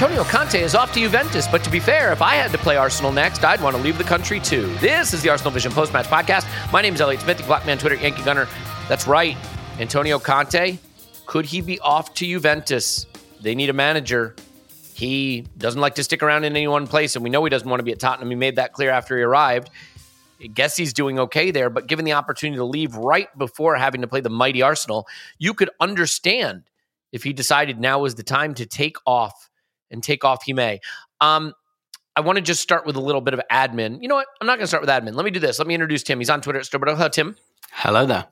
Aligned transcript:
Antonio 0.00 0.24
Conte 0.24 0.58
is 0.58 0.74
off 0.74 0.94
to 0.94 1.00
Juventus, 1.00 1.46
but 1.46 1.62
to 1.62 1.68
be 1.68 1.78
fair, 1.78 2.10
if 2.10 2.22
I 2.22 2.36
had 2.36 2.50
to 2.52 2.56
play 2.56 2.78
Arsenal 2.78 3.12
next, 3.12 3.44
I'd 3.44 3.60
want 3.60 3.76
to 3.76 3.82
leave 3.82 3.98
the 3.98 4.04
country 4.04 4.40
too. 4.40 4.74
This 4.76 5.12
is 5.12 5.20
the 5.20 5.28
Arsenal 5.28 5.52
Vision 5.52 5.72
Post 5.72 5.92
Match 5.92 6.06
Podcast. 6.06 6.46
My 6.72 6.80
name 6.80 6.94
is 6.94 7.02
Elliot 7.02 7.20
Smith, 7.20 7.36
the 7.36 7.42
Black 7.42 7.66
Man 7.66 7.76
Twitter 7.76 7.96
Yankee 7.96 8.22
Gunner. 8.22 8.48
That's 8.88 9.06
right, 9.06 9.36
Antonio 9.78 10.18
Conte. 10.18 10.78
Could 11.26 11.44
he 11.44 11.60
be 11.60 11.78
off 11.80 12.14
to 12.14 12.24
Juventus? 12.24 13.04
They 13.42 13.54
need 13.54 13.68
a 13.68 13.74
manager. 13.74 14.34
He 14.94 15.42
doesn't 15.58 15.82
like 15.82 15.96
to 15.96 16.02
stick 16.02 16.22
around 16.22 16.44
in 16.44 16.56
any 16.56 16.66
one 16.66 16.86
place, 16.86 17.14
and 17.14 17.22
we 17.22 17.28
know 17.28 17.44
he 17.44 17.50
doesn't 17.50 17.68
want 17.68 17.80
to 17.80 17.84
be 17.84 17.92
at 17.92 17.98
Tottenham. 17.98 18.30
He 18.30 18.36
made 18.36 18.56
that 18.56 18.72
clear 18.72 18.88
after 18.88 19.18
he 19.18 19.22
arrived. 19.22 19.68
I 20.42 20.46
guess 20.46 20.78
he's 20.78 20.94
doing 20.94 21.18
okay 21.18 21.50
there, 21.50 21.68
but 21.68 21.88
given 21.88 22.06
the 22.06 22.14
opportunity 22.14 22.56
to 22.56 22.64
leave 22.64 22.94
right 22.94 23.28
before 23.36 23.76
having 23.76 24.00
to 24.00 24.06
play 24.06 24.22
the 24.22 24.30
mighty 24.30 24.62
Arsenal, 24.62 25.06
you 25.38 25.52
could 25.52 25.68
understand 25.78 26.62
if 27.12 27.22
he 27.22 27.34
decided 27.34 27.78
now 27.78 27.98
was 27.98 28.14
the 28.14 28.22
time 28.22 28.54
to 28.54 28.64
take 28.64 28.96
off 29.04 29.50
and 29.90 30.02
take 30.02 30.24
off 30.24 30.42
he 30.44 30.52
may. 30.52 30.80
Um, 31.20 31.54
I 32.16 32.20
want 32.20 32.36
to 32.36 32.42
just 32.42 32.60
start 32.60 32.86
with 32.86 32.96
a 32.96 33.00
little 33.00 33.20
bit 33.20 33.34
of 33.34 33.40
admin. 33.50 34.02
You 34.02 34.08
know 34.08 34.16
what? 34.16 34.26
I'm 34.40 34.46
not 34.46 34.56
going 34.56 34.64
to 34.64 34.68
start 34.68 34.82
with 34.82 34.90
admin. 34.90 35.14
Let 35.14 35.24
me 35.24 35.30
do 35.30 35.40
this. 35.40 35.58
Let 35.58 35.68
me 35.68 35.74
introduce 35.74 36.02
Tim. 36.02 36.18
He's 36.18 36.30
on 36.30 36.40
Twitter 36.40 36.58
at 36.58 36.66
Stubborn. 36.66 36.88
Hello, 36.88 37.08
Tim. 37.08 37.36
Hello 37.72 38.04
there. 38.04 38.26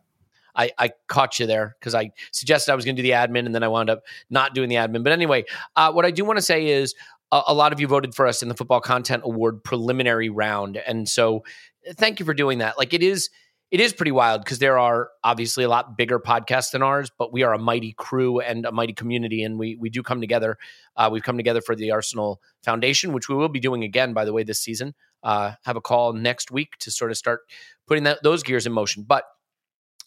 I, 0.56 0.70
I 0.76 0.90
caught 1.06 1.38
you 1.38 1.46
there 1.46 1.76
because 1.78 1.94
I 1.94 2.10
suggested 2.32 2.72
I 2.72 2.74
was 2.74 2.84
going 2.84 2.96
to 2.96 3.02
do 3.02 3.08
the 3.08 3.14
admin 3.14 3.46
and 3.46 3.54
then 3.54 3.62
I 3.62 3.68
wound 3.68 3.88
up 3.88 4.02
not 4.28 4.54
doing 4.54 4.68
the 4.68 4.74
admin. 4.74 5.04
But 5.04 5.12
anyway, 5.12 5.44
uh, 5.76 5.92
what 5.92 6.04
I 6.04 6.10
do 6.10 6.24
want 6.24 6.38
to 6.38 6.42
say 6.42 6.66
is 6.66 6.94
a 7.30 7.54
lot 7.54 7.72
of 7.72 7.80
you 7.80 7.86
voted 7.86 8.14
for 8.14 8.26
us 8.26 8.42
in 8.42 8.48
the 8.48 8.54
Football 8.54 8.80
Content 8.80 9.22
Award 9.24 9.62
preliminary 9.62 10.30
round. 10.30 10.78
And 10.78 11.08
so 11.08 11.44
thank 11.92 12.18
you 12.18 12.26
for 12.26 12.34
doing 12.34 12.58
that. 12.58 12.78
Like 12.78 12.92
it 12.94 13.02
is. 13.02 13.30
It 13.70 13.80
is 13.80 13.92
pretty 13.92 14.12
wild 14.12 14.42
because 14.44 14.60
there 14.60 14.78
are 14.78 15.10
obviously 15.22 15.62
a 15.62 15.68
lot 15.68 15.98
bigger 15.98 16.18
podcasts 16.18 16.70
than 16.70 16.82
ours, 16.82 17.10
but 17.18 17.34
we 17.34 17.42
are 17.42 17.52
a 17.52 17.58
mighty 17.58 17.92
crew 17.92 18.40
and 18.40 18.64
a 18.64 18.72
mighty 18.72 18.94
community, 18.94 19.42
and 19.42 19.58
we 19.58 19.76
we 19.76 19.90
do 19.90 20.02
come 20.02 20.22
together. 20.22 20.56
Uh, 20.96 21.10
we've 21.12 21.22
come 21.22 21.36
together 21.36 21.60
for 21.60 21.76
the 21.76 21.90
Arsenal 21.90 22.40
Foundation, 22.62 23.12
which 23.12 23.28
we 23.28 23.34
will 23.34 23.50
be 23.50 23.60
doing 23.60 23.84
again, 23.84 24.14
by 24.14 24.24
the 24.24 24.32
way, 24.32 24.42
this 24.42 24.58
season. 24.58 24.94
Uh, 25.22 25.52
have 25.64 25.76
a 25.76 25.82
call 25.82 26.14
next 26.14 26.50
week 26.50 26.78
to 26.78 26.90
sort 26.90 27.10
of 27.10 27.18
start 27.18 27.40
putting 27.86 28.04
that, 28.04 28.22
those 28.22 28.42
gears 28.42 28.66
in 28.66 28.72
motion. 28.72 29.04
But 29.06 29.24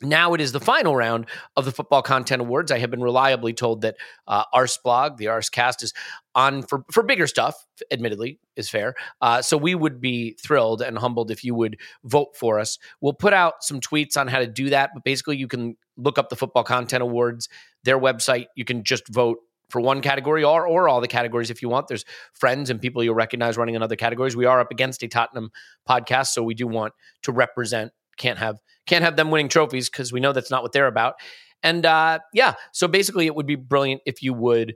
now 0.01 0.33
it 0.33 0.41
is 0.41 0.51
the 0.51 0.59
final 0.59 0.95
round 0.95 1.27
of 1.55 1.65
the 1.65 1.71
Football 1.71 2.01
Content 2.01 2.41
Awards. 2.41 2.71
I 2.71 2.79
have 2.79 2.91
been 2.91 3.01
reliably 3.01 3.53
told 3.53 3.81
that 3.81 3.95
uh, 4.27 4.43
Arsblog, 4.53 5.17
the 5.17 5.25
Arscast, 5.25 5.83
is 5.83 5.93
on 6.33 6.63
for, 6.63 6.83
for 6.91 7.03
bigger 7.03 7.27
stuff, 7.27 7.65
admittedly, 7.91 8.39
is 8.55 8.69
fair. 8.69 8.95
Uh, 9.21 9.41
so 9.41 9.57
we 9.57 9.75
would 9.75 9.99
be 10.01 10.37
thrilled 10.41 10.81
and 10.81 10.97
humbled 10.97 11.31
if 11.31 11.43
you 11.43 11.53
would 11.55 11.77
vote 12.03 12.35
for 12.35 12.59
us. 12.59 12.77
We'll 13.01 13.13
put 13.13 13.33
out 13.33 13.63
some 13.63 13.79
tweets 13.79 14.17
on 14.17 14.27
how 14.27 14.39
to 14.39 14.47
do 14.47 14.69
that, 14.69 14.91
but 14.93 15.03
basically 15.03 15.37
you 15.37 15.47
can 15.47 15.77
look 15.97 16.17
up 16.17 16.29
the 16.29 16.35
Football 16.35 16.63
Content 16.63 17.03
Awards, 17.03 17.49
their 17.83 17.99
website. 17.99 18.47
You 18.55 18.65
can 18.65 18.83
just 18.83 19.07
vote 19.07 19.39
for 19.71 19.81
one 19.81 20.01
category 20.01 20.43
or 20.43 20.67
or 20.67 20.89
all 20.89 21.01
the 21.01 21.07
categories 21.07 21.49
if 21.49 21.61
you 21.61 21.69
want. 21.69 21.87
There's 21.87 22.05
friends 22.33 22.69
and 22.69 22.79
people 22.79 23.03
you'll 23.03 23.15
recognize 23.15 23.57
running 23.57 23.75
in 23.75 23.81
other 23.81 23.95
categories. 23.95 24.35
We 24.35 24.45
are 24.45 24.59
up 24.59 24.71
against 24.71 25.01
a 25.03 25.07
Tottenham 25.07 25.51
podcast, 25.87 26.27
so 26.27 26.43
we 26.43 26.53
do 26.53 26.67
want 26.67 26.93
to 27.23 27.31
represent. 27.31 27.91
Can't 28.17 28.39
have 28.39 28.57
can't 28.87 29.03
have 29.03 29.15
them 29.15 29.31
winning 29.31 29.49
trophies 29.49 29.89
because 29.89 30.11
we 30.11 30.19
know 30.19 30.33
that's 30.33 30.51
not 30.51 30.63
what 30.63 30.71
they're 30.71 30.87
about. 30.87 31.15
And 31.63 31.85
uh, 31.85 32.19
yeah, 32.33 32.53
so 32.71 32.87
basically, 32.87 33.27
it 33.27 33.35
would 33.35 33.45
be 33.45 33.55
brilliant 33.55 34.01
if 34.05 34.23
you 34.23 34.33
would 34.33 34.75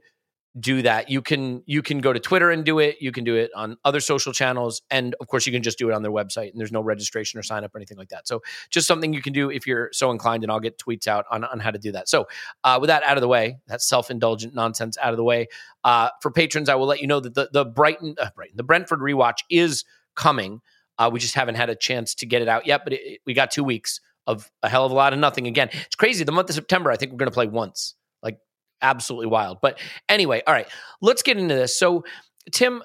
do 0.58 0.82
that. 0.84 1.10
You 1.10 1.22
can 1.22 1.64
you 1.66 1.82
can 1.82 2.00
go 2.00 2.14
to 2.14 2.20
Twitter 2.20 2.50
and 2.50 2.64
do 2.64 2.80
it. 2.80 2.98
You 3.02 3.12
can 3.12 3.24
do 3.24 3.36
it 3.36 3.52
on 3.56 3.76
other 3.84 4.00
social 4.00 4.32
channels, 4.32 4.82
and 4.90 5.16
of 5.20 5.28
course, 5.28 5.46
you 5.46 5.52
can 5.52 5.64
just 5.64 5.78
do 5.78 5.90
it 5.90 5.94
on 5.94 6.02
their 6.02 6.12
website. 6.12 6.52
And 6.52 6.60
there's 6.60 6.72
no 6.72 6.82
registration 6.82 7.40
or 7.40 7.44
sign 7.44 7.64
up 7.64 7.74
or 7.76 7.78
anything 7.78 7.98
like 7.98 8.10
that. 8.10 8.28
So 8.28 8.42
just 8.70 8.88
something 8.88 9.14
you 9.14 9.22
can 9.22 9.34
do 9.34 9.50
if 9.50 9.68
you're 9.68 9.90
so 9.92 10.12
inclined. 10.12 10.44
And 10.44 10.52
I'll 10.52 10.60
get 10.60 10.78
tweets 10.78 11.08
out 11.08 11.26
on 11.30 11.44
on 11.44 11.60
how 11.60 11.72
to 11.72 11.80
do 11.80 11.92
that. 11.94 12.08
So 12.08 12.28
uh, 12.64 12.78
with 12.80 12.88
that 12.88 13.04
out 13.04 13.18
of 13.18 13.22
the 13.22 13.28
way, 13.28 13.58
that 13.68 13.82
self 13.82 14.10
indulgent 14.10 14.54
nonsense 14.54 14.98
out 15.02 15.12
of 15.12 15.18
the 15.18 15.24
way. 15.24 15.48
Uh, 15.84 16.10
for 16.22 16.32
patrons, 16.32 16.70
I 16.70 16.76
will 16.76 16.88
let 16.88 17.02
you 17.02 17.08
know 17.08 17.20
that 17.20 17.34
the 17.34 17.50
the 17.52 17.66
Brighton 17.66 18.16
uh, 18.20 18.30
Brighton 18.36 18.58
the 18.58 18.64
Brentford 18.64 19.00
rewatch 19.00 19.40
is 19.50 19.84
coming. 20.16 20.62
Uh, 20.98 21.10
we 21.12 21.20
just 21.20 21.36
haven't 21.36 21.56
had 21.56 21.70
a 21.70 21.76
chance 21.76 22.16
to 22.16 22.26
get 22.26 22.42
it 22.42 22.48
out 22.48 22.66
yet, 22.66 22.82
but 22.84 22.94
it, 22.94 23.22
we 23.26 23.34
got 23.34 23.52
two 23.52 23.64
weeks 23.64 24.00
of 24.28 24.50
a 24.64 24.70
hell 24.70 24.86
of 24.86 24.92
a 24.92 24.96
lot 24.96 25.14
of 25.14 25.20
nothing. 25.20 25.48
Again, 25.48 25.70
it's 25.72 25.96
crazy. 25.96 26.24
The 26.24 26.32
month 26.32 26.50
of 26.50 26.56
September, 26.56 26.92
I 26.92 26.96
think 26.96 27.12
we're 27.12 27.18
going 27.18 27.30
to 27.30 27.34
play 27.34 27.48
once. 27.48 27.96
Like 28.24 28.40
absolutely 28.82 29.28
wild. 29.28 29.60
But 29.62 29.80
anyway, 30.10 30.42
all 30.48 30.54
right, 30.54 30.68
let's 31.02 31.22
get 31.22 31.38
into 31.38 31.56
this. 31.56 31.78
So, 31.78 32.04
Tim, 32.52 32.84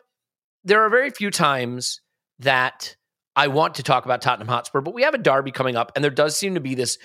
there 0.65 0.83
are 0.83 0.91
very 0.91 1.11
few 1.11 1.31
times 1.31 2.01
that 2.41 2.97
I 3.37 3.49
want 3.49 3.77
to 3.77 3.83
talk 3.83 4.05
about 4.05 4.23
Tottenham 4.23 4.49
Hotspur, 4.49 4.81
but 4.81 4.95
we 4.95 5.03
have 5.03 5.15
a 5.15 5.19
derby 5.19 5.51
coming 5.51 5.77
up, 5.77 5.93
and 5.95 6.05
there 6.05 6.11
does 6.11 6.37
seem 6.37 6.55
to 6.55 6.61
be 6.61 6.75
this 6.75 6.99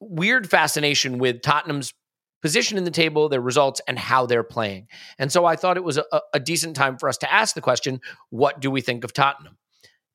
weird 0.00 0.48
fascination 0.48 1.18
with 1.18 1.42
Tottenham's 1.42 1.92
position 2.42 2.76
in 2.76 2.84
the 2.84 2.90
table, 2.90 3.28
their 3.28 3.40
results, 3.40 3.80
and 3.88 3.98
how 3.98 4.26
they're 4.26 4.44
playing. 4.44 4.86
And 5.18 5.32
so 5.32 5.46
I 5.46 5.56
thought 5.56 5.76
it 5.76 5.84
was 5.84 5.96
a, 5.98 6.04
a 6.34 6.40
decent 6.40 6.76
time 6.76 6.98
for 6.98 7.08
us 7.08 7.16
to 7.18 7.32
ask 7.32 7.54
the 7.54 7.60
question 7.60 8.00
what 8.30 8.60
do 8.60 8.70
we 8.70 8.82
think 8.82 9.04
of 9.04 9.12
Tottenham? 9.12 9.56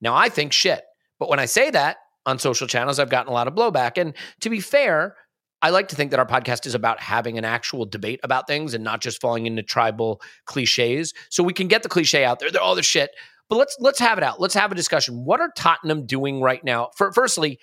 Now, 0.01 0.15
I 0.15 0.29
think 0.29 0.53
shit. 0.53 0.83
But 1.19 1.29
when 1.29 1.39
I 1.39 1.45
say 1.45 1.69
that 1.71 1.97
on 2.25 2.39
social 2.39 2.67
channels, 2.67 2.99
I've 2.99 3.09
gotten 3.09 3.29
a 3.29 3.33
lot 3.33 3.47
of 3.47 3.55
blowback. 3.55 3.97
And 3.97 4.13
to 4.41 4.49
be 4.49 4.59
fair, 4.59 5.15
I 5.61 5.71
like 5.71 5.89
to 5.89 5.95
think 5.95 6.11
that 6.11 6.19
our 6.19 6.25
podcast 6.25 6.65
is 6.65 6.75
about 6.75 7.01
having 7.01 7.37
an 7.37 7.43
actual 7.43 7.85
debate 7.85 8.21
about 8.23 8.47
things 8.47 8.73
and 8.73 8.83
not 8.83 9.01
just 9.01 9.19
falling 9.19 9.45
into 9.45 9.61
tribal 9.63 10.21
cliches. 10.45 11.13
So 11.29 11.43
we 11.43 11.53
can 11.53 11.67
get 11.67 11.83
the 11.83 11.89
cliche 11.89 12.23
out 12.23 12.39
there. 12.39 12.49
All 12.61 12.75
the 12.75 12.83
shit. 12.83 13.11
But 13.49 13.57
let's 13.57 13.75
let's 13.79 13.99
have 13.99 14.17
it 14.17 14.23
out. 14.23 14.39
Let's 14.39 14.53
have 14.53 14.71
a 14.71 14.75
discussion. 14.75 15.25
What 15.25 15.41
are 15.41 15.51
Tottenham 15.55 16.05
doing 16.05 16.39
right 16.39 16.63
now? 16.63 16.91
For, 16.95 17.11
firstly, 17.11 17.59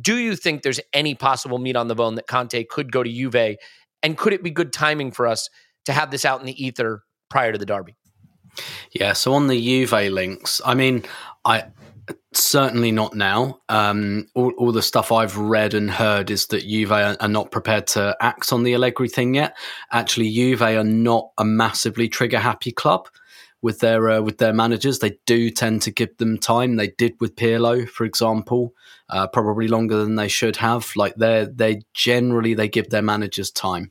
do 0.00 0.16
you 0.16 0.36
think 0.36 0.62
there's 0.62 0.80
any 0.92 1.14
possible 1.14 1.58
meat 1.58 1.76
on 1.76 1.88
the 1.88 1.94
bone 1.94 2.14
that 2.14 2.26
Conte 2.26 2.64
could 2.64 2.92
go 2.92 3.02
to 3.02 3.10
Juve? 3.10 3.56
And 4.02 4.16
could 4.16 4.32
it 4.32 4.42
be 4.42 4.50
good 4.50 4.72
timing 4.72 5.10
for 5.10 5.26
us 5.26 5.50
to 5.86 5.92
have 5.92 6.10
this 6.10 6.24
out 6.24 6.40
in 6.40 6.46
the 6.46 6.64
ether 6.64 7.02
prior 7.28 7.52
to 7.52 7.58
the 7.58 7.66
derby? 7.66 7.96
Yeah, 8.92 9.12
so 9.12 9.34
on 9.34 9.46
the 9.48 9.60
Juve 9.60 10.12
links, 10.12 10.60
I 10.64 10.74
mean, 10.74 11.04
I 11.44 11.64
certainly 12.32 12.92
not 12.92 13.14
now. 13.14 13.60
Um, 13.68 14.28
all, 14.34 14.52
all, 14.58 14.72
the 14.72 14.82
stuff 14.82 15.10
I've 15.10 15.36
read 15.36 15.74
and 15.74 15.90
heard 15.90 16.30
is 16.30 16.46
that 16.48 16.62
Juve 16.62 16.92
are, 16.92 17.28
not 17.28 17.50
prepared 17.50 17.86
to 17.88 18.16
act 18.20 18.52
on 18.52 18.62
the 18.62 18.74
Allegri 18.74 19.08
thing 19.08 19.34
yet. 19.34 19.56
Actually, 19.90 20.30
Juve 20.30 20.62
are 20.62 20.84
not 20.84 21.30
a 21.38 21.44
massively 21.44 22.08
trigger 22.08 22.38
happy 22.38 22.72
club, 22.72 23.08
with 23.62 23.80
their 23.80 24.08
uh, 24.10 24.20
with 24.20 24.38
their 24.38 24.52
managers. 24.52 24.98
They 24.98 25.18
do 25.26 25.50
tend 25.50 25.82
to 25.82 25.90
give 25.90 26.16
them 26.18 26.38
time. 26.38 26.76
They 26.76 26.88
did 26.88 27.14
with 27.20 27.36
Pirlo, 27.36 27.88
for 27.88 28.04
example, 28.04 28.72
uh, 29.08 29.26
probably 29.26 29.66
longer 29.66 29.96
than 29.96 30.14
they 30.14 30.28
should 30.28 30.56
have. 30.56 30.92
Like 30.94 31.16
they 31.16 31.48
they 31.52 31.82
generally 31.94 32.54
they 32.54 32.68
give 32.68 32.90
their 32.90 33.02
managers 33.02 33.50
time. 33.50 33.90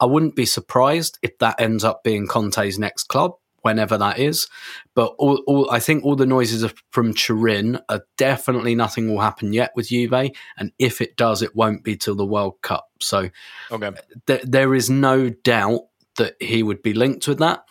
I 0.00 0.06
wouldn't 0.06 0.36
be 0.36 0.46
surprised 0.46 1.18
if 1.22 1.36
that 1.38 1.60
ends 1.60 1.84
up 1.84 2.02
being 2.02 2.26
Conte's 2.26 2.78
next 2.78 3.04
club 3.04 3.34
whenever 3.62 3.98
that 3.98 4.18
is. 4.18 4.48
But 4.94 5.14
all, 5.18 5.42
all, 5.46 5.70
I 5.70 5.80
think 5.80 6.04
all 6.04 6.16
the 6.16 6.26
noises 6.26 6.64
are 6.64 6.72
from 6.90 7.14
Turin 7.14 7.80
are 7.88 8.04
definitely 8.16 8.74
nothing 8.74 9.08
will 9.08 9.20
happen 9.20 9.52
yet 9.52 9.72
with 9.74 9.88
Juve, 9.88 10.32
and 10.56 10.72
if 10.78 11.00
it 11.00 11.16
does, 11.16 11.42
it 11.42 11.56
won't 11.56 11.84
be 11.84 11.96
till 11.96 12.14
the 12.14 12.26
World 12.26 12.60
Cup. 12.62 12.88
So 13.00 13.30
Okay. 13.70 13.88
Uh, 13.88 13.92
th- 14.26 14.42
there 14.42 14.74
is 14.74 14.90
no 14.90 15.30
doubt 15.30 15.80
that 16.16 16.34
he 16.40 16.62
would 16.62 16.82
be 16.82 16.92
linked 16.92 17.28
with 17.28 17.38
that, 17.38 17.64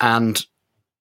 and 0.00 0.44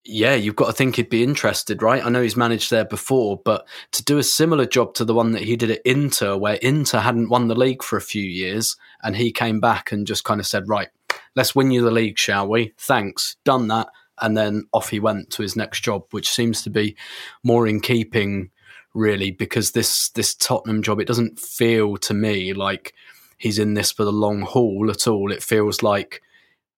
yeah, 0.05 0.35
you've 0.35 0.57
got 0.57 0.67
to 0.67 0.73
think 0.73 0.95
he'd 0.95 1.09
be 1.09 1.23
interested, 1.23 1.81
right? 1.81 2.05
I 2.05 2.09
know 2.09 2.21
he's 2.21 2.35
managed 2.35 2.69
there 2.69 2.83
before, 2.83 3.39
but 3.43 3.65
to 3.93 4.03
do 4.03 4.17
a 4.17 4.23
similar 4.23 4.65
job 4.65 4.93
to 4.95 5.05
the 5.05 5.13
one 5.13 5.31
that 5.31 5.43
he 5.43 5.55
did 5.55 5.71
at 5.71 5.81
Inter, 5.85 6.35
where 6.35 6.55
Inter 6.55 6.99
hadn't 6.99 7.29
won 7.29 7.47
the 7.47 7.55
league 7.55 7.81
for 7.81 7.95
a 7.95 8.01
few 8.01 8.23
years, 8.23 8.75
and 9.01 9.15
he 9.15 9.31
came 9.31 9.61
back 9.61 9.91
and 9.91 10.05
just 10.05 10.25
kind 10.25 10.41
of 10.41 10.47
said, 10.47 10.67
right, 10.67 10.89
let's 11.35 11.55
win 11.55 11.71
you 11.71 11.81
the 11.81 11.91
league, 11.91 12.17
shall 12.17 12.47
we? 12.47 12.73
Thanks, 12.77 13.37
done 13.45 13.69
that. 13.69 13.87
And 14.21 14.37
then 14.37 14.65
off 14.73 14.89
he 14.89 14.99
went 14.99 15.29
to 15.31 15.41
his 15.41 15.55
next 15.55 15.81
job, 15.81 16.03
which 16.11 16.29
seems 16.29 16.61
to 16.63 16.69
be 16.69 16.95
more 17.43 17.67
in 17.67 17.79
keeping, 17.79 18.51
really, 18.93 19.31
because 19.31 19.71
this 19.71 20.09
this 20.09 20.35
Tottenham 20.35 20.83
job, 20.83 20.99
it 20.99 21.07
doesn't 21.07 21.39
feel 21.39 21.97
to 21.97 22.13
me 22.13 22.53
like 22.53 22.93
he's 23.37 23.59
in 23.59 23.73
this 23.73 23.91
for 23.91 24.05
the 24.05 24.11
long 24.11 24.41
haul 24.41 24.89
at 24.89 25.07
all. 25.07 25.31
It 25.31 25.43
feels 25.43 25.83
like 25.83 26.21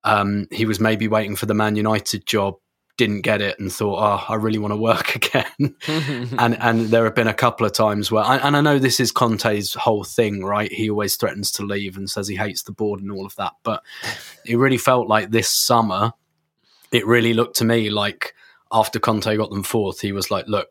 um, 0.04 0.48
he 0.52 0.66
was 0.66 0.80
maybe 0.80 1.08
waiting 1.08 1.36
for 1.36 1.48
the 1.48 1.54
Man 1.54 1.76
United 1.76 2.26
job, 2.26 2.56
didn't 2.98 3.22
get 3.22 3.42
it, 3.42 3.60
and 3.60 3.72
thought, 3.72 4.00
"Oh, 4.00 4.34
I 4.34 4.36
really 4.36 4.60
want 4.60 4.72
to 4.72 4.78
work 4.78 5.16
again." 5.16 5.76
and 6.40 6.58
and 6.60 6.82
there 6.88 7.04
have 7.04 7.16
been 7.16 7.28
a 7.28 7.34
couple 7.34 7.66
of 7.66 7.74
times 7.74 8.12
where, 8.12 8.24
and 8.24 8.56
I 8.56 8.62
know 8.62 8.80
this 8.80 9.00
is 9.00 9.12
Conte's 9.12 9.74
whole 9.74 10.04
thing, 10.04 10.44
right? 10.44 10.72
He 10.72 10.90
always 10.90 11.16
threatens 11.16 11.52
to 11.54 11.64
leave 11.64 11.98
and 11.98 12.10
says 12.10 12.28
he 12.28 12.36
hates 12.36 12.64
the 12.64 12.72
board 12.72 13.02
and 13.02 13.12
all 13.12 13.26
of 13.26 13.36
that, 13.36 13.54
but 13.64 13.84
it 14.46 14.58
really 14.58 14.78
felt 14.78 15.08
like 15.08 15.32
this 15.32 15.50
summer, 15.50 16.14
it 16.92 17.06
really 17.06 17.34
looked 17.34 17.58
to 17.58 17.66
me 17.66 17.90
like 17.90 18.34
after 18.72 19.00
Conte 19.00 19.36
got 19.38 19.50
them 19.50 19.64
fourth, 19.64 20.02
he 20.02 20.12
was 20.12 20.32
like, 20.32 20.48
"Look." 20.48 20.70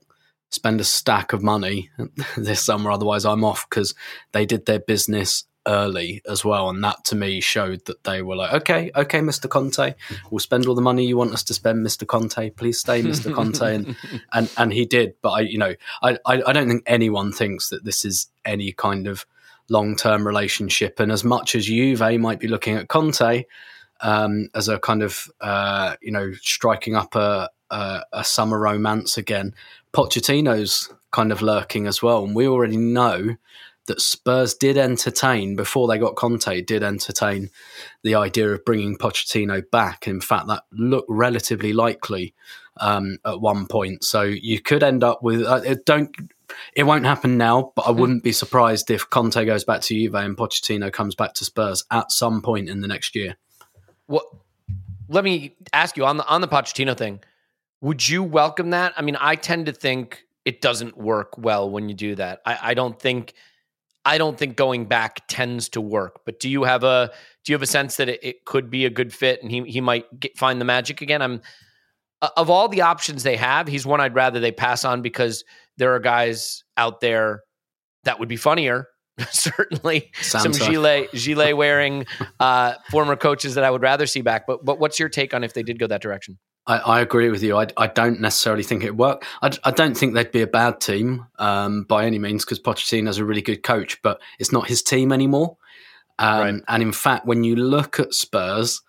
Spend 0.51 0.81
a 0.81 0.85
stack 0.85 1.33
of 1.33 1.43
money 1.43 1.91
this 2.37 2.63
summer, 2.63 2.93
otherwise 2.93 3.25
I'm 3.25 3.43
off 3.43 3.69
because 3.69 3.93
they 4.31 4.47
did 4.47 4.67
their 4.67 4.79
business 4.79 5.47
early 5.67 6.23
as 6.29 6.45
well, 6.45 6.69
and 6.69 6.83
that 6.85 7.05
to 7.07 7.17
me 7.17 7.41
showed 7.41 7.85
that 7.87 8.05
they 8.05 8.23
were 8.23 8.37
like, 8.37 8.53
okay, 8.53 8.91
okay, 8.95 9.21
Mr. 9.21 9.49
Conte, 9.49 9.95
we'll 10.31 10.39
spend 10.39 10.67
all 10.67 10.75
the 10.75 10.83
money 10.83 11.07
you 11.07 11.17
want 11.17 11.33
us 11.33 11.43
to 11.45 11.55
spend, 11.55 11.85
Mr. 11.85 12.07
Conte. 12.07 12.51
Please 12.51 12.79
stay, 12.79 13.03
Mr. 13.03 13.35
Conte, 13.35 13.63
and 13.63 13.97
and 14.33 14.51
and 14.57 14.73
he 14.73 14.85
did. 14.85 15.15
But 15.23 15.31
I, 15.31 15.41
you 15.41 15.59
know, 15.59 15.75
I 16.03 16.19
I, 16.27 16.43
I 16.47 16.53
don't 16.53 16.69
think 16.69 16.83
anyone 16.87 17.33
thinks 17.33 17.71
that 17.71 17.85
this 17.85 18.05
is 18.05 18.29
any 18.45 18.73
kind 18.73 19.07
of 19.07 19.27
long 19.69 19.97
term 19.97 20.27
relationship. 20.27 21.01
And 21.01 21.11
as 21.11 21.25
much 21.25 21.55
as 21.55 21.67
Juve 21.67 22.01
might 22.21 22.41
be 22.41 22.49
looking 22.49 22.77
at 22.77 22.89
Conte 22.89 23.45
um, 24.05 24.51
as 24.55 24.69
a 24.69 24.79
kind 24.79 25.03
of 25.03 25.29
uh, 25.41 25.97
you 26.01 26.13
know 26.13 26.33
striking 26.35 26.95
up 26.95 27.17
a, 27.17 27.51
a 27.71 28.03
a 28.13 28.23
summer 28.23 28.61
romance 28.61 29.19
again, 29.19 29.55
Pochettino's 29.93 30.93
kind 31.11 31.33
of 31.33 31.43
lurking 31.43 31.87
as 31.87 32.03
well, 32.03 32.23
and 32.23 32.37
we 32.37 32.47
already 32.47 32.77
know 32.77 33.37
that 33.87 34.01
Spurs 34.01 34.55
did 34.55 34.79
entertain 34.79 35.57
before 35.57 35.89
they 35.89 35.99
got 35.99 36.17
Conte. 36.17 36.61
Did 36.63 36.83
entertain 36.83 37.51
the 38.03 38.15
idea 38.15 38.51
of 38.53 38.65
bringing 38.65 38.97
Pochettino 38.97 39.69
back. 39.71 40.07
In 40.07 40.21
fact, 40.21 40.47
that 40.49 40.65
looked 40.73 41.11
relatively 41.11 41.73
likely 41.73 42.35
um, 42.79 43.19
at 43.25 43.41
one 43.41 43.67
point. 43.67 44.05
So 44.05 44.23
you 44.23 44.61
could 44.61 44.83
end 44.83 45.03
up 45.03 45.23
with 45.23 45.43
uh, 45.43 45.63
it 45.65 45.87
don't. 45.87 46.15
It 46.77 46.85
won't 46.85 47.07
happen 47.07 47.39
now, 47.39 47.73
but 47.75 47.87
I 47.87 47.91
wouldn't 47.91 48.23
be 48.23 48.31
surprised 48.31 48.91
if 48.91 49.09
Conte 49.09 49.45
goes 49.45 49.65
back 49.65 49.81
to 49.81 49.95
Juve 49.95 50.15
and 50.15 50.37
Pochettino 50.37 50.93
comes 50.93 51.15
back 51.15 51.33
to 51.35 51.45
Spurs 51.45 51.85
at 51.91 52.13
some 52.13 52.43
point 52.43 52.69
in 52.69 52.81
the 52.81 52.87
next 52.87 53.17
year. 53.17 53.37
What? 54.07 54.27
Let 55.09 55.25
me 55.25 55.55
ask 55.73 55.97
you 55.97 56.05
on 56.05 56.17
the 56.17 56.27
on 56.27 56.41
the 56.41 56.49
Pochettino 56.49 56.97
thing. 56.97 57.21
Would 57.81 58.09
you 58.09 58.23
welcome 58.23 58.71
that? 58.71 58.95
I 58.97 59.03
mean, 59.03 59.17
I 59.21 59.37
tend 59.37 59.67
to 59.67 59.73
think 59.73 60.25
it 60.45 60.61
doesn't 60.61 60.97
work 60.97 61.37
well 61.37 61.69
when 61.71 61.89
you 61.89 61.95
do 61.95 62.15
that. 62.15 62.41
I, 62.47 62.59
I 62.63 62.75
don't 62.75 62.99
think 62.99 63.35
I 64.05 64.19
don't 64.19 64.39
think 64.39 64.57
going 64.57 64.87
back 64.87 65.23
tends 65.29 65.69
to 65.71 65.81
work. 65.81 66.21
But 66.25 66.41
do 66.41 66.49
you 66.49 66.65
have 66.65 66.85
a 66.85 67.11
do 67.45 67.53
you 67.53 67.55
have 67.55 67.63
a 67.63 67.67
sense 67.67 67.97
that 67.97 68.09
it, 68.09 68.21
it 68.23 68.45
could 68.45 68.71
be 68.71 68.85
a 68.85 68.91
good 68.91 69.13
fit 69.13 69.43
and 69.43 69.51
he 69.51 69.63
he 69.65 69.81
might 69.81 70.21
get, 70.21 70.37
find 70.37 70.61
the 70.61 70.65
magic 70.65 71.01
again? 71.01 71.23
I'm 71.23 71.41
of 72.37 72.49
all 72.51 72.69
the 72.69 72.83
options 72.83 73.23
they 73.23 73.37
have, 73.37 73.67
he's 73.67 73.87
one 73.87 74.01
I'd 74.01 74.15
rather 74.15 74.41
they 74.41 74.53
pass 74.53 74.85
on 74.85 75.03
because 75.03 75.45
there 75.77 75.95
are 75.95 76.01
guys 76.01 76.65
out 76.77 77.01
there 77.01 77.43
that 78.05 78.19
would 78.19 78.29
be 78.29 78.37
funnier. 78.37 78.89
Certainly, 79.31 80.11
some 80.21 80.53
Sounds 80.53 80.59
so. 80.59 80.71
gilet 80.71 81.13
gilet 81.13 81.57
wearing 81.57 82.07
uh, 82.41 82.75
former 82.91 83.17
coaches 83.17 83.55
that 83.55 83.65
I 83.65 83.71
would 83.71 83.83
rather 83.83 84.07
see 84.07 84.23
back. 84.23 84.47
But 84.47 84.65
but 84.65 84.79
what's 84.79 84.99
your 84.99 85.09
take 85.09 85.35
on 85.35 85.45
if 85.45 85.55
they 85.55 85.63
did 85.63 85.79
go 85.79 85.87
that 85.87 86.03
direction? 86.03 86.39
I, 86.67 86.79
I 86.79 87.01
agree 87.01 87.31
with 87.31 87.43
you. 87.43 87.57
I, 87.57 87.67
I 87.77 87.89
don't 87.89 88.21
necessarily 88.21 88.63
think 88.63 88.83
it'd 88.83 88.99
work. 88.99 89.25
I, 89.43 89.51
I 89.65 89.71
don't 89.71 89.97
think 89.97 90.15
they'd 90.15 90.31
be 90.31 90.41
a 90.41 90.47
bad 90.47 90.81
team 90.81 91.27
um, 91.39 91.85
by 91.85 92.07
any 92.07 92.19
means 92.19 92.45
because 92.45 92.59
Pochettino's 92.59 93.19
a 93.19 93.25
really 93.25 93.43
good 93.43 93.63
coach, 93.63 94.01
but 94.03 94.21
it's 94.39 94.51
not 94.51 94.67
his 94.69 94.83
team 94.83 95.13
anymore. 95.13 95.59
Um, 96.19 96.41
Right. 96.41 96.63
And 96.69 96.83
in 96.83 96.93
fact, 96.93 97.27
when 97.27 97.45
you 97.45 97.57
look 97.57 98.01
at 98.01 98.15
Spurs, 98.15 98.81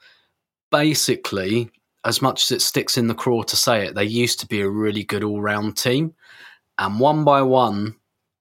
basically, 0.72 1.70
as 2.06 2.22
much 2.22 2.44
as 2.44 2.52
it 2.52 2.62
sticks 2.62 2.98
in 2.98 3.08
the 3.08 3.16
craw 3.16 3.44
to 3.44 3.56
say 3.56 3.86
it, 3.86 3.96
they 3.96 4.06
used 4.06 4.40
to 4.40 4.48
be 4.48 4.62
a 4.62 4.70
really 4.70 5.04
good 5.04 5.24
all 5.24 5.42
round 5.42 5.76
team. 5.76 6.14
And 6.78 7.00
one 7.00 7.24
by 7.24 7.42
one, 7.42 7.96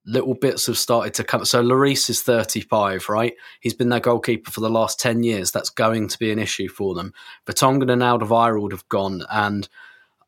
little 0.06 0.35
bits 0.35 0.67
have 0.67 0.77
started 0.79 1.15
to 1.15 1.25
come. 1.25 1.45
So 1.45 1.62
Lloris 1.62 2.11
is 2.11 2.23
35, 2.23 3.09
right? 3.09 3.35
He's 3.61 3.75
been 3.75 3.89
their 3.89 4.01
goalkeeper 4.01 4.51
for 4.51 4.61
the 4.61 4.69
last 4.71 5.01
10 5.01 5.23
years. 5.23 5.51
That's 5.51 5.71
going 5.71 6.09
to 6.09 6.19
be 6.19 6.31
an 6.31 6.39
issue 6.39 6.69
for 6.69 6.95
them. 6.95 7.15
Vertonghen 7.47 7.91
and 7.91 8.03
Alderweireld 8.03 8.73
have 8.73 8.89
gone, 8.89 9.23
and 9.31 9.69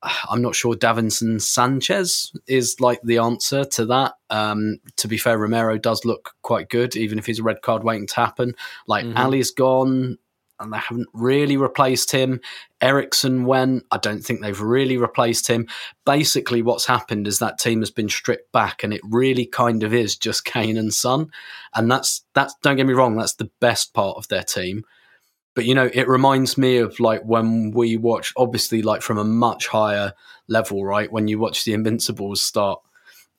uh, 0.02 0.14
I'm 0.30 0.40
not 0.42 0.54
sure 0.54 0.74
Davinson 0.74 1.40
Sanchez 1.40 2.32
is 2.46 2.80
like 2.80 3.00
the 3.02 3.18
answer 3.18 3.64
to 3.64 3.86
that. 3.86 4.14
Um, 4.30 4.78
to 4.96 5.08
be 5.08 5.18
fair, 5.18 5.38
Romero 5.38 5.78
does 5.78 6.04
look 6.04 6.34
quite 6.42 6.68
good, 6.68 6.96
even 6.96 7.18
if 7.18 7.26
he's 7.26 7.38
a 7.40 7.42
red 7.44 7.62
card 7.62 7.84
waiting 7.84 8.06
to 8.08 8.14
happen. 8.16 8.54
Like 8.86 9.04
Mhm. 9.04 9.14
Alli's 9.16 9.50
gone, 9.50 10.18
and 10.60 10.72
they 10.72 10.78
haven't 10.78 11.08
really 11.12 11.56
replaced 11.56 12.10
him. 12.12 12.40
Eriksen 12.80 13.44
went. 13.44 13.84
I 13.90 13.98
don't 13.98 14.22
think 14.22 14.40
they've 14.40 14.60
really 14.60 14.96
replaced 14.96 15.48
him. 15.48 15.66
Basically, 16.04 16.62
what's 16.62 16.86
happened 16.86 17.26
is 17.26 17.38
that 17.38 17.58
team 17.58 17.80
has 17.80 17.90
been 17.90 18.08
stripped 18.08 18.52
back, 18.52 18.82
and 18.82 18.92
it 18.92 19.00
really 19.04 19.46
kind 19.46 19.82
of 19.82 19.92
is 19.94 20.16
just 20.16 20.44
Kane 20.46 20.76
and 20.76 20.92
Son. 20.92 21.30
And 21.74 21.90
that's 21.90 22.24
that's 22.34 22.54
don't 22.62 22.76
get 22.76 22.86
me 22.86 22.94
wrong, 22.94 23.16
that's 23.16 23.34
the 23.34 23.50
best 23.60 23.94
part 23.94 24.16
of 24.16 24.28
their 24.28 24.44
team. 24.44 24.84
But 25.54 25.64
you 25.64 25.74
know, 25.74 25.90
it 25.92 26.06
reminds 26.06 26.58
me 26.58 26.78
of 26.78 27.00
like 27.00 27.22
when 27.22 27.70
we 27.70 27.96
watch, 27.96 28.32
obviously, 28.36 28.82
like 28.82 29.02
from 29.02 29.18
a 29.18 29.24
much 29.24 29.68
higher 29.68 30.12
level, 30.48 30.84
right? 30.84 31.10
When 31.10 31.28
you 31.28 31.38
watch 31.38 31.64
the 31.64 31.72
Invincibles 31.72 32.42
start 32.42 32.80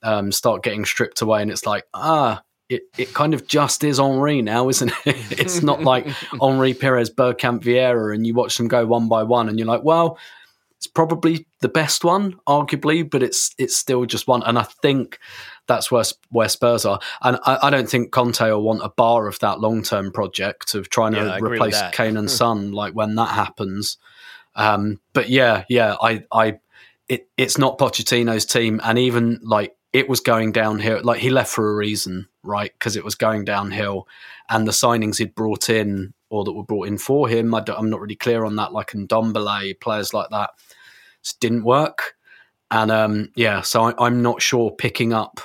um, 0.03 0.31
start 0.31 0.63
getting 0.63 0.85
stripped 0.85 1.21
away, 1.21 1.41
and 1.41 1.51
it's 1.51 1.65
like, 1.65 1.85
ah, 1.93 2.41
it, 2.69 2.83
it 2.97 3.13
kind 3.13 3.33
of 3.33 3.47
just 3.47 3.83
is 3.83 3.97
Henry 3.97 4.41
now, 4.41 4.69
isn't 4.69 4.91
it? 5.05 5.15
it's 5.39 5.61
not 5.63 5.83
like 5.83 6.07
Henry 6.41 6.73
Pires, 6.73 7.09
Bergkamp, 7.09 7.63
Vieira, 7.63 8.13
and 8.13 8.27
you 8.27 8.33
watch 8.33 8.57
them 8.57 8.67
go 8.67 8.85
one 8.85 9.07
by 9.07 9.23
one, 9.23 9.49
and 9.49 9.57
you're 9.57 9.67
like, 9.67 9.83
well, 9.83 10.17
it's 10.77 10.87
probably 10.87 11.47
the 11.61 11.69
best 11.69 12.03
one, 12.03 12.39
arguably, 12.47 13.09
but 13.09 13.23
it's 13.23 13.53
it's 13.57 13.75
still 13.75 14.05
just 14.05 14.27
one. 14.27 14.43
And 14.43 14.59
I 14.59 14.63
think 14.63 15.17
that's 15.67 15.89
where 15.89 16.03
where 16.29 16.49
Spurs 16.49 16.85
are. 16.85 16.99
And 17.21 17.39
I, 17.45 17.59
I 17.63 17.69
don't 17.69 17.89
think 17.89 18.11
Conte 18.11 18.41
will 18.41 18.61
want 18.61 18.83
a 18.83 18.89
bar 18.89 19.27
of 19.27 19.39
that 19.39 19.59
long 19.59 19.81
term 19.81 20.11
project 20.11 20.75
of 20.75 20.89
trying 20.89 21.13
Yeah, 21.13 21.37
to 21.37 21.43
replace. 21.43 21.81
Kane 21.93 22.17
and 22.17 22.29
Son, 22.39 22.71
like 22.73 22.93
when 22.93 23.15
that 23.15 23.29
happens. 23.29 23.97
Um, 24.55 24.99
but 25.13 25.29
yeah, 25.29 25.65
yeah, 25.69 25.95
I, 26.01 26.23
I, 26.31 26.59
it, 27.07 27.29
it's 27.37 27.59
not 27.59 27.77
Pochettino's 27.77 28.45
team, 28.45 28.81
and 28.83 28.97
even 28.97 29.39
like 29.43 29.76
it 29.93 30.09
was 30.09 30.19
going 30.19 30.51
downhill. 30.51 31.01
Like 31.03 31.19
he 31.19 31.29
left 31.29 31.51
for 31.51 31.71
a 31.71 31.75
reason, 31.75 32.27
right? 32.43 32.71
Because 32.73 32.95
it 32.95 33.03
was 33.03 33.15
going 33.15 33.45
downhill, 33.45 34.07
and 34.49 34.67
the 34.67 34.71
signings 34.71 35.17
he'd 35.17 35.35
brought 35.35 35.69
in 35.69 36.13
or 36.29 36.43
that 36.43 36.53
were 36.53 36.63
brought 36.63 36.87
in 36.87 36.97
for 36.97 37.29
him, 37.29 37.53
I 37.55 37.63
am 37.77 37.89
not 37.89 38.01
really 38.01 38.15
clear 38.15 38.43
on 38.43 38.57
that. 38.57 38.73
Like 38.73 38.93
in 38.93 39.07
Ndombele, 39.07 39.79
players 39.79 40.13
like 40.13 40.29
that, 40.31 40.49
just 41.23 41.39
didn't 41.39 41.63
work. 41.63 42.15
And 42.69 42.91
um, 42.91 43.31
yeah, 43.35 43.61
so 43.61 43.83
I, 43.83 44.05
I'm 44.05 44.21
not 44.21 44.41
sure 44.41 44.71
picking 44.71 45.13
up, 45.13 45.39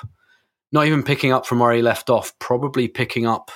not 0.72 0.86
even 0.86 1.04
picking 1.04 1.32
up 1.32 1.46
from 1.46 1.60
where 1.60 1.72
he 1.72 1.82
left 1.82 2.10
off, 2.10 2.36
probably 2.40 2.88
picking 2.88 3.26
up 3.26 3.52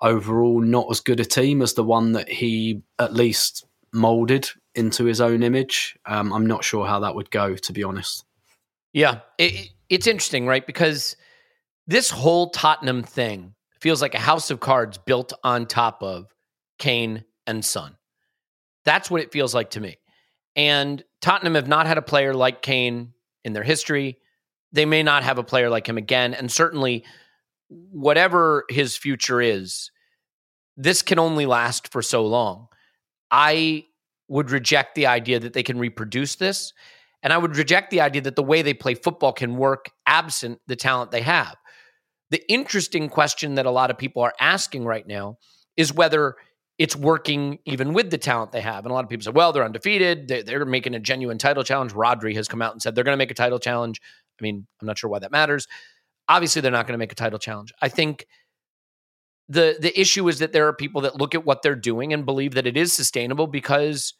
overall 0.00 0.60
not 0.60 0.86
as 0.90 1.00
good 1.00 1.20
a 1.20 1.24
team 1.24 1.62
as 1.62 1.74
the 1.74 1.84
one 1.84 2.12
that 2.12 2.28
he 2.28 2.82
at 2.98 3.12
least 3.12 3.64
molded 3.92 4.48
into 4.74 5.04
his 5.04 5.20
own 5.20 5.42
image. 5.42 5.96
Um, 6.06 6.32
I'm 6.32 6.46
not 6.46 6.64
sure 6.64 6.86
how 6.86 7.00
that 7.00 7.14
would 7.14 7.30
go, 7.30 7.56
to 7.56 7.72
be 7.72 7.82
honest. 7.82 8.24
Yeah, 8.92 9.20
it- 9.38 9.71
it's 9.92 10.06
interesting, 10.06 10.46
right? 10.46 10.66
Because 10.66 11.16
this 11.86 12.08
whole 12.08 12.48
Tottenham 12.48 13.02
thing 13.02 13.54
feels 13.78 14.00
like 14.00 14.14
a 14.14 14.18
house 14.18 14.50
of 14.50 14.58
cards 14.58 14.96
built 14.96 15.34
on 15.44 15.66
top 15.66 16.02
of 16.02 16.34
Kane 16.78 17.24
and 17.46 17.62
Son. 17.62 17.94
That's 18.86 19.10
what 19.10 19.20
it 19.20 19.32
feels 19.32 19.54
like 19.54 19.68
to 19.70 19.80
me. 19.80 19.98
And 20.56 21.04
Tottenham 21.20 21.56
have 21.56 21.68
not 21.68 21.86
had 21.86 21.98
a 21.98 22.02
player 22.02 22.32
like 22.32 22.62
Kane 22.62 23.12
in 23.44 23.52
their 23.52 23.62
history. 23.62 24.16
They 24.72 24.86
may 24.86 25.02
not 25.02 25.24
have 25.24 25.36
a 25.36 25.44
player 25.44 25.68
like 25.68 25.86
him 25.86 25.98
again. 25.98 26.32
And 26.32 26.50
certainly, 26.50 27.04
whatever 27.68 28.64
his 28.70 28.96
future 28.96 29.42
is, 29.42 29.90
this 30.74 31.02
can 31.02 31.18
only 31.18 31.44
last 31.44 31.92
for 31.92 32.00
so 32.00 32.24
long. 32.24 32.68
I 33.30 33.84
would 34.28 34.50
reject 34.50 34.94
the 34.94 35.06
idea 35.06 35.38
that 35.38 35.52
they 35.52 35.62
can 35.62 35.78
reproduce 35.78 36.36
this. 36.36 36.72
And 37.22 37.32
I 37.32 37.38
would 37.38 37.56
reject 37.56 37.90
the 37.90 38.00
idea 38.00 38.22
that 38.22 38.36
the 38.36 38.42
way 38.42 38.62
they 38.62 38.74
play 38.74 38.94
football 38.94 39.32
can 39.32 39.56
work 39.56 39.90
absent 40.06 40.60
the 40.66 40.76
talent 40.76 41.10
they 41.10 41.22
have. 41.22 41.56
The 42.30 42.42
interesting 42.50 43.08
question 43.08 43.56
that 43.56 43.66
a 43.66 43.70
lot 43.70 43.90
of 43.90 43.98
people 43.98 44.22
are 44.22 44.32
asking 44.40 44.84
right 44.84 45.06
now 45.06 45.38
is 45.76 45.92
whether 45.92 46.36
it's 46.78 46.96
working 46.96 47.58
even 47.64 47.92
with 47.92 48.10
the 48.10 48.18
talent 48.18 48.52
they 48.52 48.60
have. 48.60 48.84
And 48.84 48.90
a 48.90 48.94
lot 48.94 49.04
of 49.04 49.10
people 49.10 49.24
say, 49.24 49.30
well, 49.30 49.52
they're 49.52 49.64
undefeated. 49.64 50.28
They're, 50.28 50.42
they're 50.42 50.64
making 50.64 50.94
a 50.94 51.00
genuine 51.00 51.38
title 51.38 51.62
challenge. 51.62 51.92
Rodri 51.92 52.34
has 52.34 52.48
come 52.48 52.62
out 52.62 52.72
and 52.72 52.82
said 52.82 52.94
they're 52.94 53.04
going 53.04 53.14
to 53.14 53.18
make 53.18 53.30
a 53.30 53.34
title 53.34 53.58
challenge. 53.58 54.00
I 54.40 54.42
mean, 54.42 54.66
I'm 54.80 54.86
not 54.86 54.98
sure 54.98 55.10
why 55.10 55.20
that 55.20 55.30
matters. 55.30 55.68
Obviously, 56.28 56.62
they're 56.62 56.72
not 56.72 56.86
going 56.86 56.94
to 56.94 56.98
make 56.98 57.12
a 57.12 57.16
title 57.16 57.38
challenge. 57.38 57.72
I 57.82 57.88
think 57.88 58.26
the 59.48 59.76
the 59.78 59.98
issue 60.00 60.28
is 60.28 60.38
that 60.38 60.52
there 60.52 60.66
are 60.68 60.72
people 60.72 61.02
that 61.02 61.16
look 61.16 61.34
at 61.34 61.44
what 61.44 61.62
they're 61.62 61.74
doing 61.74 62.12
and 62.12 62.24
believe 62.24 62.54
that 62.54 62.66
it 62.66 62.76
is 62.76 62.92
sustainable 62.92 63.46
because 63.46 64.14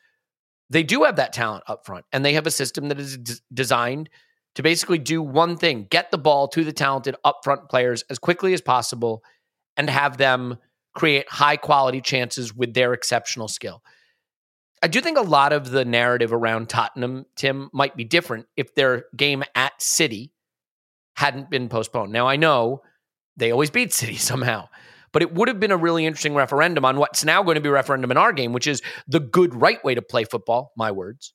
they 0.73 0.83
do 0.83 1.05
have 1.05 1.17
that 1.17 1.33
talent 1.33 1.65
up 1.67 1.85
front 1.85 2.05
and 2.13 2.25
they 2.25 2.33
have 2.33 2.47
a 2.47 2.51
system 2.51 2.89
that 2.89 2.99
is 2.99 3.19
d- 3.19 3.35
designed 3.53 4.09
to 4.55 4.63
basically 4.63 4.99
do 4.99 5.23
one 5.23 5.57
thing 5.57 5.87
get 5.91 6.11
the 6.11 6.19
ball 6.19 6.49
to 6.49 6.65
the 6.65 6.73
talented 6.73 7.15
upfront 7.25 7.69
players 7.69 8.05
as 8.11 8.19
quickly 8.19 8.55
as 8.55 8.61
possible 8.61 9.23
and 9.77 9.89
have 9.89 10.17
them 10.17 10.59
create 10.95 11.29
high 11.29 11.57
quality 11.57 12.01
chances 12.01 12.55
with 12.55 12.75
their 12.75 12.93
exceptional 12.93 13.49
skill. 13.49 13.83
I 14.83 14.89
do 14.89 15.01
think 15.01 15.17
a 15.17 15.23
lot 15.23 15.53
of 15.53 15.71
the 15.71 15.85
narrative 15.85 16.33
around 16.33 16.69
Tottenham, 16.69 17.27
Tim, 17.37 17.71
might 17.73 17.97
be 17.97 18.05
different 18.05 18.47
if 18.57 18.75
their 18.75 19.05
game 19.17 19.45
at 19.55 19.81
City 19.81 20.33
hadn't 21.15 21.51
been 21.51 21.69
postponed. 21.69 22.13
Now, 22.13 22.27
I 22.27 22.37
know 22.37 22.83
they 23.37 23.53
always 23.53 23.71
beat 23.71 23.93
City 23.93 24.17
somehow, 24.31 24.69
but 25.13 25.23
it 25.23 25.35
would 25.35 25.49
have 25.49 25.61
been 25.61 25.71
a 25.71 25.77
really 25.77 26.07
interesting 26.07 26.35
referendum 26.35 26.85
on 26.85 26.97
what's 26.97 27.25
now 27.25 27.43
going 27.43 27.57
to 27.57 27.61
be 27.61 27.69
a 27.69 27.73
referendum 27.73 28.11
in 28.11 28.17
our 28.17 28.33
game, 28.33 28.53
which 28.53 28.67
is 28.67 28.83
the 29.07 29.21
good, 29.21 29.55
right 29.55 29.83
way 29.85 29.95
to 29.95 30.03
play 30.03 30.25
football, 30.25 30.73
my 30.77 30.91
words, 30.91 31.35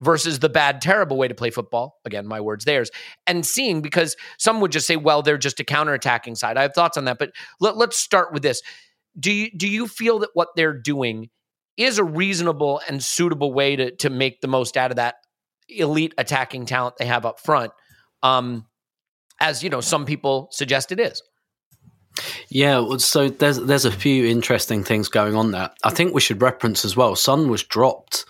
versus 0.00 0.38
the 0.38 0.48
bad, 0.48 0.80
terrible 0.80 1.16
way 1.16 1.28
to 1.28 1.34
play 1.34 1.50
football. 1.50 1.98
Again, 2.04 2.26
my 2.26 2.40
words, 2.40 2.64
theirs. 2.64 2.90
And 3.26 3.44
seeing 3.44 3.82
because 3.82 4.16
some 4.38 4.60
would 4.60 4.72
just 4.72 4.86
say, 4.86 4.96
well, 4.96 5.22
they're 5.22 5.38
just 5.38 5.60
a 5.60 5.64
counterattacking 5.64 6.36
side. 6.36 6.56
I 6.56 6.62
have 6.62 6.74
thoughts 6.74 6.96
on 6.96 7.04
that, 7.06 7.18
but 7.18 7.32
let, 7.60 7.76
let's 7.76 7.96
start 7.96 8.32
with 8.32 8.42
this. 8.42 8.62
Do 9.18 9.30
you 9.30 9.50
do 9.54 9.68
you 9.68 9.86
feel 9.88 10.20
that 10.20 10.30
what 10.32 10.48
they're 10.56 10.72
doing 10.72 11.28
is 11.76 11.98
a 11.98 12.04
reasonable 12.04 12.80
and 12.88 13.02
suitable 13.02 13.52
way 13.52 13.76
to 13.76 13.90
to 13.96 14.10
make 14.10 14.40
the 14.40 14.48
most 14.48 14.76
out 14.76 14.90
of 14.90 14.96
that 14.96 15.16
elite 15.68 16.14
attacking 16.16 16.66
talent 16.66 16.96
they 16.96 17.06
have 17.06 17.26
up 17.26 17.38
front? 17.38 17.72
Um, 18.22 18.66
as 19.38 19.62
you 19.62 19.68
know, 19.68 19.80
some 19.80 20.06
people 20.06 20.48
suggest 20.50 20.92
it 20.92 21.00
is. 21.00 21.22
Yeah, 22.48 22.96
so 22.98 23.28
there's 23.28 23.58
there's 23.58 23.84
a 23.84 23.92
few 23.92 24.26
interesting 24.26 24.84
things 24.84 25.08
going 25.08 25.34
on 25.34 25.52
there. 25.52 25.70
I 25.84 25.90
think 25.90 26.14
we 26.14 26.20
should 26.20 26.42
reference 26.42 26.84
as 26.84 26.96
well. 26.96 27.16
Son 27.16 27.48
was 27.48 27.62
dropped 27.62 28.24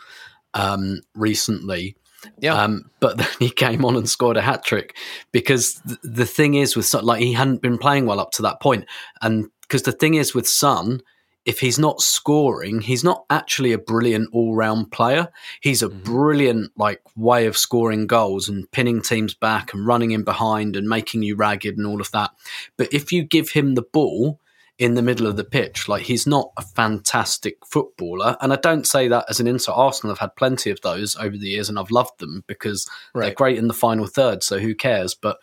um, 0.55 1.01
recently. 1.15 1.97
Yeah. 2.39 2.55
Um, 2.55 2.91
but 3.01 3.17
then 3.19 3.29
he 3.39 3.51
came 3.51 3.85
on 3.85 3.97
and 3.97 4.09
scored 4.09 4.37
a 4.37 4.43
hat 4.43 4.65
trick 4.65 4.97
because 5.33 5.81
th- 5.87 5.99
the 6.03 6.27
thing 6.27 6.55
is 6.55 6.77
with 6.77 6.87
Son, 6.87 7.05
like 7.05 7.21
he 7.21 7.33
hadn't 7.33 7.63
been 7.63 7.79
playing 7.79 8.07
well 8.07 8.21
up 8.21 8.31
to 8.33 8.43
that 8.43 8.61
point, 8.61 8.87
and 9.21 9.49
because 9.63 9.83
the 9.83 9.93
thing 9.93 10.15
is 10.15 10.35
with 10.35 10.49
Son, 10.49 11.01
if 11.45 11.61
he's 11.61 11.79
not 11.79 12.01
scoring, 12.01 12.81
he's 12.81 13.03
not 13.03 13.25
actually 13.29 13.73
a 13.73 13.79
brilliant 13.79 14.29
all 14.33 14.55
round 14.55 14.93
player. 14.93 15.29
He's 15.61 15.83
a 15.83 15.89
mm-hmm. 15.89 16.03
brilliant 16.03 16.73
like 16.77 17.01
way 17.17 17.47
of 17.47 17.57
scoring 17.57 18.07
goals 18.07 18.49
and 18.49 18.71
pinning 18.71 19.03
teams 19.03 19.35
back 19.35 19.75
and 19.75 19.87
running 19.87 20.13
in 20.13 20.25
behind 20.25 20.77
and 20.77 20.89
making 20.89 21.23
you 21.23 21.37
ragged 21.37 21.77
and 21.77 21.87
all 21.87 22.01
of 22.01 22.11
that. 22.13 22.31
But 22.77 22.93
if 22.93 23.13
you 23.13 23.25
give 23.25 23.51
him 23.51 23.75
the 23.75 23.83
ball, 23.83 24.39
in 24.79 24.95
the 24.95 25.03
middle 25.03 25.29
of 25.29 25.37
the 25.37 25.45
pitch. 25.45 25.89
Like 25.89 26.03
he's 26.03 26.27
not 26.27 26.51
a 26.57 26.63
fantastic 26.63 27.65
footballer, 27.65 28.37
and 28.41 28.53
I 28.53 28.57
don't 28.57 28.87
say 28.87 29.07
that 29.07 29.27
as 29.29 29.39
an 29.39 29.47
insult. 29.47 29.79
Arsenal 29.79 30.13
have 30.13 30.19
had 30.19 30.35
plenty 30.35 30.71
of 30.71 30.81
those 30.81 31.15
over 31.17 31.37
the 31.37 31.51
years, 31.51 31.69
and 31.69 31.79
I've 31.79 31.91
loved 31.91 32.19
them 32.19 32.43
because 32.49 32.89
right. 33.15 33.27
they're 33.27 33.35
great 33.35 33.59
in 33.59 33.69
the 33.69 33.75
final 33.75 34.07
third. 34.07 34.43
So 34.43 34.59
who 34.59 34.75
cares? 34.75 35.15
But 35.15 35.39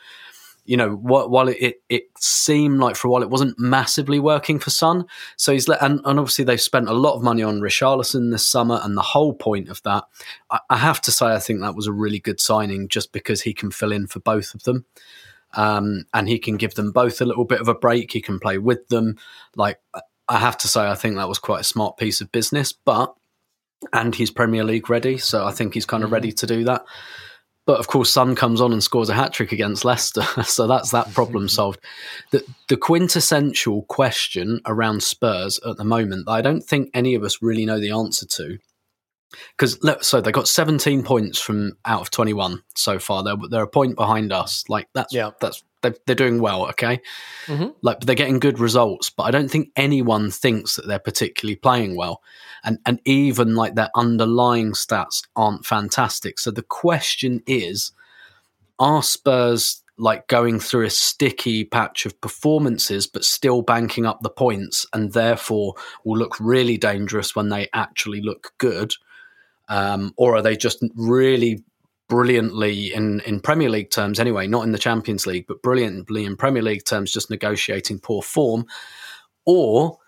you 0.70 0.78
know, 0.78 0.92
while 0.92 1.48
it, 1.48 1.82
it, 1.90 2.04
seemed 2.20 2.80
like 2.80 2.96
for 2.96 3.08
a 3.08 3.12
while 3.12 3.24
it 3.24 3.30
wasn't 3.32 3.58
massively 3.58 4.20
working 4.20 4.60
for 4.60 4.70
Son, 4.70 5.04
so 5.36 5.52
he's 5.52 5.68
let, 5.68 5.82
and, 5.82 6.00
and 6.06 6.20
obviously 6.20 6.46
they've 6.46 6.62
spent 6.62 6.88
a 6.88 6.94
lot 6.94 7.16
of 7.16 7.24
money 7.24 7.42
on 7.42 7.60
Richarlison 7.60 8.30
this 8.30 8.48
summer, 8.48 8.80
and 8.84 8.96
the 8.96 9.02
whole 9.02 9.34
point 9.34 9.68
of 9.68 9.82
that, 9.82 10.04
I, 10.52 10.60
I 10.70 10.78
have 10.78 11.02
to 11.02 11.12
say, 11.12 11.26
I 11.26 11.40
think 11.40 11.62
that 11.62 11.74
was 11.74 11.88
a 11.88 11.92
really 11.92 12.20
good 12.20 12.40
signing 12.40 12.88
just 12.88 13.12
because 13.14 13.42
he 13.42 13.52
can 13.52 13.72
fill 13.72 13.92
in 13.92 14.06
for 14.06 14.20
both 14.20 14.54
of 14.54 14.62
them. 14.62 14.86
Um, 15.56 16.06
and 16.14 16.30
he 16.30 16.38
can 16.38 16.58
give 16.58 16.76
them 16.76 16.92
both 16.92 17.20
a 17.20 17.26
little 17.26 17.46
bit 17.46 17.62
of 17.62 17.68
a 17.68 17.74
break. 17.74 18.12
He 18.12 18.22
can 18.22 18.40
play 18.40 18.60
with 18.60 18.88
them. 18.90 19.18
Like 19.56 19.80
I 20.28 20.38
have 20.38 20.60
to 20.60 20.68
say, 20.68 20.82
I 20.88 20.94
think 20.94 21.16
that 21.16 21.28
was 21.28 21.40
quite 21.40 21.62
a 21.62 21.64
smart 21.64 21.98
piece 21.98 22.22
of 22.22 22.32
business. 22.32 22.72
But 22.72 23.16
and 23.92 24.14
he's 24.14 24.30
Premier 24.30 24.64
League 24.64 24.88
ready, 24.88 25.18
so 25.18 25.46
I 25.48 25.52
think 25.52 25.74
he's 25.74 25.88
kind 25.88 26.04
of 26.04 26.10
mm-hmm. 26.10 26.14
ready 26.14 26.32
to 26.34 26.46
do 26.46 26.64
that. 26.66 26.86
But 27.70 27.80
of 27.80 27.86
course, 27.86 28.10
Son 28.10 28.34
comes 28.34 28.62
on 28.62 28.74
and 28.74 28.84
scores 28.84 29.10
a 29.10 29.14
hat 29.14 29.32
trick 29.32 29.52
against 29.52 29.86
Leicester, 29.86 30.24
so 30.44 30.66
that's 30.66 30.90
that 30.90 31.14
problem 31.14 31.48
solved. 31.48 31.80
The, 32.32 32.44
the 32.68 32.78
quintessential 32.78 33.84
question 33.84 34.60
around 34.66 35.04
Spurs 35.04 35.60
at 35.64 35.78
the 35.78 35.84
moment 35.84 36.26
that 36.26 36.32
I 36.32 36.42
don't 36.42 36.64
think 36.64 36.90
any 36.96 37.14
of 37.14 37.22
us 37.22 37.44
really 37.44 37.68
know 37.68 37.80
the 37.80 37.92
answer 37.92 38.26
to 38.26 38.58
because 39.58 39.80
so 40.02 40.22
they 40.22 40.32
got 40.32 40.48
17 40.48 41.04
points 41.04 41.40
from 41.40 41.74
out 41.86 42.02
of 42.02 42.12
21 42.12 42.62
so 42.76 43.00
far. 43.00 43.24
They're 43.24 43.36
they're 43.50 43.64
a 43.64 43.68
point 43.68 43.96
behind 43.96 44.34
us. 44.34 44.64
Like 44.70 44.88
that's 44.94 45.14
yeah. 45.14 45.32
that's 45.40 45.64
they're, 45.82 45.96
they're 46.06 46.16
doing 46.16 46.42
well. 46.42 46.68
Okay, 46.70 47.00
mm-hmm. 47.46 47.70
like 47.82 48.02
they're 48.02 48.16
getting 48.16 48.40
good 48.40 48.60
results, 48.60 49.10
but 49.10 49.24
I 49.24 49.32
don't 49.32 49.50
think 49.50 49.70
anyone 49.76 50.32
thinks 50.32 50.76
that 50.76 50.88
they're 50.88 51.00
particularly 51.00 51.56
playing 51.56 51.96
well, 51.96 52.22
and 52.64 52.80
and 52.86 53.00
even 53.06 53.56
like 53.56 53.76
their 53.76 53.90
underlying 53.96 54.74
stats 54.74 55.28
aren't 55.36 55.66
fantastic. 55.66 56.40
So 56.40 56.52
the 56.52 56.64
question 56.64 57.42
is, 57.46 57.92
are 58.80 59.04
Spurs 59.04 59.84
like 59.98 60.28
going 60.28 60.60
through 60.60 60.86
a 60.86 60.90
sticky 60.90 61.66
patch 61.66 62.06
of 62.06 62.20
performances, 62.22 63.06
but 63.06 63.26
still 63.26 63.62
banking 63.62 64.06
up 64.06 64.22
the 64.22 64.30
points, 64.30 64.86
and 64.94 65.14
therefore 65.14 65.76
will 66.04 66.18
look 66.18 66.40
really 66.40 66.78
dangerous 66.78 67.36
when 67.36 67.50
they 67.50 67.68
actually 67.74 68.22
look 68.22 68.54
good? 68.58 68.94
Um, 69.70 70.14
or 70.18 70.36
are 70.36 70.42
they 70.42 70.58
just 70.58 70.84
really 70.96 71.64
brilliantly 72.10 72.94
in, 72.94 73.22
in 73.22 73.40
Premier 73.40 73.70
League 73.70 73.92
terms 73.92 74.20
anyway, 74.20 74.48
not 74.48 74.64
in 74.64 74.72
the 74.72 74.80
Champions 74.80 75.26
League, 75.28 75.46
but 75.48 75.62
brilliantly 75.62 76.26
in 76.26 76.36
Premier 76.36 76.64
League 76.64 76.84
terms, 76.84 77.14
just 77.14 77.30
negotiating 77.30 78.00
poor 78.00 78.22
form? 78.22 78.66
Or 79.46 80.00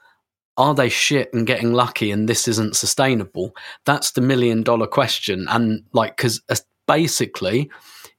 are 0.57 0.75
they 0.75 0.89
shit 0.89 1.33
and 1.33 1.47
getting 1.47 1.73
lucky 1.73 2.11
and 2.11 2.27
this 2.27 2.47
isn't 2.47 2.75
sustainable? 2.75 3.55
That's 3.85 4.11
the 4.11 4.21
million 4.21 4.63
dollar 4.63 4.87
question. 4.87 5.45
And 5.47 5.83
like, 5.93 6.17
because 6.17 6.41
uh, 6.49 6.55
basically, 6.87 7.69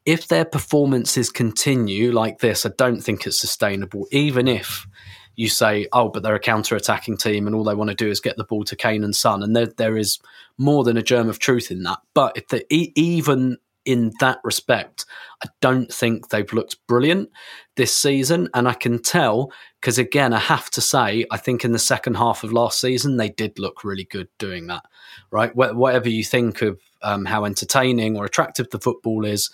if 0.07 0.29
their 0.29 0.45
performances 0.45 1.31
continue 1.31 2.13
like 2.13 2.39
this, 2.39 2.65
I 2.65 2.71
don't 2.77 3.01
think 3.01 3.27
it's 3.27 3.39
sustainable, 3.39 4.07
even 4.11 4.49
if 4.49 4.87
you 5.37 5.49
say, 5.49 5.87
oh, 5.93 6.09
but 6.09 6.23
they're 6.23 6.35
a 6.35 6.41
counter 6.41 6.77
attacking 6.77 7.17
team 7.17 7.47
and 7.47 7.57
all 7.57 7.65
they 7.65 7.75
want 7.75 7.91
to 7.91 7.97
do 7.97 8.09
is 8.11 8.21
get 8.21 8.37
the 8.37 8.45
ball 8.45 8.65
to 8.65 8.77
Kane 8.77 9.05
and 9.05 9.17
Son. 9.17 9.43
And 9.43 9.57
there, 9.57 9.67
there 9.67 9.97
is 9.97 10.19
more 10.59 10.85
than 10.85 10.97
a 10.97 11.03
germ 11.03 11.29
of 11.29 11.39
truth 11.39 11.71
in 11.71 11.83
that. 11.85 12.01
But 12.15 12.37
if 12.37 12.63
even 12.71 13.59
in 13.85 14.13
that 14.21 14.39
respect, 14.45 15.07
I 15.43 15.49
don't 15.61 15.93
think 15.93 16.29
they've 16.29 16.53
looked 16.53 16.77
brilliant 16.87 17.31
this 17.77 17.97
season. 17.97 18.49
And 18.55 18.69
I 18.69 18.75
can 18.75 19.03
tell 19.03 19.53
because, 19.81 19.99
again, 19.99 20.33
I 20.33 20.39
have 20.39 20.71
to 20.71 20.81
say, 20.81 21.27
I 21.31 21.37
think 21.37 21.65
in 21.65 21.73
the 21.73 21.79
second 21.79 22.17
half 22.17 22.45
of 22.45 22.53
last 22.53 22.81
season, 22.81 23.17
they 23.17 23.31
did 23.31 23.59
look 23.59 23.83
really 23.83 24.05
good 24.05 24.29
doing 24.39 24.69
that, 24.69 24.85
right? 25.31 25.55
Whatever 25.57 26.09
you 26.09 26.25
think 26.25 26.63
of 26.63 26.79
um, 27.03 27.25
how 27.25 27.45
entertaining 27.45 28.17
or 28.17 28.25
attractive 28.25 28.71
the 28.71 28.79
football 28.79 29.25
is, 29.25 29.51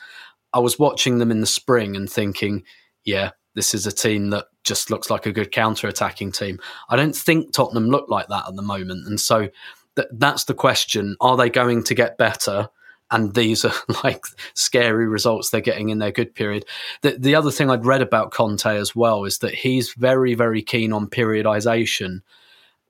I 0.52 0.58
was 0.58 0.78
watching 0.78 1.18
them 1.18 1.30
in 1.30 1.40
the 1.40 1.46
spring 1.46 1.96
and 1.96 2.10
thinking, 2.10 2.64
yeah, 3.04 3.30
this 3.54 3.74
is 3.74 3.86
a 3.86 3.92
team 3.92 4.30
that 4.30 4.46
just 4.68 4.90
looks 4.90 5.10
like 5.10 5.26
a 5.26 5.32
good 5.32 5.50
counter 5.50 5.88
attacking 5.88 6.30
team. 6.30 6.60
I 6.88 6.96
don't 6.96 7.16
think 7.16 7.52
Tottenham 7.52 7.88
look 7.88 8.08
like 8.08 8.28
that 8.28 8.46
at 8.46 8.54
the 8.54 8.62
moment. 8.62 9.06
And 9.06 9.18
so 9.18 9.48
th- 9.96 10.08
that's 10.12 10.44
the 10.44 10.54
question. 10.54 11.16
Are 11.20 11.36
they 11.36 11.50
going 11.50 11.82
to 11.84 11.94
get 11.94 12.18
better? 12.18 12.68
And 13.10 13.34
these 13.34 13.64
are 13.64 13.72
like 14.04 14.24
scary 14.54 15.08
results 15.08 15.50
they're 15.50 15.60
getting 15.60 15.88
in 15.88 15.98
their 15.98 16.12
good 16.12 16.34
period. 16.34 16.64
The, 17.00 17.16
the 17.18 17.34
other 17.34 17.50
thing 17.50 17.70
I'd 17.70 17.86
read 17.86 18.02
about 18.02 18.30
Conte 18.30 18.66
as 18.66 18.94
well 18.94 19.24
is 19.24 19.38
that 19.38 19.54
he's 19.54 19.94
very, 19.94 20.34
very 20.34 20.62
keen 20.62 20.92
on 20.92 21.08
periodization 21.08 22.20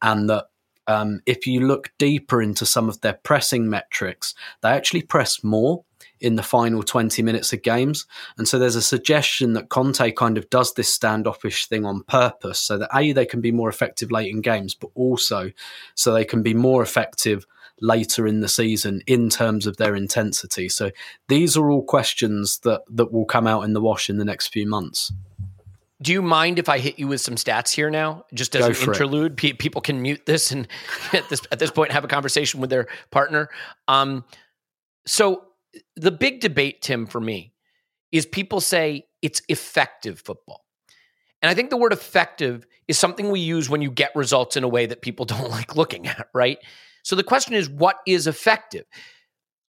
and 0.02 0.28
that 0.28 0.47
um, 0.88 1.20
if 1.26 1.47
you 1.47 1.61
look 1.61 1.92
deeper 1.99 2.42
into 2.42 2.66
some 2.66 2.88
of 2.88 3.00
their 3.02 3.12
pressing 3.12 3.68
metrics, 3.68 4.35
they 4.62 4.70
actually 4.70 5.02
press 5.02 5.44
more 5.44 5.85
in 6.20 6.37
the 6.37 6.42
final 6.42 6.82
20 6.82 7.22
minutes 7.22 7.52
of 7.52 7.62
games. 7.62 8.06
And 8.37 8.48
so 8.48 8.58
there's 8.58 8.76
a 8.76 8.82
suggestion 8.82 9.52
that 9.54 9.68
Conte 9.68 10.10
kind 10.12 10.38
of 10.38 10.48
does 10.50 10.75
this 10.75 10.92
standoffish 10.92 11.66
thing 11.66 11.84
on 11.84 12.02
purpose 12.02 12.58
so 12.58 12.78
that 12.78 12.90
A, 12.94 13.12
they 13.12 13.26
can 13.26 13.40
be 13.40 13.52
more 13.52 13.68
effective 13.68 14.10
late 14.10 14.30
in 14.30 14.40
games, 14.40 14.75
but 14.75 14.90
also 14.94 15.50
so 15.94 16.12
they 16.12 16.25
can 16.25 16.42
be 16.42 16.54
more 16.54 16.82
effective 16.82 17.46
later 17.80 18.26
in 18.26 18.40
the 18.40 18.48
season 18.48 19.02
in 19.06 19.28
terms 19.28 19.66
of 19.66 19.76
their 19.76 19.94
intensity. 19.94 20.68
So 20.68 20.90
these 21.28 21.56
are 21.56 21.70
all 21.70 21.82
questions 21.82 22.58
that 22.60 22.82
that 22.90 23.12
will 23.12 23.25
come 23.25 23.46
out 23.46 23.62
in 23.62 23.72
the 23.72 23.80
wash 23.80 24.10
in 24.10 24.18
the 24.18 24.25
next 24.25 24.48
few 24.48 24.66
months. 24.66 25.12
Do 26.00 26.12
you 26.12 26.22
mind 26.22 26.60
if 26.60 26.68
I 26.68 26.78
hit 26.78 26.98
you 26.98 27.08
with 27.08 27.20
some 27.20 27.34
stats 27.34 27.72
here 27.72 27.90
now, 27.90 28.25
just 28.32 28.54
as 28.54 28.66
an 28.66 28.88
interlude? 28.88 29.37
Pe- 29.37 29.54
people 29.54 29.80
can 29.80 30.00
mute 30.00 30.26
this 30.26 30.52
and 30.52 30.68
at 31.12 31.28
this 31.28 31.42
at 31.50 31.58
this 31.58 31.70
point 31.70 31.92
have 31.92 32.04
a 32.04 32.08
conversation 32.08 32.60
with 32.60 32.70
their 32.70 32.87
partner. 33.10 33.48
Um, 33.88 34.25
so 35.06 35.44
the 35.96 36.10
big 36.10 36.40
debate, 36.40 36.82
Tim, 36.82 37.06
for 37.06 37.20
me, 37.20 37.52
is 38.12 38.26
people 38.26 38.60
say 38.60 39.06
it's 39.22 39.42
effective 39.48 40.20
football, 40.20 40.64
and 41.42 41.50
I 41.50 41.54
think 41.54 41.70
the 41.70 41.76
word 41.76 41.92
effective 41.92 42.66
is 42.87 42.98
something 42.98 43.30
we 43.30 43.40
use 43.40 43.68
when 43.68 43.82
you 43.82 43.90
get 43.90 44.14
results 44.14 44.56
in 44.56 44.64
a 44.64 44.68
way 44.68 44.87
that 44.87 45.02
people 45.02 45.25
don't 45.26 45.50
like 45.50 45.76
looking 45.76 46.06
at, 46.06 46.28
right? 46.34 46.58
So 47.02 47.16
the 47.16 47.25
question 47.25 47.54
is, 47.54 47.68
what 47.68 47.96
is 48.06 48.26
effective? 48.26 48.84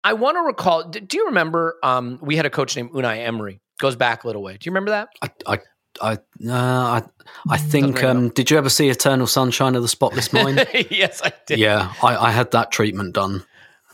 I 0.02 0.12
want 0.12 0.36
to 0.36 0.42
recall. 0.42 0.84
Do 0.84 1.16
you 1.16 1.26
remember 1.26 1.76
um, 1.82 2.18
we 2.20 2.36
had 2.36 2.44
a 2.44 2.50
coach 2.50 2.76
named 2.76 2.90
Unai 2.90 3.24
Emery? 3.26 3.60
Goes 3.80 3.96
back 3.96 4.24
a 4.24 4.26
little 4.26 4.42
way. 4.42 4.52
Do 4.52 4.68
you 4.68 4.70
remember 4.70 4.90
that? 4.90 5.08
I 5.22 5.30
I 5.46 5.58
I, 6.00 6.12
uh, 6.14 6.18
I, 6.50 7.02
I 7.48 7.56
think. 7.56 8.02
Um, 8.02 8.28
did 8.30 8.50
you 8.50 8.58
ever 8.58 8.68
see 8.68 8.88
Eternal 8.88 9.26
Sunshine 9.26 9.74
of 9.74 9.82
the 9.82 9.88
Spotless 9.88 10.32
Mind? 10.32 10.66
yes, 10.90 11.22
I 11.22 11.32
did. 11.46 11.58
yeah, 11.58 11.92
I, 12.02 12.16
I 12.16 12.30
had 12.30 12.50
that 12.50 12.70
treatment 12.70 13.14
done. 13.14 13.44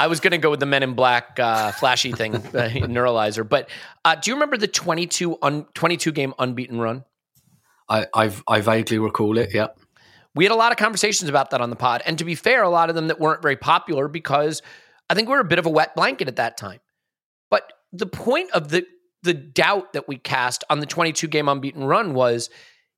I 0.00 0.06
was 0.06 0.18
going 0.18 0.30
to 0.30 0.38
go 0.38 0.50
with 0.50 0.60
the 0.60 0.66
Men 0.66 0.82
in 0.82 0.94
Black 0.94 1.38
uh, 1.38 1.72
flashy 1.72 2.12
thing, 2.12 2.34
uh, 2.36 2.40
neuralizer. 2.40 3.46
But 3.46 3.68
uh, 4.04 4.14
do 4.14 4.30
you 4.30 4.34
remember 4.34 4.56
the 4.56 4.66
22, 4.66 5.38
un- 5.42 5.66
22 5.74 6.10
game 6.12 6.32
unbeaten 6.38 6.80
run? 6.80 7.04
I 7.88 8.06
I've, 8.14 8.42
I 8.48 8.62
vaguely 8.62 8.98
recall 8.98 9.36
it. 9.36 9.50
Yeah. 9.52 9.68
We 10.34 10.44
had 10.44 10.52
a 10.52 10.56
lot 10.56 10.72
of 10.72 10.78
conversations 10.78 11.28
about 11.28 11.50
that 11.50 11.60
on 11.60 11.68
the 11.68 11.76
pod. 11.76 12.02
And 12.06 12.16
to 12.18 12.24
be 12.24 12.34
fair, 12.34 12.62
a 12.62 12.70
lot 12.70 12.88
of 12.88 12.94
them 12.94 13.08
that 13.08 13.20
weren't 13.20 13.42
very 13.42 13.56
popular 13.56 14.08
because 14.08 14.62
I 15.10 15.14
think 15.14 15.28
we 15.28 15.34
were 15.34 15.40
a 15.40 15.44
bit 15.44 15.58
of 15.58 15.66
a 15.66 15.70
wet 15.70 15.94
blanket 15.94 16.28
at 16.28 16.36
that 16.36 16.56
time. 16.56 16.80
But 17.50 17.70
the 17.92 18.06
point 18.06 18.50
of 18.52 18.70
the 18.70 18.86
the 19.22 19.34
doubt 19.34 19.92
that 19.92 20.08
we 20.08 20.16
cast 20.16 20.64
on 20.70 20.80
the 20.80 20.86
22 20.86 21.26
game 21.26 21.46
unbeaten 21.46 21.84
run 21.84 22.14
was 22.14 22.48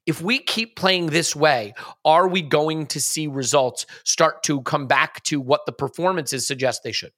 if 0.06 0.21
we 0.21 0.38
keep 0.38 0.76
playing 0.76 1.06
this 1.06 1.37
way, 1.37 1.75
are 2.04 2.28
we 2.28 2.42
going 2.42 2.87
to 2.87 3.00
see 3.00 3.26
results 3.26 3.87
start 4.04 4.42
to 4.44 4.62
come 4.62 4.87
back 4.87 5.23
to 5.25 5.40
what 5.40 5.66
the 5.66 5.73
performances 5.73 6.47
suggest 6.47 6.82
they 6.82 6.92
should? 6.92 7.12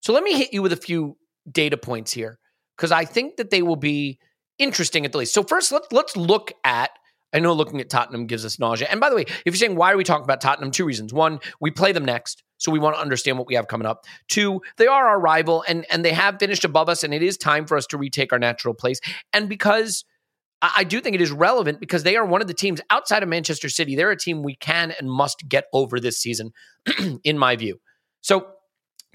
So 0.00 0.12
let 0.12 0.22
me 0.22 0.36
hit 0.36 0.52
you 0.52 0.62
with 0.62 0.72
a 0.72 0.76
few 0.76 1.16
data 1.50 1.76
points 1.76 2.12
here 2.12 2.38
because 2.76 2.92
I 2.92 3.04
think 3.04 3.36
that 3.36 3.50
they 3.50 3.62
will 3.62 3.76
be 3.76 4.18
interesting 4.58 5.04
at 5.04 5.12
the 5.12 5.18
least. 5.18 5.34
So 5.34 5.42
first, 5.42 5.72
let's 5.72 5.88
let's 5.92 6.16
look 6.16 6.52
at. 6.64 6.90
I 7.32 7.40
know 7.40 7.52
looking 7.52 7.80
at 7.80 7.90
Tottenham 7.90 8.26
gives 8.26 8.44
us 8.44 8.60
nausea. 8.60 8.86
And 8.88 9.00
by 9.00 9.10
the 9.10 9.16
way, 9.16 9.22
if 9.22 9.46
you're 9.46 9.54
saying 9.56 9.74
why 9.74 9.92
are 9.92 9.96
we 9.96 10.04
talking 10.04 10.22
about 10.22 10.40
Tottenham, 10.40 10.70
two 10.70 10.84
reasons. 10.84 11.12
One, 11.12 11.40
we 11.60 11.72
play 11.72 11.90
them 11.90 12.04
next, 12.04 12.44
so 12.58 12.70
we 12.70 12.78
want 12.78 12.94
to 12.94 13.02
understand 13.02 13.38
what 13.38 13.48
we 13.48 13.56
have 13.56 13.66
coming 13.66 13.86
up. 13.86 14.04
Two, 14.28 14.60
they 14.76 14.86
are 14.86 15.08
our 15.08 15.20
rival, 15.20 15.64
and 15.66 15.86
and 15.90 16.04
they 16.04 16.12
have 16.12 16.38
finished 16.38 16.64
above 16.64 16.88
us, 16.88 17.02
and 17.02 17.14
it 17.14 17.22
is 17.22 17.36
time 17.36 17.66
for 17.66 17.76
us 17.76 17.86
to 17.86 17.98
retake 17.98 18.32
our 18.32 18.38
natural 18.38 18.74
place. 18.74 19.00
And 19.32 19.48
because 19.48 20.04
I 20.76 20.84
do 20.84 21.00
think 21.00 21.14
it 21.14 21.20
is 21.20 21.32
relevant 21.32 21.80
because 21.80 22.04
they 22.04 22.16
are 22.16 22.24
one 22.24 22.40
of 22.40 22.46
the 22.46 22.54
teams 22.54 22.80
outside 22.90 23.22
of 23.22 23.28
Manchester 23.28 23.68
City. 23.68 23.96
They're 23.96 24.10
a 24.10 24.16
team 24.16 24.42
we 24.42 24.54
can 24.56 24.92
and 24.98 25.10
must 25.10 25.48
get 25.48 25.64
over 25.72 25.98
this 25.98 26.18
season, 26.18 26.52
in 27.24 27.38
my 27.38 27.56
view. 27.56 27.80
So, 28.20 28.46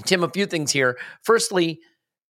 Tim, 0.06 0.24
a 0.24 0.30
few 0.30 0.46
things 0.46 0.72
here. 0.72 0.98
Firstly, 1.24 1.80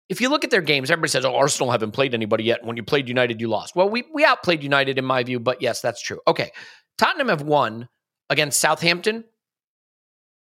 if 0.08 0.20
you 0.20 0.28
look 0.28 0.44
at 0.44 0.50
their 0.50 0.62
games, 0.62 0.90
everybody 0.90 1.10
says, 1.10 1.25
"Oh, 1.25 1.34
Arsenal 1.34 1.70
haven't 1.70 1.92
played 1.92 2.14
anybody 2.14 2.44
yet." 2.44 2.60
And 2.60 2.68
when 2.68 2.76
you 2.76 2.82
played 2.82 3.08
United, 3.08 3.40
you 3.40 3.48
lost. 3.48 3.75
Well, 3.75 3.88
we 3.88 4.04
we 4.12 4.25
outplayed 4.25 4.62
United 4.62 4.98
in 4.98 5.04
my 5.04 5.22
view, 5.22 5.40
but 5.40 5.62
yes, 5.62 5.80
that's 5.80 6.02
true. 6.02 6.20
Okay, 6.26 6.50
Tottenham 6.96 7.28
have 7.28 7.42
won 7.42 7.88
against 8.30 8.60
Southampton, 8.60 9.25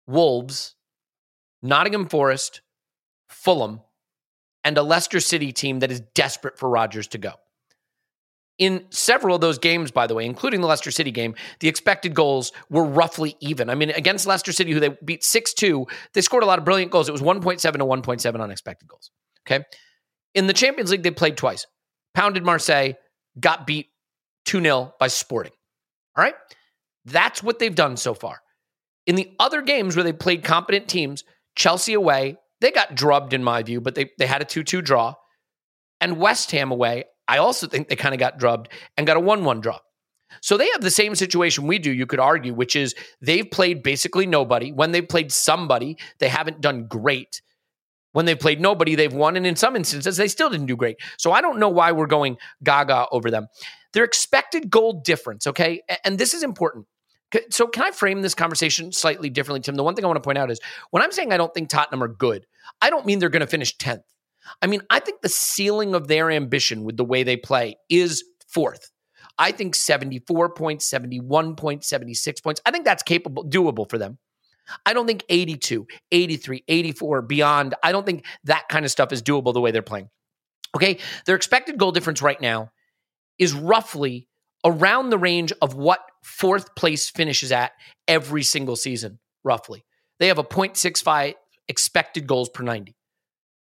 Wolves, 0.07 0.75
Nottingham 1.63 2.09
Forest, 2.09 2.61
Fulham, 3.29 3.81
and 4.65 4.79
a 4.79 4.83
Leicester 4.83 5.21
City 5.21 5.53
team 5.53 5.81
that 5.81 5.91
is 5.91 6.01
desperate 6.15 6.59
for 6.59 6.69
Rodgers 6.69 7.09
to 7.09 7.19
go. 7.19 7.33
In 8.59 8.87
several 8.91 9.37
of 9.37 9.41
those 9.41 9.59
games, 9.59 9.93
by 9.93 10.09
the 10.09 10.15
way, 10.15 10.27
including 10.27 10.61
the 10.61 10.67
Leicester 10.67 10.91
City 10.91 11.13
game, 11.13 11.37
the 11.61 11.69
expected 11.69 12.13
goals 12.13 12.53
were 12.69 12.83
roughly 12.83 13.37
even. 13.39 13.71
I 13.71 13.77
mean, 13.77 13.91
against 13.91 14.27
Leicester 14.27 14.53
City, 14.53 14.73
who 14.73 14.81
they 14.81 14.97
beat 15.05 15.23
6 15.23 15.55
2, 15.55 15.87
they 16.13 16.21
scored 16.21 16.43
a 16.43 16.47
lot 16.47 16.59
of 16.59 16.65
brilliant 16.65 16.91
goals. 16.91 17.09
It 17.09 17.13
was 17.13 17.23
1.7 17.23 17.61
to 17.61 17.79
1.7 17.79 18.41
on 18.41 18.51
expected 18.51 18.89
goals. 18.89 19.13
Okay. 19.47 19.65
In 20.35 20.49
the 20.49 20.53
Champions 20.53 20.91
League, 20.91 21.05
they 21.05 21.11
played 21.13 21.37
twice, 21.37 21.67
pounded 22.15 22.45
Marseille, 22.45 22.95
got 23.39 23.67
beat 23.67 23.87
2 24.47 24.61
0 24.61 24.93
by 24.99 25.07
Sporting. 25.07 25.53
All 26.17 26.25
right. 26.25 26.35
That's 27.05 27.43
what 27.43 27.59
they've 27.59 27.75
done 27.75 27.97
so 27.97 28.13
far. 28.13 28.41
In 29.07 29.15
the 29.15 29.31
other 29.39 29.63
games 29.63 29.97
where 29.97 30.03
they 30.03 30.13
played 30.13 30.45
competent 30.45 30.89
teams, 30.89 31.25
Chelsea 31.57 31.95
away, 31.95 32.37
they 32.61 32.71
got 32.71 32.95
drubbed 32.95 33.33
in 33.33 33.43
my 33.43 33.63
view, 33.63 33.81
but 33.81 33.95
they, 33.95 34.11
they 34.19 34.27
had 34.27 34.43
a 34.43 34.45
2 34.45 34.65
2 34.65 34.83
draw. 34.83 35.15
And 36.01 36.19
West 36.19 36.51
Ham 36.53 36.71
away, 36.71 37.05
I 37.29 37.39
also 37.39 37.67
think 37.67 37.89
they 37.89 37.97
kind 37.97 38.15
of 38.15 38.19
got 38.19 38.39
drubbed 38.39 38.69
and 38.97 39.07
got 39.07 39.17
a 39.17 39.21
1 39.21 39.45
1 39.45 39.61
draw. 39.61 39.79
So 40.41 40.57
they 40.57 40.69
have 40.71 40.81
the 40.81 40.91
same 40.91 41.15
situation 41.15 41.67
we 41.67 41.79
do, 41.79 41.93
you 41.93 42.07
could 42.07 42.21
argue, 42.21 42.55
which 42.55 42.77
is 42.77 42.95
they've 43.21 43.51
played 43.51 43.83
basically 43.83 44.27
nobody. 44.27 44.73
When 44.73 44.93
they've 44.93 45.09
played 45.09 45.33
somebody, 45.33 45.97
they 46.19 46.29
haven't 46.29 46.61
done 46.61 46.87
great. 46.87 47.41
When 48.13 48.25
they've 48.25 48.39
played 48.39 48.61
nobody, 48.61 48.95
they've 48.95 49.13
won. 49.13 49.37
And 49.37 49.47
in 49.47 49.57
some 49.57 49.77
instances, 49.77 50.17
they 50.17 50.29
still 50.29 50.51
didn't 50.51 50.67
do 50.67 50.77
great. 50.77 50.97
So 51.19 51.33
I 51.33 51.41
don't 51.41 51.59
know 51.59 51.69
why 51.69 51.93
we're 51.93 52.07
going 52.07 52.37
gaga 52.63 53.07
over 53.13 53.31
them. 53.31 53.49
Their 53.93 54.05
expected 54.05 54.71
goal 54.71 55.01
difference, 55.05 55.47
okay? 55.47 55.83
And 56.05 56.19
this 56.19 56.35
is 56.35 56.43
important. 56.43 56.87
So 57.51 57.67
can 57.67 57.83
I 57.83 57.91
frame 57.91 58.23
this 58.23 58.35
conversation 58.35 58.93
slightly 58.93 59.29
differently, 59.29 59.61
Tim? 59.61 59.75
The 59.75 59.85
one 59.85 59.95
thing 59.95 60.05
I 60.05 60.09
want 60.09 60.17
to 60.17 60.27
point 60.27 60.39
out 60.39 60.51
is 60.51 60.61
when 60.91 61.03
I'm 61.03 61.13
saying 61.13 61.33
I 61.33 61.37
don't 61.37 61.53
think 61.53 61.69
Tottenham 61.69 62.03
are 62.03 62.09
good, 62.09 62.47
I 62.81 62.91
don't 62.91 63.05
mean 63.05 63.19
they're 63.19 63.29
going 63.29 63.41
to 63.41 63.47
finish 63.47 63.77
10th. 63.77 64.03
I 64.63 64.67
mean, 64.67 64.83
I 64.91 65.01
think 65.01 65.23
the 65.23 65.29
ceiling 65.29 65.95
of 65.95 66.09
their 66.09 66.31
ambition 66.31 66.85
with 66.85 66.97
the 66.97 67.05
way 67.05 67.23
they 67.23 67.37
play 67.37 67.77
is 67.89 68.25
fourth. 68.47 68.91
I 69.39 69.53
think 69.53 69.75
74 69.75 70.51
points, 70.51 70.89
71 70.89 71.57
points, 71.57 71.89
76 71.89 72.41
points. 72.41 72.61
I 72.67 72.71
think 72.71 72.85
that's 72.85 73.03
capable, 73.03 73.45
doable 73.45 73.89
for 73.89 73.99
them. 73.99 74.19
I 74.85 74.93
don't 74.93 75.07
think 75.07 75.25
82, 75.29 75.87
83, 76.11 76.65
84, 76.69 77.23
beyond. 77.23 77.75
I 77.83 77.93
don't 77.93 78.05
think 78.05 78.25
that 78.45 78.69
kind 78.69 78.85
of 78.85 78.91
stuff 78.91 79.13
is 79.13 79.23
doable 79.23 79.55
the 79.55 79.61
way 79.61 79.71
they're 79.71 79.83
playing. 79.83 80.11
Okay. 80.77 80.99
Their 81.25 81.37
expected 81.37 81.79
goal 81.79 81.93
difference 81.93 82.21
right 82.21 82.41
now 82.41 82.71
is 83.39 83.55
roughly 83.55 84.29
around 84.65 85.11
the 85.11 85.19
range 85.19 85.53
of 85.63 85.75
what 85.75 86.01
fourth 86.23 86.75
place 86.75 87.09
finishes 87.09 87.53
at 87.53 87.73
every 88.07 88.43
single 88.43 88.77
season, 88.77 89.19
roughly. 89.45 89.85
They 90.19 90.27
have 90.27 90.39
a 90.39 90.45
0.65 90.45 91.35
expected 91.69 92.27
goals 92.27 92.49
per 92.49 92.65
90. 92.65 92.98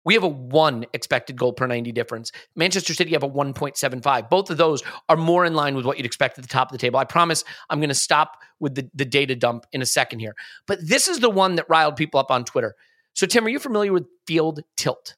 We 0.04 0.14
have 0.14 0.22
a 0.22 0.28
one 0.28 0.86
expected 0.92 1.36
goal 1.36 1.52
per 1.52 1.66
90 1.66 1.92
difference. 1.92 2.30
Manchester 2.54 2.94
City 2.94 3.12
have 3.12 3.22
a 3.22 3.28
1.75. 3.28 4.28
Both 4.28 4.50
of 4.50 4.56
those 4.56 4.82
are 5.08 5.16
more 5.16 5.44
in 5.44 5.54
line 5.54 5.74
with 5.74 5.86
what 5.86 5.96
you'd 5.96 6.06
expect 6.06 6.38
at 6.38 6.42
the 6.44 6.48
top 6.48 6.68
of 6.68 6.72
the 6.72 6.78
table. 6.78 6.98
I 6.98 7.04
promise 7.04 7.44
I'm 7.70 7.80
going 7.80 7.88
to 7.88 7.94
stop 7.94 8.38
with 8.60 8.74
the, 8.74 8.90
the 8.94 9.04
data 9.04 9.34
dump 9.34 9.66
in 9.72 9.82
a 9.82 9.86
second 9.86 10.20
here. 10.20 10.34
But 10.66 10.78
this 10.86 11.08
is 11.08 11.20
the 11.20 11.30
one 11.30 11.56
that 11.56 11.66
riled 11.68 11.96
people 11.96 12.20
up 12.20 12.30
on 12.30 12.44
Twitter. 12.44 12.74
So, 13.14 13.26
Tim, 13.26 13.46
are 13.46 13.50
you 13.50 13.58
familiar 13.58 13.92
with 13.92 14.06
field 14.26 14.60
tilt? 14.76 15.16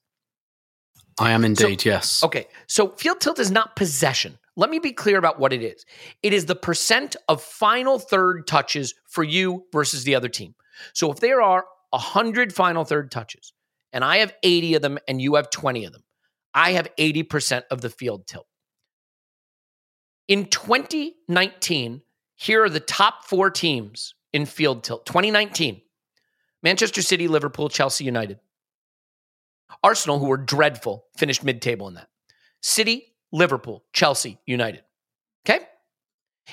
I 1.19 1.31
am 1.31 1.45
indeed. 1.45 1.85
yes. 1.85 2.23
Okay, 2.23 2.47
so 2.67 2.91
field 2.91 3.21
tilt 3.21 3.39
is 3.39 3.51
not 3.51 3.75
possession. 3.75 4.39
Let 4.55 4.71
me 4.71 4.79
be 4.79 4.93
clear 4.93 5.19
about 5.19 5.39
what 5.39 5.53
it 5.53 5.63
is. 5.63 5.85
It 6.23 6.33
is 6.33 6.47
the 6.47 6.55
percent 6.55 7.17
of 7.29 7.43
final 7.43 7.99
third 7.99 8.47
touches 8.47 8.95
for 9.07 9.25
you 9.25 9.65
versus 9.73 10.05
the 10.05 10.15
other 10.15 10.29
team. 10.29 10.55
So 10.93 11.11
if 11.11 11.21
there 11.21 11.41
are 11.41 11.65
100 11.91 12.55
final 12.55 12.85
third 12.85 13.11
touches 13.11 13.53
and 13.97 14.05
I 14.05 14.19
have 14.19 14.35
80 14.43 14.75
of 14.75 14.83
them 14.83 14.99
and 15.09 15.23
you 15.23 15.37
have 15.37 15.49
20 15.49 15.87
of 15.87 15.93
them, 15.93 16.05
I 16.53 16.73
have 16.73 16.87
80% 16.99 17.63
of 17.71 17.81
the 17.81 17.89
field 17.89 18.27
tilt. 18.27 18.47
In 20.29 20.49
2019, 20.49 22.03
here 22.35 22.63
are 22.63 22.69
the 22.69 22.79
top 22.79 23.25
four 23.25 23.49
teams 23.49 24.15
in 24.35 24.45
field 24.45 24.85
tilt. 24.85 25.07
2019, 25.07 25.81
Manchester 26.63 27.01
City, 27.01 27.27
Liverpool, 27.27 27.71
Chelsea, 27.71 28.05
United. 28.05 28.39
Arsenal, 29.83 30.19
who 30.19 30.27
were 30.27 30.37
dreadful, 30.37 31.07
finished 31.17 31.43
mid 31.43 31.63
table 31.63 31.89
in 31.89 31.95
that. 31.95 32.09
City, 32.61 33.15
Liverpool, 33.33 33.83
Chelsea, 33.95 34.39
United. 34.45 34.83
Okay? 35.49 35.65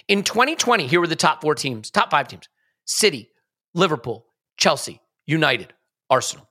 In 0.07 0.23
2020, 0.23 0.87
here 0.87 1.01
were 1.01 1.07
the 1.07 1.17
top 1.17 1.41
four 1.41 1.55
teams, 1.55 1.91
top 1.91 2.09
five 2.09 2.29
teams 2.29 2.47
City, 2.85 3.31
Liverpool, 3.73 4.27
Chelsea, 4.55 5.01
United, 5.25 5.73
Arsenal. 6.09 6.47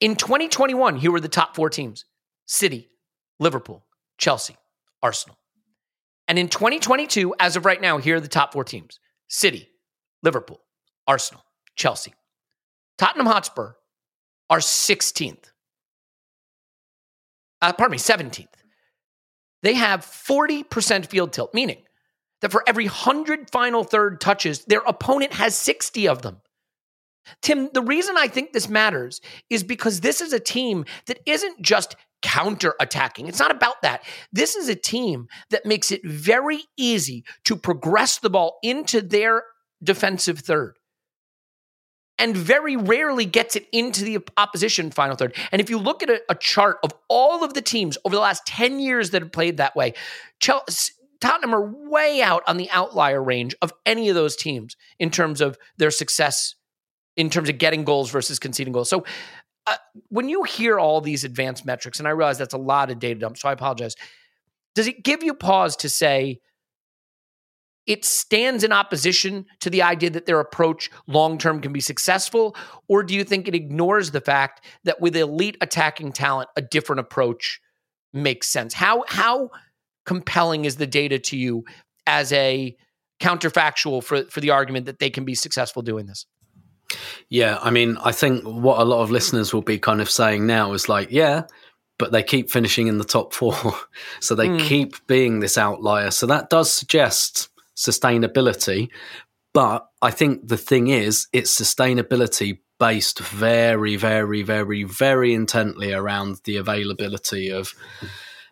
In 0.00 0.16
2021, 0.16 0.96
here 0.96 1.10
were 1.10 1.20
the 1.20 1.28
top 1.28 1.54
four 1.54 1.70
teams 1.70 2.04
City, 2.46 2.88
Liverpool, 3.38 3.84
Chelsea, 4.18 4.56
Arsenal. 5.02 5.38
And 6.26 6.38
in 6.38 6.48
2022, 6.48 7.34
as 7.40 7.56
of 7.56 7.64
right 7.64 7.80
now, 7.80 7.98
here 7.98 8.16
are 8.16 8.20
the 8.20 8.28
top 8.28 8.52
four 8.52 8.64
teams 8.64 9.00
City, 9.28 9.68
Liverpool, 10.22 10.60
Arsenal, 11.06 11.42
Chelsea. 11.76 12.14
Tottenham 12.98 13.26
Hotspur 13.26 13.72
are 14.50 14.58
16th. 14.58 15.52
Uh, 17.60 17.72
pardon 17.72 17.92
me, 17.92 17.98
17th. 17.98 18.46
They 19.62 19.74
have 19.74 20.04
40% 20.04 21.06
field 21.06 21.32
tilt, 21.32 21.52
meaning 21.52 21.82
that 22.40 22.52
for 22.52 22.62
every 22.66 22.84
100 22.84 23.50
final 23.50 23.84
third 23.84 24.20
touches, 24.20 24.64
their 24.64 24.82
opponent 24.86 25.32
has 25.34 25.54
60 25.56 26.08
of 26.08 26.22
them. 26.22 26.40
Tim, 27.42 27.70
the 27.72 27.82
reason 27.82 28.16
I 28.16 28.28
think 28.28 28.52
this 28.52 28.68
matters 28.68 29.20
is 29.50 29.62
because 29.62 30.00
this 30.00 30.20
is 30.20 30.32
a 30.32 30.40
team 30.40 30.84
that 31.06 31.20
isn't 31.26 31.62
just 31.62 31.96
counter 32.22 32.74
attacking. 32.80 33.28
It's 33.28 33.38
not 33.38 33.50
about 33.50 33.82
that. 33.82 34.02
This 34.32 34.56
is 34.56 34.68
a 34.68 34.74
team 34.74 35.28
that 35.50 35.64
makes 35.64 35.92
it 35.92 36.00
very 36.04 36.64
easy 36.76 37.24
to 37.44 37.56
progress 37.56 38.18
the 38.18 38.30
ball 38.30 38.58
into 38.62 39.00
their 39.00 39.44
defensive 39.82 40.40
third 40.40 40.78
and 42.18 42.36
very 42.36 42.76
rarely 42.76 43.24
gets 43.24 43.56
it 43.56 43.68
into 43.72 44.04
the 44.04 44.18
opposition 44.36 44.90
final 44.90 45.16
third. 45.16 45.36
And 45.52 45.60
if 45.60 45.70
you 45.70 45.78
look 45.78 46.02
at 46.02 46.10
a, 46.10 46.20
a 46.28 46.34
chart 46.34 46.78
of 46.82 46.92
all 47.08 47.44
of 47.44 47.54
the 47.54 47.62
teams 47.62 47.96
over 48.04 48.14
the 48.14 48.20
last 48.20 48.44
10 48.46 48.80
years 48.80 49.10
that 49.10 49.22
have 49.22 49.32
played 49.32 49.58
that 49.58 49.76
way, 49.76 49.94
Chelsea, 50.40 50.92
Tottenham 51.20 51.54
are 51.54 51.72
way 51.88 52.22
out 52.22 52.42
on 52.46 52.56
the 52.56 52.70
outlier 52.70 53.22
range 53.22 53.54
of 53.62 53.72
any 53.86 54.08
of 54.08 54.14
those 54.14 54.36
teams 54.36 54.76
in 54.98 55.10
terms 55.10 55.40
of 55.40 55.58
their 55.76 55.90
success 55.90 56.54
in 57.18 57.28
terms 57.28 57.50
of 57.50 57.58
getting 57.58 57.84
goals 57.84 58.10
versus 58.10 58.38
conceding 58.38 58.72
goals. 58.72 58.88
So 58.88 59.04
uh, 59.66 59.76
when 60.08 60.30
you 60.30 60.44
hear 60.44 60.78
all 60.78 61.02
these 61.02 61.24
advanced 61.24 61.66
metrics, 61.66 61.98
and 61.98 62.08
I 62.08 62.12
realize 62.12 62.38
that's 62.38 62.54
a 62.54 62.58
lot 62.58 62.90
of 62.90 63.00
data 63.00 63.20
dump, 63.20 63.36
so 63.36 63.50
I 63.50 63.52
apologize. 63.52 63.94
Does 64.74 64.86
it 64.86 65.02
give 65.02 65.22
you 65.22 65.34
pause 65.34 65.76
to 65.76 65.88
say 65.88 66.38
it 67.86 68.04
stands 68.04 68.62
in 68.62 68.72
opposition 68.72 69.46
to 69.60 69.68
the 69.68 69.82
idea 69.82 70.10
that 70.10 70.26
their 70.26 70.38
approach 70.40 70.90
long 71.06 71.38
term 71.38 71.60
can 71.60 71.72
be 71.72 71.80
successful? 71.80 72.54
Or 72.86 73.02
do 73.02 73.14
you 73.14 73.24
think 73.24 73.48
it 73.48 73.54
ignores 73.54 74.12
the 74.12 74.20
fact 74.20 74.64
that 74.84 75.00
with 75.00 75.16
elite 75.16 75.56
attacking 75.60 76.12
talent, 76.12 76.48
a 76.56 76.62
different 76.62 77.00
approach 77.00 77.60
makes 78.12 78.46
sense? 78.46 78.74
How, 78.74 79.04
how 79.08 79.50
compelling 80.06 80.66
is 80.66 80.76
the 80.76 80.86
data 80.86 81.18
to 81.18 81.36
you 81.36 81.64
as 82.06 82.32
a 82.32 82.76
counterfactual 83.20 84.04
for, 84.04 84.24
for 84.24 84.40
the 84.40 84.50
argument 84.50 84.86
that 84.86 85.00
they 85.00 85.10
can 85.10 85.24
be 85.24 85.34
successful 85.34 85.82
doing 85.82 86.06
this? 86.06 86.26
Yeah, 87.28 87.58
I 87.60 87.70
mean, 87.70 87.98
I 88.02 88.12
think 88.12 88.44
what 88.44 88.80
a 88.80 88.84
lot 88.84 89.02
of 89.02 89.10
listeners 89.10 89.52
will 89.52 89.62
be 89.62 89.78
kind 89.78 90.00
of 90.00 90.10
saying 90.10 90.46
now 90.46 90.72
is 90.72 90.88
like, 90.88 91.10
yeah, 91.10 91.42
but 91.98 92.12
they 92.12 92.22
keep 92.22 92.50
finishing 92.50 92.86
in 92.86 92.98
the 92.98 93.04
top 93.04 93.32
four. 93.34 93.54
so 94.20 94.34
they 94.34 94.48
mm. 94.48 94.60
keep 94.60 95.06
being 95.06 95.40
this 95.40 95.58
outlier. 95.58 96.10
So 96.10 96.26
that 96.26 96.50
does 96.50 96.72
suggest 96.72 97.48
sustainability. 97.76 98.88
But 99.54 99.86
I 100.02 100.10
think 100.10 100.48
the 100.48 100.56
thing 100.56 100.88
is, 100.88 101.26
it's 101.32 101.58
sustainability 101.58 102.60
based 102.78 103.18
very, 103.18 103.96
very, 103.96 104.42
very, 104.42 104.84
very 104.84 105.34
intently 105.34 105.92
around 105.92 106.40
the 106.44 106.56
availability 106.56 107.50
of 107.50 107.74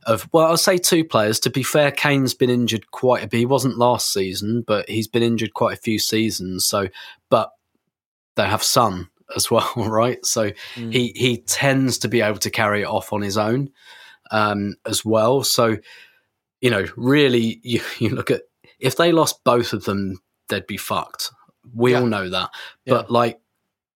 of 0.06 0.28
well, 0.32 0.46
I'll 0.46 0.56
say 0.56 0.78
two 0.78 1.04
players. 1.04 1.40
To 1.40 1.50
be 1.50 1.64
fair, 1.64 1.90
Kane's 1.90 2.32
been 2.32 2.50
injured 2.50 2.90
quite 2.92 3.24
a 3.24 3.26
bit. 3.26 3.38
He 3.38 3.46
wasn't 3.46 3.76
last 3.76 4.12
season, 4.12 4.62
but 4.66 4.88
he's 4.88 5.08
been 5.08 5.22
injured 5.22 5.52
quite 5.52 5.76
a 5.76 5.80
few 5.80 5.98
seasons. 5.98 6.64
So, 6.64 6.88
but 7.28 7.50
they 8.36 8.46
have 8.46 8.62
Son 8.62 9.08
as 9.34 9.50
well, 9.50 9.72
right? 9.76 10.24
So 10.24 10.50
mm. 10.74 10.92
he 10.92 11.12
he 11.14 11.38
tends 11.38 11.98
to 11.98 12.08
be 12.08 12.20
able 12.20 12.38
to 12.38 12.50
carry 12.50 12.82
it 12.82 12.86
off 12.86 13.12
on 13.12 13.22
his 13.22 13.36
own 13.36 13.70
um, 14.30 14.76
as 14.86 15.04
well. 15.04 15.42
So 15.42 15.78
you 16.60 16.70
know, 16.70 16.86
really, 16.96 17.60
you, 17.64 17.80
you 17.98 18.10
look 18.10 18.30
at 18.30 18.42
if 18.78 18.96
they 18.96 19.12
lost 19.12 19.42
both 19.44 19.72
of 19.72 19.84
them, 19.84 20.18
they'd 20.48 20.66
be 20.66 20.76
fucked. 20.76 21.30
We 21.74 21.92
yeah. 21.92 22.00
all 22.00 22.06
know 22.06 22.28
that, 22.30 22.50
but 22.86 23.10
like. 23.10 23.40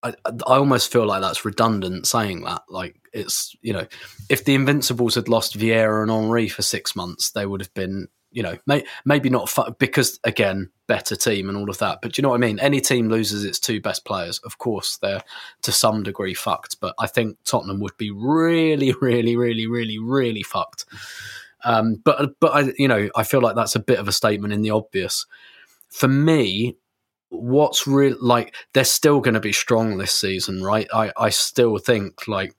I, 0.03 0.15
I 0.25 0.57
almost 0.57 0.91
feel 0.91 1.05
like 1.05 1.21
that's 1.21 1.45
redundant 1.45 2.07
saying 2.07 2.45
that. 2.45 2.63
Like 2.71 2.97
it's 3.13 3.55
you 3.61 3.75
know, 3.75 3.87
if 4.31 4.47
the 4.47 4.55
Invincibles 4.55 5.15
had 5.15 5.29
lost 5.29 5.59
Vieira 5.59 6.01
and 6.01 6.11
Henry 6.11 6.49
for 6.49 6.63
six 6.63 6.97
months, 6.97 7.33
they 7.33 7.45
would 7.45 7.61
have 7.61 7.75
been 7.75 8.09
you 8.33 8.43
know, 8.43 8.57
may, 8.67 8.85
maybe 9.05 9.29
not 9.29 9.51
because 9.79 10.21
again, 10.25 10.71
better 10.87 11.17
team 11.17 11.49
and 11.49 11.59
all 11.59 11.69
of 11.69 11.79
that. 11.79 12.01
But 12.01 12.17
you 12.17 12.23
know 12.23 12.31
what 12.31 12.37
I 12.37 12.47
mean? 12.47 12.59
Any 12.61 12.81
team 12.81 13.09
loses 13.09 13.45
its 13.45 13.59
two 13.59 13.81
best 13.81 14.05
players, 14.05 14.39
of 14.41 14.59
course, 14.59 14.97
they're 14.99 15.23
to 15.63 15.73
some 15.73 16.03
degree 16.03 16.35
fucked. 16.35 16.81
But 16.81 16.95
I 16.99 17.07
think 17.07 17.39
Tottenham 17.45 17.81
would 17.81 17.97
be 17.97 18.11
really, 18.11 18.93
really, 19.01 19.37
really, 19.37 19.67
really, 19.67 19.99
really 19.99 20.43
fucked. 20.43 20.85
Um, 21.65 21.97
but 22.05 22.39
but 22.41 22.55
I, 22.55 22.73
you 22.79 22.89
know, 22.89 23.09
I 23.17 23.25
feel 23.25 23.41
like 23.41 23.57
that's 23.57 23.77
a 23.77 23.81
bit 23.81 23.99
of 23.99 24.09
a 24.09 24.13
statement 24.13 24.53
in 24.53 24.63
the 24.63 24.71
obvious. 24.71 25.27
For 25.89 26.09
me, 26.09 26.77
what's 27.31 27.87
real 27.87 28.17
like 28.21 28.55
they're 28.75 28.85
still 28.85 29.21
going 29.21 29.35
to 29.35 29.41
be 29.41 29.53
strong 29.53 29.99
this 29.99 30.15
season, 30.15 30.63
right? 30.63 30.89
I 30.93 31.13
I 31.17 31.31
still 31.31 31.79
think 31.79 32.27
like 32.29 32.55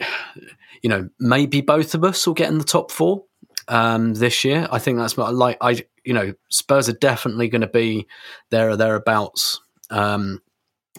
you 0.82 0.90
know 0.90 1.08
maybe 1.18 1.60
both 1.60 1.94
of 1.94 2.04
us 2.04 2.26
will 2.26 2.34
get 2.34 2.50
in 2.50 2.58
the 2.58 2.64
top 2.64 2.90
four 2.90 3.24
um, 3.68 4.14
this 4.14 4.44
year. 4.44 4.68
I 4.70 4.78
think 4.78 4.98
that's 4.98 5.16
what 5.16 5.34
like 5.34 5.58
I 5.60 5.84
you 6.04 6.14
know 6.14 6.34
Spurs 6.50 6.88
are 6.88 6.94
definitely 6.94 7.48
going 7.48 7.62
to 7.62 7.66
be 7.66 8.06
there 8.50 8.70
or 8.70 8.76
thereabouts, 8.76 9.60
um, 9.90 10.40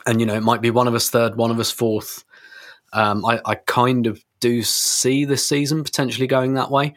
and 0.06 0.20
you 0.20 0.26
know 0.26 0.36
it 0.36 0.44
might 0.44 0.62
be 0.62 0.72
one 0.72 0.88
of 0.88 0.96
us 0.96 1.10
third, 1.10 1.36
one 1.36 1.52
of 1.52 1.60
us 1.60 1.72
fourth. 1.72 2.24
Um, 2.94 3.26
I, 3.26 3.42
I 3.46 3.56
kind 3.56 4.08
of 4.08 4.24
do 4.40 4.64
see 4.64 5.26
this 5.26 5.46
season 5.46 5.84
potentially 5.84 6.28
going 6.28 6.54
that 6.54 6.72
way. 6.72 6.94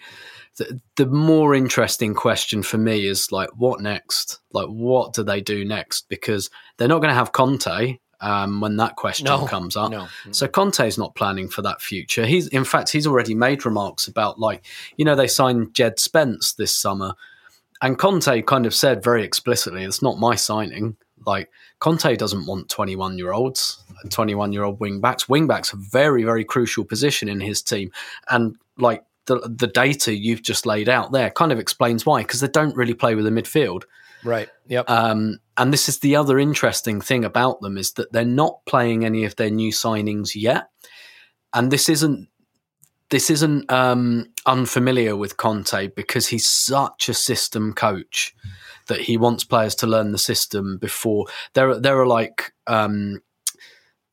The, 0.58 0.80
the 0.96 1.06
more 1.06 1.54
interesting 1.54 2.14
question 2.14 2.62
for 2.62 2.78
me 2.78 3.06
is 3.06 3.32
like, 3.32 3.48
what 3.56 3.80
next? 3.80 4.40
Like, 4.52 4.66
what 4.66 5.12
do 5.12 5.22
they 5.22 5.40
do 5.40 5.64
next? 5.64 6.08
Because 6.08 6.50
they're 6.76 6.88
not 6.88 6.98
going 6.98 7.10
to 7.10 7.14
have 7.14 7.32
Conte 7.32 7.98
um, 8.20 8.60
when 8.60 8.76
that 8.76 8.96
question 8.96 9.26
no, 9.26 9.46
comes 9.46 9.76
up. 9.76 9.90
No. 9.90 10.08
So 10.30 10.48
Conte's 10.48 10.98
not 10.98 11.14
planning 11.14 11.48
for 11.48 11.62
that 11.62 11.80
future. 11.80 12.26
He's 12.26 12.48
in 12.48 12.64
fact 12.64 12.90
he's 12.90 13.06
already 13.06 13.34
made 13.34 13.64
remarks 13.64 14.08
about 14.08 14.38
like 14.38 14.64
you 14.96 15.04
know 15.04 15.14
they 15.14 15.28
signed 15.28 15.74
Jed 15.74 15.98
Spence 15.98 16.52
this 16.52 16.74
summer, 16.74 17.14
and 17.80 17.98
Conte 17.98 18.42
kind 18.42 18.66
of 18.66 18.74
said 18.74 19.02
very 19.02 19.24
explicitly, 19.24 19.84
"It's 19.84 20.02
not 20.02 20.18
my 20.18 20.34
signing." 20.34 20.96
Like 21.26 21.50
Conte 21.78 22.16
doesn't 22.16 22.46
want 22.46 22.68
twenty 22.68 22.96
one 22.96 23.18
year 23.18 23.32
olds, 23.32 23.82
twenty 24.10 24.34
one 24.34 24.52
year 24.52 24.64
old 24.64 24.80
wing 24.80 25.00
backs. 25.00 25.28
Wing 25.28 25.46
backs 25.46 25.72
a 25.72 25.76
very 25.76 26.24
very 26.24 26.44
crucial 26.44 26.84
position 26.84 27.28
in 27.28 27.40
his 27.40 27.62
team, 27.62 27.92
and 28.30 28.56
like 28.78 29.04
the 29.26 29.40
the 29.56 29.66
data 29.68 30.16
you've 30.16 30.42
just 30.42 30.66
laid 30.66 30.88
out 30.88 31.12
there 31.12 31.30
kind 31.30 31.52
of 31.52 31.58
explains 31.58 32.04
why 32.04 32.22
because 32.22 32.40
they 32.40 32.48
don't 32.48 32.76
really 32.76 32.94
play 32.94 33.14
with 33.14 33.24
the 33.24 33.30
midfield. 33.30 33.84
Right. 34.24 34.48
Yep. 34.66 34.88
Um, 34.90 35.38
and 35.56 35.72
this 35.72 35.88
is 35.88 36.00
the 36.00 36.16
other 36.16 36.38
interesting 36.38 37.00
thing 37.00 37.24
about 37.24 37.60
them 37.60 37.76
is 37.78 37.92
that 37.92 38.12
they're 38.12 38.24
not 38.24 38.64
playing 38.66 39.04
any 39.04 39.24
of 39.24 39.36
their 39.36 39.50
new 39.50 39.72
signings 39.72 40.34
yet, 40.34 40.68
and 41.54 41.70
this 41.70 41.88
isn't 41.88 42.28
this 43.10 43.30
isn't 43.30 43.70
um, 43.72 44.26
unfamiliar 44.46 45.16
with 45.16 45.36
Conte 45.36 45.88
because 45.88 46.28
he's 46.28 46.48
such 46.48 47.08
a 47.08 47.14
system 47.14 47.72
coach 47.72 48.34
that 48.88 49.00
he 49.00 49.16
wants 49.16 49.44
players 49.44 49.74
to 49.76 49.86
learn 49.86 50.12
the 50.12 50.18
system 50.18 50.78
before 50.78 51.26
there. 51.54 51.78
There 51.78 51.98
are 51.98 52.06
like 52.06 52.52
um, 52.66 53.22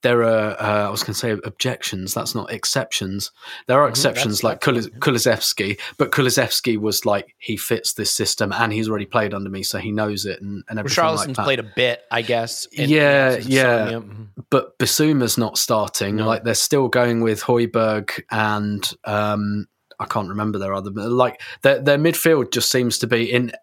there 0.05 0.21
are 0.21 0.51
uh, 0.61 0.87
I 0.87 0.89
was 0.89 1.01
going 1.01 1.15
to 1.15 1.19
say 1.19 1.31
objections. 1.31 2.13
That's 2.13 2.35
not 2.35 2.51
exceptions. 2.51 3.31
There 3.65 3.79
are 3.79 3.85
mm-hmm, 3.85 3.89
exceptions 3.89 4.43
like 4.43 4.61
Kulis- 4.61 4.95
Kulusevski, 4.99 5.79
but 5.97 6.11
Kulusevski 6.11 6.77
was 6.77 7.07
like 7.07 7.33
he 7.39 7.57
fits 7.57 7.93
this 7.93 8.13
system 8.13 8.53
and 8.53 8.71
he's 8.71 8.87
already 8.87 9.07
played 9.07 9.33
under 9.33 9.49
me, 9.49 9.63
so 9.63 9.79
he 9.79 9.91
knows 9.91 10.27
it 10.27 10.39
and, 10.43 10.63
and 10.69 10.77
everything 10.77 11.03
like 11.03 11.33
that. 11.33 11.43
played 11.43 11.57
a 11.57 11.71
bit, 11.75 12.03
I 12.11 12.21
guess. 12.21 12.67
In, 12.67 12.87
yeah, 12.87 13.37
yeah. 13.37 13.93
Mm-hmm. 13.93 14.23
But 14.51 14.77
Bissouma's 14.77 15.39
not 15.39 15.57
starting. 15.57 16.17
No. 16.17 16.27
Like 16.27 16.43
they're 16.43 16.53
still 16.53 16.87
going 16.87 17.21
with 17.21 17.41
Højbjerg 17.41 18.21
and 18.29 18.87
um, 19.05 19.67
I 19.99 20.05
can't 20.05 20.29
remember 20.29 20.59
their 20.59 20.75
other. 20.75 20.91
Like 20.91 21.41
their 21.63 21.81
their 21.81 21.97
midfield 21.97 22.51
just 22.51 22.69
seems 22.69 22.99
to 22.99 23.07
be 23.07 23.31
in 23.31 23.53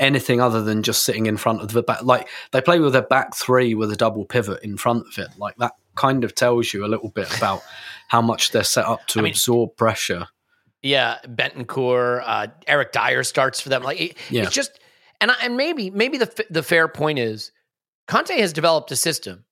anything 0.00 0.40
other 0.40 0.60
than 0.60 0.82
just 0.82 1.04
sitting 1.04 1.26
in 1.26 1.36
front 1.36 1.60
of 1.60 1.70
the 1.70 1.84
back. 1.84 2.02
Like 2.02 2.28
they 2.50 2.60
play 2.60 2.80
with 2.80 2.96
a 2.96 3.02
back 3.02 3.36
three 3.36 3.76
with 3.76 3.92
a 3.92 3.96
double 3.96 4.24
pivot 4.24 4.64
in 4.64 4.76
front 4.76 5.06
of 5.06 5.18
it. 5.18 5.28
Like 5.38 5.54
that 5.58 5.74
kind 5.96 6.24
of 6.24 6.34
tells 6.34 6.72
you 6.72 6.84
a 6.84 6.88
little 6.88 7.10
bit 7.10 7.34
about 7.36 7.62
how 8.08 8.20
much 8.20 8.50
they're 8.50 8.64
set 8.64 8.84
up 8.84 9.06
to 9.08 9.20
I 9.20 9.22
mean, 9.22 9.32
absorb 9.32 9.76
pressure. 9.76 10.28
Yeah, 10.82 11.18
Bentancur, 11.26 12.22
uh, 12.24 12.48
Eric 12.66 12.92
Dier 12.92 13.24
starts 13.24 13.60
for 13.60 13.70
them. 13.70 13.82
Like 13.82 14.00
it, 14.00 14.16
yeah. 14.28 14.42
it's 14.42 14.52
just, 14.52 14.78
and 15.20 15.30
and 15.42 15.56
maybe 15.56 15.90
maybe 15.90 16.18
the 16.18 16.46
the 16.50 16.62
fair 16.62 16.88
point 16.88 17.18
is, 17.18 17.52
Conte 18.06 18.38
has 18.38 18.52
developed 18.52 18.90
a 18.92 18.96
system 18.96 19.44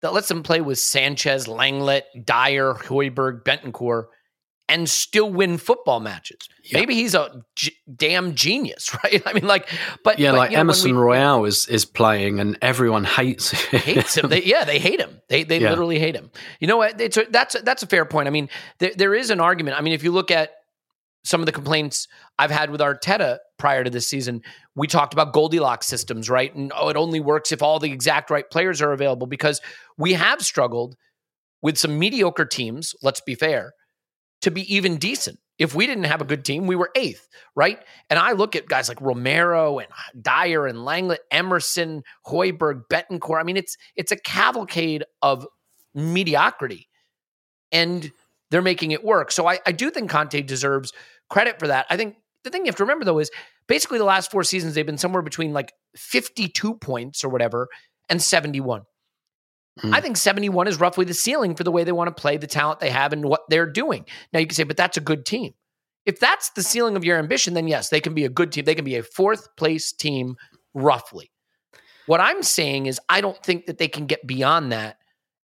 that 0.00 0.12
lets 0.12 0.28
them 0.28 0.42
play 0.42 0.60
with 0.60 0.78
Sanchez, 0.78 1.46
Lenglet, 1.46 2.04
Dier, 2.24 2.74
Højbjerg, 2.74 3.42
Bentancur, 3.42 4.06
and 4.68 4.88
still 4.88 5.30
win 5.30 5.56
football 5.56 5.98
matches. 5.98 6.48
Yeah. 6.62 6.80
Maybe 6.80 6.94
he's 6.94 7.14
a 7.14 7.42
g- 7.56 7.76
damn 7.94 8.34
genius, 8.34 8.94
right? 9.04 9.22
I 9.26 9.32
mean, 9.32 9.46
like, 9.46 9.68
but 10.04 10.18
yeah, 10.18 10.32
but, 10.32 10.38
like 10.38 10.52
Emerson 10.52 10.94
we, 10.94 11.00
Royal 11.00 11.44
is 11.46 11.66
is 11.66 11.84
playing, 11.84 12.38
and 12.40 12.58
everyone 12.60 13.04
hates 13.04 13.50
him. 13.50 13.80
hates 13.80 14.16
him. 14.16 14.28
They, 14.28 14.42
yeah, 14.42 14.64
they 14.64 14.78
hate 14.78 15.00
him. 15.00 15.20
They 15.28 15.44
they 15.44 15.60
yeah. 15.60 15.70
literally 15.70 15.98
hate 15.98 16.14
him. 16.14 16.30
You 16.60 16.68
know 16.68 16.76
what? 16.76 17.00
It's 17.00 17.16
a, 17.16 17.26
that's 17.30 17.54
a, 17.54 17.60
that's 17.60 17.82
a 17.82 17.86
fair 17.86 18.04
point. 18.04 18.28
I 18.28 18.30
mean, 18.30 18.48
there, 18.78 18.92
there 18.94 19.14
is 19.14 19.30
an 19.30 19.40
argument. 19.40 19.78
I 19.78 19.80
mean, 19.80 19.94
if 19.94 20.04
you 20.04 20.12
look 20.12 20.30
at 20.30 20.50
some 21.24 21.40
of 21.40 21.46
the 21.46 21.52
complaints 21.52 22.06
I've 22.38 22.50
had 22.50 22.70
with 22.70 22.80
Arteta 22.80 23.38
prior 23.58 23.82
to 23.82 23.90
this 23.90 24.06
season, 24.06 24.42
we 24.76 24.86
talked 24.86 25.12
about 25.12 25.32
Goldilocks 25.32 25.86
systems, 25.86 26.30
right? 26.30 26.54
And 26.54 26.72
oh, 26.76 26.88
it 26.88 26.96
only 26.96 27.20
works 27.20 27.52
if 27.52 27.62
all 27.62 27.78
the 27.78 27.90
exact 27.90 28.30
right 28.30 28.48
players 28.48 28.80
are 28.80 28.92
available 28.92 29.26
because 29.26 29.60
we 29.96 30.12
have 30.12 30.42
struggled 30.42 30.94
with 31.60 31.76
some 31.76 31.98
mediocre 31.98 32.44
teams. 32.44 32.94
Let's 33.02 33.20
be 33.20 33.34
fair 33.34 33.72
to 34.42 34.50
be 34.50 34.74
even 34.74 34.96
decent 34.96 35.38
If 35.58 35.74
we 35.74 35.86
didn't 35.86 36.04
have 36.04 36.20
a 36.20 36.24
good 36.24 36.44
team, 36.44 36.66
we 36.66 36.76
were 36.76 36.90
eighth, 36.94 37.28
right? 37.56 37.78
And 38.08 38.18
I 38.18 38.32
look 38.32 38.54
at 38.54 38.68
guys 38.68 38.88
like 38.88 39.00
Romero 39.00 39.80
and 39.80 39.88
Dier 40.20 40.66
and 40.66 40.78
Lenglet, 40.78 41.18
Emerson, 41.30 42.02
Højbjerg, 42.26 42.82
Bentancur. 42.90 43.40
I 43.40 43.42
mean, 43.42 43.56
it's 43.56 43.76
it's 43.96 44.12
a 44.12 44.16
cavalcade 44.16 45.04
of 45.20 45.46
mediocrity, 45.94 46.88
and 47.72 48.12
they're 48.50 48.62
making 48.62 48.92
it 48.92 49.04
work. 49.04 49.32
So 49.32 49.48
I, 49.48 49.58
I 49.66 49.72
do 49.72 49.90
think 49.90 50.10
Conte 50.10 50.40
deserves 50.42 50.92
credit 51.28 51.58
for 51.58 51.66
that. 51.66 51.86
I 51.90 51.96
think 51.96 52.16
the 52.44 52.50
thing 52.50 52.62
you 52.62 52.70
have 52.70 52.76
to 52.76 52.84
remember 52.84 53.04
though 53.04 53.18
is 53.18 53.30
basically 53.66 53.98
the 53.98 54.04
last 54.04 54.30
four 54.30 54.44
seasons 54.44 54.74
they've 54.74 54.86
been 54.86 54.98
somewhere 54.98 55.22
between 55.22 55.52
like 55.52 55.72
52 55.96 56.74
points 56.74 57.24
or 57.24 57.28
whatever 57.28 57.68
and 58.08 58.22
71. 58.22 58.82
Mm. 59.82 59.94
I 59.94 60.00
think 60.00 60.16
71 60.16 60.68
is 60.68 60.80
roughly 60.80 61.04
the 61.04 61.14
ceiling 61.14 61.54
for 61.54 61.64
the 61.64 61.70
way 61.70 61.84
they 61.84 61.92
want 61.92 62.14
to 62.14 62.20
play, 62.20 62.36
the 62.36 62.46
talent 62.46 62.80
they 62.80 62.90
have, 62.90 63.12
and 63.12 63.24
what 63.24 63.42
they're 63.48 63.70
doing. 63.70 64.04
Now 64.32 64.40
you 64.40 64.46
can 64.46 64.54
say, 64.54 64.64
but 64.64 64.76
that's 64.76 64.96
a 64.96 65.00
good 65.00 65.24
team. 65.24 65.54
If 66.06 66.20
that's 66.20 66.50
the 66.50 66.62
ceiling 66.62 66.96
of 66.96 67.04
your 67.04 67.18
ambition, 67.18 67.54
then 67.54 67.68
yes, 67.68 67.90
they 67.90 68.00
can 68.00 68.14
be 68.14 68.24
a 68.24 68.28
good 68.28 68.52
team. 68.52 68.64
They 68.64 68.74
can 68.74 68.84
be 68.84 68.96
a 68.96 69.02
fourth 69.02 69.54
place 69.56 69.92
team, 69.92 70.36
roughly. 70.74 71.30
What 72.06 72.20
I'm 72.20 72.42
saying 72.42 72.86
is, 72.86 72.98
I 73.08 73.20
don't 73.20 73.42
think 73.42 73.66
that 73.66 73.78
they 73.78 73.88
can 73.88 74.06
get 74.06 74.26
beyond 74.26 74.72
that 74.72 74.97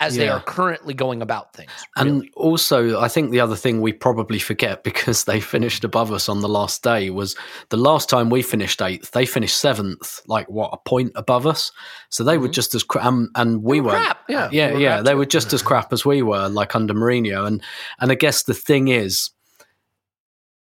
as 0.01 0.17
they 0.17 0.27
are 0.27 0.41
currently 0.41 0.93
going 0.93 1.21
about 1.21 1.53
things. 1.53 1.71
And 1.95 2.29
also, 2.36 2.99
I 2.99 3.08
think 3.08 3.31
the 3.31 3.39
other 3.39 3.55
thing 3.55 3.79
we 3.79 3.93
probably 3.93 4.39
forget 4.39 4.84
because 4.89 5.23
they 5.23 5.39
finished 5.39 5.84
above 5.86 6.12
us 6.12 6.27
on 6.27 6.41
the 6.41 6.49
last 6.49 6.84
day 6.84 7.10
was 7.10 7.36
the 7.69 7.77
last 7.77 8.10
time 8.10 8.29
we 8.29 8.41
finished 8.41 8.81
eighth, 8.81 9.12
they 9.12 9.25
finished 9.25 9.58
seventh, 9.58 10.19
like 10.27 10.49
what 10.49 10.71
a 10.73 10.77
point 10.89 11.13
above 11.15 11.47
us. 11.47 11.71
So 12.10 12.23
they 12.25 12.38
were 12.38 12.49
Mhm. 12.49 12.53
just 12.53 12.75
as 12.75 12.84
cra- 12.84 13.05
um, 13.05 13.29
and 13.36 13.63
we 13.63 13.79
were 13.79 13.91
were 13.91 13.97
crap, 13.97 14.17
yeah. 14.27 14.49
yeah, 14.51 14.67
They 14.67 14.73
were 14.73 14.79
yeah. 14.79 15.01
They 15.01 15.12
too. 15.12 15.17
were 15.17 15.25
just 15.25 15.53
as 15.53 15.62
crap 15.62 15.93
as 15.93 16.05
we 16.05 16.21
were, 16.21 16.49
like 16.49 16.75
under 16.75 16.93
Mourinho. 16.93 17.47
And 17.47 17.63
and 17.99 18.12
I 18.12 18.15
guess 18.15 18.43
the 18.43 18.53
thing 18.53 18.89
is, 18.89 19.31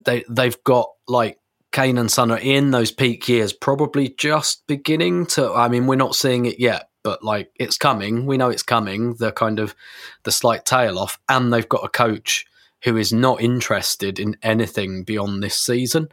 they 0.05 0.25
they've 0.29 0.63
got 0.65 0.91
like 1.09 1.39
Kane 1.73 1.99
and 1.99 2.11
Son 2.11 2.31
are 2.31 2.39
in 2.39 2.71
those 2.71 2.91
peak 2.93 3.29
years, 3.29 3.53
probably 3.53 4.15
just 4.17 4.67
beginning 4.67 5.27
to. 5.27 5.53
I 5.53 5.69
mean, 5.69 5.87
we're 5.87 5.97
not 5.97 6.15
seeing 6.15 6.47
it 6.47 6.59
yet, 6.61 6.89
but 7.09 7.25
like 7.25 7.51
it's 7.55 7.79
coming. 7.79 8.27
We 8.27 8.37
know 8.37 8.51
it's 8.51 8.63
coming. 8.63 9.15
The 9.15 9.33
kind 9.33 9.61
of 9.61 9.75
the 10.25 10.31
slight 10.31 10.67
tail 10.67 10.99
off, 10.99 11.19
and 11.27 11.51
they've 11.51 11.67
got 11.67 11.83
a 11.83 11.89
coach 11.89 12.45
who 12.85 12.99
is 12.99 13.15
not 13.15 13.41
interested 13.41 14.19
in 14.21 14.37
anything 14.43 15.05
beyond 15.05 15.43
this 15.43 15.57
season. 15.57 16.11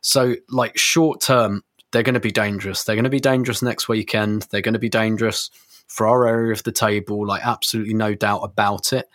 So, 0.00 0.36
like 0.48 0.78
short 0.78 1.20
term, 1.20 1.62
they're 1.92 2.02
going 2.02 2.14
to 2.14 2.20
be 2.20 2.30
dangerous. 2.30 2.84
They're 2.84 2.96
going 2.96 3.04
to 3.04 3.10
be 3.10 3.20
dangerous 3.20 3.60
next 3.60 3.86
weekend. 3.86 4.46
They're 4.50 4.62
going 4.62 4.72
to 4.72 4.78
be 4.78 4.88
dangerous 4.88 5.50
for 5.88 6.06
our 6.06 6.26
area 6.26 6.52
of 6.52 6.62
the 6.62 6.72
table. 6.72 7.26
Like 7.26 7.44
absolutely 7.44 7.92
no 7.92 8.14
doubt 8.14 8.40
about 8.40 8.94
it. 8.94 9.10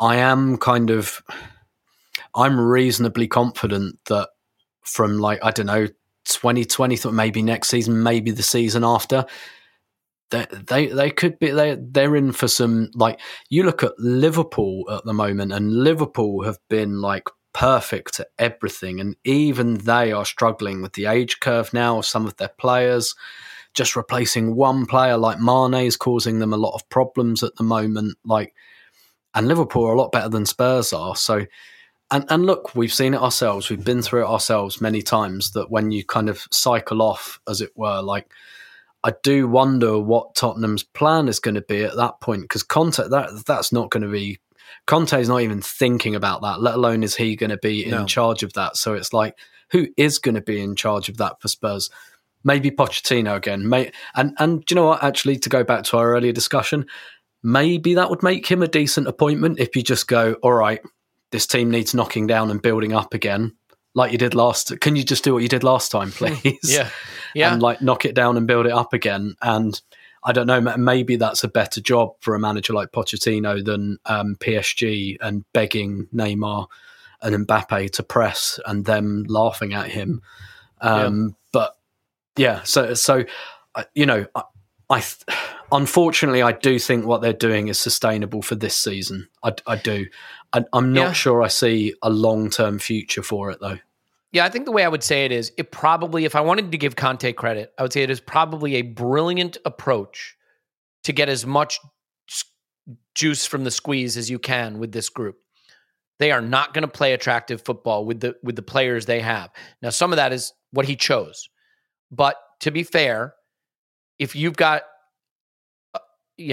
I 0.00 0.16
am 0.16 0.56
kind 0.56 0.90
of, 0.90 1.22
I'm 2.34 2.58
reasonably 2.58 3.28
confident 3.28 4.00
that 4.06 4.30
from 4.82 5.20
like 5.20 5.38
I 5.44 5.52
don't 5.52 5.66
know, 5.66 5.86
2020, 6.24 6.96
thought 6.96 7.14
maybe 7.14 7.40
next 7.40 7.68
season, 7.68 8.02
maybe 8.02 8.32
the 8.32 8.42
season 8.42 8.82
after. 8.82 9.26
They, 10.30 10.46
they 10.50 10.86
they 10.86 11.10
could 11.10 11.38
be 11.38 11.50
they 11.50 11.76
they're 11.80 12.14
in 12.14 12.32
for 12.32 12.48
some 12.48 12.90
like 12.94 13.20
you 13.48 13.64
look 13.64 13.82
at 13.82 13.98
Liverpool 13.98 14.84
at 14.90 15.04
the 15.04 15.12
moment 15.12 15.52
and 15.52 15.82
Liverpool 15.82 16.44
have 16.44 16.58
been 16.68 17.00
like 17.00 17.28
perfect 17.52 18.20
at 18.20 18.28
everything 18.38 19.00
and 19.00 19.16
even 19.24 19.74
they 19.74 20.12
are 20.12 20.24
struggling 20.24 20.82
with 20.82 20.92
the 20.92 21.06
age 21.06 21.40
curve 21.40 21.72
now 21.72 22.00
some 22.00 22.26
of 22.26 22.36
their 22.36 22.52
players. 22.58 23.14
Just 23.74 23.96
replacing 23.96 24.56
one 24.56 24.86
player 24.86 25.16
like 25.16 25.40
Mane 25.40 25.86
is 25.86 25.96
causing 25.96 26.38
them 26.38 26.52
a 26.52 26.56
lot 26.56 26.74
of 26.74 26.88
problems 26.88 27.42
at 27.42 27.54
the 27.56 27.64
moment 27.64 28.16
like 28.24 28.54
and 29.34 29.48
Liverpool 29.48 29.84
are 29.84 29.94
a 29.94 30.00
lot 30.00 30.12
better 30.12 30.28
than 30.28 30.46
Spurs 30.46 30.92
are. 30.92 31.16
So 31.16 31.46
and 32.10 32.24
and 32.28 32.46
look 32.46 32.74
we've 32.74 32.92
seen 32.92 33.14
it 33.14 33.20
ourselves. 33.20 33.68
We've 33.68 33.84
been 33.84 34.02
through 34.02 34.22
it 34.22 34.30
ourselves 34.30 34.80
many 34.80 35.02
times 35.02 35.52
that 35.52 35.70
when 35.70 35.90
you 35.90 36.04
kind 36.04 36.28
of 36.28 36.46
cycle 36.50 37.02
off 37.02 37.40
as 37.48 37.60
it 37.60 37.70
were 37.76 38.00
like 38.00 38.32
I 39.02 39.12
do 39.22 39.48
wonder 39.48 39.98
what 39.98 40.34
Tottenham's 40.34 40.82
plan 40.82 41.28
is 41.28 41.40
going 41.40 41.54
to 41.54 41.62
be 41.62 41.84
at 41.84 41.96
that 41.96 42.20
point 42.20 42.42
because 42.42 42.62
Conte 42.62 42.96
that 43.08 43.44
that's 43.46 43.72
not 43.72 43.90
going 43.90 44.02
to 44.02 44.08
be 44.10 44.38
Conte's 44.86 45.28
not 45.28 45.40
even 45.40 45.60
thinking 45.62 46.14
about 46.14 46.42
that, 46.42 46.60
let 46.60 46.74
alone 46.74 47.02
is 47.02 47.16
he 47.16 47.36
going 47.36 47.50
to 47.50 47.58
be 47.58 47.84
in 47.84 47.90
No. 47.90 48.06
charge 48.06 48.42
of 48.42 48.52
that. 48.54 48.76
So 48.76 48.94
it's 48.94 49.12
like, 49.12 49.36
who 49.70 49.88
is 49.96 50.18
going 50.18 50.34
to 50.34 50.40
be 50.40 50.60
in 50.60 50.76
charge 50.76 51.08
of 51.08 51.16
that 51.18 51.40
for 51.40 51.48
Spurs? 51.48 51.90
Maybe 52.44 52.70
Pochettino 52.70 53.36
again. 53.36 53.68
May, 53.68 53.92
and 54.14 54.34
and 54.38 54.64
do 54.64 54.74
you 54.74 54.80
know 54.80 54.86
what? 54.86 55.02
Actually, 55.02 55.38
to 55.38 55.48
go 55.48 55.62
back 55.64 55.84
to 55.84 55.98
our 55.98 56.12
earlier 56.14 56.32
discussion, 56.32 56.86
maybe 57.42 57.94
that 57.94 58.10
would 58.10 58.22
make 58.22 58.46
him 58.46 58.62
a 58.62 58.68
decent 58.68 59.06
appointment 59.08 59.58
if 59.60 59.76
you 59.76 59.82
just 59.82 60.08
go, 60.08 60.34
all 60.42 60.52
right, 60.52 60.80
this 61.32 61.46
team 61.46 61.70
needs 61.70 61.94
knocking 61.94 62.26
down 62.26 62.50
and 62.50 62.62
building 62.62 62.92
up 62.92 63.12
again, 63.14 63.54
like 63.94 64.12
you 64.12 64.18
did 64.18 64.34
last. 64.34 64.78
Can 64.80 64.96
you 64.96 65.02
just 65.04 65.24
do 65.24 65.32
what 65.34 65.42
you 65.42 65.48
did 65.48 65.64
last 65.64 65.90
time, 65.90 66.10
please? 66.12 66.58
yeah, 66.62 66.90
yeah. 67.34 67.52
and 67.52 67.62
like 67.62 67.82
knock 67.82 68.04
it 68.04 68.14
down 68.14 68.36
and 68.36 68.46
build 68.46 68.66
it 68.66 68.72
up 68.72 68.92
again. 68.92 69.34
And 69.42 69.80
I 70.22 70.32
don't 70.32 70.46
know, 70.46 70.60
maybe 70.60 71.16
that's 71.16 71.44
a 71.44 71.48
better 71.48 71.80
job 71.80 72.12
for 72.20 72.34
a 72.34 72.38
manager 72.38 72.72
like 72.74 72.92
Pochettino 72.92 73.64
than 73.64 73.98
um, 74.06 74.36
PSG 74.38 75.16
and 75.20 75.44
begging 75.52 76.08
Neymar 76.14 76.66
and 77.22 77.46
Mbappe 77.46 77.90
to 77.92 78.02
press 78.02 78.60
and 78.66 78.84
them 78.84 79.24
laughing 79.28 79.72
at 79.72 79.88
him. 79.90 80.22
Um, 80.80 81.36
But 81.52 81.76
yeah, 82.36 82.62
so 82.64 82.94
so 82.94 83.24
uh, 83.74 83.84
you 83.94 84.06
know, 84.06 84.26
I, 84.34 84.42
I 84.88 85.00
th- 85.00 85.24
unfortunately 85.72 86.42
I 86.42 86.52
do 86.52 86.78
think 86.78 87.06
what 87.06 87.22
they're 87.22 87.32
doing 87.32 87.68
is 87.68 87.78
sustainable 87.78 88.42
for 88.42 88.54
this 88.56 88.76
season. 88.76 89.28
I, 89.42 89.54
I 89.66 89.76
do. 89.76 90.06
I, 90.52 90.64
I'm 90.72 90.92
not 90.92 91.00
Yeah. 91.00 91.12
sure 91.12 91.42
I 91.42 91.48
see 91.48 91.94
a 92.02 92.10
long 92.10 92.50
term 92.50 92.78
future 92.78 93.22
for 93.22 93.50
it 93.50 93.60
though. 93.60 93.78
Yeah, 94.32 94.44
I 94.44 94.48
think 94.48 94.64
the 94.64 94.72
way 94.72 94.84
I 94.84 94.88
would 94.88 95.02
say 95.02 95.24
it 95.24 95.32
is 95.32 95.50
it 95.56 95.72
probably, 95.72 96.24
if 96.24 96.36
I 96.36 96.40
wanted 96.40 96.70
to 96.70 96.78
give 96.78 96.94
Conte 96.94 97.32
credit, 97.32 97.72
I 97.78 97.82
would 97.82 97.92
say 97.92 98.02
it 98.02 98.10
is 98.10 98.20
probably 98.20 98.76
a 98.76 98.82
brilliant 98.82 99.58
approach 99.64 100.36
to 101.04 101.12
get 101.12 101.28
as 101.28 101.44
much 101.44 101.80
juice 103.14 103.44
from 103.46 103.64
the 103.64 103.70
squeeze 103.70 104.16
as 104.16 104.30
you 104.30 104.38
can 104.38 104.78
with 104.78 104.92
this 104.92 105.08
group. 105.08 105.38
They 106.20 106.30
are 106.32 106.40
not 106.40 106.74
going 106.74 106.82
to 106.82 106.88
play 106.88 107.12
attractive 107.12 107.62
football 107.62 108.04
with 108.04 108.20
the 108.20 108.36
with 108.42 108.54
the 108.54 108.62
players 108.62 109.06
they 109.06 109.20
have. 109.20 109.50
Now, 109.82 109.90
some 109.90 110.12
of 110.12 110.16
that 110.16 110.32
is 110.32 110.52
what 110.70 110.86
he 110.86 110.94
chose, 110.94 111.48
but 112.10 112.36
to 112.60 112.70
be 112.70 112.82
fair, 112.82 113.34
if 114.18 114.36
you've 114.36 114.56
got 114.56 114.82
uh, 115.94 115.98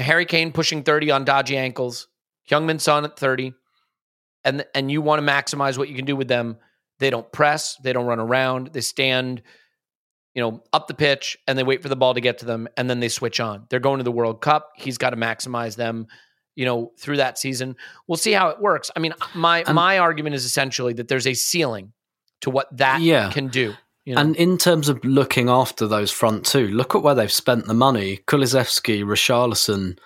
Harry 0.02 0.26
Kane 0.26 0.52
pushing 0.52 0.84
thirty 0.84 1.12
on 1.12 1.26
dodgy 1.26 1.58
ankles, 1.58 2.08
Heung-min 2.50 2.80
Son 2.80 3.04
at 3.04 3.20
thirty, 3.20 3.54
and 4.48 4.66
and 4.74 4.90
you 4.90 5.02
want 5.02 5.20
to 5.24 5.26
maximize 5.32 5.78
what 5.78 5.90
you 5.90 5.96
can 5.96 6.06
do 6.06 6.16
with 6.16 6.28
them, 6.28 6.58
they 7.00 7.10
don't 7.10 7.32
press, 7.32 7.76
they 7.84 7.94
don't 7.94 8.06
run 8.06 8.20
around, 8.20 8.68
they 8.74 8.82
stand, 8.82 9.42
you 10.34 10.42
know, 10.42 10.64
up 10.74 10.88
the 10.88 10.94
pitch 10.94 11.38
and 11.48 11.58
they 11.58 11.64
wait 11.64 11.82
for 11.84 11.90
the 11.90 11.96
ball 11.96 12.14
to 12.14 12.22
get 12.22 12.40
to 12.40 12.46
them 12.46 12.68
and 12.78 12.90
then 12.90 13.00
they 13.00 13.10
switch 13.10 13.40
on. 13.40 13.66
They're 13.70 13.80
going 13.80 14.00
to 14.00 14.04
the 14.04 14.12
World 14.12 14.42
Cup. 14.42 14.72
He's 14.76 14.98
got 14.98 15.12
to 15.12 15.18
maximize 15.18 15.76
them, 15.76 16.08
you 16.56 16.66
know, 16.66 16.92
through 17.00 17.18
that 17.18 17.38
season. 17.38 17.76
We'll 18.08 18.18
see 18.18 18.32
how 18.32 18.50
it 18.50 18.60
works. 18.60 18.90
I 18.96 19.00
mean, 19.00 19.14
my 19.36 19.64
And- 19.68 19.76
my 19.76 20.00
argument 20.00 20.36
is 20.36 20.46
essentially 20.46 20.94
that 20.94 21.08
there's 21.08 21.28
a 21.28 21.34
ceiling 21.34 21.94
to 22.42 22.50
what 22.50 22.68
that 22.78 23.02
Yeah. 23.02 23.32
can 23.32 23.48
do. 23.50 23.74
You 24.06 24.16
know? 24.16 24.22
And 24.22 24.36
in 24.38 24.58
terms 24.58 24.88
of 24.88 25.04
looking 25.04 25.50
after 25.50 25.86
those 25.86 26.12
front 26.12 26.46
two, 26.46 26.70
look 26.70 26.96
at 26.96 27.04
where 27.04 27.14
they've 27.16 27.32
spent 27.32 27.66
the 27.66 27.74
money. 27.74 28.20
Kulusevski, 28.28 29.04
Richarlison, 29.04 29.98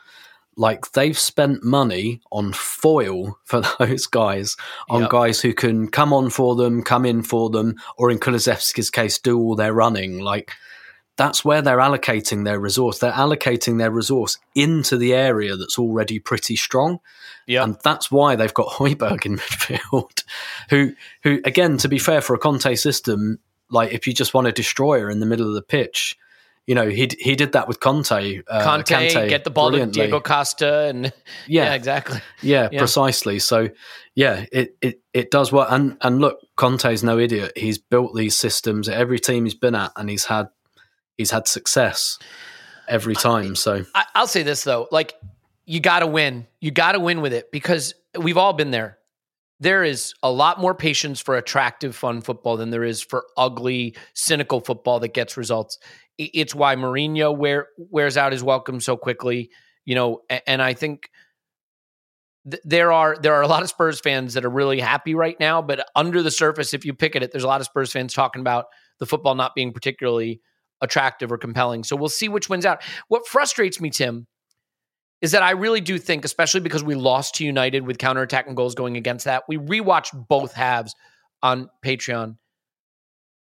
like 0.57 0.91
they've 0.91 1.17
spent 1.17 1.63
money 1.63 2.21
on 2.31 2.53
foil 2.53 3.37
for 3.45 3.61
those 3.79 4.05
guys, 4.07 4.57
on 4.89 5.01
Yep. 5.01 5.09
guys 5.09 5.41
who 5.41 5.53
can 5.53 5.87
come 5.89 6.13
on 6.13 6.29
for 6.29 6.55
them, 6.55 6.83
come 6.83 7.05
in 7.05 7.23
for 7.23 7.49
them, 7.49 7.75
or 7.97 8.11
in 8.11 8.19
Kulusevski's 8.19 8.89
case, 8.89 9.17
do 9.19 9.39
all 9.39 9.55
their 9.55 9.73
running. 9.73 10.19
Like 10.19 10.51
that's 11.17 11.45
where 11.45 11.61
they're 11.61 11.77
allocating 11.77 12.45
their 12.45 12.59
resource. 12.59 12.99
They're 12.99 13.11
allocating 13.11 13.77
their 13.77 13.91
resource 13.91 14.37
into 14.55 14.97
the 14.97 15.13
area 15.13 15.55
that's 15.55 15.77
already 15.77 16.19
pretty 16.19 16.55
strong. 16.55 16.99
yeah. 17.47 17.63
And 17.63 17.77
that's 17.83 18.09
why 18.11 18.35
they've 18.35 18.53
got 18.53 18.67
Højbjerg 18.77 19.25
in 19.25 19.37
midfield, 19.37 20.23
who, 20.69 20.93
who 21.23 21.39
again, 21.45 21.77
to 21.77 21.87
be 21.87 21.99
fair, 21.99 22.21
for 22.21 22.33
a 22.33 22.39
Conte 22.39 22.75
system, 22.75 23.39
like 23.69 23.91
if 23.93 24.07
you 24.07 24.13
just 24.13 24.33
want 24.33 24.47
a 24.47 24.51
destroyer 24.51 25.09
in 25.09 25.19
the 25.19 25.25
middle 25.25 25.47
of 25.47 25.53
the 25.53 25.61
pitch, 25.61 26.17
you 26.71 26.75
know, 26.75 26.87
he 26.87 27.09
he 27.19 27.35
did 27.35 27.51
that 27.51 27.67
with 27.67 27.81
Conte. 27.81 28.43
Uh, 28.47 28.63
Conte, 28.63 28.85
Kante 28.85 29.27
get 29.27 29.43
the 29.43 29.49
ball 29.49 29.71
to. 29.71 29.85
Diego 29.87 30.21
Costa 30.21 30.85
and 30.87 31.03
yeah, 31.45 31.65
Yeah, 31.65 31.73
exactly. 31.73 32.21
yeah, 32.41 32.69
Yeah. 32.71 32.79
precisely. 32.79 33.39
So, 33.39 33.67
yeah, 34.15 34.45
it, 34.53 34.77
it 34.81 35.01
it 35.11 35.31
does 35.31 35.51
work. 35.51 35.67
And 35.69 35.97
and 35.99 36.21
look, 36.21 36.39
Conte's 36.55 37.03
no 37.03 37.19
idiot. 37.19 37.51
He's 37.57 37.77
built 37.77 38.15
these 38.15 38.37
systems 38.37 38.87
at 38.87 38.95
every 38.97 39.19
team 39.19 39.43
he's 39.43 39.53
been 39.53 39.75
at, 39.75 39.91
and 39.97 40.09
he's 40.09 40.23
had 40.23 40.47
he's 41.17 41.31
had 41.31 41.45
success 41.49 42.17
every 42.87 43.15
time. 43.15 43.57
So 43.57 43.83
I, 43.93 44.05
I'll 44.15 44.25
say 44.27 44.43
this 44.43 44.63
though, 44.63 44.87
like 44.91 45.13
you 45.65 45.81
got 45.81 45.99
to 45.99 46.07
win. 46.07 46.47
You 46.61 46.71
got 46.71 46.93
to 46.93 47.01
win 47.01 47.19
with 47.19 47.33
it 47.33 47.51
because 47.51 47.95
we've 48.17 48.37
all 48.37 48.53
been 48.53 48.71
there. 48.71 48.97
There 49.59 49.83
is 49.83 50.13
a 50.23 50.31
lot 50.31 50.57
more 50.57 50.73
patience 50.73 51.19
for 51.19 51.35
attractive, 51.35 51.97
fun 51.97 52.21
football 52.21 52.55
than 52.55 52.69
there 52.69 52.85
is 52.85 53.01
for 53.01 53.25
ugly, 53.35 53.95
cynical 54.13 54.61
football 54.61 55.01
that 55.01 55.13
gets 55.13 55.35
results. 55.35 55.77
It's 56.25 56.55
why 56.55 56.75
Mourinho 56.75 57.35
wear, 57.35 57.67
wears 57.77 58.17
out 58.17 58.31
his 58.31 58.43
welcome 58.43 58.79
so 58.79 58.97
quickly, 58.97 59.49
you 59.85 59.95
know. 59.95 60.21
And 60.47 60.61
I 60.61 60.73
think 60.73 61.09
th- 62.49 62.61
there 62.63 62.91
are 62.91 63.15
there 63.21 63.33
are 63.33 63.41
a 63.41 63.47
lot 63.47 63.63
of 63.63 63.69
Spurs 63.69 63.99
fans 63.99 64.33
that 64.33 64.45
are 64.45 64.49
really 64.49 64.79
happy 64.79 65.15
right 65.15 65.39
now, 65.39 65.61
but 65.61 65.87
under 65.95 66.21
the 66.21 66.31
surface, 66.31 66.73
if 66.73 66.85
you 66.85 66.93
pick 66.93 67.15
at 67.15 67.23
it, 67.23 67.31
there's 67.31 67.43
a 67.43 67.47
lot 67.47 67.61
of 67.61 67.67
Spurs 67.67 67.91
fans 67.91 68.13
talking 68.13 68.41
about 68.41 68.65
the 68.99 69.05
football 69.05 69.35
not 69.35 69.55
being 69.55 69.73
particularly 69.73 70.41
attractive 70.81 71.31
or 71.31 71.37
compelling. 71.37 71.83
So 71.83 71.95
we'll 71.95 72.09
see 72.09 72.29
which 72.29 72.49
wins 72.49 72.65
out. 72.65 72.83
What 73.07 73.27
frustrates 73.27 73.79
me, 73.79 73.89
Tim, 73.89 74.27
is 75.21 75.31
that 75.31 75.43
I 75.43 75.51
really 75.51 75.81
do 75.81 75.99
think, 75.99 76.25
especially 76.25 76.61
because 76.61 76.83
we 76.83 76.95
lost 76.95 77.35
to 77.35 77.45
United 77.45 77.85
with 77.85 77.99
counterattacking 77.99 78.55
goals 78.55 78.75
going 78.75 78.97
against 78.97 79.25
that, 79.25 79.43
we 79.47 79.57
rewatched 79.57 80.27
both 80.27 80.53
halves 80.53 80.95
on 81.43 81.69
Patreon. 81.85 82.37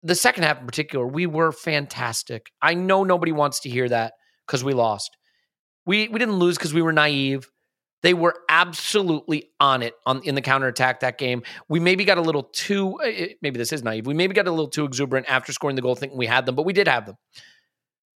The 0.03 0.15
second 0.15 0.45
half 0.45 0.61
in 0.61 0.67
particular, 0.67 1.07
we 1.07 1.27
were 1.27 1.53
fantastic. 1.53 2.51
I 2.63 2.75
know 2.75 3.05
nobody 3.05 3.33
wants 3.33 3.61
to 3.61 3.69
hear 3.69 3.89
that 3.89 4.13
because 4.47 4.63
we 4.63 4.73
lost. 4.73 5.11
We 5.87 6.09
we 6.09 6.19
didn't 6.19 6.39
lose 6.39 6.57
because 6.57 6.75
we 6.75 6.83
were 6.83 6.93
naive. 6.93 7.49
They 8.03 8.15
were 8.15 8.35
absolutely 8.49 9.51
on 9.59 9.83
it 9.83 9.95
on 10.07 10.23
in 10.23 10.37
the 10.37 10.41
counterattack 10.41 11.01
that 11.01 11.19
game. 11.19 11.43
We 11.69 11.81
maybe 11.81 12.05
got 12.05 12.19
a 12.19 12.23
little 12.23 12.45
too 12.45 12.99
eh, 13.03 13.09
eh, 13.09 13.29
maybe 13.43 13.59
this 13.59 13.73
is 13.73 13.83
naive. 13.83 14.07
We 14.07 14.15
maybe 14.15 14.35
got 14.35 14.47
a 14.47 14.51
little 14.53 14.69
too 14.69 14.85
exuberant 14.85 15.27
after 15.29 15.53
scoring 15.53 15.77
the 15.77 15.83
goal 15.83 15.97
thinking 15.97 16.19
we 16.19 16.27
had 16.27 16.47
them, 16.47 16.55
but 16.55 16.65
we 16.65 16.73
did 16.73 16.87
have 16.87 17.07
them. 17.07 17.17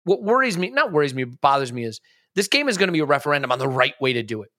What 0.05 0.23
worries 0.23 0.59
me, 0.59 0.71
not 0.71 0.93
worries 0.93 1.15
me, 1.15 1.25
but 1.25 1.41
bothers 1.41 1.73
me 1.73 1.85
is 1.85 2.01
this 2.35 2.49
game 2.49 2.69
is 2.69 2.77
going 2.77 2.89
to 2.89 2.93
be 2.93 3.01
a 3.01 3.07
referendum 3.07 3.53
on 3.53 3.59
the 3.59 3.69
right 3.69 3.95
way 4.01 4.13
to 4.15 4.23
do 4.23 4.43
it. 4.43 4.51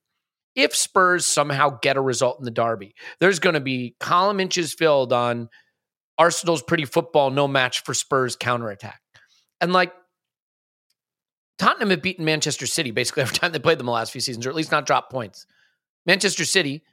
If 0.55 0.75
Spurs 0.75 1.25
somehow 1.25 1.77
get 1.81 1.97
a 1.97 2.01
result 2.01 2.37
in 2.39 2.45
the 2.45 2.51
derby, 2.51 2.93
there's 3.19 3.39
going 3.39 3.53
to 3.53 3.61
be 3.61 3.95
column 3.99 4.39
inches 4.39 4.73
filled 4.73 5.13
on 5.13 5.49
Arsenal's 6.17 6.61
pretty 6.61 6.85
football, 6.85 7.29
no 7.29 7.47
match 7.47 7.83
for 7.83 7.93
Spurs 7.93 8.35
counterattack. 8.35 9.01
And 9.59 9.73
like 9.73 9.93
Tottenham 11.57 11.91
have 11.91 12.01
beaten 12.01 12.25
Manchester 12.25 12.65
City 12.65 12.91
basically 12.91 13.21
every 13.23 13.35
time 13.35 13.51
they 13.51 13.59
played 13.59 13.77
them 13.77 13.85
the 13.85 13.91
last 13.91 14.11
few 14.11 14.21
seasons, 14.21 14.45
or 14.45 14.49
at 14.49 14.55
least 14.55 14.71
not 14.71 14.85
dropped 14.85 15.11
points. 15.11 15.45
Manchester 16.05 16.45
City 16.45 16.83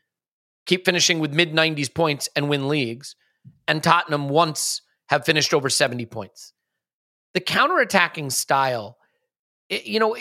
keep 0.67 0.85
finishing 0.85 1.19
with 1.19 1.33
mid 1.33 1.53
90s 1.53 1.93
points 1.93 2.29
and 2.37 2.49
win 2.49 2.69
leagues, 2.69 3.17
and 3.67 3.83
Tottenham 3.83 4.29
once 4.29 4.83
have 5.09 5.25
finished 5.25 5.55
over 5.55 5.71
70 5.71 6.05
points. 6.07 6.53
The 7.35 7.41
counterattacking 7.41 8.31
style, 8.31 8.99
it, 9.69 9.87
you 9.87 9.99
know, 9.99 10.17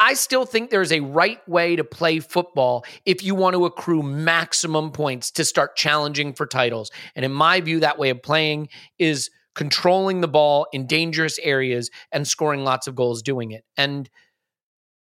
I 0.00 0.14
still 0.14 0.46
think 0.46 0.70
there's 0.70 0.92
a 0.92 1.00
right 1.00 1.46
way 1.46 1.76
to 1.76 1.84
play 1.84 2.20
football 2.20 2.84
if 3.04 3.22
you 3.22 3.34
want 3.34 3.54
to 3.54 3.66
accrue 3.66 4.02
maximum 4.02 4.92
points 4.92 5.30
to 5.32 5.44
start 5.44 5.76
challenging 5.76 6.32
for 6.32 6.46
titles. 6.46 6.90
And 7.14 7.24
in 7.24 7.32
my 7.32 7.60
view, 7.60 7.80
that 7.80 7.98
way 7.98 8.08
of 8.08 8.22
playing 8.22 8.70
is 8.98 9.30
controlling 9.54 10.22
the 10.22 10.28
ball 10.28 10.66
in 10.72 10.86
dangerous 10.86 11.38
areas 11.40 11.90
and 12.12 12.26
scoring 12.26 12.64
lots 12.64 12.86
of 12.86 12.94
goals 12.94 13.22
doing 13.22 13.50
it. 13.50 13.64
And 13.76 14.08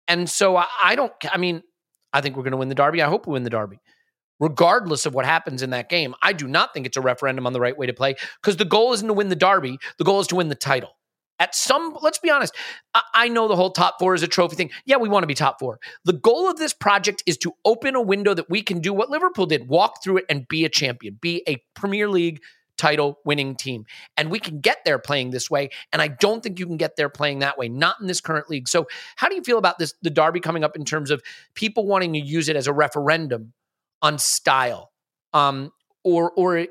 and 0.07 0.29
so 0.29 0.57
I, 0.57 0.65
I 0.83 0.95
don't 0.95 1.13
I 1.31 1.37
mean, 1.37 1.63
I 2.11 2.19
think 2.19 2.35
we're 2.35 2.43
going 2.43 2.51
to 2.51 2.57
win 2.57 2.69
the 2.69 2.75
derby. 2.75 3.01
I 3.01 3.07
hope 3.07 3.25
we 3.25 3.33
win 3.33 3.43
the 3.43 3.49
derby. 3.49 3.79
Regardless 4.41 5.05
of 5.05 5.13
what 5.13 5.25
happens 5.25 5.61
in 5.61 5.69
that 5.69 5.89
game, 5.89 6.13
I 6.21 6.33
do 6.33 6.47
not 6.47 6.73
think 6.73 6.85
it's 6.85 6.97
a 6.97 7.01
referendum 7.01 7.45
on 7.47 7.53
the 7.53 7.59
right 7.59 7.77
way 7.77 7.87
to 7.87 7.93
play 7.93 8.15
because 8.41 8.57
the 8.57 8.65
goal 8.65 8.93
isn't 8.93 9.07
to 9.07 9.13
win 9.13 9.29
the 9.29 9.35
derby, 9.35 9.77
the 9.97 10.03
goal 10.03 10.19
is 10.19 10.27
to 10.27 10.35
win 10.35 10.49
the 10.49 10.55
title. 10.55 10.91
At 11.39 11.55
some, 11.55 11.97
let's 12.01 12.19
be 12.19 12.29
honest, 12.29 12.55
I, 12.93 13.01
I 13.13 13.27
know 13.29 13.47
the 13.47 13.55
whole 13.55 13.71
top 13.71 13.95
four 13.99 14.13
is 14.13 14.23
a 14.23 14.27
trophy 14.27 14.55
thing. 14.55 14.71
Yeah, 14.85 14.97
we 14.97 15.09
want 15.09 15.23
to 15.23 15.27
be 15.27 15.33
top 15.33 15.59
four. 15.59 15.79
The 16.05 16.13
goal 16.13 16.49
of 16.49 16.57
this 16.57 16.73
project 16.73 17.23
is 17.25 17.37
to 17.37 17.53
open 17.65 17.95
a 17.95 18.01
window 18.01 18.33
that 18.33 18.49
we 18.49 18.61
can 18.61 18.79
do 18.79 18.93
what 18.93 19.09
Liverpool 19.09 19.45
did 19.45 19.67
walk 19.67 20.03
through 20.03 20.17
it 20.17 20.25
and 20.29 20.47
be 20.47 20.65
a 20.65 20.69
champion, 20.69 21.17
be 21.21 21.43
a 21.47 21.63
Premier 21.75 22.09
League 22.09 22.41
title 22.79 23.19
winning 23.25 23.55
team. 23.55 23.85
And 24.17 24.31
we 24.31 24.39
can 24.39 24.61
get 24.61 24.79
there 24.85 24.97
playing 24.97 25.31
this 25.31 25.49
way. 25.49 25.69
And 25.91 26.01
I 26.01 26.07
don't 26.07 26.41
think 26.41 26.59
you 26.59 26.65
can 26.65 26.77
get 26.77 26.95
there 26.95 27.09
playing 27.09 27.39
that 27.39 27.57
way, 27.57 27.69
not 27.69 27.97
in 28.01 28.07
this 28.07 28.21
current 28.21 28.49
league. 28.49 28.67
So, 28.67 28.87
how 29.17 29.27
do 29.27 29.35
you 29.35 29.43
feel 29.43 29.57
about 29.57 29.77
this, 29.77 29.93
the 30.01 30.09
Derby 30.09 30.39
coming 30.39 30.63
up 30.63 30.75
in 30.75 30.85
terms 30.85 31.11
of 31.11 31.21
people 31.53 31.85
wanting 31.85 32.13
to 32.13 32.19
use 32.19 32.49
it 32.49 32.55
as 32.55 32.67
a 32.67 32.73
referendum 32.73 33.53
on 34.01 34.17
style? 34.17 34.91
Um, 35.33 35.71
or, 36.03 36.31
or, 36.31 36.65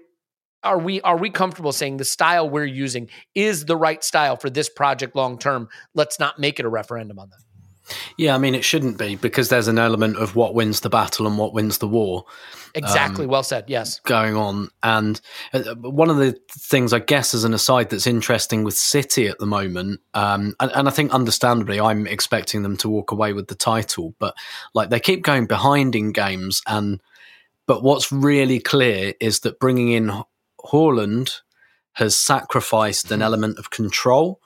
are 0.63 0.79
we 0.79 1.01
are 1.03 1.17
we 1.17 1.31
comfortable 1.31 1.73
saying 1.73 1.99
the 1.99 2.05
style 2.05 2.49
we're 2.49 2.65
using 2.65 3.09
is 3.35 3.65
the 3.65 3.77
right 3.77 4.03
style 4.03 4.37
for 4.37 4.51
this 4.51 4.69
project 4.69 5.15
long 5.15 5.39
term? 5.39 5.69
Let's 5.95 6.19
not 6.19 6.39
make 6.39 6.59
it 6.59 6.67
a 6.67 6.69
referendum 6.69 7.19
on 7.19 7.31
that. 7.31 7.39
Yeah, 8.17 8.35
I 8.35 8.39
mean, 8.39 8.55
it 8.55 8.65
shouldn't 8.65 8.99
be 8.99 9.17
because 9.17 9.49
there's 9.49 9.69
an 9.69 9.79
element 9.79 10.17
of 10.17 10.37
what 10.37 10.55
wins 10.55 10.81
the 10.81 10.91
battle 10.91 11.27
and 11.27 11.39
what 11.39 11.55
wins 11.55 11.79
the 11.79 11.89
war. 11.89 12.25
Exactly. 12.75 13.25
Um, 13.25 13.31
well 13.31 13.43
said. 13.43 13.65
Yes. 13.69 14.01
Going 14.01 14.37
on. 14.37 14.69
And 14.83 15.21
uh, 15.53 15.75
one 15.77 16.11
of 16.11 16.19
the 16.19 16.39
things, 16.51 16.93
I 16.93 16.99
guess, 16.99 17.35
as 17.35 17.45
an 17.45 17.55
aside 17.55 17.91
that's 17.91 18.07
interesting 18.07 18.65
with 18.65 18.75
City 18.75 19.27
at 19.27 19.39
the 19.39 19.47
moment, 19.47 20.01
um, 20.15 20.55
and, 20.61 20.71
and, 20.75 20.89
I 20.89 20.91
think 20.91 21.13
understandably, 21.13 21.81
I'm 21.81 22.07
expecting 22.07 22.63
them 22.63 22.77
to 22.79 22.89
walk 22.89 23.11
away 23.11 23.33
with 23.33 23.49
the 23.49 23.55
title, 23.55 24.15
but 24.19 24.35
like 24.75 24.91
they 24.91 25.01
keep 25.01 25.23
going 25.23 25.47
behind 25.47 25.95
in 25.95 26.13
games. 26.13 26.61
And, 26.67 27.01
but 27.67 27.83
what's 27.83 28.13
really 28.13 28.61
clear 28.61 29.15
is 29.21 29.41
that 29.41 29.61
bringing 29.61 29.93
in 29.93 30.11
Haaland 30.67 31.41
has 31.95 32.17
sacrificed 32.17 33.11
an 33.11 33.21
hmm. 33.21 33.25
element 33.25 33.59
of 33.59 33.71
control 33.71 34.41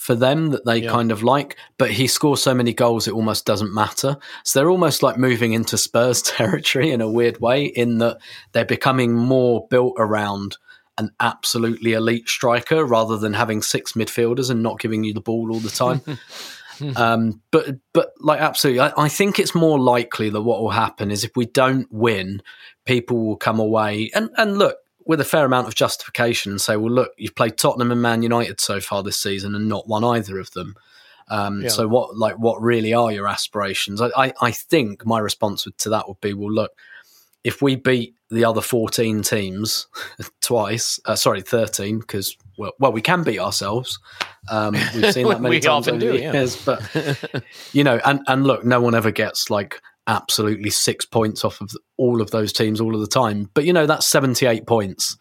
for 0.00 0.14
them 0.14 0.48
that 0.48 0.64
they 0.64 0.78
yeah. 0.78 0.90
kind 0.90 1.12
of 1.12 1.22
like, 1.22 1.56
but 1.76 1.90
he 1.90 2.06
scores 2.06 2.42
so 2.42 2.54
many 2.54 2.72
goals 2.72 3.06
it 3.06 3.12
almost 3.12 3.44
doesn't 3.44 3.74
matter. 3.74 4.16
So 4.44 4.58
they're 4.58 4.70
almost 4.70 5.02
like 5.02 5.18
moving 5.18 5.52
into 5.52 5.76
Spurs 5.76 6.22
territory 6.22 6.90
in 6.90 7.02
a 7.02 7.10
weird 7.10 7.38
way, 7.38 7.66
in 7.66 7.98
that 7.98 8.16
they're 8.52 8.64
becoming 8.64 9.14
more 9.14 9.66
built 9.68 9.96
around 9.98 10.56
an 10.96 11.10
absolutely 11.20 11.92
elite 11.92 12.30
striker 12.30 12.84
rather 12.84 13.18
than 13.18 13.34
having 13.34 13.60
six 13.60 13.92
midfielders 13.92 14.50
and 14.50 14.62
not 14.62 14.80
giving 14.80 15.04
you 15.04 15.12
the 15.12 15.20
ball 15.20 15.50
all 15.52 15.60
the 15.60 15.68
time. 15.68 16.00
um, 16.96 17.42
but 17.50 17.76
but 17.92 18.12
like 18.20 18.40
absolutely, 18.40 18.80
I, 18.80 18.92
I 18.96 19.08
think 19.10 19.38
it's 19.38 19.54
more 19.54 19.78
likely 19.78 20.30
that 20.30 20.42
what 20.42 20.62
will 20.62 20.70
happen 20.70 21.10
is 21.10 21.24
if 21.24 21.32
we 21.36 21.44
don't 21.44 21.88
win, 21.90 22.42
people 22.86 23.24
will 23.24 23.36
come 23.36 23.60
away 23.60 24.10
and 24.14 24.30
and 24.38 24.58
look 24.58 24.78
with 25.10 25.20
a 25.20 25.24
fair 25.24 25.44
amount 25.44 25.66
of 25.66 25.74
justification 25.74 26.52
and 26.52 26.60
say, 26.60 26.76
well, 26.76 26.92
look, 26.92 27.10
you've 27.16 27.34
played 27.34 27.58
Tottenham 27.58 27.90
and 27.90 28.00
Man 28.00 28.22
United 28.22 28.60
so 28.60 28.78
far 28.78 29.02
this 29.02 29.18
season 29.18 29.56
and 29.56 29.68
not 29.68 29.88
won 29.88 30.04
either 30.04 30.38
of 30.38 30.52
them. 30.52 30.76
Um, 31.26 31.62
yeah. 31.62 31.68
So 31.68 31.88
what, 31.88 32.16
like, 32.16 32.38
what 32.38 32.62
really 32.62 32.94
are 32.94 33.10
your 33.10 33.26
aspirations? 33.26 34.00
I, 34.00 34.10
I, 34.16 34.32
I, 34.40 34.52
think 34.52 35.04
my 35.04 35.18
response 35.18 35.66
to 35.78 35.90
that 35.90 36.06
would 36.06 36.20
be, 36.20 36.32
well, 36.32 36.52
look, 36.52 36.70
if 37.42 37.60
we 37.60 37.74
beat 37.74 38.14
the 38.30 38.44
other 38.44 38.60
14 38.60 39.22
teams 39.22 39.88
twice, 40.40 41.00
uh, 41.06 41.16
sorry, 41.16 41.42
13, 41.42 41.98
because, 41.98 42.36
well, 42.56 42.70
well, 42.78 42.92
we 42.92 43.02
can 43.02 43.24
beat 43.24 43.40
ourselves. 43.40 43.98
Um, 44.48 44.74
we've 44.94 45.12
seen 45.12 45.28
that 45.28 45.40
many 45.40 45.56
we 45.56 45.60
times 45.60 45.88
often 45.88 45.98
do, 45.98 46.14
years, 46.16 46.64
yeah. 46.64 46.78
but, 46.92 47.44
you 47.72 47.82
know, 47.82 48.00
and, 48.04 48.20
and 48.28 48.46
look, 48.46 48.64
no 48.64 48.80
one 48.80 48.94
ever 48.94 49.10
gets 49.10 49.50
like 49.50 49.82
absolutely 50.06 50.70
six 50.70 51.04
points 51.04 51.44
off 51.44 51.60
of 51.60 51.70
all 51.96 52.20
of 52.20 52.30
those 52.30 52.52
teams 52.52 52.80
all 52.80 52.94
of 52.94 53.00
the 53.00 53.06
time. 53.06 53.50
But 53.54 53.64
you 53.64 53.72
know 53.72 53.86
that's 53.86 54.06
seventy 54.06 54.46
eight 54.46 54.66
points 54.66 55.16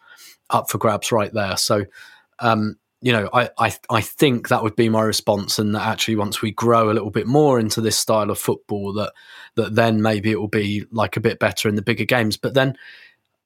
up 0.49 0.69
for 0.69 0.77
grabs 0.77 1.11
right 1.11 1.33
there. 1.33 1.57
So 1.57 1.85
um, 2.39 2.77
you 3.01 3.11
know 3.11 3.29
I, 3.33 3.49
I 3.57 3.73
I 3.89 4.01
think 4.01 4.49
that 4.49 4.63
would 4.63 4.75
be 4.75 4.89
my 4.89 5.01
response, 5.01 5.59
and 5.59 5.75
that 5.75 5.85
actually 5.85 6.15
once 6.15 6.41
we 6.41 6.51
grow 6.51 6.91
a 6.91 6.93
little 6.93 7.11
bit 7.11 7.27
more 7.27 7.59
into 7.59 7.81
this 7.81 7.99
style 7.99 8.29
of 8.29 8.39
football, 8.39 8.93
that 8.93 9.13
that 9.55 9.75
then 9.75 10.01
maybe 10.01 10.31
it 10.31 10.39
will 10.39 10.47
be 10.47 10.85
like 10.91 11.17
a 11.17 11.21
bit 11.21 11.39
better 11.39 11.69
in 11.69 11.75
the 11.75 11.81
bigger 11.81 12.05
games. 12.05 12.37
But 12.37 12.53
then 12.53 12.75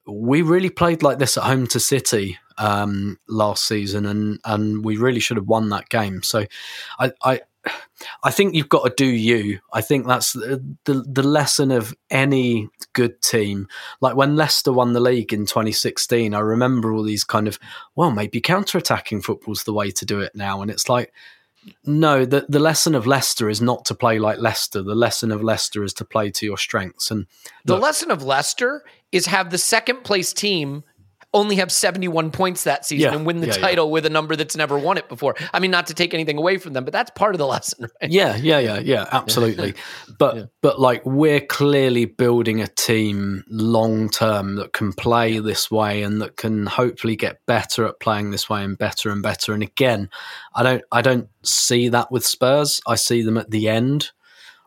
we 0.06 0.42
really 0.42 0.70
played 0.70 1.02
like 1.02 1.20
this 1.20 1.38
at 1.38 1.44
home 1.44 1.68
to 1.68 1.80
City 1.80 2.38
um, 2.58 3.18
last 3.28 3.66
season, 3.66 4.06
and 4.06 4.40
and 4.46 4.84
we 4.84 4.98
really 4.98 5.20
should 5.20 5.38
have 5.38 5.48
won 5.48 5.70
that 5.70 5.90
game. 5.90 6.24
So 6.24 6.46
I, 7.00 7.12
I 7.24 7.42
I 8.24 8.32
think 8.32 8.56
you've 8.56 8.70
got 8.70 8.84
to 8.84 8.94
do 8.96 9.06
you. 9.06 9.60
I 9.72 9.82
think 9.82 10.08
that's 10.08 10.34
the, 10.34 10.64
the, 10.86 11.04
the 11.08 11.24
lesson 11.24 11.72
of 11.72 11.96
any 12.10 12.70
good 12.94 13.22
team. 13.22 13.68
Like 14.02 14.16
when 14.16 14.36
Leicester 14.36 14.72
won 14.72 14.94
the 14.94 15.00
league 15.00 15.34
in 15.34 15.46
2016, 15.46 16.34
I 16.34 16.40
remember 16.40 16.94
all 16.94 17.04
these 17.04 17.24
kind 17.24 17.48
of 17.48 17.60
well, 17.96 18.12
maybe 18.12 18.42
counter-attacking 18.42 19.22
football's 19.22 19.64
the 19.64 19.74
way 19.74 19.92
to 19.92 20.06
do 20.06 20.20
it 20.20 20.36
now, 20.36 20.62
and 20.62 20.72
it's 20.72 20.90
like. 20.90 21.14
No, 21.86 22.26
the 22.26 22.46
the 22.50 22.60
lesson 22.60 22.94
of 22.94 23.08
Leicester 23.08 23.50
is 23.50 23.62
not 23.62 23.86
to 23.86 23.96
play 23.96 24.20
like 24.20 24.38
Leicester. 24.38 24.84
The 24.84 24.96
lesson 24.96 25.32
of 25.32 25.42
Leicester 25.42 25.86
is 25.86 25.94
to 25.94 26.04
play 26.04 26.30
to 26.32 26.46
your 26.46 26.58
strengths. 26.58 27.10
And 27.10 27.26
the 27.64 27.78
lesson 27.78 28.12
of 28.12 28.22
Leicester 28.22 28.84
is 29.14 29.28
have 29.28 29.50
the 29.50 29.58
second 29.58 30.04
place 30.04 30.34
team 30.34 30.84
only 31.34 31.56
have 31.56 31.72
71 31.72 32.32
points 32.32 32.64
that 32.64 32.86
season 32.86 33.12
yeah. 33.12 33.18
and 33.18 33.26
win 33.26 33.42
the 33.42 33.48
yeah, 33.48 33.54
title 33.54 33.88
yeah. 33.88 33.92
with 33.92 34.06
a 34.06 34.10
number 34.10 34.36
that's 34.36 34.56
never 34.56 34.78
won 34.78 34.98
it 34.98 35.10
before. 35.10 35.36
I 35.54 35.60
mean, 35.60 35.72
not 35.72 35.88
to 35.88 35.94
take 35.94 36.14
anything 36.14 36.38
away 36.38 36.58
from 36.58 36.74
them, 36.74 36.84
but 36.84 36.94
that's 36.94 37.12
part 37.12 37.34
of 37.34 37.40
the 37.40 37.48
lesson, 37.54 37.90
right? 38.02 38.12
Yeah, 38.12 38.36
yeah, 38.36 38.60
yeah, 38.60 38.80
yeah, 38.80 39.08
absolutely. 39.12 39.74
but 40.20 40.52
but 40.62 40.80
like 40.80 41.06
we're 41.06 41.42
clearly 41.42 42.06
building 42.06 42.62
a 42.62 42.68
team 42.68 43.44
long 43.50 44.10
term 44.10 44.56
that 44.56 44.74
can 44.74 44.94
play 44.94 45.40
this 45.40 45.72
way 45.72 46.04
and 46.04 46.22
that 46.22 46.38
can 46.38 46.66
hopefully 46.66 47.16
get 47.16 47.44
better 47.46 47.86
at 47.86 48.00
playing 48.00 48.32
this 48.32 48.50
way 48.50 48.64
and 48.64 48.78
better 48.78 49.10
and 49.10 49.24
better. 49.24 49.54
And 49.54 49.64
again, 49.64 50.10
I 50.54 50.64
don't 50.64 50.84
I 50.92 51.02
don't 51.02 51.30
see 51.44 51.90
that 51.90 52.12
with 52.12 52.26
Spurs. 52.26 52.80
I 52.88 52.96
see 52.96 53.24
them 53.24 53.38
at 53.38 53.50
the 53.50 53.68
end 53.68 54.12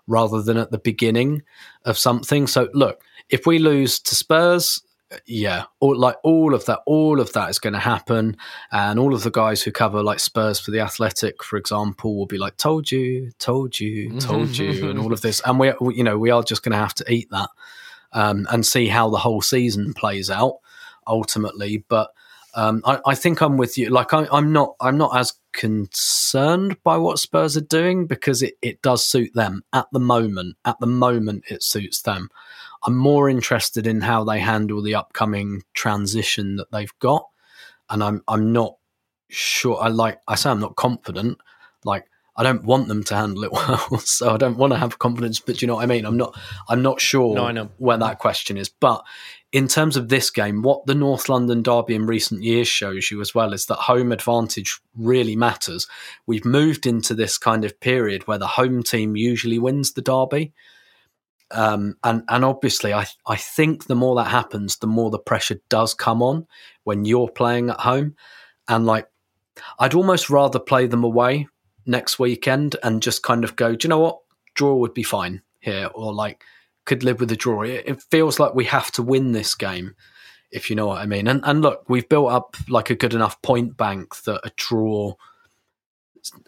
rather 0.09 0.43
than 0.43 0.57
at 0.57 0.71
the 0.71 0.79
beginning 0.79 1.43
of 1.85 1.99
something. 1.99 2.47
So 2.47 2.69
look, 2.73 3.03
if 3.29 3.47
we 3.47 3.59
lose 3.59 3.99
to 4.01 4.15
Spurs, 4.15 4.81
yeah, 5.25 5.65
all, 5.81 5.97
like 5.97 6.17
all 6.23 6.55
of 6.55 6.65
that, 6.67 6.81
all 6.87 7.21
of 7.21 7.33
that 7.33 7.49
is 7.51 7.59
going 7.59 7.73
to 7.73 7.79
happen, 7.79 8.37
and 8.71 8.99
all 8.99 9.15
of 9.15 9.23
the 9.23 9.31
guys 9.31 9.63
who 9.63 9.73
cover 9.73 10.03
like 10.03 10.21
Spurs 10.21 10.61
for 10.61 10.71
the 10.71 10.81
Athletic, 10.81 11.43
for 11.43 11.57
example, 11.57 12.17
will 12.17 12.27
be 12.27 12.39
like, 12.39 12.57
"Told 12.57 12.91
you, 12.93 13.31
told 13.39 13.81
you, 13.81 14.19
told 14.21 14.57
you," 14.59 14.91
and 14.91 14.99
all 14.99 15.13
of 15.13 15.23
this, 15.23 15.41
and 15.45 15.59
we, 15.59 15.73
you 15.95 16.05
know, 16.05 16.19
we 16.19 16.31
are 16.31 16.43
just 16.43 16.63
going 16.63 16.73
to 16.73 16.79
have 16.79 16.95
to 16.95 17.13
eat 17.13 17.29
that. 17.31 17.49
um, 18.13 18.47
and 18.51 18.65
see 18.65 18.87
how 18.89 19.11
the 19.11 19.19
whole 19.19 19.43
season 19.43 19.93
plays 19.93 20.31
out 20.31 20.59
ultimately. 21.07 21.85
But 21.89 22.11
um, 22.57 22.81
I, 22.87 22.99
I, 23.07 23.15
think 23.15 23.43
I'm 23.43 23.59
with 23.59 23.77
you. 23.77 23.91
Like 23.91 24.15
I, 24.15 24.27
am 24.33 24.51
not, 24.51 24.77
I'm 24.81 24.97
not 24.97 25.15
as 25.15 25.35
concerned 25.53 26.83
by 26.83 26.97
what 26.97 27.19
Spurs 27.19 27.55
are 27.55 27.61
doing 27.61 28.07
because 28.07 28.43
it, 28.43 28.55
it 28.63 28.81
does 28.81 29.07
suit 29.07 29.35
them 29.35 29.63
at 29.75 29.87
the 29.93 30.01
moment. 30.01 30.57
At 30.65 30.81
the 30.81 30.87
moment, 30.87 31.45
it 31.49 31.63
suits 31.63 32.01
them. 32.01 32.31
I'm 32.85 32.97
more 32.97 33.29
interested 33.29 33.87
in 33.87 34.01
how 34.01 34.25
they 34.25 34.41
handle 34.41 34.81
the 34.81 34.95
upcoming 34.95 35.65
transition 35.75 36.57
that 36.57 36.73
they've 36.73 36.99
got, 36.99 37.27
and 37.91 38.03
I'm 38.03 38.23
I'm 38.27 38.53
not 38.53 38.77
sure. 39.29 39.79
I 39.83 39.89
like 39.89 40.21
I 40.27 40.35
say 40.35 40.51
I'm 40.51 40.61
not 40.61 40.77
confident. 40.77 41.39
Like 41.85 42.07
I 42.37 42.43
don't 42.43 42.65
want 42.65 42.89
them 42.89 43.03
to 43.05 43.17
handle 43.17 43.45
it 43.45 43.53
well, 43.53 43.99
so 43.99 44.35
I 44.35 44.37
don't 44.37 44.57
want 44.57 44.73
to 44.73 44.79
have 44.79 44.99
confidence. 44.99 45.41
But 45.41 45.61
you 45.61 45.69
know 45.69 45.75
what 45.75 45.83
I 45.83 45.87
mean? 45.87 46.05
I'm 46.05 46.17
not. 46.17 46.39
I'm 46.69 46.83
not 46.83 47.01
sure 47.01 47.35
no, 47.35 47.45
I 47.45 47.53
know. 47.53 47.71
where 47.79 47.99
that 47.99 48.19
question 48.19 48.57
is. 48.57 48.69
But 48.69 49.05
in 49.53 49.69
terms 49.69 49.97
of 49.97 50.09
this 50.09 50.31
game, 50.31 50.63
what 50.63 50.87
the 50.87 50.95
North 50.95 51.29
London 51.29 51.63
derby 51.63 51.95
in 51.95 52.07
recent 52.07 52.43
years 52.43 52.69
shows 52.69 53.11
you 53.11 53.21
as 53.21 53.35
well 53.35 53.53
is 53.53 53.67
that 53.67 53.77
home 53.77 54.13
advantage 54.13 54.79
really 54.97 55.37
matters. 55.37 55.87
We've 56.27 56.45
moved 56.45 56.85
into 56.85 57.15
this 57.15 57.39
kind 57.39 57.65
of 57.65 57.79
period 57.81 58.27
where 58.27 58.39
the 58.39 58.47
home 58.47 58.83
team 58.83 59.17
usually 59.17 59.59
wins 59.59 59.93
the 59.93 60.03
derby. 60.03 60.53
Um, 61.53 61.97
and 62.03 62.25
and 62.29 62.45
obviously, 62.45 62.93
I 62.93 63.07
I 63.25 63.37
think 63.37 63.87
the 63.87 63.95
more 63.95 64.17
that 64.17 64.31
happens, 64.31 64.79
the 64.79 64.89
more 64.89 65.11
the 65.11 65.19
pressure 65.19 65.61
does 65.69 65.95
come 65.95 66.23
on 66.23 66.49
when 66.83 67.05
you're 67.05 67.29
playing 67.29 67.71
at 67.71 67.81
home. 67.81 68.17
And 68.67 68.85
like, 68.85 69.09
I'd 69.79 69.95
almost 69.95 70.29
rather 70.29 70.59
play 70.59 70.89
them 70.89 71.05
away 71.05 71.47
next 71.87 72.19
weekend 72.19 72.75
and 72.83 73.01
just 73.01 73.23
kind 73.23 73.45
of 73.45 73.55
go, 73.55 73.77
do 73.77 73.87
you 73.87 73.91
know 73.91 74.01
what? 74.01 74.19
Draw 74.55 74.75
would 74.75 74.93
be 74.93 75.05
fine 75.05 75.43
here, 75.61 75.89
or 75.95 76.13
like 76.13 76.43
could 76.87 77.05
live 77.05 77.21
with 77.21 77.31
a 77.31 77.37
draw. 77.37 77.63
It, 77.63 77.85
it 77.87 78.03
feels 78.11 78.41
like 78.41 78.55
we 78.55 78.65
have 78.65 78.91
to 78.93 79.03
win 79.03 79.33
this 79.33 79.55
game, 79.55 79.95
if 80.51 80.71
you 80.71 80.77
know 80.77 80.87
what 80.87 81.03
I 81.03 81.07
mean. 81.07 81.29
And 81.29 81.43
and 81.45 81.61
look, 81.61 81.85
we've 81.89 82.09
built 82.09 82.33
up 82.33 82.57
like 82.69 82.91
a 82.91 82.95
good 82.95 83.15
enough 83.15 83.41
point 83.43 83.77
bank 83.77 84.23
that 84.23 84.41
a 84.45 84.51
draw 84.57 85.15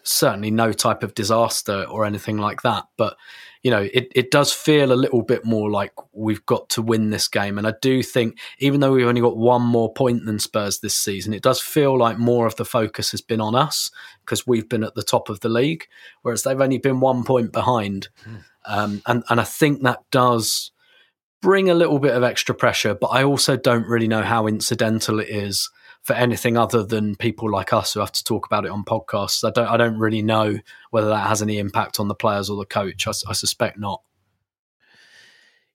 certainly 0.03 0.51
no 0.51 0.73
type 0.73 1.03
of 1.03 1.15
disaster 1.15 1.85
or 1.89 2.05
anything 2.05 2.37
like 2.37 2.61
that. 2.63 2.85
But 2.97 3.17
you 3.61 3.71
know, 3.71 3.89
it, 3.93 4.07
it 4.15 4.31
does 4.31 4.53
feel 4.53 4.93
a 4.93 4.95
little 4.95 5.21
bit 5.21 5.43
more 5.43 5.69
like 5.69 5.91
we've 6.13 6.45
got 6.45 6.69
to 6.69 6.81
win 6.81 7.09
this 7.09 7.27
game. 7.27 7.57
And 7.57 7.67
I 7.67 7.73
do 7.81 8.01
think, 8.01 8.39
even 8.59 8.79
though 8.79 8.93
we've 8.93 9.05
only 9.05 9.19
got 9.19 9.35
one 9.35 9.61
more 9.61 9.93
point 9.93 10.25
than 10.25 10.39
Spurs 10.39 10.79
this 10.79 10.95
season, 10.95 11.33
it 11.33 11.43
does 11.43 11.59
feel 11.59 11.97
like 11.97 12.17
more 12.17 12.47
of 12.47 12.55
the 12.55 12.63
focus 12.63 13.11
has 13.11 13.21
been 13.21 13.41
on 13.41 13.55
us 13.55 13.91
because 14.23 14.47
we've 14.47 14.69
been 14.69 14.83
at 14.83 14.95
the 14.95 15.03
top 15.03 15.27
of 15.27 15.41
the 15.41 15.49
league, 15.49 15.87
whereas 16.21 16.43
they've 16.43 16.61
only 16.61 16.77
been 16.77 17.01
one 17.01 17.25
point 17.25 17.51
behind. 17.51 18.07
Mm. 18.25 18.43
Um, 18.69 19.01
and, 19.07 19.23
and 19.29 19.41
I 19.41 19.43
think 19.43 19.81
that 19.81 19.99
does 20.11 20.71
bring 21.41 21.69
a 21.69 21.73
little 21.73 21.99
bit 21.99 22.15
of 22.15 22.23
extra 22.23 22.53
pressure, 22.53 22.93
but 22.93 23.07
I 23.07 23.23
also 23.23 23.57
don't 23.57 23.87
really 23.87 24.07
know 24.07 24.21
how 24.21 24.47
incidental 24.47 25.19
it 25.19 25.29
is 25.29 25.69
for 26.03 26.13
anything 26.13 26.57
other 26.57 26.83
than 26.83 27.15
people 27.15 27.51
like 27.51 27.73
us 27.73 27.93
who 27.93 27.99
have 27.99 28.11
to 28.11 28.23
talk 28.23 28.45
about 28.45 28.65
it 28.65 28.71
on 28.71 28.83
podcasts. 28.83 29.45
I 29.45 29.51
don't 29.51 29.67
I 29.67 29.77
don't 29.77 29.97
really 29.97 30.21
know 30.21 30.57
whether 30.91 31.09
that 31.09 31.27
has 31.27 31.41
any 31.41 31.57
impact 31.59 31.99
on 31.99 32.07
the 32.07 32.15
players 32.15 32.49
or 32.49 32.57
the 32.57 32.65
coach. 32.65 33.07
I, 33.07 33.11
I 33.27 33.33
suspect 33.33 33.77
not. 33.77 34.01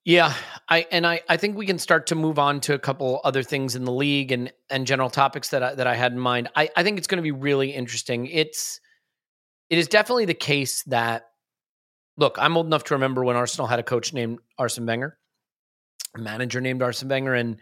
Yeah, 0.05 0.35
I 0.69 0.87
and 0.91 1.07
I, 1.07 1.23
I 1.29 1.37
think 1.37 1.57
we 1.57 1.67
can 1.67 1.79
start 1.79 2.09
to 2.09 2.15
move 2.15 2.39
on 2.39 2.61
to 2.63 2.75
a 2.75 2.79
couple 2.79 3.21
other 3.25 3.43
things 3.43 3.75
in 3.75 3.85
the 3.85 3.93
league 3.93 4.33
and 4.33 4.53
and 4.71 4.87
general 4.87 5.11
topics 5.11 5.49
that 5.51 5.63
I, 5.63 5.75
that 5.75 5.87
I 5.87 5.95
had 5.95 6.13
in 6.13 6.19
mind. 6.19 6.49
I, 6.55 6.69
I 6.77 6.83
think 6.83 6.99
it's 6.99 7.07
going 7.07 7.19
to 7.19 7.23
be 7.23 7.31
really 7.31 7.71
interesting. 7.71 8.27
It's 8.27 8.81
it 9.71 9.79
is 9.79 9.89
definitely 9.89 10.27
the 10.27 10.35
case 10.35 10.83
that 10.85 11.31
look, 12.17 12.37
I'm 12.39 12.57
old 12.57 12.67
enough 12.67 12.85
to 12.85 12.95
remember 12.95 13.25
when 13.25 13.37
Arsenal 13.37 13.67
had 13.67 13.79
a 13.79 13.85
coach 13.85 14.13
named 14.13 14.39
Arsene 14.59 14.87
Wenger, 14.87 15.19
a 16.17 16.21
manager 16.21 16.61
named 16.61 16.83
Arsene 16.83 17.09
Wenger, 17.09 17.35
and 17.35 17.59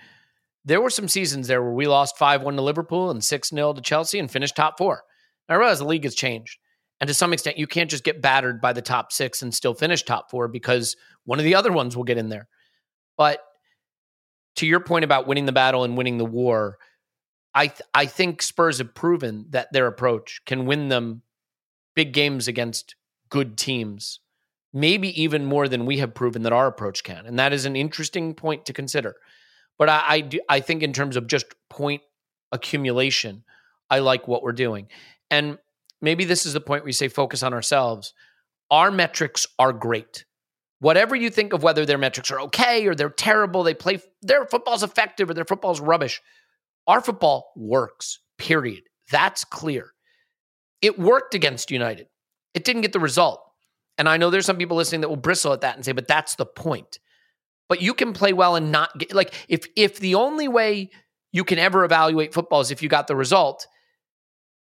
there 0.64 0.80
were 0.80 0.90
some 0.90 1.09
seasons 1.09 1.48
there 1.48 1.62
where 1.62 1.72
we 1.72 1.86
lost 1.86 2.18
5 2.18 2.42
1 2.42 2.57
to 2.57 2.62
Liverpool 2.62 3.11
and 3.11 3.22
6 3.22 3.48
0 3.48 3.72
to 3.74 3.80
Chelsea 3.80 4.18
and 4.18 4.30
finished 4.30 4.57
top 4.57 4.78
four. 4.78 5.03
I 5.48 5.55
realize 5.55 5.78
the 5.78 5.84
league 5.84 6.05
has 6.05 6.14
changed. 6.14 6.59
And 7.00 7.09
to 7.09 7.14
some 7.14 7.32
extent, 7.32 7.59
you 7.59 7.66
can't 7.66 7.90
just 7.90 8.05
get 8.05 8.22
battered 8.22 8.61
by 8.61 8.72
the 8.72 8.80
top 8.80 9.11
six 9.11 9.42
and 9.42 9.53
still 9.53 9.74
finish 9.74 10.05
top 10.05 10.30
four 10.30 10.46
because 10.46 10.96
one 11.24 11.40
of 11.40 11.44
the 11.44 11.57
other 11.57 11.72
ones 11.72 11.96
will 11.96 12.05
get 12.05 12.16
in 12.16 12.28
there. 12.28 12.46
But 13.16 13.40
to 14.57 14.66
your 14.66 14.78
point 14.78 15.05
about 15.05 15.26
winning 15.26 15.46
the 15.46 15.53
battle 15.53 15.82
and 15.82 15.96
winning 15.96 16.18
the 16.18 16.24
war, 16.24 16.78
I 17.55 17.66
th- 17.66 17.82
I 17.92 18.07
think 18.07 18.40
Spurs 18.40 18.78
have 18.78 18.94
proven 18.94 19.46
that 19.50 19.72
their 19.72 19.88
approach 19.88 20.42
can 20.46 20.64
win 20.64 20.88
them 20.88 21.22
big 21.94 22.12
games 22.12 22.46
against 22.46 22.94
good 23.30 23.59
teams, 23.59 24.20
maybe 24.72 25.22
even 25.22 25.44
more 25.44 25.68
than 25.68 25.86
we 25.86 25.98
have 25.98 26.14
proven 26.14 26.42
that 26.42 26.52
our 26.52 26.66
approach 26.66 27.04
can. 27.04 27.26
And 27.26 27.38
that 27.38 27.52
is 27.52 27.64
an 27.64 27.76
interesting 27.76 28.34
point 28.34 28.66
to 28.66 28.72
consider. 28.72 29.16
But 29.78 29.88
I, 29.88 30.04
I, 30.06 30.20
do, 30.20 30.40
I 30.48 30.60
think 30.60 30.82
in 30.82 30.92
terms 30.92 31.16
of 31.16 31.26
just 31.26 31.46
point 31.68 32.02
accumulation, 32.52 33.44
I 33.90 33.98
like 33.98 34.26
what 34.28 34.42
we're 34.42 34.52
doing. 34.52 34.88
And 35.30 35.58
maybe 36.00 36.24
this 36.24 36.46
is 36.46 36.52
the 36.52 36.60
point 36.60 36.86
you 36.86 36.92
say 36.92 37.08
focus 37.08 37.42
on 37.42 37.52
ourselves. 37.52 38.14
Our 38.70 38.90
metrics 38.90 39.46
are 39.58 39.72
great. 39.72 40.24
Whatever 40.78 41.14
you 41.14 41.30
think 41.30 41.52
of 41.52 41.62
whether 41.62 41.86
their 41.86 41.98
metrics 41.98 42.30
are 42.30 42.40
okay 42.40 42.86
or 42.86 42.94
they're 42.94 43.10
terrible, 43.10 43.62
they 43.62 43.74
play 43.74 44.00
their 44.20 44.46
football's 44.46 44.82
effective 44.82 45.30
or 45.30 45.34
their 45.34 45.44
football's 45.44 45.80
rubbish. 45.80 46.20
Our 46.86 47.00
football 47.00 47.52
works, 47.54 48.18
period. 48.38 48.84
That's 49.10 49.44
clear. 49.44 49.92
It 50.80 50.98
worked 50.98 51.34
against 51.34 51.70
United. 51.70 52.08
It 52.54 52.64
didn't 52.64 52.82
get 52.82 52.92
the 52.92 52.98
result. 52.98 53.40
And 53.99 54.09
I 54.09 54.16
know 54.16 54.30
there's 54.30 54.47
some 54.47 54.57
people 54.57 54.76
listening 54.76 55.03
that 55.03 55.09
will 55.09 55.16
bristle 55.16 55.53
at 55.53 55.61
that 55.61 55.76
and 55.76 55.84
say, 55.84 55.93
but 55.93 56.09
that's 56.09 56.34
the 56.36 56.47
point 56.47 56.99
but 57.72 57.80
you 57.80 57.95
can 57.95 58.12
play 58.12 58.34
well 58.34 58.55
and 58.55 58.70
not 58.70 58.99
get 58.99 59.14
like 59.14 59.32
if 59.49 59.66
if 59.76 59.99
the 59.99 60.14
only 60.14 60.47
way 60.47 60.90
you 61.32 61.43
can 61.43 61.59
ever 61.59 61.84
evaluate 61.84 62.34
football 62.34 62.61
is 62.61 62.70
if 62.70 62.82
you 62.82 62.88
got 62.90 63.07
the 63.07 63.16
result, 63.16 63.66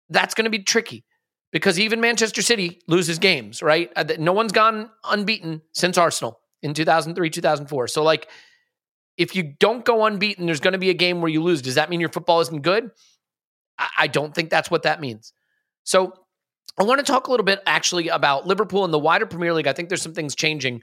that's 0.10 0.34
going 0.34 0.46
to 0.46 0.50
be 0.50 0.64
tricky 0.64 1.04
because 1.52 1.78
even 1.78 2.00
Manchester 2.00 2.42
City 2.42 2.80
loses 2.88 3.20
games, 3.20 3.62
right? 3.62 3.92
Uh, 3.98 4.06
no 4.18 4.32
one's 4.32 4.54
gone 4.54 4.90
unbeaten 5.04 5.62
since 5.74 5.98
Arsenal 5.98 6.40
in 6.62 6.74
2003, 6.74 7.30
2004. 7.30 7.90
So 7.90 8.02
like 8.02 8.30
if 9.18 9.36
you 9.36 9.56
don't 9.60 9.84
go 9.84 10.06
unbeaten, 10.06 10.46
there's 10.46 10.62
going 10.62 10.72
to 10.72 10.80
be 10.80 10.90
a 10.90 10.94
game 10.94 11.20
where 11.20 11.30
you 11.30 11.44
lose. 11.44 11.62
Does 11.62 11.76
that 11.76 11.90
mean 11.90 12.00
your 12.00 12.08
football 12.08 12.40
isn't 12.40 12.62
good? 12.62 12.92
I 13.98 14.08
don't 14.08 14.34
think 14.34 14.50
that's 14.50 14.72
what 14.72 14.84
that 14.84 15.02
means. 15.02 15.34
So 15.84 16.14
I 16.78 16.84
want 16.84 17.00
to 17.00 17.06
talk 17.06 17.28
a 17.28 17.32
little 17.32 17.46
bit 17.46 17.62
actually 17.66 18.08
about 18.08 18.48
Liverpool 18.48 18.86
and 18.86 18.94
the 18.94 19.00
wider 19.00 19.26
Premier 19.26 19.54
League. 19.54 19.68
I 19.68 19.74
think 19.74 19.90
there's 19.90 20.02
some 20.02 20.14
things 20.14 20.36
changing 20.36 20.82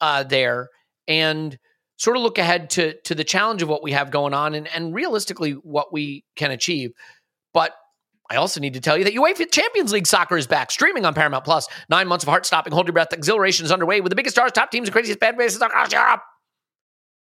uh, 0.00 0.24
there. 0.24 0.68
And 1.06 1.58
sort 1.98 2.16
of 2.16 2.22
look 2.22 2.38
ahead 2.38 2.70
to 2.70 2.94
to 3.02 3.14
the 3.14 3.24
challenge 3.24 3.62
of 3.62 3.68
what 3.68 3.82
we 3.82 3.92
have 3.92 4.10
going 4.10 4.32
on 4.32 4.54
and, 4.54 4.68
and 4.68 4.94
realistically 4.94 5.52
what 5.52 5.92
we 5.92 6.24
can 6.36 6.50
achieve. 6.50 6.92
But 7.52 7.72
I 8.30 8.36
also 8.36 8.60
need 8.60 8.74
to 8.74 8.80
tell 8.80 8.96
you 8.96 9.04
that 9.04 9.14
UEFA 9.14 9.50
Champions 9.50 9.92
League 9.92 10.06
soccer 10.06 10.36
is 10.36 10.46
back, 10.46 10.70
streaming 10.70 11.04
on 11.04 11.14
Paramount 11.14 11.44
Plus. 11.44 11.66
Nine 11.88 12.08
months 12.08 12.24
of 12.24 12.28
heart-stopping, 12.28 12.74
hold 12.74 12.86
your 12.86 12.92
breath 12.92 13.12
exhilaration 13.12 13.64
is 13.64 13.72
underway 13.72 14.02
with 14.02 14.10
the 14.10 14.16
biggest 14.16 14.36
stars, 14.36 14.52
top 14.52 14.70
teams, 14.70 14.88
and 14.88 14.92
craziest 14.92 15.18
fan 15.18 15.36
bases 15.36 15.62
across 15.62 15.92
Europe. 15.92 16.20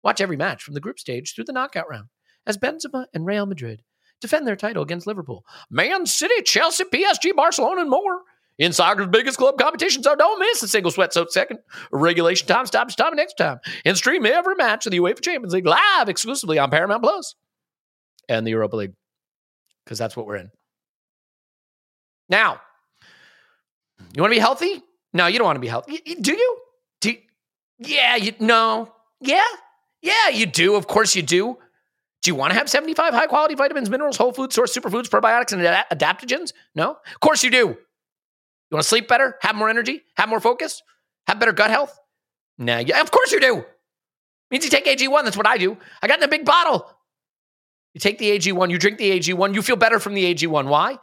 Watch 0.03 0.23
every 0.23 0.39
match 0.39 0.63
from 0.63 0.75
the 0.75 0.81
group 0.81 0.99
stage 0.99 1.35
through 1.35 1.45
the 1.45 1.53
knockout 1.53 1.89
round 1.89 2.09
as 2.47 2.57
Benzema 2.57 3.07
and 3.13 3.27
Real 3.27 3.47
Madrid 3.47 3.83
defend 4.25 4.47
their 4.47 4.57
title 4.57 4.83
against 4.83 5.07
Liverpool, 5.07 5.45
Man 5.71 6.07
City, 6.07 6.43
Chelsea, 6.43 6.85
PSG, 6.85 7.35
Barcelona, 7.37 7.83
and 7.83 7.91
more 7.91 8.23
in 8.59 8.73
soccer's 8.73 9.09
biggest 9.09 9.37
club 9.37 9.59
competition, 9.59 10.03
so 10.03 10.15
don't 10.15 10.39
miss 10.39 10.63
a 10.63 10.69
single 10.69 10.91
sweat 10.91 11.13
soaked 11.13 11.33
second. 11.33 11.59
Regulation 11.91 12.47
time 12.47 12.67
stops 12.67 12.95
time 12.95 13.17
next 13.17 13.35
time. 13.35 13.59
And 13.85 13.97
stream 13.97 14.25
every 14.27 14.55
match 14.55 14.87
of 14.87 14.93
the 14.93 15.01
UEFA 15.01 15.21
Champions 15.21 15.53
League 15.53 15.67
live 15.67 16.09
exclusively 16.09 16.59
on 16.59 16.71
Paramount 16.71 17.03
Plus 17.03 17.35
and 18.29 18.47
the 18.47 18.53
Europa 18.53 18.77
League. 18.77 18.95
Because 19.85 19.99
that's 19.99 20.17
what 20.17 20.27
we're 20.27 20.37
in. 20.37 20.51
Now, 22.29 22.61
you 24.15 24.23
want 24.23 24.33
to 24.33 24.37
be 24.37 24.41
healthy? 24.41 24.83
No, 25.13 25.27
you 25.27 25.39
don't 25.39 25.47
want 25.47 25.57
to 25.57 25.61
be 25.61 25.69
healthy. 25.69 25.99
Do 26.21 26.33
you? 26.33 26.59
Do? 27.01 27.15
Yeah, 27.79 28.17
you 28.17 28.33
no. 28.41 28.93
Yeah. 29.21 29.43
Yeah, 30.01 30.29
you 30.29 30.47
do. 30.47 30.77
Of 30.77 30.87
course 30.87 31.17
you 31.17 31.23
do. 31.23 31.59
Do 32.25 32.31
you 32.31 32.35
want 32.35 32.53
to 32.53 32.59
have 32.59 32.71
75 32.71 33.13
high 33.13 33.27
quality 33.27 33.55
vitamins, 33.55 33.91
minerals, 33.91 34.17
whole 34.17 34.33
food 34.33 34.51
source, 34.51 34.75
superfoods, 34.75 35.09
probiotics, 35.09 35.53
and 35.53 35.61
adaptogens? 35.63 36.55
No? 36.75 36.93
Of 36.93 37.21
course 37.21 37.45
you 37.45 37.51
do. 37.51 37.59
You 37.59 37.77
want 38.73 38.83
to 38.83 38.89
sleep 38.89 39.09
better, 39.09 39.37
have 39.43 39.55
more 39.55 39.69
energy, 39.69 40.03
have 40.17 40.31
more 40.31 40.41
focus, 40.41 40.83
have 41.27 41.39
better 41.39 41.53
gut 41.53 41.71
health? 41.71 41.97
Nah, 42.57 42.79
yeah, 42.79 43.03
of 43.03 43.11
course 43.11 43.31
you 43.31 43.41
do. 43.41 43.59
It 43.59 43.67
means 44.51 44.65
you 44.65 44.71
take 44.71 44.87
AG1. 44.87 45.25
That's 45.25 45.37
what 45.37 45.47
I 45.47 45.59
do. 45.59 45.77
I 46.01 46.09
got 46.09 46.17
in 46.19 46.25
a 46.25 46.29
big 46.29 46.47
bottle. 46.47 46.91
You 47.93 48.01
take 48.01 48.19
the 48.19 48.31
AG1, 48.39 48.71
you 48.71 48.79
drink 48.79 48.99
the 48.99 49.19
AG1, 49.21 49.55
you 49.55 49.63
feel 49.63 49.77
better 49.77 50.01
from 50.01 50.15
the 50.15 50.35
AG1. 50.35 50.67
Why? 50.67 50.99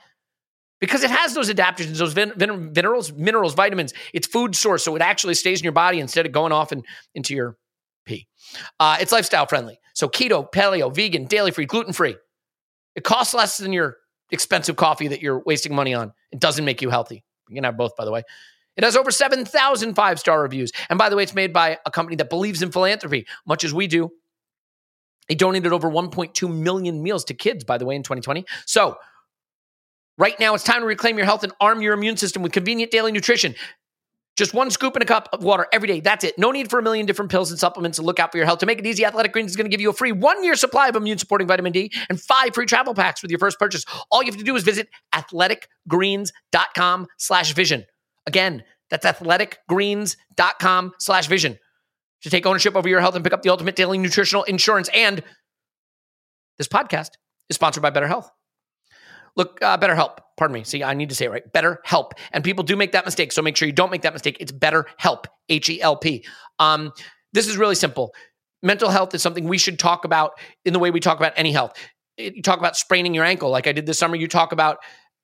Because 0.80 1.04
it 1.04 1.12
has 1.12 1.36
those 1.36 1.52
adaptogens, 1.52 1.98
those 1.98 2.14
vin- 2.14 2.34
vin- 2.36 2.74
minerals, 2.74 3.14
minerals, 3.14 3.54
vitamins. 3.54 3.94
It's 4.14 4.26
food 4.28 4.56
source, 4.56 4.84
so 4.84 4.96
it 4.96 5.04
actually 5.04 5.36
stays 5.36 5.62
in 5.62 5.64
your 5.64 5.72
body 5.72 6.00
instead 6.00 6.26
of 6.26 6.32
going 6.32 6.52
off 6.52 6.72
and 6.72 6.84
into 7.14 7.36
your 7.36 7.58
pee. 8.06 8.28
Uh, 8.80 8.98
it's 9.00 9.12
lifestyle 9.12 9.46
friendly. 9.46 9.80
So 9.94 10.08
keto, 10.08 10.52
paleo, 10.52 10.94
vegan, 10.94 11.26
daily 11.26 11.52
free, 11.52 11.66
gluten 11.66 11.94
free. 11.94 12.16
It 12.96 13.04
costs 13.04 13.34
less 13.34 13.58
than 13.58 13.74
your 13.74 13.98
expensive 14.32 14.76
coffee 14.76 15.10
that 15.10 15.22
you're 15.22 15.42
wasting 15.46 15.76
money 15.76 15.94
on. 15.94 16.14
It 16.32 16.39
doesn't 16.39 16.66
make 16.66 16.82
you 16.82 16.89
healthy. 16.89 17.24
You 17.50 17.56
can 17.56 17.64
have 17.64 17.78
both, 17.78 17.96
by 17.96 18.06
the 18.06 18.12
way. 18.12 18.24
It 18.78 18.84
has 18.84 18.96
over 18.96 19.12
7,000 19.12 19.96
five 19.96 20.20
star 20.20 20.42
reviews. 20.42 20.72
And 20.89 20.98
by 20.98 21.10
the 21.10 21.16
way, 21.16 21.24
it's 21.24 21.36
made 21.36 21.54
by 21.54 21.78
a 21.86 21.92
company 21.92 22.16
that 22.18 22.30
believes 22.30 22.62
in 22.62 22.72
philanthropy, 22.72 23.28
much 23.46 23.64
as 23.64 23.74
we 23.74 23.88
do. 23.88 24.12
They 25.28 25.36
donated 25.36 25.72
over 25.72 25.89
1.2 25.89 26.54
million 26.54 27.04
meals 27.04 27.26
to 27.26 27.34
kids, 27.34 27.64
by 27.64 27.78
the 27.78 27.86
way, 27.86 27.96
in 27.96 28.04
2020. 28.04 28.46
So, 28.66 28.98
right 30.18 30.38
now, 30.39 30.54
it's 30.54 30.64
time 30.64 30.82
to 30.82 30.86
reclaim 30.86 31.18
your 31.18 31.26
health 31.26 31.44
and 31.44 31.54
arm 31.60 31.82
your 31.82 31.94
immune 31.94 32.18
system 32.18 32.42
with 32.42 32.52
convenient 32.52 32.92
daily 32.92 33.12
nutrition. 33.12 33.56
Just 34.38 34.54
one 34.54 34.72
scoop 34.72 34.96
in 34.96 35.02
a 35.02 35.06
cup 35.06 35.28
of 35.34 35.44
water 35.44 35.68
every 35.74 35.88
day. 35.88 36.00
That's 36.00 36.24
it. 36.24 36.38
No 36.38 36.52
need 36.52 36.70
for 36.70 36.80
a 36.80 36.82
million 36.82 37.06
different 37.06 37.30
pills 37.30 37.52
and 37.52 37.60
supplements 37.60 37.98
to 37.98 38.02
look 38.02 38.18
out 38.20 38.32
for 38.32 38.38
your 38.38 38.46
health. 38.46 38.60
To 38.60 38.66
make 38.66 38.80
it 38.80 38.86
easy, 38.86 39.06
Athletic 39.06 39.34
Greens 39.34 39.52
is 39.52 39.58
going 39.58 39.66
to 39.66 39.70
give 39.70 39.82
you 39.82 39.90
a 39.90 39.94
free 39.94 40.14
one 40.14 40.44
year 40.44 40.56
supply 40.56 40.88
of 40.88 40.96
immune 40.96 41.18
supporting 41.18 41.48
vitamin 41.48 41.74
D 41.74 41.92
and 42.10 42.20
five 42.20 42.54
free 42.54 42.66
travel 42.66 42.94
packs 42.94 43.22
with 43.22 43.30
your 43.30 43.40
first 43.40 43.60
purchase. 43.60 43.86
All 44.10 44.24
you 44.24 44.32
have 44.32 44.40
to 44.40 44.46
do 44.46 44.56
is 44.56 44.64
visit 44.64 44.88
athleticgreens.com 45.14 47.08
slash 47.18 47.54
vision. 47.54 47.86
Again, 48.26 48.64
that's 48.90 49.06
athleticgreens.com 49.06 50.94
slash 51.00 51.28
vision 51.28 51.60
to 52.22 52.30
take 52.30 52.46
ownership 52.46 52.76
over 52.76 52.88
your 52.88 53.02
health 53.02 53.16
and 53.16 53.24
pick 53.24 53.34
up 53.34 53.42
the 53.42 53.50
ultimate 53.50 53.76
daily 53.76 53.98
nutritional 53.98 54.44
insurance. 54.44 54.90
And 54.94 55.24
this 56.58 56.68
podcast 56.68 57.12
is 57.50 57.56
sponsored 57.56 57.82
by 57.82 57.90
Better 57.90 58.08
Health. 58.08 58.32
Look, 59.36 59.60
uh, 59.62 59.78
Better 59.78 59.96
Help. 59.96 60.22
Pardon 60.38 60.54
me. 60.54 60.64
See, 60.64 60.84
I 60.84 60.94
need 60.94 61.10
to 61.10 61.16
say 61.16 61.26
it 61.26 61.32
right. 61.32 61.54
Better 61.54 61.80
Help. 61.84 62.14
And 62.32 62.44
people 62.44 62.64
do 62.64 62.76
make 62.76 62.92
that 62.94 63.06
mistake. 63.06 63.32
So 63.32 63.42
make 63.42 63.56
sure 63.56 63.68
you 63.68 63.74
don't 63.74 63.92
make 63.92 64.02
that 64.02 64.14
mistake. 64.14 64.38
It's 64.40 64.52
Better 64.52 64.86
Help, 64.98 65.28
H 65.50 65.70
E 65.70 65.82
L 65.82 65.96
P. 65.96 66.26
Um, 66.60 66.92
this 67.34 67.48
is 67.48 67.58
really 67.58 67.76
simple. 67.76 68.14
Mental 68.64 68.90
health 68.90 69.16
is 69.16 69.22
something 69.22 69.48
we 69.48 69.58
should 69.58 69.80
talk 69.80 70.06
about 70.06 70.34
in 70.66 70.74
the 70.74 70.80
way 70.80 70.92
we 70.92 71.00
talk 71.00 71.18
about 71.18 71.34
any 71.36 71.52
health. 71.52 71.74
You 72.18 72.42
talk 72.42 72.60
about 72.60 72.76
spraining 72.76 73.14
your 73.14 73.24
ankle, 73.24 73.50
like 73.50 73.68
I 73.68 73.72
did 73.72 73.86
this 73.86 73.98
summer. 73.98 74.16
You 74.16 74.28
talk 74.28 74.52
about 74.52 74.78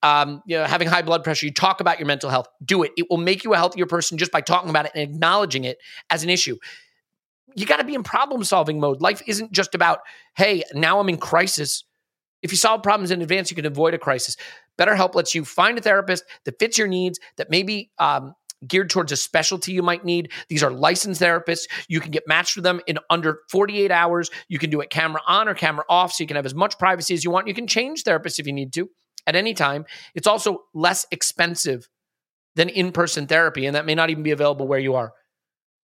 um, 0.04 0.42
you 0.46 0.58
know, 0.58 0.66
having 0.66 0.88
high 0.88 1.02
blood 1.02 1.24
pressure. 1.24 1.46
You 1.46 1.54
talk 1.54 1.82
about 1.82 2.00
your 2.00 2.06
mental 2.06 2.30
health. 2.30 2.48
Do 2.64 2.84
it. 2.84 2.92
It 2.98 3.08
will 3.10 3.18
make 3.18 3.44
you 3.44 3.54
a 3.54 3.58
healthier 3.58 3.88
person 3.88 4.18
just 4.18 4.32
by 4.32 4.42
talking 4.42 4.70
about 4.70 4.86
it 4.86 4.92
and 4.94 5.04
acknowledging 5.04 5.64
it 5.64 5.80
as 6.10 6.24
an 6.24 6.30
issue 6.30 6.58
you 7.58 7.66
got 7.66 7.78
to 7.78 7.84
be 7.84 7.96
in 7.96 8.04
problem 8.04 8.44
solving 8.44 8.80
mode. 8.80 9.02
Life 9.02 9.24
isn't 9.26 9.52
just 9.52 9.74
about, 9.74 10.00
hey, 10.36 10.64
now 10.74 11.00
I'm 11.00 11.10
in 11.10 11.18
crisis. 11.18 11.84
If 12.42 12.52
you 12.52 12.58
solve 12.58 12.84
problems 12.84 13.12
in 13.12 13.22
advance, 13.22 13.50
you 13.50 13.56
can 13.56 13.66
avoid 13.66 13.94
a 13.94 13.98
crisis. 13.98 14.38
BetterHelp 14.78 15.16
lets 15.16 15.34
you 15.34 15.44
find 15.44 15.78
a 15.78 15.82
therapist 15.82 16.24
that 16.46 16.60
fits 16.60 16.78
your 16.78 16.88
needs, 16.88 17.20
that 17.38 17.50
may 17.50 17.64
be 17.64 17.90
um, 17.98 18.34
geared 18.66 18.90
towards 18.90 19.12
a 19.12 19.16
specialty 19.16 19.72
you 19.72 19.84
might 19.84 20.06
need. 20.06 20.32
These 20.50 20.64
are 20.64 20.72
licensed 20.72 21.22
therapists. 21.22 21.64
You 21.88 22.00
can 22.00 22.12
get 22.12 22.28
matched 22.28 22.56
with 22.56 22.64
them 22.64 22.82
in 22.88 23.00
under 23.10 23.40
48 23.50 23.92
hours. 23.92 24.30
You 24.48 24.60
can 24.60 24.70
do 24.70 24.82
it 24.82 24.90
camera 24.90 25.22
on 25.28 25.48
or 25.48 25.54
camera 25.54 25.86
off, 25.90 26.14
so 26.14 26.24
you 26.24 26.28
can 26.28 26.36
have 26.36 26.46
as 26.46 26.56
much 26.56 26.78
privacy 26.80 27.14
as 27.14 27.24
you 27.24 27.32
want. 27.32 27.48
You 27.48 27.54
can 27.54 27.68
change 27.68 28.04
therapists 28.04 28.40
if 28.40 28.48
you 28.48 28.54
need 28.54 28.74
to 28.74 28.90
at 29.26 29.36
any 29.36 29.54
time. 29.54 29.86
It's 30.16 30.28
also 30.28 30.64
less 30.74 31.06
expensive 31.12 31.88
than 32.56 32.70
in 32.70 32.92
person 32.92 33.28
therapy, 33.28 33.66
and 33.66 33.76
that 33.76 33.86
may 33.86 33.96
not 33.96 34.10
even 34.10 34.24
be 34.24 34.32
available 34.32 34.68
where 34.68 34.80
you 34.80 34.96
are. 34.96 35.14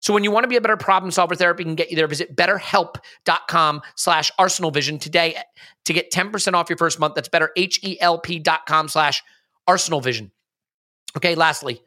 So 0.02 0.14
when 0.14 0.24
you 0.24 0.32
want 0.32 0.44
to 0.44 0.48
be 0.48 0.56
a 0.56 0.62
better 0.62 0.78
problem 0.78 1.12
solver, 1.12 1.36
therapy 1.36 1.64
can 1.64 1.76
get 1.76 1.92
you 1.92 1.96
there. 1.96 2.08
Visit 2.08 2.36
betterhelp.com 2.36 3.82
slash 3.96 4.32
arsenalvision 4.40 5.00
today 5.00 5.38
to 5.86 5.94
get 5.94 6.12
10% 6.12 6.54
off 6.54 6.70
your 6.70 6.78
first 6.78 7.00
month. 7.00 7.16
That's 7.16 7.30
better, 7.30 7.52
H-E-L-P 7.56 8.40
dot 8.40 8.66
com 8.66 8.90
slash 8.90 9.24
arsenalvision. 9.70 10.32
Okay, 11.16 11.36
lastly, 11.36 11.82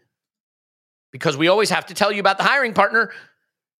because 1.10 1.36
we 1.36 1.48
always 1.48 1.70
have 1.70 1.86
to 1.86 1.94
tell 1.94 2.12
you 2.12 2.20
about 2.20 2.38
the 2.38 2.44
hiring 2.44 2.72
partner 2.72 3.12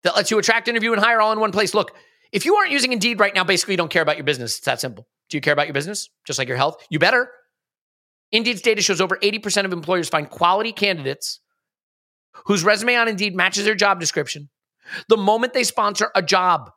that 0.03 0.15
lets 0.15 0.29
you 0.31 0.37
attract, 0.37 0.67
interview, 0.67 0.91
and 0.91 1.01
hire 1.01 1.21
all 1.21 1.31
in 1.31 1.39
one 1.39 1.51
place. 1.51 1.73
Look, 1.73 1.95
if 2.31 2.45
you 2.45 2.55
aren't 2.55 2.71
using 2.71 2.91
Indeed 2.91 3.19
right 3.19 3.33
now, 3.33 3.43
basically 3.43 3.73
you 3.73 3.77
don't 3.77 3.91
care 3.91 4.01
about 4.01 4.17
your 4.17 4.25
business. 4.25 4.57
It's 4.57 4.65
that 4.65 4.81
simple. 4.81 5.07
Do 5.29 5.37
you 5.37 5.41
care 5.41 5.53
about 5.53 5.67
your 5.67 5.73
business? 5.73 6.09
Just 6.25 6.39
like 6.39 6.47
your 6.47 6.57
health? 6.57 6.85
You 6.89 6.99
better. 6.99 7.29
Indeed's 8.31 8.61
data 8.61 8.81
shows 8.81 8.99
over 8.99 9.17
80% 9.17 9.65
of 9.65 9.71
employers 9.71 10.09
find 10.09 10.29
quality 10.29 10.73
candidates 10.73 11.39
whose 12.45 12.63
resume 12.63 12.95
on 12.95 13.07
Indeed 13.07 13.35
matches 13.35 13.65
their 13.65 13.75
job 13.75 13.99
description 13.99 14.49
the 15.09 15.17
moment 15.17 15.53
they 15.53 15.63
sponsor 15.63 16.11
a 16.15 16.21
job. 16.21 16.71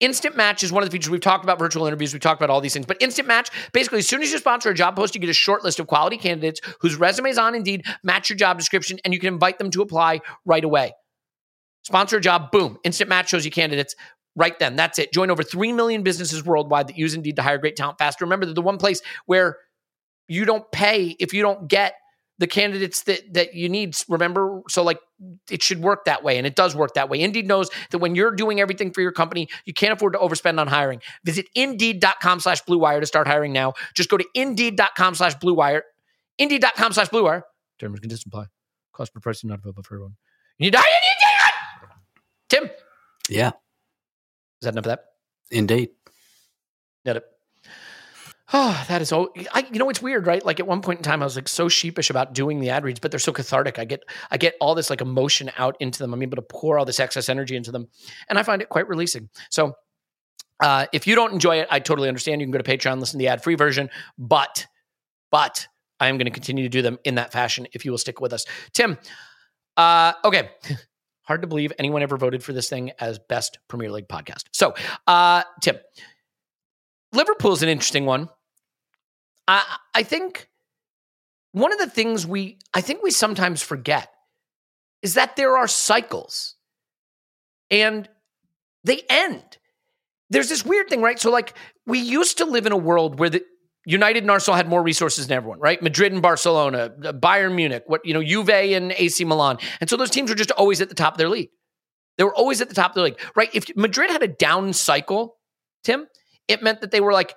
Instant 0.00 0.36
Match 0.36 0.62
is 0.62 0.70
one 0.70 0.84
of 0.84 0.88
the 0.88 0.92
features 0.92 1.10
we've 1.10 1.20
talked 1.20 1.44
about 1.44 1.58
virtual 1.58 1.86
interviews. 1.86 2.12
We've 2.12 2.22
talked 2.22 2.40
about 2.40 2.50
all 2.50 2.60
these 2.60 2.72
things. 2.72 2.86
But 2.86 2.98
Instant 3.02 3.26
Match, 3.26 3.50
basically, 3.72 3.98
as 3.98 4.06
soon 4.06 4.22
as 4.22 4.30
you 4.30 4.38
sponsor 4.38 4.70
a 4.70 4.74
job 4.74 4.94
post, 4.94 5.14
you 5.14 5.20
get 5.20 5.30
a 5.30 5.34
short 5.34 5.64
list 5.64 5.80
of 5.80 5.88
quality 5.88 6.16
candidates 6.16 6.60
whose 6.80 6.94
resumes 6.94 7.36
on 7.36 7.56
Indeed 7.56 7.84
match 8.04 8.30
your 8.30 8.36
job 8.36 8.58
description, 8.58 8.98
and 9.04 9.12
you 9.12 9.18
can 9.18 9.34
invite 9.34 9.58
them 9.58 9.70
to 9.72 9.82
apply 9.82 10.20
right 10.44 10.62
away. 10.62 10.92
Sponsor 11.82 12.18
a 12.18 12.20
job, 12.20 12.52
boom. 12.52 12.78
Instant 12.84 13.08
Match 13.08 13.30
shows 13.30 13.44
you 13.44 13.50
candidates 13.50 13.96
right 14.36 14.56
then. 14.60 14.76
That's 14.76 15.00
it. 15.00 15.12
Join 15.12 15.30
over 15.30 15.42
3 15.42 15.72
million 15.72 16.04
businesses 16.04 16.44
worldwide 16.44 16.88
that 16.88 16.96
use 16.96 17.14
Indeed 17.14 17.36
to 17.36 17.42
hire 17.42 17.58
great 17.58 17.74
talent 17.74 17.98
fast. 17.98 18.20
Remember, 18.20 18.46
they're 18.46 18.54
the 18.54 18.62
one 18.62 18.78
place 18.78 19.02
where 19.26 19.56
you 20.28 20.44
don't 20.44 20.70
pay 20.70 21.16
if 21.18 21.34
you 21.34 21.42
don't 21.42 21.66
get 21.66 21.94
the 22.38 22.46
candidates 22.46 23.02
that 23.02 23.34
that 23.34 23.54
you 23.54 23.68
need. 23.68 23.96
Remember, 24.08 24.62
so 24.68 24.82
like 24.82 25.00
it 25.50 25.62
should 25.62 25.80
work 25.80 26.04
that 26.04 26.22
way, 26.22 26.38
and 26.38 26.46
it 26.46 26.54
does 26.56 26.74
work 26.76 26.94
that 26.94 27.08
way. 27.08 27.20
Indeed 27.20 27.46
knows 27.46 27.68
that 27.90 27.98
when 27.98 28.14
you're 28.14 28.30
doing 28.30 28.60
everything 28.60 28.92
for 28.92 29.00
your 29.00 29.12
company, 29.12 29.48
you 29.64 29.72
can't 29.74 29.92
afford 29.92 30.12
to 30.14 30.18
overspend 30.18 30.60
on 30.60 30.66
hiring. 30.68 31.00
Visit 31.24 31.46
Indeed.com/slash 31.54 32.62
Blue 32.62 32.78
Wire 32.78 33.00
to 33.00 33.06
start 33.06 33.26
hiring 33.26 33.52
now. 33.52 33.74
Just 33.94 34.08
go 34.08 34.16
to 34.16 34.24
Indeed.com/slash 34.34 35.34
Blue 35.36 35.54
Wire. 35.54 35.82
Indeed.com/slash 36.38 37.08
Blue 37.08 37.24
Wire. 37.24 37.44
Terms 37.78 37.94
and 37.94 38.00
conditions 38.02 38.24
apply. 38.26 38.46
Cost 38.92 39.12
per 39.14 39.20
person 39.20 39.48
not 39.48 39.58
available 39.58 39.82
for 39.82 39.94
everyone. 39.94 40.16
You 40.58 40.64
need 40.66 40.72
to 40.72 40.78
hire. 40.78 41.90
Tim, 42.48 42.70
Yeah, 43.28 43.48
is 43.48 43.54
that 44.62 44.74
enough 44.74 44.86
of 44.86 44.90
that? 44.90 45.04
indeed. 45.50 45.90
Got 47.04 47.16
it. 47.18 47.24
Oh, 48.52 48.82
that 48.88 49.02
is 49.02 49.12
oh, 49.12 49.28
I, 49.52 49.66
you 49.70 49.78
know 49.78 49.90
it's 49.90 50.00
weird, 50.00 50.26
right? 50.26 50.44
Like 50.44 50.58
at 50.58 50.66
one 50.66 50.80
point 50.80 51.00
in 51.00 51.02
time, 51.02 51.22
I 51.22 51.26
was 51.26 51.36
like 51.36 51.48
so 51.48 51.68
sheepish 51.68 52.08
about 52.08 52.32
doing 52.32 52.60
the 52.60 52.70
ad 52.70 52.82
reads, 52.82 52.98
but 52.98 53.10
they're 53.10 53.20
so 53.20 53.32
cathartic. 53.32 53.78
I 53.78 53.84
get 53.84 54.02
I 54.30 54.38
get 54.38 54.54
all 54.60 54.74
this 54.74 54.88
like 54.88 55.02
emotion 55.02 55.50
out 55.58 55.76
into 55.80 55.98
them. 55.98 56.14
I'm 56.14 56.22
able 56.22 56.36
to 56.36 56.42
pour 56.42 56.78
all 56.78 56.86
this 56.86 56.98
excess 56.98 57.28
energy 57.28 57.56
into 57.56 57.72
them, 57.72 57.88
and 58.28 58.38
I 58.38 58.42
find 58.42 58.62
it 58.62 58.70
quite 58.70 58.88
releasing. 58.88 59.28
So, 59.50 59.74
uh, 60.60 60.86
if 60.94 61.06
you 61.06 61.14
don't 61.14 61.32
enjoy 61.32 61.56
it, 61.60 61.68
I 61.70 61.78
totally 61.80 62.08
understand. 62.08 62.40
You 62.40 62.46
can 62.46 62.52
go 62.52 62.58
to 62.58 62.78
Patreon, 62.78 63.00
listen 63.00 63.18
to 63.18 63.22
the 63.22 63.28
ad 63.28 63.42
free 63.42 63.54
version, 63.54 63.90
but 64.16 64.66
but 65.30 65.68
I 66.00 66.08
am 66.08 66.16
going 66.16 66.26
to 66.26 66.32
continue 66.32 66.64
to 66.64 66.70
do 66.70 66.80
them 66.80 66.98
in 67.04 67.16
that 67.16 67.32
fashion 67.32 67.66
if 67.74 67.84
you 67.84 67.90
will 67.90 67.98
stick 67.98 68.18
with 68.20 68.32
us, 68.32 68.46
Tim. 68.72 68.96
Uh, 69.76 70.14
okay. 70.24 70.50
Hard 71.22 71.42
to 71.42 71.46
believe 71.46 71.74
anyone 71.78 72.02
ever 72.02 72.16
voted 72.16 72.42
for 72.42 72.54
this 72.54 72.70
thing 72.70 72.92
as 72.98 73.18
best 73.18 73.58
Premier 73.68 73.90
League 73.90 74.08
podcast. 74.08 74.44
So, 74.54 74.74
uh, 75.06 75.42
Tim, 75.60 75.76
Liverpool's 77.12 77.62
an 77.62 77.68
interesting 77.68 78.06
one. 78.06 78.30
I 79.48 79.78
I 79.94 80.02
think 80.04 80.48
one 81.52 81.72
of 81.72 81.78
the 81.78 81.90
things 81.90 82.26
we 82.26 82.58
I 82.74 82.80
think 82.80 83.02
we 83.02 83.10
sometimes 83.10 83.62
forget 83.62 84.08
is 85.02 85.14
that 85.14 85.36
there 85.36 85.56
are 85.56 85.66
cycles 85.66 86.54
and 87.70 88.08
they 88.84 89.02
end. 89.08 89.58
There's 90.30 90.48
this 90.48 90.64
weird 90.64 90.88
thing, 90.88 91.00
right? 91.02 91.18
So 91.18 91.30
like 91.30 91.54
we 91.86 91.98
used 91.98 92.38
to 92.38 92.44
live 92.44 92.66
in 92.66 92.72
a 92.72 92.76
world 92.76 93.18
where 93.18 93.30
the 93.30 93.44
United 93.86 94.22
and 94.22 94.30
Arsenal 94.30 94.56
had 94.56 94.68
more 94.68 94.82
resources 94.82 95.26
than 95.26 95.36
everyone, 95.36 95.60
right? 95.60 95.80
Madrid 95.80 96.12
and 96.12 96.20
Barcelona, 96.20 96.92
uh, 97.02 97.12
Bayern 97.12 97.54
Munich, 97.54 97.84
what 97.86 98.04
you 98.04 98.12
know, 98.12 98.22
Juve 98.22 98.50
and 98.50 98.92
AC 98.92 99.24
Milan. 99.24 99.56
And 99.80 99.88
so 99.88 99.96
those 99.96 100.10
teams 100.10 100.28
were 100.28 100.36
just 100.36 100.50
always 100.50 100.82
at 100.82 100.90
the 100.90 100.94
top 100.94 101.14
of 101.14 101.18
their 101.18 101.30
league. 101.30 101.48
They 102.18 102.24
were 102.24 102.34
always 102.34 102.60
at 102.60 102.68
the 102.68 102.74
top 102.74 102.90
of 102.90 102.94
their 102.96 103.04
league, 103.04 103.20
right? 103.34 103.48
If 103.54 103.74
Madrid 103.76 104.10
had 104.10 104.22
a 104.22 104.28
down 104.28 104.74
cycle, 104.74 105.38
Tim, 105.84 106.06
it 106.48 106.62
meant 106.62 106.82
that 106.82 106.90
they 106.90 107.00
were 107.00 107.12
like 107.12 107.34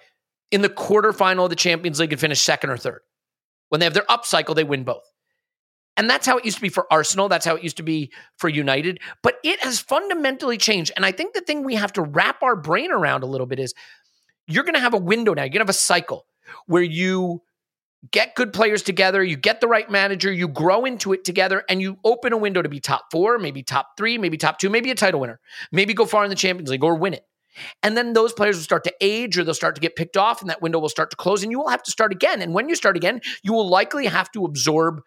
in 0.52 0.62
the 0.62 0.70
quarterfinal 0.70 1.46
of 1.46 1.50
the 1.50 1.56
Champions 1.56 2.00
League 2.00 2.12
and 2.12 2.20
finish 2.20 2.42
second 2.42 2.70
or 2.70 2.78
third. 2.78 3.02
When 3.70 3.80
they 3.80 3.86
have 3.86 3.94
their 3.94 4.10
up 4.12 4.26
cycle, 4.26 4.54
they 4.54 4.64
win 4.64 4.84
both. 4.84 5.04
And 5.98 6.10
that's 6.10 6.26
how 6.26 6.38
it 6.38 6.46
used 6.46 6.58
to 6.58 6.62
be 6.62 6.70
for 6.70 6.88
Arsenal. 6.92 7.30
That's 7.30 7.46
how 7.46 7.56
it 7.56 7.64
used 7.64 7.78
to 7.78 7.84
be 7.84 8.12
for 8.38 8.50
United. 8.50 9.00
But 9.24 9.36
it 9.44 9.62
has 9.62 9.80
fundamentally 9.80 10.58
changed. 10.58 10.92
And 10.96 11.06
I 11.06 11.12
think 11.12 11.34
the 11.34 11.42
thing 11.42 11.64
we 11.64 11.76
have 11.76 11.94
to 11.94 12.02
wrap 12.02 12.44
our 12.44 12.56
brain 12.56 12.92
around 12.92 13.24
a 13.24 13.28
little 13.28 13.48
bit 13.48 13.60
is 13.60 13.74
you're 14.48 14.64
going 14.64 14.76
to 14.76 14.80
have 14.80 14.94
a 14.94 14.98
window 14.98 15.34
now. 15.34 15.44
You're 15.44 15.50
going 15.50 15.60
to 15.60 15.66
have 15.66 15.70
a 15.70 15.74
cycle 15.74 16.26
where 16.66 16.84
you 16.84 17.42
get 18.12 18.36
good 18.36 18.52
players 18.52 18.82
together, 18.82 19.24
you 19.24 19.36
get 19.36 19.62
the 19.62 19.68
right 19.68 19.90
manager, 19.90 20.32
you 20.32 20.48
grow 20.48 20.86
into 20.86 21.14
it 21.14 21.24
together, 21.24 21.64
and 21.70 21.82
you 21.82 21.98
open 22.04 22.34
a 22.34 22.38
window 22.38 22.62
to 22.62 22.70
be 22.70 22.80
top 22.80 23.06
four, 23.12 23.38
maybe 23.38 23.62
top 23.62 23.90
three, 23.96 24.18
maybe 24.18 24.38
top 24.38 24.58
two, 24.58 24.70
maybe 24.70 24.90
a 24.90 24.96
title 24.96 25.20
winner, 25.20 25.40
maybe 25.72 25.94
go 25.94 26.06
far 26.06 26.24
in 26.24 26.30
the 26.30 26.36
Champions 26.36 26.70
League 26.70 26.84
or 26.84 26.96
win 26.96 27.14
it. 27.14 27.24
And 27.84 27.98
then 27.98 28.14
those 28.14 28.34
players 28.34 28.58
will 28.58 28.64
start 28.64 28.84
to 28.86 28.94
age 29.02 29.38
or 29.38 29.44
they'll 29.44 29.54
start 29.54 29.76
to 29.76 29.82
get 29.82 29.96
picked 29.96 30.18
off, 30.18 30.42
and 30.42 30.50
that 30.50 30.62
window 30.62 30.80
will 30.80 30.90
start 30.90 31.10
to 31.12 31.18
close, 31.18 31.44
and 31.44 31.52
you 31.52 31.60
will 31.60 31.70
have 31.70 31.84
to 31.84 31.92
start 31.92 32.12
again. 32.12 32.42
And 32.42 32.54
when 32.54 32.70
you 32.70 32.76
start 32.76 32.98
again, 32.98 33.22
you 33.44 33.54
will 33.54 33.70
likely 33.70 34.06
have 34.06 34.32
to 34.32 34.46
absorb 34.46 35.02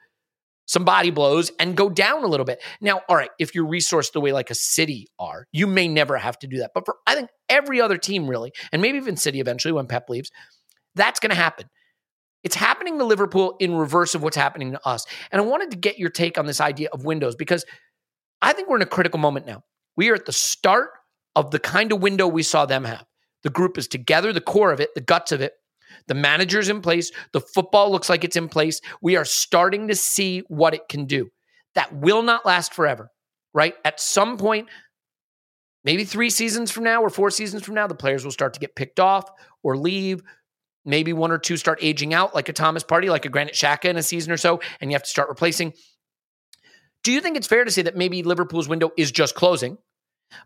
some 0.67 0.85
body 0.85 1.11
blows 1.11 1.53
and 1.59 1.77
go 1.77 1.91
down 1.91 2.25
a 2.25 2.27
little 2.27 2.47
bit. 2.47 2.63
Now, 2.81 3.03
all 3.09 3.17
right, 3.17 3.31
if 3.39 3.55
you're 3.55 3.67
resourced 3.67 4.13
the 4.13 4.21
way 4.21 4.33
like 4.33 4.51
a 4.51 4.55
city 4.55 5.09
are, 5.19 5.47
you 5.53 5.67
may 5.67 5.89
never 5.89 6.17
have 6.17 6.39
to 6.39 6.47
do 6.47 6.59
that. 6.59 6.71
But 6.75 6.87
for 6.87 6.97
I 7.07 7.15
think 7.15 7.29
every 7.49 7.81
other 7.81 7.99
team 7.99 8.29
really, 8.29 8.53
and 8.73 8.81
maybe 8.81 8.99
even 8.99 9.17
City 9.17 9.41
eventually 9.41 9.73
when 9.73 9.87
Pep 9.87 10.09
leaves, 10.09 10.31
that's 10.95 11.21
going 11.21 11.31
to 11.31 11.37
happen. 11.37 11.69
It's 12.45 12.55
happening 12.55 12.99
to 12.99 13.05
Liverpool 13.05 13.57
in 13.59 13.75
reverse 13.75 14.15
of 14.15 14.23
what's 14.23 14.37
happening 14.37 14.73
to 14.73 14.87
us. 14.87 15.07
And 15.33 15.41
I 15.41 15.45
wanted 15.45 15.71
to 15.73 15.77
get 15.77 15.99
your 15.99 16.11
take 16.11 16.39
on 16.39 16.47
this 16.47 16.61
idea 16.61 16.89
of 16.93 17.05
windows 17.05 17.37
because 17.37 17.65
I 18.43 18.53
think 18.53 18.69
we're 18.69 18.77
in 18.77 18.83
a 18.83 18.87
critical 18.87 19.19
moment 19.19 19.47
now. 19.47 19.65
We 19.97 20.11
are 20.11 20.15
at 20.15 20.27
the 20.27 20.33
start 20.33 20.91
of 21.37 21.51
the 21.51 21.59
kind 21.59 21.93
of 21.93 22.03
window 22.03 22.27
we 22.27 22.43
saw 22.43 22.67
them 22.67 22.85
have. 22.85 23.05
The 23.43 23.51
group 23.51 23.77
is 23.77 23.89
together, 23.89 24.33
the 24.33 24.41
core 24.41 24.73
of 24.73 24.81
it, 24.81 24.95
the 24.95 25.01
guts 25.01 25.33
of 25.33 25.41
it. 25.41 25.53
The 26.09 26.15
manager's 26.15 26.69
in 26.69 26.81
place. 26.81 27.13
The 27.33 27.41
football 27.41 27.91
looks 27.91 28.09
like 28.09 28.25
it's 28.25 28.37
in 28.37 28.49
place. 28.49 28.81
We 29.01 29.17
are 29.17 29.25
starting 29.25 29.89
to 29.89 29.95
see 29.95 30.41
what 30.49 30.75
it 30.75 30.89
can 30.89 31.07
do. 31.07 31.31
that 31.75 31.93
will 31.95 32.23
not 32.23 32.47
last 32.47 32.73
forever, 32.75 33.11
right? 33.53 33.75
At 33.85 34.01
some 34.01 34.37
point, 34.37 34.69
maybe 35.85 36.05
three 36.05 36.31
seasons 36.31 36.71
from 36.71 36.85
now 36.85 37.03
or 37.03 37.11
four 37.11 37.31
seasons 37.31 37.63
from 37.65 37.75
now, 37.75 37.87
the 37.87 37.95
players 37.95 38.25
will 38.25 38.33
start 38.33 38.55
to 38.55 38.61
get 38.61 38.77
picked 38.77 39.01
off 39.01 39.29
or 39.63 39.77
leave. 39.77 40.23
Maybe 40.85 41.13
one 41.13 41.31
or 41.31 41.39
two 41.39 41.57
start 41.57 41.79
aging 41.83 42.13
out, 42.13 42.35
like 42.35 42.49
a 42.49 42.53
Thomas 42.53 42.85
Partey, 42.85 43.09
like 43.09 43.25
a 43.25 43.31
Granit 43.31 43.55
Xhaka 43.55 43.87
in 43.87 43.97
a 43.97 44.03
season 44.03 44.33
or 44.33 44.37
so, 44.37 44.61
and 44.81 44.91
you 44.91 44.95
have 44.95 45.03
to 45.03 45.09
start 45.09 45.29
replacing. 45.29 45.73
Do 47.03 47.13
you 47.13 47.21
think 47.21 47.37
it's 47.37 47.47
fair 47.47 47.65
to 47.65 47.71
say 47.71 47.83
that 47.83 47.97
maybe 47.97 48.23
Liverpool's 48.23 48.69
window 48.69 48.91
is 48.97 49.11
just 49.11 49.35
closing, 49.35 49.79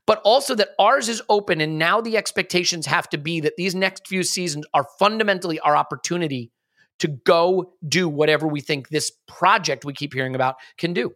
but 0.07 0.21
also 0.25 0.55
that 0.55 0.71
ours 0.79 1.09
is 1.09 1.23
open, 1.29 1.61
and 1.61 1.79
now 1.79 2.01
the 2.01 2.17
expectations 2.17 2.87
have 2.87 3.09
to 3.11 3.19
be 3.19 3.41
that 3.41 3.57
these 3.57 3.75
next 3.75 4.07
few 4.07 4.23
seasons 4.23 4.67
are 4.75 4.87
fundamentally 4.99 5.59
our 5.61 5.77
opportunity 5.77 6.51
to 6.99 7.09
go 7.09 7.73
do 7.87 8.09
whatever 8.09 8.47
we 8.47 8.61
think 8.61 8.89
this 8.89 9.13
project 9.27 9.85
we 9.85 9.93
keep 9.93 10.13
hearing 10.13 10.35
about 10.35 10.57
can 10.77 10.93
do? 10.93 11.15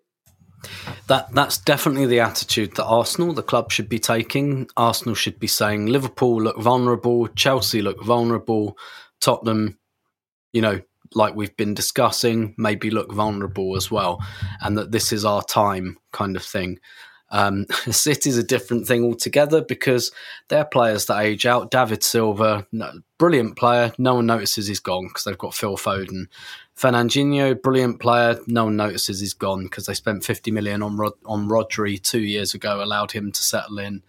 That 1.09 1.33
that's 1.33 1.59
definitely 1.59 2.07
the 2.07 2.21
attitude 2.21 2.77
that 2.77 2.85
Arsenal, 2.85 3.33
the 3.33 3.43
club, 3.43 3.73
should 3.73 3.89
be 3.89 3.99
taking. 3.99 4.69
Arsenal 4.77 5.15
should 5.15 5.41
be 5.41 5.49
saying 5.49 5.87
Liverpool 5.87 6.41
look 6.41 6.61
vulnerable, 6.61 7.27
Chelsea 7.29 7.83
look 7.83 8.03
vulnerable, 8.03 8.77
Tottenham, 9.21 9.79
you 10.53 10.63
know, 10.63 10.81
like 11.15 11.35
we've 11.35 11.57
been 11.57 11.75
discussing, 11.75 12.55
maybe 12.57 12.91
look 12.91 13.13
vulnerable 13.13 13.77
as 13.77 13.91
well, 13.91 14.25
and 14.61 14.79
that 14.79 14.93
this 14.93 15.13
is 15.13 15.25
our 15.25 15.43
time, 15.43 15.97
kind 16.13 16.37
of 16.37 16.45
thing. 16.45 16.79
Um, 17.33 17.67
City's 17.91 18.37
a 18.37 18.45
different 18.45 18.87
thing 18.87 19.03
altogether 19.03 19.63
because 19.63 20.13
they're 20.49 20.65
players 20.65 21.07
that 21.07 21.21
age 21.21 21.47
out. 21.47 21.71
David 21.71 22.05
Silva, 22.05 22.67
no, 22.71 22.93
brilliant 23.19 23.57
player. 23.57 23.93
No 23.99 24.15
one 24.17 24.27
notices 24.27 24.69
he's 24.69 24.79
gone 24.79 25.09
because 25.09 25.25
they've 25.25 25.37
got 25.37 25.55
Phil 25.55 25.77
Foden. 25.77 26.27
Fernandinho, 26.77 27.61
brilliant 27.61 28.01
player. 28.01 28.39
No 28.47 28.67
one 28.67 28.77
notices 28.77 29.21
he's 29.21 29.35
gone 29.35 29.65
because 29.65 29.87
they 29.87 29.95
spent 29.95 30.25
50 30.25 30.51
million 30.51 30.83
on 30.83 30.97
Rod- 30.97 31.13
on 31.27 31.49
Rodri 31.49 32.01
two 32.01 32.23
years 32.23 32.55
ago, 32.55 32.83
allowed 32.83 33.13
him 33.13 33.33
to 33.33 33.43
settle 33.43 33.79
in. 33.79 34.03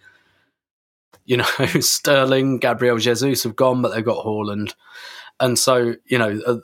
You 1.24 1.38
know, 1.38 1.44
Sterling, 1.80 2.58
Gabriel 2.58 2.98
Jesus 2.98 3.42
have 3.42 3.56
gone, 3.56 3.82
but 3.82 3.94
they've 3.94 4.04
got 4.04 4.24
Haaland. 4.24 4.74
And 5.40 5.58
so, 5.58 5.94
you 6.06 6.18
know, 6.18 6.40
uh, 6.46 6.58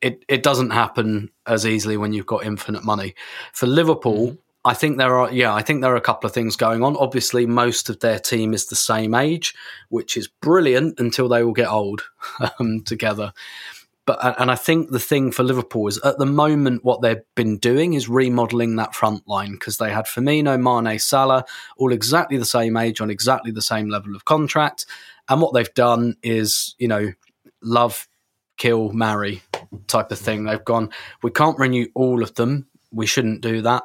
it, 0.00 0.24
it 0.28 0.42
doesn't 0.42 0.70
happen 0.70 1.30
as 1.46 1.64
easily 1.64 1.96
when 1.96 2.12
you've 2.12 2.26
got 2.26 2.44
infinite 2.44 2.84
money. 2.84 3.14
For 3.52 3.66
Liverpool, 3.66 4.28
mm-hmm. 4.28 4.41
I 4.64 4.74
think 4.74 4.96
there 4.96 5.18
are 5.18 5.32
yeah, 5.32 5.52
I 5.52 5.62
think 5.62 5.82
there 5.82 5.92
are 5.92 5.96
a 5.96 6.00
couple 6.00 6.28
of 6.28 6.34
things 6.34 6.56
going 6.56 6.82
on. 6.84 6.96
Obviously, 6.96 7.46
most 7.46 7.90
of 7.90 8.00
their 8.00 8.18
team 8.18 8.54
is 8.54 8.66
the 8.66 8.76
same 8.76 9.14
age, 9.14 9.54
which 9.88 10.16
is 10.16 10.28
brilliant 10.28 11.00
until 11.00 11.28
they 11.28 11.42
all 11.42 11.52
get 11.52 11.68
old 11.68 12.02
um, 12.60 12.82
together. 12.82 13.32
But 14.04 14.40
and 14.40 14.50
I 14.50 14.56
think 14.56 14.90
the 14.90 14.98
thing 14.98 15.30
for 15.30 15.44
Liverpool 15.44 15.86
is 15.86 15.98
at 15.98 16.18
the 16.18 16.26
moment 16.26 16.84
what 16.84 17.02
they've 17.02 17.22
been 17.36 17.58
doing 17.58 17.94
is 17.94 18.08
remodeling 18.08 18.76
that 18.76 18.94
front 18.94 19.26
line 19.28 19.52
because 19.52 19.76
they 19.76 19.92
had 19.92 20.06
Firmino, 20.06 20.60
Mane, 20.60 20.98
Salah, 20.98 21.44
all 21.76 21.92
exactly 21.92 22.36
the 22.36 22.44
same 22.44 22.76
age 22.76 23.00
on 23.00 23.10
exactly 23.10 23.52
the 23.52 23.62
same 23.62 23.88
level 23.88 24.16
of 24.16 24.24
contract, 24.24 24.86
and 25.28 25.40
what 25.40 25.54
they've 25.54 25.74
done 25.74 26.16
is 26.22 26.74
you 26.78 26.88
know 26.88 27.12
love, 27.62 28.08
kill, 28.56 28.92
marry 28.92 29.42
type 29.86 30.10
of 30.10 30.18
thing. 30.18 30.44
They've 30.44 30.64
gone, 30.64 30.90
we 31.22 31.30
can't 31.30 31.58
renew 31.58 31.86
all 31.94 32.22
of 32.22 32.34
them. 32.34 32.66
We 32.92 33.06
shouldn't 33.06 33.40
do 33.40 33.62
that. 33.62 33.84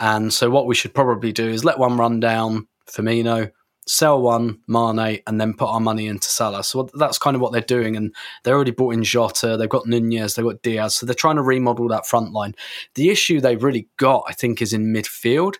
And 0.00 0.32
so 0.32 0.50
what 0.50 0.66
we 0.66 0.74
should 0.74 0.94
probably 0.94 1.30
do 1.30 1.46
is 1.46 1.64
let 1.64 1.78
one 1.78 1.98
run 1.98 2.18
down, 2.20 2.66
Firmino, 2.88 3.52
sell 3.86 4.22
one, 4.22 4.60
Mane, 4.66 5.20
and 5.26 5.40
then 5.40 5.52
put 5.54 5.68
our 5.68 5.80
money 5.80 6.06
into 6.06 6.28
Salah. 6.28 6.64
So 6.64 6.88
that's 6.94 7.18
kind 7.18 7.34
of 7.34 7.42
what 7.42 7.52
they're 7.52 7.60
doing. 7.60 7.96
And 7.96 8.14
they 8.44 8.50
already 8.50 8.70
bought 8.70 8.94
in 8.94 9.04
Jota, 9.04 9.56
they've 9.56 9.68
got 9.68 9.86
Nunez, 9.86 10.34
they've 10.34 10.44
got 10.44 10.62
Diaz. 10.62 10.96
So 10.96 11.06
they're 11.06 11.14
trying 11.14 11.36
to 11.36 11.42
remodel 11.42 11.88
that 11.88 12.06
front 12.06 12.32
line. 12.32 12.54
The 12.94 13.10
issue 13.10 13.40
they've 13.40 13.62
really 13.62 13.88
got, 13.98 14.24
I 14.26 14.32
think, 14.32 14.62
is 14.62 14.72
in 14.72 14.92
midfield, 14.92 15.56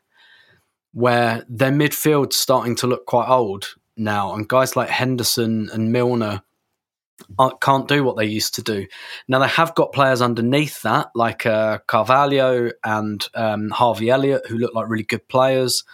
where 0.93 1.45
their 1.49 1.73
midfield's 1.73 2.37
starting 2.37 2.75
to 2.77 2.87
look 2.87 3.07
quite 3.07 3.29
old 3.29 3.75
now. 3.97 4.33
And 4.35 4.49
guys 4.49 4.75
like 4.75 4.89
Henderson 4.89 5.69
and 5.73 5.93
Milner 5.93 6.43
can't 7.61 7.89
do 7.89 8.05
what 8.05 8.17
they 8.17 8.27
used 8.27 8.55
to 8.57 8.63
do. 8.63 8.87
Now 9.29 9.39
they 9.39 9.49
have 9.49 9.75
got 9.75 9.93
players 9.93 10.23
underneath 10.23 10.83
that, 10.83 11.11
like 11.15 11.47
uh, 11.47 11.79
Carvalho 11.87 12.71
and 12.85 13.27
um, 13.35 13.71
Harvey 13.71 14.11
Elliott, 14.11 14.47
who 14.47 14.59
look 14.59 14.75
like 14.75 14.89
really 14.89 15.05
good 15.05 15.27
players. 15.29 15.85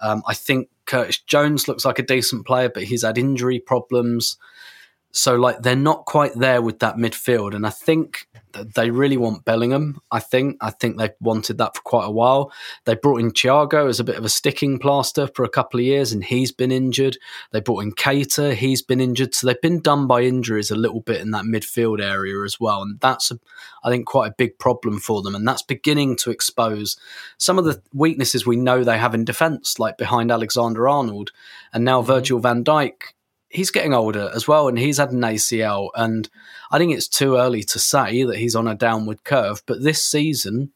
Um, 0.00 0.22
I 0.26 0.34
think 0.34 0.68
Curtis 0.86 1.18
Jones 1.18 1.68
looks 1.68 1.84
like 1.84 1.98
a 1.98 2.02
decent 2.02 2.46
player, 2.46 2.68
but 2.68 2.84
he's 2.84 3.04
had 3.04 3.18
injury 3.18 3.58
problems. 3.58 4.36
So 5.16 5.36
like 5.36 5.62
they're 5.62 5.76
not 5.76 6.06
quite 6.06 6.34
there 6.34 6.60
with 6.60 6.80
that 6.80 6.96
midfield, 6.96 7.54
and 7.54 7.64
I 7.64 7.70
think 7.70 8.26
they 8.74 8.90
really 8.90 9.16
want 9.16 9.44
Bellingham. 9.44 10.00
I 10.10 10.18
think 10.18 10.56
I 10.60 10.70
think 10.70 10.98
they've 10.98 11.10
wanted 11.20 11.58
that 11.58 11.76
for 11.76 11.82
quite 11.82 12.06
a 12.06 12.10
while. 12.10 12.52
They 12.84 12.96
brought 12.96 13.20
in 13.20 13.30
Thiago 13.30 13.88
as 13.88 14.00
a 14.00 14.04
bit 14.04 14.16
of 14.16 14.24
a 14.24 14.28
sticking 14.28 14.80
plaster 14.80 15.28
for 15.28 15.44
a 15.44 15.48
couple 15.48 15.78
of 15.78 15.86
years, 15.86 16.10
and 16.10 16.24
he's 16.24 16.50
been 16.50 16.72
injured. 16.72 17.16
They 17.52 17.60
brought 17.60 17.84
in 17.84 17.92
Keita, 17.92 18.54
he's 18.54 18.82
been 18.82 19.00
injured, 19.00 19.36
so 19.36 19.46
they've 19.46 19.60
been 19.60 19.80
done 19.80 20.08
by 20.08 20.22
injuries 20.22 20.72
a 20.72 20.76
little 20.76 21.00
bit 21.00 21.20
in 21.20 21.30
that 21.30 21.44
midfield 21.44 22.02
area 22.02 22.42
as 22.42 22.58
well, 22.58 22.82
and 22.82 22.98
that's 22.98 23.30
a, 23.30 23.38
I 23.84 23.90
think 23.90 24.06
quite 24.06 24.32
a 24.32 24.34
big 24.36 24.58
problem 24.58 24.98
for 24.98 25.22
them, 25.22 25.36
and 25.36 25.46
that's 25.46 25.62
beginning 25.62 26.16
to 26.16 26.30
expose 26.32 26.96
some 27.38 27.56
of 27.56 27.64
the 27.64 27.80
weaknesses 27.92 28.44
we 28.44 28.56
know 28.56 28.82
they 28.82 28.98
have 28.98 29.14
in 29.14 29.24
defence, 29.24 29.78
like 29.78 29.96
behind 29.96 30.32
Alexander 30.32 30.88
Arnold, 30.88 31.30
and 31.72 31.84
now 31.84 32.00
mm-hmm. 32.00 32.08
Virgil 32.08 32.40
Van 32.40 32.64
Dijk 32.64 33.13
he's 33.54 33.70
getting 33.70 33.94
older 33.94 34.30
as 34.34 34.46
well, 34.46 34.68
and 34.68 34.78
he's 34.78 34.98
had 34.98 35.12
an 35.12 35.20
ACL. 35.20 35.90
And 35.94 36.28
I 36.70 36.78
think 36.78 36.92
it's 36.92 37.08
too 37.08 37.36
early 37.36 37.62
to 37.62 37.78
say 37.78 38.24
that 38.24 38.36
he's 38.36 38.56
on 38.56 38.68
a 38.68 38.74
downward 38.74 39.24
curve. 39.24 39.62
But 39.64 39.82
this 39.82 40.02
season, 40.02 40.72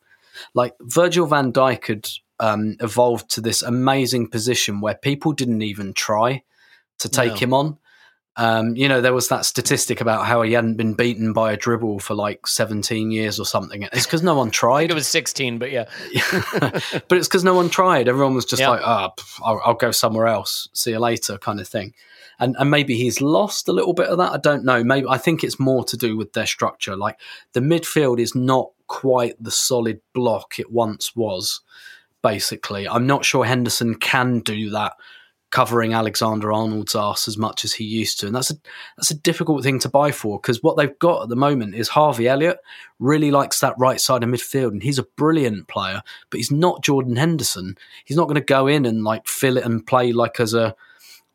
like 0.55 0.74
Virgil 0.81 1.26
van 1.26 1.53
Dijk 1.53 1.87
had 1.87 2.09
um, 2.41 2.76
evolved 2.81 3.31
to 3.33 3.41
this 3.41 3.62
amazing 3.62 4.29
position 4.29 4.81
where 4.81 4.95
people 4.95 5.33
didn't 5.33 5.62
even 5.62 5.93
try 5.93 6.43
to 7.01 7.09
take 7.09 7.33
no. 7.33 7.39
him 7.39 7.55
on. 7.55 7.79
Um, 8.37 8.76
you 8.76 8.89
know, 8.89 9.01
there 9.01 9.12
was 9.12 9.26
that 9.31 9.45
statistic 9.45 10.01
about 10.01 10.24
how 10.24 10.43
he 10.43 10.53
hadn't 10.53 10.76
been 10.76 10.95
beaten 10.95 11.33
by 11.33 11.51
a 11.51 11.57
dribble 11.57 11.99
for 11.99 12.14
like 12.14 12.47
17 12.47 13.11
years 13.11 13.41
or 13.41 13.45
something. 13.45 13.83
It's 13.83 14.07
because 14.07 14.22
no 14.22 14.37
one 14.37 14.51
tried. 14.53 14.93
it 14.93 14.95
was 14.95 15.09
16, 15.09 15.59
but 15.59 15.72
yeah. 15.72 15.87
but 16.61 17.18
it's 17.18 17.26
because 17.26 17.43
no 17.43 17.55
one 17.55 17.68
tried. 17.68 18.07
Everyone 18.07 18.37
was 18.37 18.45
just 18.45 18.62
like, 18.62 18.81
oh, 18.85 19.11
I'll, 19.43 19.61
I'll, 19.64 19.74
go 19.74 19.91
somewhere 19.91 20.29
else. 20.29 20.68
See 20.72 20.93
you 20.93 21.01
later, 21.01 21.37
kind 21.39 21.59
of 21.59 21.66
thing 21.66 21.95
and 22.39 22.57
and 22.59 22.70
maybe 22.70 22.97
he's 22.97 23.20
lost 23.20 23.68
a 23.68 23.72
little 23.72 23.95
bit 23.95 24.07
of 24.07 24.18
that. 24.18 24.32
I 24.32 24.39
don't 24.39 24.64
know. 24.64 24.84
Maybe 24.84 25.07
I 25.09 25.18
think 25.18 25.43
it's 25.43 25.59
more 25.59 25.84
to 25.84 25.97
do 25.97 26.16
with 26.16 26.32
their 26.32 26.47
structure. 26.47 26.97
Like 26.97 27.18
the 27.53 27.61
midfield 27.61 28.20
is 28.20 28.34
not 28.34 28.70
quite 28.86 29.43
the 29.43 29.51
solid 29.51 30.01
block 30.14 30.59
it 30.59 30.70
once 30.70 31.14
was. 31.14 31.61
Basically, 32.22 32.89
I'm 32.89 33.07
not 33.07 33.24
sure 33.24 33.45
Henderson 33.45 33.95
can 33.95 34.41
do 34.41 34.70
that 34.70 34.95
covering 35.51 35.95
Alexander 35.95 36.53
Arnold's 36.53 36.95
ass 36.95 37.26
as 37.26 37.39
much 37.39 37.64
as 37.64 37.72
he 37.72 37.84
used 37.84 38.20
to, 38.20 38.26
and 38.26 38.34
that's 38.34 38.51
a 38.51 38.55
that's 38.97 39.11
a 39.11 39.18
difficult 39.18 39.62
thing 39.62 39.78
to 39.80 39.89
buy 39.89 40.11
for 40.11 40.39
because 40.39 40.62
what 40.62 40.76
they've 40.76 40.99
got 40.99 41.22
at 41.22 41.28
the 41.28 41.36
moment 41.36 41.74
is 41.74 41.89
Harvey 41.89 42.28
Elliott 42.28 42.59
really 42.99 43.30
likes 43.30 43.61
that 43.61 43.78
right 43.78 44.01
side 44.01 44.22
of 44.22 44.28
midfield, 44.28 44.72
and 44.72 44.82
he's 44.82 44.99
a 44.99 45.05
brilliant 45.16 45.68
player, 45.68 46.03
but 46.30 46.39
he's 46.39 46.51
not 46.51 46.82
Jordan 46.82 47.16
Henderson. 47.16 47.76
He's 48.05 48.16
not 48.16 48.24
going 48.24 48.34
to 48.34 48.41
go 48.41 48.66
in 48.66 48.84
and 48.84 49.05
like 49.05 49.26
fill 49.26 49.57
it 49.57 49.64
and 49.64 49.86
play 49.86 50.12
like 50.12 50.41
as 50.41 50.55
a 50.55 50.74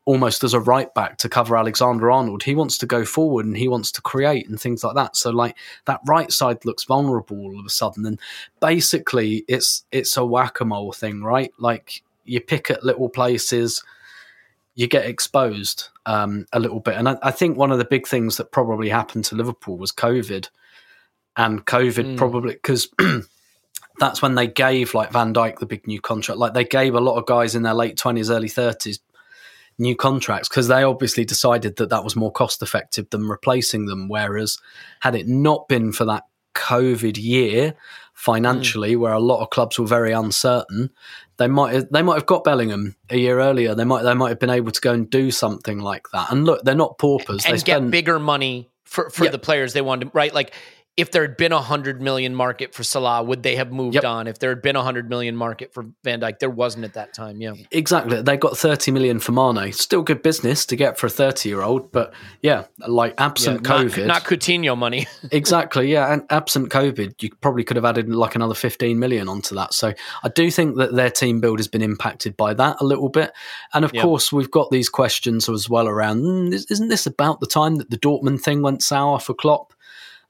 almost 0.06 0.43
as 0.43 0.54
a 0.54 0.60
right 0.60 0.93
back 0.93 1.18
to 1.18 1.30
cover 1.30 1.56
Alexander 1.56 2.12
Arnold. 2.12 2.43
He 2.43 2.56
wants 2.56 2.78
to 2.80 2.86
go 2.86 3.06
forward 3.06 3.45
and 3.45 3.56
he 3.56 3.68
wants 3.68 3.91
to 3.93 4.01
create 4.01 4.49
and 4.49 4.60
things 4.60 4.84
like 4.84 4.95
that. 4.95 5.16
So 5.16 5.30
like 5.32 5.58
that 5.86 6.01
right 6.06 6.32
side 6.32 6.66
looks 6.66 6.84
vulnerable 6.84 7.38
all 7.38 7.60
of 7.60 7.66
a 7.66 7.70
sudden. 7.70 8.06
And 8.06 8.20
basically 8.60 9.45
it's 9.47 9.86
it's 9.91 10.18
a 10.18 10.26
whack-a-mole 10.26 10.91
thing, 10.91 11.24
right? 11.24 11.51
Like 11.58 12.04
you 12.26 12.41
pick 12.41 12.70
at 12.70 12.84
little 12.84 13.10
places, 13.10 13.84
you 14.76 14.88
get 14.88 15.06
exposed 15.06 15.89
um, 16.06 16.47
a 16.51 16.60
little 16.60 16.82
bit. 16.82 16.95
And 16.95 17.08
I, 17.08 17.18
I, 17.22 17.32
think 17.32 17.58
one 17.58 17.72
of 17.72 17.78
the 17.78 17.86
big 17.86 18.08
things 18.08 18.38
that 18.38 18.51
probably 18.51 18.89
happened 18.89 19.24
to 19.26 19.36
Liverpool 19.36 19.78
was 19.78 19.91
COVID. 19.91 20.49
And 21.38 21.66
COVID 21.66 22.14
mm. 22.14 22.18
probably 22.18 22.54
because 22.54 22.89
that's 23.99 24.22
when 24.22 24.36
they 24.36 24.47
gave 24.47 24.93
like 24.93 25.12
Van 25.12 25.34
Dijk 25.34 25.60
the 25.60 25.66
big 25.66 25.88
new 25.88 26.01
contract. 26.01 26.39
Like 26.39 26.54
they 26.54 26.66
gave 26.66 26.93
a 26.93 26.99
lot 26.99 27.18
of 27.18 27.26
guys 27.26 27.56
in 27.56 27.64
their 27.64 27.74
late 27.74 27.97
twenties, 27.97 28.30
early 28.30 28.49
thirties 28.49 28.99
new 29.78 29.95
contracts 29.95 30.49
because 30.49 30.67
they 30.67 30.84
obviously 30.84 31.26
decided 31.26 31.76
that 31.78 31.89
that 31.89 32.03
was 32.03 32.15
more 32.15 32.32
cost 32.32 32.61
effective 32.61 33.09
than 33.09 33.28
replacing 33.28 33.86
them. 33.86 34.07
Whereas, 34.07 34.57
had 35.01 35.15
it 35.15 35.28
not 35.28 35.67
been 35.67 35.91
for 35.91 36.05
that 36.05 36.24
COVID 36.55 37.17
year 37.17 37.76
financially, 38.13 38.95
mm. 38.95 38.99
where 38.99 39.13
a 39.13 39.19
lot 39.19 39.41
of 39.41 39.49
clubs 39.49 39.80
were 39.80 39.88
very 39.88 40.11
uncertain, 40.11 40.91
they 41.38 41.47
might 41.47 41.74
have, 41.74 41.89
they 41.91 42.01
might 42.01 42.15
have 42.15 42.26
got 42.26 42.43
Bellingham 42.43 42.95
a 43.09 43.17
year 43.17 43.39
earlier. 43.39 43.76
They 43.76 43.86
might 43.86 44.03
they 44.03 44.13
might 44.13 44.30
have 44.30 44.39
been 44.39 44.49
able 44.49 44.71
to 44.71 44.82
go 44.82 44.93
and 44.93 45.09
do 45.09 45.32
something 45.32 45.80
like 45.80 46.07
that. 46.13 46.32
And 46.32 46.45
look, 46.45 46.63
they're 46.63 46.76
not 46.76 46.97
paupers. 46.97 47.45
And 47.45 47.55
they 47.55 47.59
spend, 47.59 47.86
get 47.86 47.91
bigger 47.91 48.19
money 48.19 48.69
for 48.84 49.09
for 49.09 49.26
yeah. 49.26 49.32
the 49.32 49.39
players 49.39 49.74
they 49.74 49.82
want 49.82 50.01
to 50.01 50.11
right 50.13 50.34
like 50.34 50.53
if 50.96 51.10
there 51.12 51.24
had 51.24 51.38
been 51.38 51.52
a 51.52 51.60
hundred 51.62 52.00
million 52.04 52.36
market 52.36 52.76
for 52.76 52.84
Salah, 52.84 53.24
would 53.24 53.41
they 53.41 53.56
have 53.56 53.72
moved 53.72 53.96
Yep. 53.96 54.04
on? 54.04 54.28
If 54.28 54.38
there 54.38 54.52
had 54.52 54.62
been 54.62 54.76
a 54.76 54.84
hundred 54.84 55.10
million 55.10 55.36
market 55.36 55.74
for 55.74 55.86
Van 56.04 56.22
Dijk, 56.22 56.38
there 56.38 56.52
wasn't 56.52 56.86
at 56.86 56.94
that 56.94 57.14
time. 57.16 57.41
Yeah, 57.41 57.54
Exactly. 57.72 58.22
They 58.22 58.38
got 58.38 58.56
30 58.56 58.91
million 58.91 59.20
for 59.20 59.32
Mane. 59.32 59.72
Still 59.74 60.04
good 60.04 60.22
business 60.22 60.68
to 60.68 60.76
get 60.76 61.00
for 61.00 61.08
a 61.08 61.10
30 61.10 61.50
year 61.50 61.64
old, 61.64 61.91
but 61.91 62.14
yeah, 62.44 62.66
like 62.88 63.16
yeah 63.18 63.26
absent 63.26 63.64
not, 63.64 63.86
COVID. 63.88 64.06
not 64.06 64.24
Coutinho 64.24 64.78
money. 64.78 65.08
exactly. 65.32 65.91
Yeah. 65.91 66.14
And 66.14 66.24
absent 66.30 66.70
COVID, 66.70 67.22
you 67.24 67.30
probably 67.41 67.64
could 67.64 67.76
have 67.78 67.86
added 67.86 68.08
like 68.14 68.36
another 68.36 68.54
15 68.54 69.00
million 69.00 69.28
onto 69.28 69.56
that. 69.56 69.74
So 69.74 69.94
I 70.24 70.30
do 70.30 70.52
think 70.52 70.78
that 70.78 70.94
their 70.94 71.10
team 71.10 71.39
build 71.41 71.58
has 71.58 71.68
been 71.68 71.82
impacted 71.82 72.38
by 72.38 72.54
that 72.54 72.78
a 72.80 72.84
little 72.86 73.10
bit. 73.10 73.32
And 73.74 73.84
of 73.84 73.96
Yeah. 73.96 74.04
course, 74.04 74.32
we've 74.32 74.52
got 74.52 74.70
these 74.70 74.89
questions 74.89 75.50
as 75.50 75.68
well 75.68 75.88
around 75.88 76.22
"Mm, 76.22 76.54
is- 76.54 76.68
isn't 76.70 76.89
this 76.89 77.08
about 77.08 77.39
the 77.39 77.48
time 77.48 77.78
that 77.78 77.89
the 77.89 77.98
Dortmund 77.98 78.41
thing 78.41 78.62
went 78.62 78.84
sour 78.84 79.18
for 79.20 79.34
Klopp? 79.34 79.74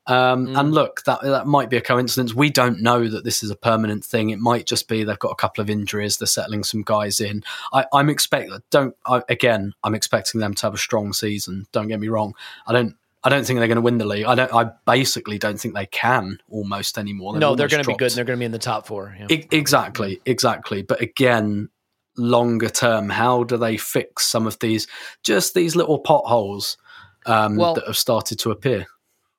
Um, 0.06 0.48
Mm. 0.48 0.60
And 0.60 0.74
look, 0.74 1.04
that 1.06 1.22
that 1.22 1.48
might 1.48 1.70
be 1.70 1.78
a 1.78 1.82
coincidence. 1.82 2.34
We 2.34 2.50
don't 2.50 2.82
know 2.82 3.08
that 3.08 3.24
this 3.24 3.42
is 3.42 3.50
a 3.50 3.56
permanent 3.56 4.04
thing. 4.04 4.32
It 4.32 4.40
might 4.40 4.66
just 4.66 4.88
be 4.90 5.04
they've 5.04 5.18
got 5.20 5.32
a 5.32 5.36
couple 5.36 5.62
of 5.62 5.70
injuries. 5.70 6.18
They're 6.18 6.28
settling 6.28 6.64
some 6.66 6.82
guys 6.82 7.22
in. 7.22 7.44
I, 7.72 7.86
I'm 7.94 8.10
expect 8.10 8.52
don't 8.70 8.96
I, 9.06 9.22
again. 9.30 9.74
I'm 9.84 9.96
expecting 9.96 10.42
them 10.42 10.54
to 10.56 10.66
have 10.66 10.74
a 10.74 10.78
strong 10.78 11.14
season. 11.14 11.68
Don't 11.72 11.88
get 11.88 12.00
me 12.02 12.10
wrong. 12.10 12.34
I 12.68 12.74
don't. 12.74 12.96
I 13.26 13.30
don't 13.30 13.46
think 13.46 13.60
they're 13.60 13.70
going 13.70 13.78
to 13.78 13.82
win 13.82 14.00
the 14.00 14.06
league. 14.06 14.26
I 14.26 14.36
don't. 14.36 14.54
I 14.54 14.72
basically 14.86 15.38
don't 15.38 15.58
think 15.58 15.74
they 15.76 15.86
can 15.86 16.40
almost 16.50 16.98
anymore. 16.98 17.32
They've 17.32 17.40
no, 17.40 17.56
they're 17.56 17.70
going 17.70 17.84
to 17.84 17.88
be 17.88 17.96
good. 17.96 18.12
and 18.12 18.18
They're 18.18 18.26
going 18.26 18.38
to 18.38 18.42
be 18.42 18.46
in 18.46 18.52
the 18.52 18.60
top 18.60 18.86
four. 18.86 19.16
Yeah. 19.18 19.28
E- 19.30 19.48
exactly, 19.52 20.20
exactly. 20.26 20.82
But 20.82 21.00
again, 21.02 21.70
longer 22.18 22.68
term, 22.68 23.10
how 23.10 23.44
do 23.46 23.56
they 23.56 23.78
fix 23.78 24.28
some 24.28 24.46
of 24.46 24.60
these 24.60 24.88
just 25.24 25.54
these 25.54 25.78
little 25.78 26.00
potholes 26.00 26.76
um, 27.26 27.56
Well- 27.56 27.76
that 27.76 27.88
have 27.88 27.96
started 27.98 28.40
to 28.40 28.52
appear? 28.52 28.88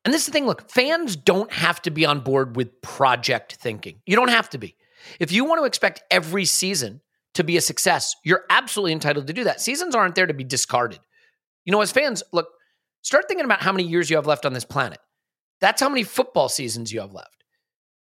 And 0.05 0.13
this 0.13 0.23
is 0.23 0.27
the 0.27 0.33
thing 0.33 0.47
look, 0.47 0.71
fans 0.71 1.17
don't 1.17 1.53
have 1.53 1.81
to 1.83 1.91
be 1.91 2.05
on 2.05 2.21
board 2.21 2.57
with 2.57 2.83
project 2.83 3.55
thinking. 3.55 4.01
You 4.07 4.17
don't 4.17 4.29
have 4.29 4.51
to 4.51 4.59
be. 4.59 4.77
If 5.19 5.33
you 5.33 5.45
want 5.45 5.61
to 5.61 5.65
expect 5.65 6.03
every 6.11 6.45
season 6.45 7.01
to 7.35 7.45
be 7.45 7.57
a 7.57 7.61
success, 7.61 8.15
you're 8.25 8.45
absolutely 8.51 8.93
entitled 8.93 9.27
to 9.27 9.33
do 9.33 9.45
that. 9.45 9.61
Seasons 9.61 9.95
aren't 9.95 10.15
there 10.15 10.27
to 10.27 10.35
be 10.35 10.45
discarded. 10.45 11.01
You 11.65 11.73
know, 11.73 11.81
as 11.81 11.93
fans, 11.93 12.23
look, 12.33 12.49
start 13.03 13.27
thinking 13.29 13.45
about 13.45 13.63
how 13.63 13.73
many 13.73 13.85
years 13.85 14.11
you 14.11 14.17
have 14.17 14.27
left 14.27 14.47
on 14.47 14.53
this 14.53 14.65
planet. 14.65 14.99
That's 15.61 15.81
how 15.81 15.89
many 15.89 16.03
football 16.03 16.49
seasons 16.49 16.93
you 16.93 17.01
have 17.01 17.13
left. 17.13 17.45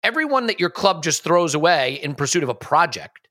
Everyone 0.02 0.48
that 0.48 0.58
your 0.58 0.70
club 0.70 1.04
just 1.04 1.22
throws 1.22 1.54
away 1.54 2.00
in 2.02 2.14
pursuit 2.14 2.42
of 2.42 2.48
a 2.48 2.54
project 2.54 3.21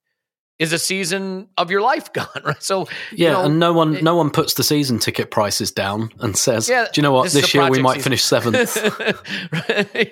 is 0.62 0.72
a 0.74 0.80
season 0.80 1.48
of 1.58 1.70
your 1.72 1.82
life 1.82 2.14
gone, 2.20 2.28
right? 2.46 2.62
So, 2.64 2.88
Yeah, 3.12 3.28
you 3.28 3.34
know, 3.34 3.44
and 3.46 3.60
no 3.60 3.74
one, 3.74 3.96
it- 3.96 4.04
no 4.04 4.16
one 4.16 4.30
puts 4.30 4.54
the 4.54 4.64
season 4.64 5.00
ticket 5.00 5.32
prices 5.32 5.72
down 5.72 6.12
and 6.20 6.38
says, 6.38 6.70
Yeah, 6.70 6.86
"Do 6.94 7.02
you 7.02 7.04
know 7.04 7.12
what? 7.12 7.24
this 7.24 7.34
This, 7.34 7.54
year 7.54 7.70
we 7.70 7.82
might 7.82 7.96
season." 7.96 8.04
finish 8.04 8.24
seventh. 8.24 8.78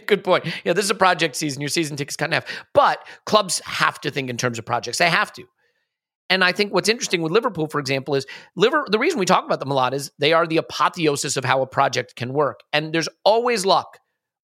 Good 0.07 0.23
point. 0.23 0.45
Yeah, 0.63 0.73
this 0.73 0.85
is 0.85 0.91
a 0.91 0.95
project 0.95 1.35
season. 1.35 1.61
Your 1.61 1.69
season 1.69 1.95
tickets 1.97 2.15
cut 2.15 2.25
in 2.25 2.31
half. 2.33 2.45
But 2.73 3.05
clubs 3.25 3.61
have 3.65 4.01
to 4.01 4.11
think 4.11 4.29
in 4.29 4.37
terms 4.37 4.59
of 4.59 4.65
projects. 4.65 4.97
They 4.97 5.09
have 5.09 5.31
to. 5.33 5.43
And 6.31 6.43
I 6.43 6.51
think 6.51 6.73
what's 6.73 6.89
interesting 6.89 7.21
with 7.21 7.31
Liverpool, 7.31 7.67
for 7.67 7.79
example, 7.79 8.13
is 8.15 8.25
Liver. 8.55 8.85
The 8.89 8.99
reason 8.99 9.19
we 9.19 9.25
talk 9.25 9.45
about 9.45 9.59
them 9.59 9.71
a 9.71 9.73
lot 9.73 9.93
is 9.93 10.11
they 10.19 10.33
are 10.33 10.45
the 10.45 10.57
apotheosis 10.57 11.37
of 11.37 11.45
how 11.45 11.61
a 11.61 11.67
project 11.67 12.15
can 12.15 12.33
work. 12.33 12.59
And 12.73 12.93
there's 12.93 13.09
always 13.25 13.65
luck, 13.65 13.97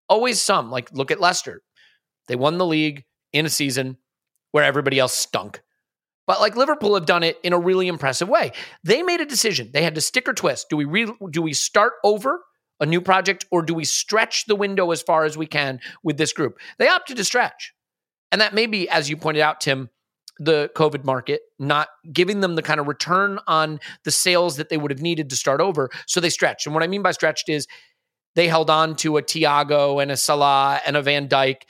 always 0.10 0.42
some. 0.42 0.72
Like 0.72 0.92
look 0.94 1.12
at 1.12 1.20
Leicester. 1.20 1.62
They 2.28 2.36
won 2.36 2.58
the 2.58 2.66
league 2.66 3.04
in 3.34 3.46
a 3.46 3.50
season 3.50 3.98
where 4.52 4.64
everybody 4.64 4.98
else 4.98 5.14
stunk. 5.14 5.62
But 6.28 6.40
like 6.40 6.56
Liverpool 6.56 6.96
have 6.96 7.06
done 7.06 7.24
it 7.24 7.38
in 7.44 7.54
a 7.54 7.60
really 7.60 7.88
impressive 7.88 8.28
way. 8.28 8.52
They 8.84 9.04
made 9.04 9.22
a 9.22 9.26
decision. 9.26 9.70
They 9.74 9.84
had 9.84 9.96
to 9.96 10.02
stick 10.02 10.28
or 10.28 10.34
twist. 10.34 10.70
Do 10.70 10.78
we 10.78 10.86
re- 10.86 11.14
do 11.30 11.42
we 11.42 11.54
start 11.54 11.94
over 12.04 12.42
a 12.80 12.86
new 12.86 13.02
project 13.02 13.46
or 13.52 13.62
do 13.62 13.74
we 13.74 13.86
stretch 13.86 14.46
the 14.46 14.56
window 14.56 14.92
as 14.92 15.02
far 15.02 15.24
as 15.24 15.38
we 15.38 15.46
can 15.46 15.80
with 16.04 16.18
this 16.18 16.34
group? 16.34 16.58
They 16.78 16.88
opted 16.88 17.18
to 17.18 17.24
stretch. 17.24 17.74
And 18.32 18.42
that 18.42 18.54
may 18.54 18.66
be, 18.66 18.90
as 18.90 19.10
you 19.10 19.18
pointed 19.18 19.42
out, 19.42 19.62
Tim, 19.62 19.90
the 20.38 20.70
COVID 20.76 21.06
market 21.06 21.42
not 21.60 21.88
giving 22.12 22.42
them 22.42 22.56
the 22.56 22.62
kind 22.62 22.80
of 22.80 22.88
return 22.88 23.40
on 23.48 23.80
the 24.04 24.12
sales 24.12 24.58
that 24.58 24.70
they 24.70 24.78
would 24.78 24.92
have 24.92 25.02
needed 25.02 25.30
to 25.30 25.36
start 25.36 25.62
over. 25.62 25.90
So 26.08 26.20
they 26.20 26.30
stretched. 26.30 26.66
And 26.66 26.74
what 26.74 26.84
I 26.84 26.88
mean 26.88 27.02
by 27.02 27.12
stretched 27.12 27.48
is 27.50 27.68
they 28.36 28.48
held 28.48 28.70
on 28.70 28.96
to 28.98 29.18
a 29.18 29.22
Thiago 29.22 30.02
and 30.02 30.12
a 30.12 30.18
Salah 30.18 30.82
and 30.86 30.98
a 30.98 31.02
Van 31.02 31.30
Dijk 31.30 31.62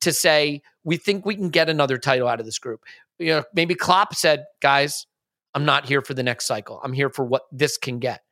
to 0.00 0.12
say, 0.12 0.62
we 0.84 0.96
think 0.96 1.24
we 1.24 1.34
can 1.34 1.48
get 1.48 1.70
another 1.70 1.96
title 1.96 2.28
out 2.28 2.40
of 2.40 2.46
this 2.46 2.58
group. 2.58 2.80
You 3.22 3.36
know, 3.36 3.44
maybe 3.54 3.74
Klopp 3.74 4.14
said, 4.14 4.44
guys, 4.60 5.06
I'm 5.54 5.64
not 5.64 5.86
here 5.86 6.00
for 6.02 6.14
the 6.14 6.22
next 6.22 6.46
cycle. 6.46 6.80
I'm 6.82 6.92
here 6.92 7.10
for 7.10 7.24
what 7.24 7.42
this 7.52 7.76
can 7.76 7.98
get. 7.98 8.22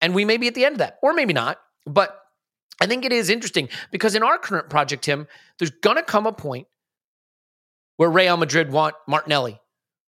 And 0.00 0.14
we 0.14 0.24
may 0.24 0.36
be 0.36 0.48
at 0.48 0.54
the 0.54 0.64
end 0.64 0.74
of 0.74 0.78
that, 0.78 0.98
or 1.02 1.14
maybe 1.14 1.32
not. 1.32 1.58
But 1.86 2.18
I 2.80 2.86
think 2.86 3.04
it 3.04 3.12
is 3.12 3.30
interesting 3.30 3.68
because 3.90 4.14
in 4.14 4.22
our 4.22 4.38
current 4.38 4.70
project, 4.70 5.04
Tim, 5.04 5.26
there's 5.58 5.70
going 5.70 5.96
to 5.96 6.02
come 6.02 6.26
a 6.26 6.32
point 6.32 6.66
where 7.96 8.10
Real 8.10 8.36
Madrid 8.36 8.72
want 8.72 8.94
Martinelli, 9.06 9.60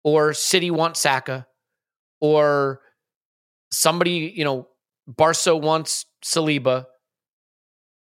or 0.04 0.32
City 0.34 0.70
want 0.70 0.96
Saka, 0.96 1.46
or 2.20 2.80
somebody, 3.72 4.32
you 4.34 4.44
know, 4.44 4.68
Barca 5.06 5.56
wants 5.56 6.06
Saliba, 6.24 6.86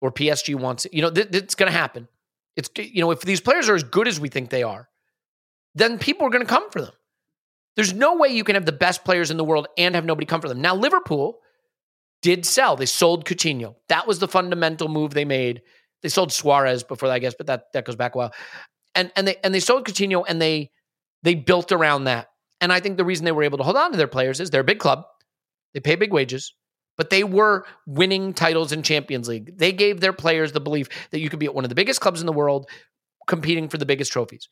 or 0.01 0.13
PSG 0.13 0.55
wants. 0.55 0.87
You 0.93 1.03
know, 1.03 1.11
th- 1.11 1.29
it's 1.33 1.55
going 1.55 1.73
to 1.73 1.77
happen. 1.77 2.09
It's 2.57 2.69
you 2.77 3.01
know, 3.01 3.11
if 3.13 3.23
these 3.23 3.41
players 3.41 3.69
are 3.69 3.75
as 3.75 3.85
good 3.85 4.07
as 4.07 4.21
we 4.21 4.29
think 4.29 4.51
they 4.51 4.63
are, 4.63 4.89
then 5.75 5.99
people 5.99 6.27
are 6.27 6.31
going 6.31 6.45
to 6.45 6.51
come 6.51 6.71
for 6.71 6.81
them. 6.81 6.93
There's 7.77 7.95
no 7.95 8.17
way 8.17 8.29
you 8.29 8.45
can 8.45 8.55
have 8.55 8.67
the 8.67 8.73
best 8.73 9.05
players 9.05 9.31
in 9.31 9.37
the 9.37 9.45
world 9.45 9.67
and 9.79 9.95
have 9.95 10.05
nobody 10.05 10.27
come 10.27 10.41
for 10.41 10.49
them. 10.49 10.61
Now, 10.61 10.75
Liverpool 10.75 11.39
did 12.21 12.45
sell. 12.45 12.77
They 12.77 12.87
sold 12.87 13.25
Coutinho. 13.25 13.77
That 13.89 14.07
was 14.07 14.19
the 14.19 14.29
fundamental 14.29 14.89
move 14.89 15.15
they 15.15 15.25
made. 15.25 15.63
They 16.03 16.09
sold 16.09 16.33
Suarez 16.33 16.83
before 16.83 17.09
that, 17.09 17.15
I 17.15 17.19
guess, 17.19 17.35
but 17.37 17.47
that 17.47 17.73
that 17.73 17.85
goes 17.85 17.97
back 17.97 18.15
a 18.15 18.19
while. 18.19 18.33
And 18.95 19.11
and 19.17 19.27
they 19.27 19.37
and 19.43 19.55
they 19.55 19.61
sold 19.61 19.87
Coutinho 19.87 20.25
and 20.27 20.41
they 20.41 20.71
they 21.23 21.35
built 21.35 21.73
around 21.73 22.05
that. 22.05 22.29
And 22.61 22.73
I 22.73 22.81
think 22.81 22.97
the 22.97 23.05
reason 23.05 23.25
they 23.25 23.33
were 23.33 23.43
able 23.43 23.59
to 23.59 23.65
hold 23.65 23.77
on 23.77 23.91
to 23.93 23.97
their 23.97 24.07
players 24.07 24.41
is 24.41 24.51
they're 24.51 24.61
a 24.61 24.65
big 24.65 24.79
club. 24.79 25.05
They 25.75 25.81
pay 25.81 25.97
big 25.97 26.13
wages, 26.13 26.55
but 26.97 27.11
they 27.11 27.25
were 27.25 27.65
winning 27.87 28.35
titles 28.35 28.73
in 28.73 28.83
Champions 28.83 29.29
League. 29.29 29.57
They 29.57 29.73
gave 29.73 30.01
their 30.01 30.13
players 30.13 30.53
the 30.53 30.61
belief 30.61 30.89
that 31.11 31.21
you 31.21 31.29
could 31.29 31.39
be 31.39 31.47
at 31.47 31.55
one 31.55 31.65
of 31.65 31.71
the 31.71 31.75
biggest 31.75 32.01
clubs 32.01 32.21
in 32.21 32.27
the 32.27 32.33
world 32.33 32.69
competing 33.27 33.69
for 33.69 33.79
the 33.79 33.87
biggest 33.87 34.13
trophies. 34.13 34.49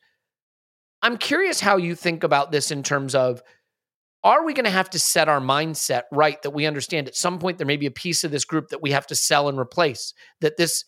I'm 1.01 1.17
curious 1.17 1.59
how 1.59 1.77
you 1.77 1.95
think 1.95 2.23
about 2.23 2.51
this 2.51 2.71
in 2.71 2.83
terms 2.83 3.15
of 3.15 3.41
are 4.23 4.45
we 4.45 4.53
going 4.53 4.65
to 4.65 4.71
have 4.71 4.89
to 4.91 4.99
set 4.99 5.29
our 5.29 5.39
mindset 5.39 6.03
right 6.11 6.41
that 6.43 6.51
we 6.51 6.67
understand 6.67 7.07
at 7.07 7.15
some 7.15 7.39
point 7.39 7.57
there 7.57 7.67
may 7.67 7.77
be 7.77 7.87
a 7.87 7.91
piece 7.91 8.23
of 8.23 8.31
this 8.31 8.45
group 8.45 8.69
that 8.69 8.81
we 8.81 8.91
have 8.91 9.07
to 9.07 9.15
sell 9.15 9.49
and 9.49 9.59
replace 9.59 10.13
that 10.41 10.57
this 10.57 10.85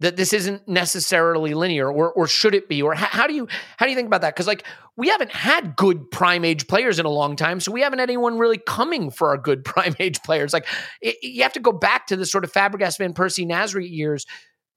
that 0.00 0.16
this 0.16 0.32
isn't 0.32 0.66
necessarily 0.68 1.54
linear 1.54 1.90
or 1.90 2.12
or 2.12 2.26
should 2.26 2.54
it 2.54 2.68
be 2.68 2.80
or 2.80 2.94
how, 2.94 3.06
how 3.06 3.26
do 3.26 3.34
you 3.34 3.48
how 3.76 3.84
do 3.84 3.90
you 3.90 3.96
think 3.96 4.06
about 4.06 4.20
that? 4.20 4.34
Because 4.34 4.46
like 4.46 4.64
we 4.96 5.08
haven't 5.08 5.32
had 5.32 5.76
good 5.76 6.10
prime 6.10 6.44
age 6.44 6.66
players 6.68 6.98
in 6.98 7.06
a 7.06 7.10
long 7.10 7.36
time 7.36 7.60
so 7.60 7.72
we 7.72 7.80
haven't 7.80 7.98
had 7.98 8.08
anyone 8.08 8.38
really 8.38 8.58
coming 8.58 9.10
for 9.10 9.28
our 9.28 9.38
good 9.38 9.64
prime 9.64 9.94
age 9.98 10.22
players. 10.22 10.52
Like 10.52 10.66
it, 11.02 11.16
you 11.22 11.42
have 11.42 11.52
to 11.54 11.60
go 11.60 11.72
back 11.72 12.06
to 12.08 12.16
the 12.16 12.26
sort 12.26 12.44
of 12.44 12.52
Fabregas 12.52 12.98
Van 12.98 13.12
Persie 13.12 13.46
Nasri 13.46 13.88
years 13.90 14.24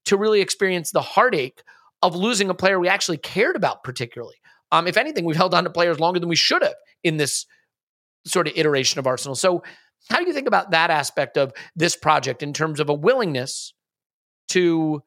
to 0.06 0.16
really 0.16 0.40
experience 0.40 0.90
the 0.90 1.02
heartache 1.02 1.62
of 2.02 2.14
losing 2.14 2.50
a 2.50 2.54
player 2.54 2.78
we 2.78 2.88
actually 2.88 3.18
cared 3.18 3.56
about 3.56 3.82
particularly 3.84 4.36
um, 4.70 4.86
if 4.86 4.96
anything 4.96 5.24
we've 5.24 5.36
held 5.36 5.54
on 5.54 5.64
to 5.64 5.70
players 5.70 6.00
longer 6.00 6.20
than 6.20 6.28
we 6.28 6.36
should 6.36 6.62
have 6.62 6.74
in 7.02 7.16
this 7.16 7.46
sort 8.26 8.46
of 8.46 8.54
iteration 8.56 8.98
of 8.98 9.06
Arsenal 9.06 9.34
so 9.34 9.62
how 10.08 10.18
do 10.18 10.26
you 10.26 10.32
think 10.32 10.48
about 10.48 10.72
that 10.72 10.90
aspect 10.90 11.36
of 11.36 11.52
this 11.76 11.96
project 11.96 12.42
in 12.42 12.52
terms 12.52 12.80
of 12.80 12.88
a 12.88 12.94
willingness 12.94 13.72
to 14.48 15.02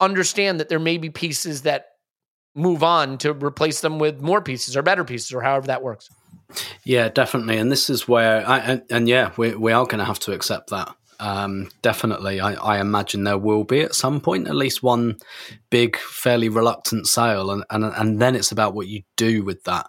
understand 0.00 0.60
that 0.60 0.68
there 0.68 0.78
may 0.78 0.98
be 0.98 1.10
pieces 1.10 1.62
that 1.62 1.86
move 2.54 2.82
on 2.82 3.18
to 3.18 3.32
replace 3.32 3.80
them 3.80 3.98
with 3.98 4.20
more 4.20 4.40
pieces 4.40 4.76
or 4.76 4.82
better 4.82 5.04
pieces 5.04 5.32
or 5.32 5.40
however 5.40 5.66
that 5.66 5.82
works. 5.82 6.08
Yeah, 6.84 7.08
definitely. 7.08 7.58
And 7.58 7.70
this 7.70 7.90
is 7.90 8.06
where, 8.06 8.46
I, 8.46 8.58
and, 8.58 8.82
and 8.90 9.08
yeah, 9.08 9.32
we, 9.36 9.54
we 9.54 9.72
are 9.72 9.84
going 9.84 9.98
to 9.98 10.04
have 10.04 10.20
to 10.20 10.32
accept 10.32 10.70
that. 10.70 10.94
Um, 11.20 11.70
definitely. 11.82 12.40
I, 12.40 12.54
I 12.54 12.80
imagine 12.80 13.24
there 13.24 13.38
will 13.38 13.64
be 13.64 13.80
at 13.80 13.94
some 13.94 14.20
point 14.20 14.48
at 14.48 14.56
least 14.56 14.82
one 14.82 15.18
big, 15.70 15.96
fairly 15.96 16.48
reluctant 16.48 17.06
sale. 17.06 17.50
And, 17.50 17.64
and, 17.70 17.84
and 17.84 18.20
then 18.20 18.34
it's 18.34 18.52
about 18.52 18.74
what 18.74 18.88
you 18.88 19.02
do 19.16 19.42
with 19.44 19.64
that. 19.64 19.88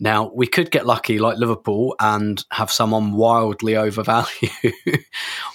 Now, 0.00 0.32
we 0.34 0.48
could 0.48 0.72
get 0.72 0.84
lucky 0.84 1.20
like 1.20 1.38
Liverpool 1.38 1.94
and 2.00 2.44
have 2.50 2.72
someone 2.72 3.12
wildly 3.12 3.76
overvalue 3.76 4.72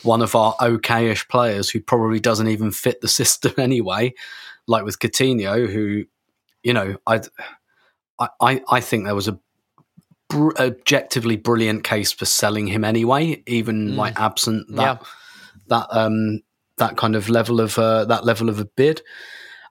one 0.03 0.21
of 0.21 0.35
our 0.35 0.55
okayish 0.55 1.27
players 1.27 1.69
who 1.69 1.81
probably 1.81 2.19
doesn't 2.19 2.47
even 2.47 2.71
fit 2.71 3.01
the 3.01 3.07
system 3.07 3.53
anyway, 3.57 4.13
like 4.67 4.85
with 4.85 4.99
Coutinho, 4.99 5.69
who, 5.69 6.05
you 6.63 6.73
know, 6.73 6.97
I, 7.05 7.21
I, 8.39 8.61
I 8.69 8.79
think 8.79 9.05
there 9.05 9.15
was 9.15 9.27
a 9.27 9.39
br- 10.29 10.55
objectively 10.59 11.37
brilliant 11.37 11.83
case 11.83 12.11
for 12.11 12.25
selling 12.25 12.67
him 12.67 12.83
anyway, 12.83 13.43
even 13.47 13.89
Mm. 13.91 13.95
like 13.95 14.19
absent 14.19 14.67
that 14.75 15.01
that 15.67 15.87
um 15.91 16.41
that 16.77 16.95
kind 16.97 17.15
of 17.15 17.27
level 17.29 17.59
of 17.59 17.77
uh, 17.79 18.05
that 18.05 18.23
level 18.25 18.49
of 18.49 18.59
a 18.59 18.65
bid. 18.65 19.01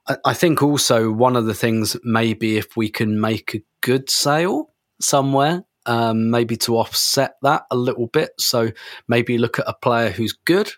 I, 0.09 0.17
I 0.25 0.35
think 0.35 0.63
also 0.63 1.11
one 1.13 1.37
of 1.37 1.47
the 1.47 1.55
things 1.55 1.97
maybe 2.03 2.57
if 2.57 2.77
we 2.77 2.89
can 2.89 3.21
make 3.21 3.55
a 3.55 3.63
good 3.81 4.11
sale 4.11 4.73
somewhere, 5.01 5.65
um, 5.87 6.31
maybe 6.31 6.57
to 6.57 6.77
offset 6.77 7.37
that 7.43 7.65
a 7.71 7.77
little 7.77 8.09
bit. 8.09 8.31
So 8.39 8.71
maybe 9.09 9.39
look 9.39 9.59
at 9.59 9.69
a 9.69 9.75
player 9.75 10.11
who's 10.11 10.33
good, 10.33 10.73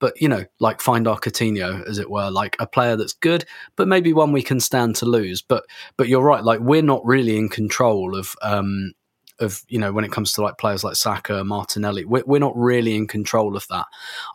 but 0.00 0.18
you 0.20 0.28
know, 0.28 0.44
like 0.58 0.80
find 0.80 1.06
our 1.06 1.18
Coutinho, 1.18 1.86
as 1.86 1.98
it 1.98 2.10
were, 2.10 2.30
like 2.30 2.56
a 2.60 2.66
player 2.66 2.96
that's 2.96 3.12
good, 3.12 3.44
but 3.76 3.88
maybe 3.88 4.12
one 4.12 4.32
we 4.32 4.42
can 4.42 4.60
stand 4.60 4.96
to 4.96 5.06
lose. 5.06 5.42
But 5.42 5.64
but 5.98 6.08
you're 6.08 6.22
right, 6.22 6.42
like 6.44 6.60
we're 6.60 6.82
not 6.82 7.04
really 7.04 7.36
in 7.36 7.48
control 7.50 8.16
of 8.16 8.34
um 8.42 8.92
of 9.40 9.62
you 9.68 9.78
know 9.78 9.92
when 9.92 10.04
it 10.04 10.12
comes 10.12 10.32
to 10.32 10.42
like 10.42 10.58
players 10.58 10.84
like 10.84 10.96
Saka, 10.96 11.44
Martinelli, 11.44 12.04
we're, 12.04 12.24
we're 12.26 12.38
not 12.38 12.56
really 12.56 12.94
in 12.94 13.06
control 13.06 13.56
of 13.56 13.66
that. 13.68 13.86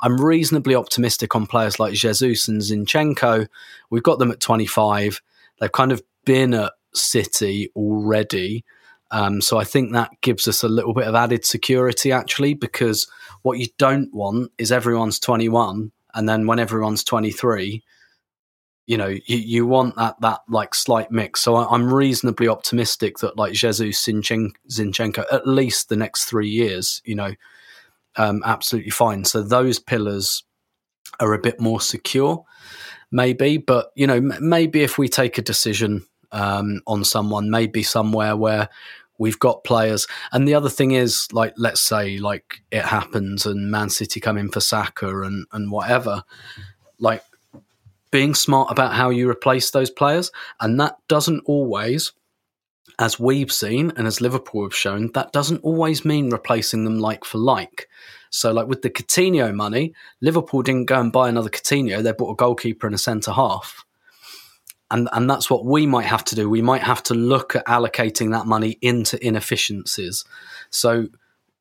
I'm 0.02 0.20
reasonably 0.20 0.76
optimistic 0.76 1.36
on 1.36 1.47
players 1.47 1.80
like 1.80 1.93
Jesus 1.93 2.47
and 2.47 2.62
Zinchenko. 2.62 3.47
We've 3.89 4.04
got 4.04 4.20
them 4.20 4.32
at 4.32 4.39
25. 4.39 5.22
They've 5.60 5.72
kind 5.72 5.91
of 5.91 6.02
been 6.26 6.54
at 6.54 6.74
City 6.93 7.72
already. 7.76 8.64
Um, 9.12 9.41
so 9.41 9.58
I 9.58 9.64
think 9.64 9.91
that 9.93 10.12
gives 10.22 10.47
us 10.47 10.64
a 10.64 10.70
little 10.70 10.93
bit 10.93 11.08
of 11.08 11.16
added 11.16 11.45
security 11.45 12.12
actually, 12.12 12.54
because 12.54 13.10
what 13.41 13.58
you 13.58 13.68
don't 13.78 14.14
want 14.14 14.52
is 14.58 14.72
everyone's 14.72 15.20
21 15.20 15.91
and 16.14 16.30
then 16.30 16.47
when 16.47 16.60
everyone's 16.60 17.04
23, 17.04 17.84
you 18.89 18.97
know, 18.97 19.07
you, 19.07 19.37
you 19.37 19.67
want 19.67 19.95
that 19.97 20.19
that 20.21 20.41
like 20.49 20.73
slight 20.73 21.11
mix. 21.11 21.41
So 21.41 21.53
I, 21.53 21.75
am 21.75 21.93
reasonably 21.93 22.47
optimistic 22.47 23.19
that 23.19 23.37
like 23.37 23.53
Jesus 23.53 24.03
Zinchenko, 24.03 24.51
Zinchenko, 24.67 25.25
at 25.31 25.47
least 25.47 25.89
the 25.89 25.95
next 25.95 26.23
three 26.23 26.49
years, 26.49 26.99
you 27.05 27.13
know, 27.13 27.35
um, 28.15 28.41
absolutely 28.43 28.89
fine. 28.89 29.25
So 29.25 29.43
those 29.43 29.77
pillars 29.77 30.43
are 31.19 31.35
a 31.35 31.39
bit 31.39 31.59
more 31.59 31.79
secure, 31.79 32.43
maybe. 33.11 33.57
But 33.57 33.91
you 33.93 34.07
know, 34.07 34.15
m- 34.15 34.33
maybe 34.41 34.81
if 34.81 34.97
we 34.97 35.07
take 35.07 35.37
a 35.37 35.43
decision 35.43 36.03
um, 36.31 36.81
on 36.87 37.03
someone, 37.03 37.51
maybe 37.51 37.83
somewhere 37.83 38.35
where 38.35 38.69
we've 39.19 39.37
got 39.37 39.63
players. 39.63 40.07
And 40.31 40.47
the 40.47 40.55
other 40.55 40.69
thing 40.69 40.91
is, 40.93 41.27
like, 41.31 41.53
let's 41.57 41.81
say 41.81 42.17
like 42.17 42.63
it 42.71 42.85
happens 42.85 43.45
and 43.45 43.69
Man 43.69 43.91
City 43.91 44.19
come 44.19 44.39
in 44.39 44.49
for 44.49 44.61
Saka 44.61 45.21
and 45.21 45.45
and 45.51 45.69
whatever, 45.69 46.23
like 46.97 47.23
being 48.12 48.34
smart 48.34 48.72
about 48.72 48.93
how 48.93 49.10
you 49.10 49.30
replace 49.30 49.72
those 49.72 49.89
players. 49.89 50.32
And 50.60 50.80
that 50.80 50.97
doesn't 51.07 51.43
always, 51.45 52.14
as 52.97 53.20
we've 53.20 53.51
seen 53.51 53.91
and 53.95 54.07
as 54.07 54.22
Liverpool 54.22 54.64
have 54.64 54.76
shown, 54.76 55.12
that 55.14 55.32
doesn't 55.32 55.64
always 55.64 56.05
mean 56.05 56.30
replacing 56.30 56.86
them 56.86 56.99
like 56.99 57.26
for 57.26 57.38
like. 57.38 57.88
So, 58.32 58.51
like 58.51 58.68
with 58.68 58.82
the 58.82 58.89
Coutinho 58.89 59.53
money, 59.53 59.93
Liverpool 60.22 60.62
didn't 60.62 60.86
go 60.86 60.99
and 60.99 61.12
buy 61.12 61.30
another 61.30 61.49
Coutinho, 61.49 62.03
they 62.03 62.12
bought 62.12 62.32
a 62.32 62.36
goalkeeper 62.36 62.88
and 62.88 62.95
a 62.95 62.99
centre 62.99 63.32
half. 63.32 63.84
And, 64.91 65.07
and 65.14 65.30
that's 65.30 65.49
what 65.49 65.66
we 65.66 65.86
might 65.86 66.05
have 66.05 66.24
to 66.26 66.36
do. 66.36 66.49
We 66.49 66.64
might 66.64 66.82
have 66.82 67.03
to 67.03 67.14
look 67.14 67.55
at 67.55 67.66
allocating 67.68 68.32
that 68.32 68.47
money 68.47 68.78
into 68.82 69.24
inefficiencies. 69.26 70.26
So, 70.70 71.07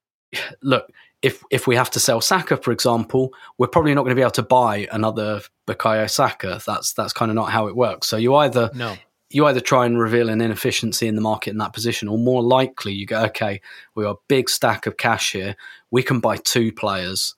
look, 0.62 0.90
if 1.22 1.42
if 1.50 1.66
we 1.66 1.76
have 1.76 1.90
to 1.90 2.00
sell 2.00 2.20
Saka, 2.20 2.56
for 2.56 2.70
example, 2.70 3.32
we're 3.58 3.66
probably 3.66 3.94
not 3.94 4.02
going 4.02 4.10
to 4.10 4.16
be 4.16 4.22
able 4.22 4.30
to 4.32 4.42
buy 4.42 4.86
another 4.92 5.40
Bukayo 5.66 6.08
Saka. 6.08 6.60
That's 6.64 6.92
that's 6.92 7.12
kind 7.12 7.30
of 7.30 7.34
not 7.34 7.50
how 7.50 7.66
it 7.66 7.76
works. 7.76 8.06
So 8.06 8.16
you 8.16 8.34
either 8.36 8.70
no. 8.74 8.96
you 9.30 9.46
either 9.46 9.60
try 9.60 9.86
and 9.86 9.98
reveal 9.98 10.28
an 10.28 10.40
inefficiency 10.40 11.08
in 11.08 11.16
the 11.16 11.20
market 11.20 11.50
in 11.50 11.58
that 11.58 11.72
position, 11.72 12.08
or 12.08 12.18
more 12.18 12.42
likely 12.42 12.92
you 12.92 13.06
go, 13.06 13.24
okay, 13.24 13.60
we 13.94 14.04
got 14.04 14.16
a 14.16 14.20
big 14.28 14.48
stack 14.48 14.86
of 14.86 14.96
cash 14.96 15.32
here. 15.32 15.56
We 15.90 16.02
can 16.02 16.20
buy 16.20 16.36
two 16.36 16.70
players 16.70 17.34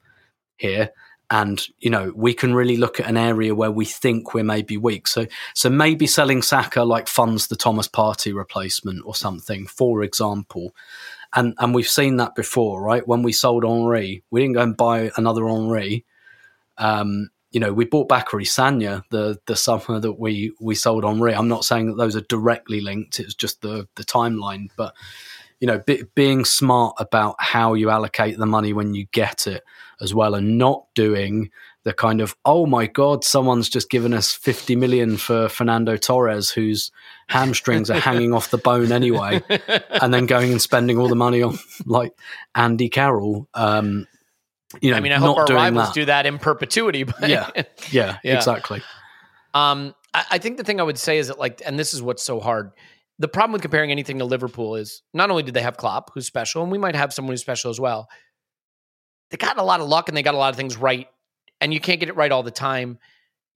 here, 0.58 0.90
and 1.30 1.62
you 1.78 1.88
know 1.88 2.12
we 2.14 2.34
can 2.34 2.54
really 2.54 2.76
look 2.76 3.00
at 3.00 3.08
an 3.08 3.16
area 3.16 3.54
where 3.54 3.70
we 3.70 3.86
think 3.86 4.34
we're 4.34 4.44
maybe 4.44 4.76
weak. 4.76 5.08
So 5.08 5.26
so 5.54 5.70
maybe 5.70 6.06
selling 6.06 6.42
Saka 6.42 6.82
like 6.82 7.08
funds 7.08 7.46
the 7.46 7.56
Thomas 7.56 7.88
Partey 7.88 8.34
replacement 8.34 9.06
or 9.06 9.14
something, 9.14 9.66
for 9.66 10.02
example 10.02 10.74
and 11.34 11.54
and 11.58 11.74
we've 11.74 11.88
seen 11.88 12.16
that 12.16 12.34
before, 12.34 12.82
right? 12.82 13.06
When 13.06 13.22
we 13.22 13.32
sold 13.32 13.64
Henry, 13.64 14.22
we 14.30 14.40
didn't 14.40 14.54
go 14.54 14.62
and 14.62 14.76
buy 14.76 15.10
another 15.16 15.46
Henry. 15.48 16.04
Um, 16.78 17.30
you 17.52 17.60
know, 17.60 17.72
we 17.72 17.84
bought 17.84 18.08
Bacary 18.08 18.44
Sagna 18.44 19.02
the 19.10 19.38
the 19.46 19.56
summer 19.56 20.00
that 20.00 20.18
we 20.18 20.52
we 20.60 20.74
sold 20.74 21.04
Henry. 21.04 21.34
I'm 21.34 21.48
not 21.48 21.64
saying 21.64 21.88
that 21.88 21.96
those 21.96 22.16
are 22.16 22.22
directly 22.22 22.80
linked; 22.80 23.20
it's 23.20 23.34
just 23.34 23.62
the 23.62 23.88
the 23.96 24.04
timeline. 24.04 24.68
But 24.76 24.94
you 25.60 25.66
know, 25.66 25.78
be, 25.78 26.04
being 26.14 26.44
smart 26.44 26.96
about 26.98 27.36
how 27.38 27.74
you 27.74 27.90
allocate 27.90 28.38
the 28.38 28.46
money 28.46 28.72
when 28.72 28.94
you 28.94 29.06
get 29.12 29.46
it 29.46 29.62
as 30.00 30.14
well, 30.14 30.34
and 30.34 30.58
not 30.58 30.86
doing 30.94 31.50
the 31.84 31.92
kind 31.92 32.20
of 32.20 32.36
oh 32.44 32.66
my 32.66 32.86
god 32.86 33.24
someone's 33.24 33.68
just 33.68 33.90
given 33.90 34.12
us 34.12 34.34
50 34.34 34.76
million 34.76 35.16
for 35.16 35.48
fernando 35.48 35.96
torres 35.96 36.50
whose 36.50 36.90
hamstrings 37.28 37.90
are 37.90 38.00
hanging 38.00 38.34
off 38.34 38.50
the 38.50 38.58
bone 38.58 38.92
anyway 38.92 39.42
and 40.02 40.12
then 40.12 40.26
going 40.26 40.52
and 40.52 40.60
spending 40.60 40.98
all 40.98 41.08
the 41.08 41.14
money 41.16 41.42
on 41.42 41.58
like 41.86 42.12
andy 42.54 42.88
carroll 42.88 43.48
um 43.54 44.06
you 44.80 44.90
know 44.90 44.96
I 44.96 45.00
mean, 45.00 45.12
I 45.12 45.16
hope 45.16 45.36
our 45.36 45.46
rivals 45.46 45.88
that. 45.88 45.94
do 45.94 46.04
that 46.04 46.26
in 46.26 46.38
perpetuity. 46.38 47.02
But 47.02 47.28
yeah, 47.28 47.50
yeah, 47.90 48.18
Yeah. 48.22 48.36
exactly. 48.36 48.82
Um, 49.52 49.94
I, 50.14 50.24
I 50.32 50.38
think 50.38 50.58
the 50.58 50.64
thing 50.64 50.80
I 50.80 50.84
would 50.84 50.98
say 50.98 51.18
is 51.18 51.28
that, 51.28 51.38
like, 51.38 51.60
and 51.66 51.78
this 51.78 51.92
is 51.92 52.00
what's 52.00 52.22
so 52.22 52.38
hard. 52.40 52.70
The 53.18 53.28
problem 53.28 53.52
with 53.52 53.62
comparing 53.62 53.90
anything 53.90 54.18
to 54.20 54.24
Liverpool 54.24 54.76
is 54.76 55.02
not 55.12 55.30
only 55.30 55.42
did 55.42 55.54
they 55.54 55.62
have 55.62 55.76
Klopp, 55.76 56.12
who's 56.14 56.26
special, 56.26 56.62
and 56.62 56.70
we 56.70 56.78
might 56.78 56.94
have 56.94 57.12
someone 57.12 57.32
who's 57.32 57.40
special 57.40 57.70
as 57.70 57.80
well. 57.80 58.08
They 59.30 59.36
got 59.36 59.58
a 59.58 59.62
lot 59.62 59.80
of 59.80 59.88
luck 59.88 60.08
and 60.08 60.16
they 60.16 60.22
got 60.22 60.34
a 60.34 60.38
lot 60.38 60.50
of 60.50 60.56
things 60.56 60.76
right, 60.76 61.08
and 61.60 61.72
you 61.74 61.80
can't 61.80 62.00
get 62.00 62.08
it 62.08 62.16
right 62.16 62.32
all 62.32 62.42
the 62.42 62.50
time. 62.50 62.98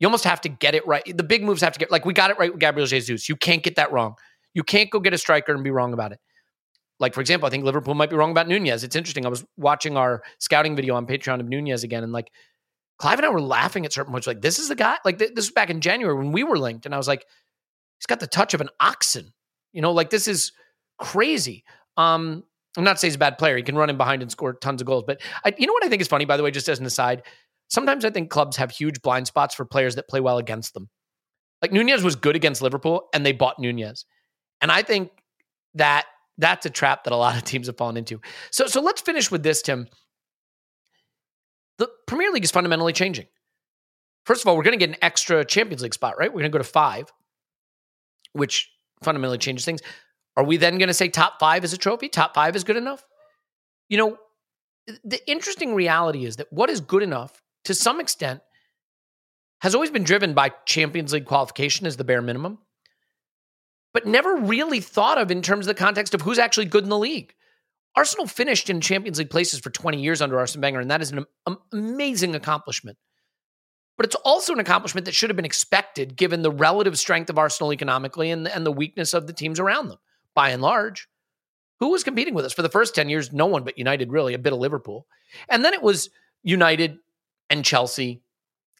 You 0.00 0.06
almost 0.06 0.24
have 0.24 0.40
to 0.42 0.48
get 0.48 0.74
it 0.74 0.86
right. 0.86 1.04
The 1.16 1.22
big 1.22 1.42
moves 1.42 1.62
have 1.62 1.72
to 1.72 1.78
get 1.78 1.90
like 1.90 2.04
we 2.04 2.12
got 2.12 2.30
it 2.30 2.38
right 2.38 2.50
with 2.50 2.60
Gabriel 2.60 2.86
Jesus. 2.86 3.28
You 3.28 3.36
can't 3.36 3.62
get 3.62 3.76
that 3.76 3.92
wrong. 3.92 4.14
You 4.52 4.62
can't 4.62 4.90
go 4.90 5.00
get 5.00 5.14
a 5.14 5.18
striker 5.18 5.54
and 5.54 5.64
be 5.64 5.70
wrong 5.70 5.92
about 5.92 6.12
it. 6.12 6.18
Like 7.00 7.14
for 7.14 7.20
example, 7.20 7.46
I 7.46 7.50
think 7.50 7.64
Liverpool 7.64 7.94
might 7.94 8.10
be 8.10 8.16
wrong 8.16 8.30
about 8.30 8.48
Nunez. 8.48 8.84
It's 8.84 8.96
interesting. 8.96 9.26
I 9.26 9.28
was 9.28 9.44
watching 9.56 9.96
our 9.96 10.22
scouting 10.38 10.76
video 10.76 10.94
on 10.94 11.06
Patreon 11.06 11.40
of 11.40 11.48
Nunez 11.48 11.84
again, 11.84 12.02
and 12.02 12.12
like 12.12 12.30
Clive 12.98 13.18
and 13.18 13.26
I 13.26 13.30
were 13.30 13.40
laughing 13.40 13.84
at 13.84 13.92
certain 13.92 14.12
points. 14.12 14.26
Like, 14.26 14.40
this 14.40 14.58
is 14.58 14.68
the 14.68 14.76
guy. 14.76 14.98
Like, 15.04 15.18
th- 15.18 15.32
this 15.34 15.46
was 15.46 15.52
back 15.52 15.70
in 15.70 15.80
January 15.80 16.16
when 16.16 16.32
we 16.32 16.44
were 16.44 16.58
linked, 16.58 16.86
and 16.86 16.94
I 16.94 16.98
was 16.98 17.08
like, 17.08 17.26
he's 17.98 18.06
got 18.06 18.20
the 18.20 18.26
touch 18.26 18.54
of 18.54 18.60
an 18.60 18.68
oxen. 18.80 19.32
You 19.72 19.82
know, 19.82 19.92
like 19.92 20.10
this 20.10 20.28
is 20.28 20.52
crazy. 20.98 21.64
Um, 21.96 22.44
I'm 22.76 22.84
not 22.84 23.00
saying 23.00 23.10
he's 23.10 23.16
a 23.16 23.18
bad 23.18 23.38
player. 23.38 23.56
He 23.56 23.62
can 23.62 23.76
run 23.76 23.90
in 23.90 23.96
behind 23.96 24.22
and 24.22 24.30
score 24.30 24.52
tons 24.52 24.80
of 24.80 24.86
goals. 24.86 25.04
But 25.06 25.20
I, 25.44 25.52
you 25.58 25.66
know 25.66 25.72
what 25.72 25.84
I 25.84 25.88
think 25.88 26.02
is 26.02 26.08
funny, 26.08 26.24
by 26.24 26.36
the 26.36 26.42
way, 26.42 26.50
just 26.50 26.68
as 26.68 26.78
an 26.78 26.86
aside. 26.86 27.22
Sometimes 27.68 28.04
I 28.04 28.10
think 28.10 28.30
clubs 28.30 28.56
have 28.56 28.70
huge 28.70 29.02
blind 29.02 29.26
spots 29.26 29.54
for 29.54 29.64
players 29.64 29.96
that 29.96 30.08
play 30.08 30.20
well 30.20 30.38
against 30.38 30.74
them. 30.74 30.88
Like 31.62 31.72
Nunez 31.72 32.02
was 32.02 32.16
good 32.16 32.36
against 32.36 32.62
Liverpool, 32.62 33.08
and 33.14 33.24
they 33.24 33.32
bought 33.32 33.58
Nunez, 33.58 34.04
and 34.60 34.70
I 34.70 34.82
think 34.82 35.10
that 35.74 36.06
that's 36.36 36.66
a 36.66 36.70
trap 36.70 37.04
that 37.04 37.12
a 37.12 37.16
lot 37.16 37.36
of 37.36 37.44
teams 37.44 37.66
have 37.68 37.76
fallen 37.76 37.96
into. 37.96 38.20
So, 38.50 38.66
so 38.66 38.80
let's 38.80 39.00
finish 39.00 39.30
with 39.30 39.42
this, 39.42 39.62
Tim 39.62 39.88
the 41.78 41.88
Premier 42.06 42.30
League 42.30 42.44
is 42.44 42.50
fundamentally 42.50 42.92
changing. 42.92 43.26
First 44.26 44.42
of 44.42 44.48
all, 44.48 44.56
we're 44.56 44.62
going 44.62 44.78
to 44.78 44.84
get 44.84 44.94
an 44.94 45.02
extra 45.02 45.44
Champions 45.44 45.82
League 45.82 45.94
spot, 45.94 46.18
right? 46.18 46.30
We're 46.30 46.40
going 46.40 46.52
to 46.52 46.58
go 46.58 46.62
to 46.62 46.64
five, 46.64 47.12
which 48.32 48.70
fundamentally 49.02 49.38
changes 49.38 49.64
things. 49.64 49.80
Are 50.36 50.44
we 50.44 50.56
then 50.56 50.78
going 50.78 50.88
to 50.88 50.94
say 50.94 51.08
top 51.08 51.38
five 51.38 51.64
is 51.64 51.72
a 51.72 51.78
trophy? 51.78 52.08
Top 52.08 52.34
five 52.34 52.56
is 52.56 52.64
good 52.64 52.76
enough? 52.76 53.04
You 53.88 53.98
know, 53.98 54.16
the 55.04 55.20
interesting 55.30 55.74
reality 55.74 56.24
is 56.24 56.36
that 56.36 56.46
what 56.50 56.70
is 56.70 56.80
good 56.80 57.02
enough, 57.02 57.42
to 57.64 57.74
some 57.74 58.00
extent, 58.00 58.40
has 59.60 59.74
always 59.74 59.90
been 59.90 60.04
driven 60.04 60.34
by 60.34 60.52
Champions 60.66 61.12
League 61.12 61.24
qualification 61.24 61.86
as 61.86 61.96
the 61.96 62.04
bare 62.04 62.22
minimum, 62.22 62.58
but 63.92 64.06
never 64.06 64.36
really 64.36 64.80
thought 64.80 65.18
of 65.18 65.30
in 65.30 65.40
terms 65.40 65.66
of 65.66 65.74
the 65.74 65.82
context 65.82 66.14
of 66.14 66.22
who's 66.22 66.38
actually 66.38 66.66
good 66.66 66.84
in 66.84 66.90
the 66.90 66.98
league. 66.98 67.34
Arsenal 67.96 68.26
finished 68.26 68.68
in 68.68 68.80
Champions 68.80 69.18
League 69.18 69.30
places 69.30 69.60
for 69.60 69.70
20 69.70 70.02
years 70.02 70.20
under 70.20 70.38
Arsene 70.38 70.60
Wenger, 70.60 70.80
and 70.80 70.90
that 70.90 71.00
is 71.00 71.12
an 71.12 71.24
amazing 71.72 72.34
accomplishment. 72.34 72.98
But 73.96 74.06
it's 74.06 74.16
also 74.16 74.52
an 74.52 74.58
accomplishment 74.58 75.04
that 75.04 75.14
should 75.14 75.30
have 75.30 75.36
been 75.36 75.44
expected 75.44 76.16
given 76.16 76.42
the 76.42 76.50
relative 76.50 76.98
strength 76.98 77.30
of 77.30 77.38
Arsenal 77.38 77.72
economically 77.72 78.30
and, 78.30 78.48
and 78.48 78.66
the 78.66 78.72
weakness 78.72 79.14
of 79.14 79.28
the 79.28 79.32
teams 79.32 79.60
around 79.60 79.88
them, 79.88 79.98
by 80.34 80.50
and 80.50 80.60
large. 80.60 81.08
Who 81.78 81.90
was 81.90 82.02
competing 82.02 82.34
with 82.34 82.44
us? 82.44 82.52
For 82.52 82.62
the 82.62 82.68
first 82.68 82.94
10 82.96 83.08
years, 83.08 83.32
no 83.32 83.46
one 83.46 83.62
but 83.62 83.78
United, 83.78 84.10
really, 84.10 84.34
a 84.34 84.38
bit 84.38 84.52
of 84.52 84.58
Liverpool. 84.58 85.06
And 85.48 85.64
then 85.64 85.74
it 85.74 85.82
was 85.82 86.10
United 86.42 86.98
and 87.54 87.64
Chelsea 87.64 88.22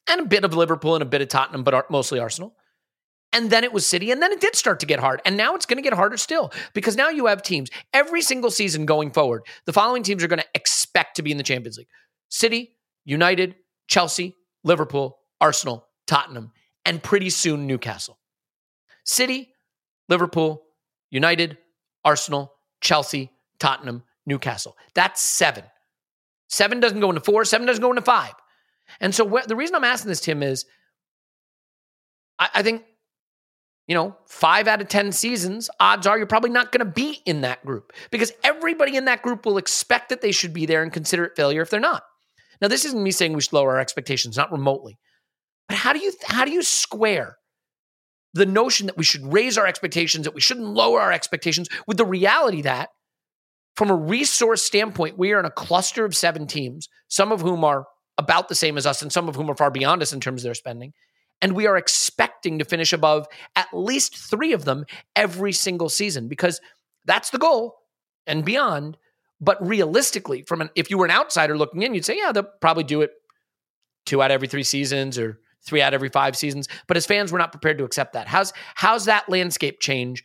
and 0.09 0.21
a 0.21 0.25
bit 0.27 0.45
of 0.45 0.55
Liverpool 0.55 0.95
and 0.95 1.03
a 1.03 1.07
bit 1.07 1.23
of 1.23 1.29
Tottenham, 1.29 1.63
but 1.63 1.91
mostly 1.91 2.19
Arsenal. 2.19 2.55
And 3.33 3.51
then 3.51 3.65
it 3.65 3.73
was 3.73 3.87
City. 3.87 4.11
And 4.11 4.21
then 4.21 4.33
it 4.33 4.41
did 4.41 4.55
start 4.55 4.81
to 4.81 4.87
get 4.87 5.01
hard. 5.01 5.23
And 5.25 5.37
now 5.37 5.55
it's 5.55 5.65
going 5.65 5.79
to 5.79 5.83
get 5.83 5.93
harder 5.93 6.17
still 6.17 6.53
because 6.73 6.97
now 6.97 7.09
you 7.09 7.27
have 7.27 7.43
teams 7.43 7.71
every 7.93 8.21
single 8.21 8.51
season 8.51 8.85
going 8.85 9.13
forward. 9.13 9.43
The 9.65 9.73
following 9.73 10.03
teams 10.03 10.23
are 10.23 10.29
going 10.29 10.41
to 10.41 10.49
expect 10.55 11.17
to 11.17 11.23
be 11.23 11.31
in 11.31 11.37
the 11.37 11.43
Champions 11.43 11.79
League 11.79 11.89
City, 12.29 12.77
United, 13.05 13.57
Chelsea, 13.89 14.37
Liverpool, 14.63 15.19
Arsenal, 15.41 15.87
Tottenham, 16.07 16.53
and 16.85 17.03
pretty 17.03 17.31
soon 17.31 17.67
Newcastle. 17.67 18.19
City, 19.05 19.55
Liverpool, 20.09 20.63
United, 21.11 21.59
Arsenal, 22.05 22.53
Chelsea, 22.81 23.31
Tottenham, 23.59 24.03
Newcastle. 24.27 24.77
That's 24.95 25.23
seven. 25.23 25.65
Seven 26.49 26.81
doesn't 26.81 27.01
go 27.01 27.09
into 27.09 27.21
four, 27.21 27.45
seven 27.45 27.67
doesn't 27.67 27.83
go 27.83 27.91
into 27.91 28.03
five. 28.03 28.35
And 29.01 29.15
so 29.15 29.29
wh- 29.29 29.47
the 29.47 29.57
reason 29.57 29.77
I'm 29.77 29.85
asking 29.85 30.09
this, 30.09 30.21
Tim, 30.21 30.43
is 30.43 30.65
I, 32.39 32.49
I 32.55 32.63
think 32.63 32.85
you 33.87 33.95
know, 33.95 34.17
five 34.27 34.67
out 34.67 34.81
of 34.81 34.89
10 34.89 35.13
seasons, 35.13 35.69
odds 35.79 36.07
are 36.07 36.17
you're 36.17 36.27
probably 36.27 36.51
not 36.51 36.73
going 36.73 36.85
to 36.85 36.91
be 36.91 37.21
in 37.27 37.43
that 37.43 37.65
group 37.67 37.93
because 38.11 38.33
everybody 38.43 38.97
in 38.97 39.05
that 39.05 39.23
group 39.23 39.45
will 39.45 39.59
expect 39.59 40.09
that 40.09 40.23
they 40.23 40.33
should 40.33 40.55
be 40.55 40.65
there 40.65 40.83
and 40.83 40.93
consider 40.93 41.25
it 41.25 41.37
failure 41.37 41.61
if 41.61 41.71
they're 41.71 41.81
not. 41.81 42.03
Now, 42.63 42.69
this 42.69 42.85
isn't 42.87 43.03
me 43.03 43.11
saying 43.11 43.35
we 43.35 43.43
should 43.43 43.53
lower 43.53 43.73
our 43.73 43.81
expectations, 43.81 44.37
not 44.37 44.51
remotely. 44.51 44.99
But 45.69 45.77
how 45.77 45.93
do 45.93 45.99
you 45.99 46.13
how 46.27 46.45
do 46.45 46.51
you 46.51 46.63
square 46.63 47.37
the 48.33 48.47
notion 48.47 48.87
that 48.87 48.97
we 48.97 49.05
should 49.05 49.33
raise 49.33 49.59
our 49.59 49.67
expectations, 49.67 50.25
that 50.25 50.35
we 50.35 50.41
shouldn't 50.41 50.67
lower 50.67 51.01
our 51.01 51.13
expectations, 51.13 51.69
with 51.87 51.97
the 51.97 52.05
reality 52.07 52.63
that, 52.63 52.89
from 53.77 53.91
a 53.91 53.95
resource 53.95 54.63
standpoint, 54.63 55.19
we 55.19 55.33
are 55.33 55.41
in 55.41 55.47
a 55.47 55.51
cluster 55.51 56.05
of 56.05 56.17
seven 56.17 56.47
teams, 56.47 56.89
some 57.09 57.33
of 57.33 57.41
whom 57.43 57.65
are 57.65 57.87
about 58.19 58.49
the 58.49 58.55
same 58.55 58.77
as 58.77 58.87
us, 58.87 59.03
and 59.03 59.13
some 59.13 59.29
of 59.29 59.37
whom 59.37 59.51
are 59.51 59.57
far 59.57 59.71
beyond 59.71 60.03
us 60.03 60.13
in 60.13 60.21
terms 60.21 60.43
of 60.43 60.45
their 60.45 60.55
spending. 60.55 60.93
And 61.43 61.55
we 61.55 61.67
are 61.67 61.77
expecting 61.77 62.59
to 62.59 62.65
finish 62.65 62.93
above 62.93 63.27
at 63.57 63.69
least 63.73 64.17
three 64.17 64.53
of 64.53 64.65
them 64.65 64.85
every 65.17 65.53
single 65.53 65.89
season 65.89 66.29
because 66.29 66.61
that's 67.05 67.31
the 67.31 67.39
goal 67.39 67.77
and 68.27 68.45
beyond. 68.45 68.97
But 69.41 69.65
realistically, 69.67 70.43
from 70.43 70.61
an 70.61 70.71
if 70.75 70.91
you 70.91 70.97
were 70.97 71.05
an 71.05 71.11
outsider 71.11 71.59
looking 71.59 71.83
in, 71.83 71.95
you'd 71.95 72.05
say, 72.05 72.17
yeah, 72.17 72.33
they'll 72.33 72.49
probably 72.61 72.85
do 72.85 73.03
it 73.03 73.11
two 74.07 74.23
out 74.23 74.31
of 74.31 74.35
every 74.37 74.49
three 74.49 74.63
seasons 74.63 75.19
or 75.19 75.41
three 75.67 75.83
out 75.83 75.93
every 75.93 76.09
five 76.09 76.37
seasons. 76.37 76.69
But 76.87 76.97
as 76.97 77.07
fans, 77.07 77.33
we're 77.33 77.39
not 77.39 77.53
prepared 77.53 77.79
to 77.79 77.85
accept 77.85 78.13
that. 78.13 78.29
How's 78.29 78.53
how's 78.75 79.07
that 79.07 79.29
landscape 79.29 79.81
change 79.81 80.25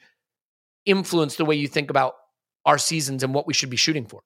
influence 0.86 1.36
the 1.36 1.46
way 1.46 1.56
you 1.56 1.68
think 1.68 1.90
about 1.90 2.16
our 2.66 2.78
seasons 2.78 3.24
and 3.24 3.34
what 3.34 3.48
we 3.48 3.54
should 3.54 3.70
be 3.70 3.78
shooting 3.78 4.06
for? 4.06 4.22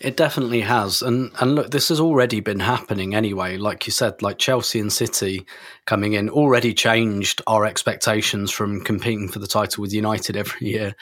It 0.00 0.16
definitely 0.16 0.62
has. 0.62 1.02
And 1.02 1.30
and 1.40 1.54
look, 1.54 1.70
this 1.70 1.90
has 1.90 2.00
already 2.00 2.40
been 2.40 2.60
happening 2.60 3.14
anyway. 3.14 3.58
Like 3.58 3.86
you 3.86 3.92
said, 3.92 4.22
like 4.22 4.38
Chelsea 4.38 4.80
and 4.80 4.92
City 4.92 5.44
coming 5.84 6.14
in 6.14 6.30
already 6.30 6.72
changed 6.72 7.42
our 7.46 7.66
expectations 7.66 8.50
from 8.50 8.80
competing 8.80 9.28
for 9.28 9.40
the 9.40 9.46
title 9.46 9.82
with 9.82 9.92
United 9.92 10.36
every 10.36 10.68
year 10.68 10.94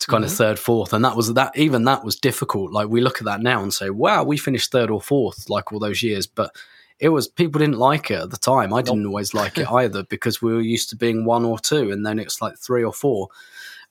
to 0.00 0.06
kind 0.06 0.24
mm-hmm. 0.24 0.32
of 0.32 0.36
third, 0.36 0.58
fourth. 0.58 0.92
And 0.92 1.04
that 1.04 1.16
was 1.16 1.32
that 1.32 1.56
even 1.56 1.84
that 1.84 2.04
was 2.04 2.16
difficult. 2.16 2.72
Like 2.72 2.88
we 2.88 3.00
look 3.00 3.18
at 3.18 3.24
that 3.24 3.40
now 3.40 3.62
and 3.62 3.72
say, 3.72 3.88
wow, 3.88 4.22
we 4.22 4.36
finished 4.36 4.70
third 4.70 4.90
or 4.90 5.00
fourth 5.00 5.48
like 5.48 5.72
all 5.72 5.78
those 5.78 6.02
years. 6.02 6.26
But 6.26 6.54
it 6.98 7.08
was 7.08 7.28
people 7.28 7.58
didn't 7.58 7.78
like 7.78 8.10
it 8.10 8.20
at 8.20 8.30
the 8.30 8.36
time. 8.36 8.74
I 8.74 8.82
didn't 8.82 9.02
nope. 9.02 9.10
always 9.10 9.32
like 9.32 9.56
it 9.56 9.70
either 9.72 10.02
because 10.04 10.42
we 10.42 10.52
were 10.52 10.60
used 10.60 10.90
to 10.90 10.96
being 10.96 11.24
one 11.24 11.44
or 11.44 11.58
two 11.58 11.90
and 11.90 12.04
then 12.04 12.18
it's 12.18 12.42
like 12.42 12.58
three 12.58 12.84
or 12.84 12.92
four. 12.92 13.28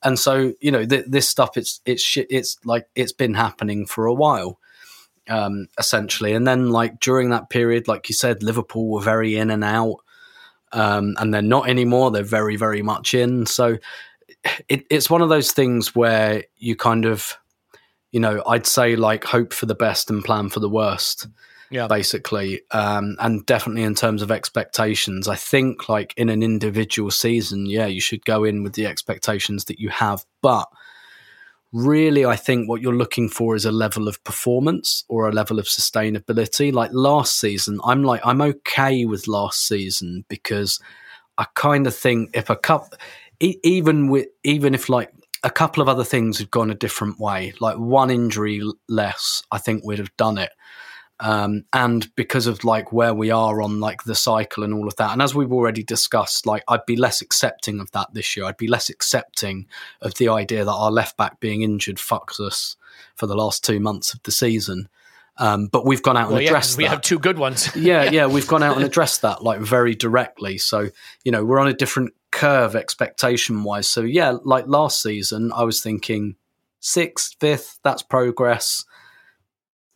And 0.03 0.17
so, 0.17 0.53
you 0.59 0.71
know, 0.71 0.85
th- 0.85 1.05
this 1.07 1.29
stuff, 1.29 1.57
it's, 1.57 1.81
it's 1.85 2.01
shit. 2.01 2.27
It's 2.29 2.57
like, 2.65 2.87
it's 2.95 3.11
been 3.11 3.33
happening 3.33 3.85
for 3.85 4.05
a 4.05 4.13
while, 4.13 4.59
um, 5.29 5.67
essentially. 5.77 6.33
And 6.33 6.47
then 6.47 6.71
like 6.71 6.99
during 6.99 7.29
that 7.29 7.49
period, 7.49 7.87
like 7.87 8.09
you 8.09 8.15
said, 8.15 8.43
Liverpool 8.43 8.89
were 8.89 9.01
very 9.01 9.35
in 9.35 9.49
and 9.49 9.63
out. 9.63 9.97
Um, 10.73 11.15
and 11.19 11.33
they're 11.33 11.41
not 11.41 11.69
anymore. 11.69 12.11
They're 12.11 12.23
very, 12.23 12.55
very 12.55 12.81
much 12.81 13.13
in. 13.13 13.45
So 13.45 13.77
it, 14.67 14.85
it's 14.89 15.09
one 15.09 15.21
of 15.21 15.29
those 15.29 15.51
things 15.51 15.93
where 15.93 16.45
you 16.57 16.75
kind 16.75 17.05
of, 17.05 17.37
you 18.11 18.19
know, 18.19 18.41
I'd 18.47 18.65
say 18.65 18.95
like 18.95 19.23
hope 19.23 19.53
for 19.53 19.65
the 19.65 19.75
best 19.75 20.09
and 20.09 20.23
plan 20.23 20.49
for 20.49 20.59
the 20.59 20.69
worst 20.69 21.27
yeah. 21.71 21.87
basically. 21.87 22.61
Um, 22.71 23.15
and 23.19 23.45
definitely 23.45 23.83
in 23.83 23.95
terms 23.95 24.21
of 24.21 24.31
expectations, 24.31 25.27
I 25.27 25.35
think 25.35 25.89
like 25.89 26.13
in 26.17 26.29
an 26.29 26.43
individual 26.43 27.09
season, 27.09 27.65
yeah, 27.65 27.87
you 27.87 28.01
should 28.01 28.23
go 28.25 28.43
in 28.43 28.61
with 28.61 28.73
the 28.73 28.85
expectations 28.85 29.65
that 29.65 29.79
you 29.79 29.89
have. 29.89 30.25
But 30.41 30.67
really, 31.71 32.25
I 32.25 32.35
think 32.35 32.67
what 32.67 32.81
you're 32.81 32.93
looking 32.93 33.29
for 33.29 33.55
is 33.55 33.65
a 33.65 33.71
level 33.71 34.07
of 34.07 34.23
performance 34.23 35.05
or 35.07 35.27
a 35.27 35.31
level 35.31 35.57
of 35.57 35.65
sustainability. 35.65 36.73
Like 36.73 36.91
last 36.93 37.39
season, 37.39 37.79
I'm 37.83 38.03
like, 38.03 38.21
I'm 38.25 38.41
okay 38.41 39.05
with 39.05 39.27
last 39.27 39.67
season 39.67 40.25
because 40.27 40.79
I 41.37 41.45
kind 41.55 41.87
of 41.87 41.95
think 41.95 42.31
if 42.33 42.49
a 42.49 42.55
cup, 42.55 42.95
even 43.39 44.09
with, 44.09 44.27
even 44.43 44.75
if 44.75 44.89
like 44.89 45.11
a 45.43 45.49
couple 45.49 45.81
of 45.81 45.89
other 45.89 46.03
things 46.03 46.37
had 46.37 46.51
gone 46.51 46.69
a 46.69 46.75
different 46.75 47.19
way, 47.19 47.53
like 47.59 47.77
one 47.77 48.11
injury 48.11 48.61
less, 48.87 49.41
I 49.51 49.57
think 49.57 49.83
we'd 49.83 49.99
have 49.99 50.15
done 50.17 50.37
it. 50.37 50.51
Um, 51.23 51.65
and 51.71 52.13
because 52.15 52.47
of 52.47 52.63
like 52.63 52.91
where 52.91 53.13
we 53.13 53.29
are 53.29 53.61
on 53.61 53.79
like 53.79 54.05
the 54.05 54.15
cycle 54.15 54.63
and 54.63 54.73
all 54.73 54.87
of 54.87 54.95
that 54.95 55.11
and 55.11 55.21
as 55.21 55.35
we've 55.35 55.53
already 55.53 55.83
discussed 55.83 56.47
like 56.47 56.63
i'd 56.67 56.83
be 56.87 56.95
less 56.95 57.21
accepting 57.21 57.79
of 57.79 57.91
that 57.91 58.11
this 58.13 58.35
year. 58.35 58.45
I'd 58.45 58.57
be 58.57 58.67
less 58.67 58.89
accepting 58.89 59.67
of 60.01 60.15
the 60.15 60.29
idea 60.29 60.65
that 60.65 60.71
our 60.71 60.91
left 60.91 61.17
back 61.17 61.39
being 61.39 61.61
injured 61.61 61.97
fucks 61.97 62.39
us 62.39 62.75
for 63.15 63.27
the 63.27 63.35
last 63.35 63.63
two 63.63 63.79
months 63.79 64.13
of 64.13 64.23
the 64.23 64.31
season. 64.31 64.89
Um, 65.37 65.67
but 65.67 65.85
we've 65.85 66.03
gone 66.03 66.17
out 66.17 66.29
well, 66.29 66.37
and 66.37 66.45
addressed 66.45 66.73
yeah, 66.73 66.77
we 66.77 66.89
have 66.89 67.01
two 67.01 67.17
good 67.17 67.37
ones. 67.37 67.73
Yeah, 67.75 68.03
yeah. 68.03 68.11
yeah 68.11 68.27
we've 68.27 68.47
gone 68.47 68.63
out 68.63 68.75
and 68.75 68.85
addressed 68.85 69.21
that 69.21 69.43
like 69.43 69.59
very 69.59 69.95
directly. 69.95 70.57
So 70.57 70.89
you 71.23 71.31
know 71.31 71.45
we're 71.45 71.59
on 71.59 71.67
a 71.67 71.73
different 71.73 72.13
curve 72.31 72.75
expectation 72.77 73.63
wise 73.63 73.87
so 73.87 74.01
yeah 74.01 74.37
like 74.45 74.65
last 74.65 75.01
season 75.01 75.51
i 75.53 75.63
was 75.63 75.81
thinking 75.81 76.35
sixth 76.79 77.35
fifth 77.41 77.77
that's 77.83 78.01
progress 78.01 78.85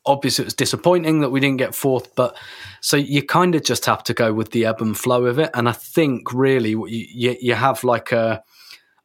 obviously 0.06 0.44
it 0.44 0.48
was 0.48 0.54
disappointing 0.54 1.22
that 1.22 1.30
we 1.30 1.40
didn't 1.40 1.58
get 1.58 1.76
fourth, 1.76 2.14
but 2.16 2.38
so 2.82 2.98
you 2.98 3.24
kind 3.24 3.56
of 3.56 3.64
just 3.64 3.86
have 3.86 4.04
to 4.04 4.14
go 4.14 4.34
with 4.34 4.52
the 4.52 4.66
ebb 4.66 4.82
and 4.82 4.98
flow 4.98 5.26
of 5.26 5.40
it. 5.40 5.50
And 5.54 5.68
I 5.68 5.72
think 5.72 6.34
really 6.34 6.72
you, 6.72 7.36
you, 7.40 7.56
have 7.56 7.84
like 7.84 8.12
a, 8.12 8.44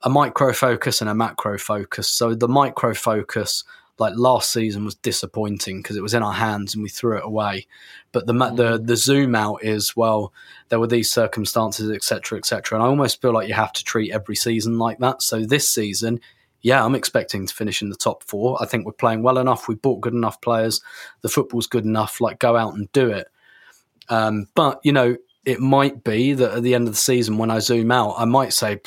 a 0.02 0.10
micro 0.10 0.52
focus 0.52 1.00
and 1.00 1.08
a 1.08 1.14
macro 1.14 1.58
focus. 1.58 2.08
So 2.08 2.34
the 2.34 2.48
micro 2.48 2.94
focus, 2.94 3.64
like 3.98 4.12
last 4.16 4.52
season, 4.52 4.84
was 4.84 4.94
disappointing 4.94 5.80
because 5.80 5.96
it 5.96 6.02
was 6.02 6.14
in 6.14 6.22
our 6.22 6.34
hands 6.34 6.74
and 6.74 6.82
we 6.82 6.88
threw 6.88 7.16
it 7.16 7.24
away. 7.24 7.66
But 8.12 8.26
the 8.26 8.34
mm. 8.34 8.56
the 8.56 8.78
the 8.78 8.96
zoom 8.96 9.34
out 9.34 9.64
is 9.64 9.96
well, 9.96 10.32
there 10.68 10.80
were 10.80 10.86
these 10.86 11.10
circumstances, 11.12 11.90
etc., 11.90 12.38
etc. 12.38 12.76
And 12.76 12.84
I 12.84 12.88
almost 12.88 13.22
feel 13.22 13.32
like 13.32 13.48
you 13.48 13.54
have 13.54 13.72
to 13.72 13.84
treat 13.84 14.12
every 14.12 14.36
season 14.36 14.78
like 14.78 14.98
that. 14.98 15.22
So 15.22 15.44
this 15.44 15.70
season, 15.70 16.20
yeah, 16.62 16.84
I'm 16.84 16.94
expecting 16.94 17.46
to 17.46 17.54
finish 17.54 17.82
in 17.82 17.90
the 17.90 17.96
top 17.96 18.22
four. 18.24 18.62
I 18.62 18.66
think 18.66 18.84
we're 18.84 18.92
playing 18.92 19.22
well 19.22 19.38
enough. 19.38 19.68
We 19.68 19.74
bought 19.74 20.00
good 20.00 20.14
enough 20.14 20.40
players. 20.40 20.80
The 21.22 21.28
football's 21.28 21.66
good 21.66 21.84
enough. 21.84 22.20
Like, 22.20 22.38
go 22.38 22.56
out 22.56 22.74
and 22.74 22.90
do 22.92 23.10
it. 23.10 23.28
Um, 24.08 24.48
but 24.54 24.80
you 24.82 24.92
know, 24.92 25.16
it 25.44 25.60
might 25.60 26.04
be 26.04 26.34
that 26.34 26.52
at 26.56 26.62
the 26.62 26.74
end 26.74 26.88
of 26.88 26.94
the 26.94 27.00
season, 27.00 27.38
when 27.38 27.50
I 27.50 27.60
zoom 27.60 27.90
out, 27.90 28.14
I 28.18 28.24
might 28.24 28.52
say 28.52 28.80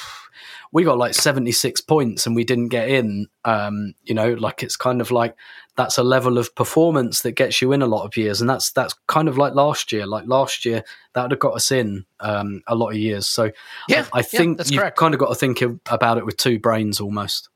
we 0.72 0.84
got 0.84 0.98
like 0.98 1.14
76 1.14 1.82
points 1.82 2.26
and 2.26 2.36
we 2.36 2.44
didn't 2.44 2.70
get 2.70 2.90
in. 2.90 3.28
Um, 3.46 3.94
you 4.04 4.14
know, 4.14 4.34
like 4.34 4.64
it's 4.64 4.76
kind 4.76 5.02
of 5.02 5.12
like 5.12 5.36
that's 5.76 5.98
a 5.98 6.04
level 6.04 6.38
of 6.38 6.54
performance 6.56 7.22
that 7.22 7.32
gets 7.34 7.62
you 7.62 7.72
in 7.72 7.82
a 7.82 7.88
lot 7.88 8.06
of 8.06 8.18
years, 8.18 8.42
and 8.42 8.50
that's 8.50 8.72
that's 8.72 8.94
kind 9.08 9.28
of 9.28 9.38
like 9.38 9.54
last 9.54 9.92
year. 9.92 10.06
Like 10.06 10.26
last 10.28 10.66
year, 10.66 10.84
that 11.14 11.24
would 11.24 11.32
have 11.32 11.40
got 11.40 11.56
us 11.56 11.72
in 11.72 12.06
um, 12.20 12.62
a 12.68 12.76
lot 12.76 12.90
of 12.90 12.98
years. 12.98 13.28
So 13.28 13.52
yeah, 13.88 14.06
I, 14.14 14.20
I 14.20 14.22
think 14.22 14.60
yeah, 14.60 14.66
you've 14.68 14.82
correct. 14.82 14.98
kind 14.98 15.14
of 15.14 15.20
got 15.20 15.30
to 15.30 15.36
think 15.36 15.62
about 15.88 16.18
it 16.18 16.26
with 16.26 16.38
two 16.38 16.60
brains 16.60 17.00
almost. 17.00 17.50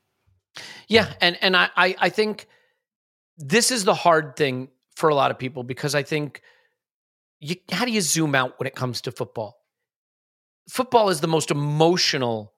Yeah, 0.88 1.12
and 1.20 1.36
and 1.40 1.56
I 1.56 1.70
I 1.76 2.08
think 2.08 2.46
this 3.36 3.70
is 3.70 3.84
the 3.84 3.94
hard 3.94 4.36
thing 4.36 4.68
for 4.96 5.08
a 5.08 5.14
lot 5.14 5.30
of 5.30 5.38
people 5.38 5.62
because 5.62 5.94
I 5.94 6.02
think 6.02 6.42
you 7.40 7.56
how 7.70 7.84
do 7.84 7.92
you 7.92 8.00
zoom 8.00 8.34
out 8.34 8.58
when 8.58 8.66
it 8.66 8.74
comes 8.74 9.00
to 9.02 9.12
football? 9.12 9.56
Football 10.68 11.08
is 11.08 11.20
the 11.20 11.28
most 11.28 11.50
emotional, 11.50 12.52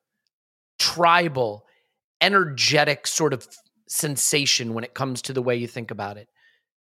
tribal, 0.78 1.66
energetic 2.20 3.06
sort 3.06 3.32
of 3.32 3.46
sensation 3.88 4.74
when 4.74 4.84
it 4.84 4.94
comes 4.94 5.22
to 5.22 5.32
the 5.32 5.42
way 5.42 5.56
you 5.56 5.66
think 5.66 5.90
about 5.90 6.16
it. 6.16 6.28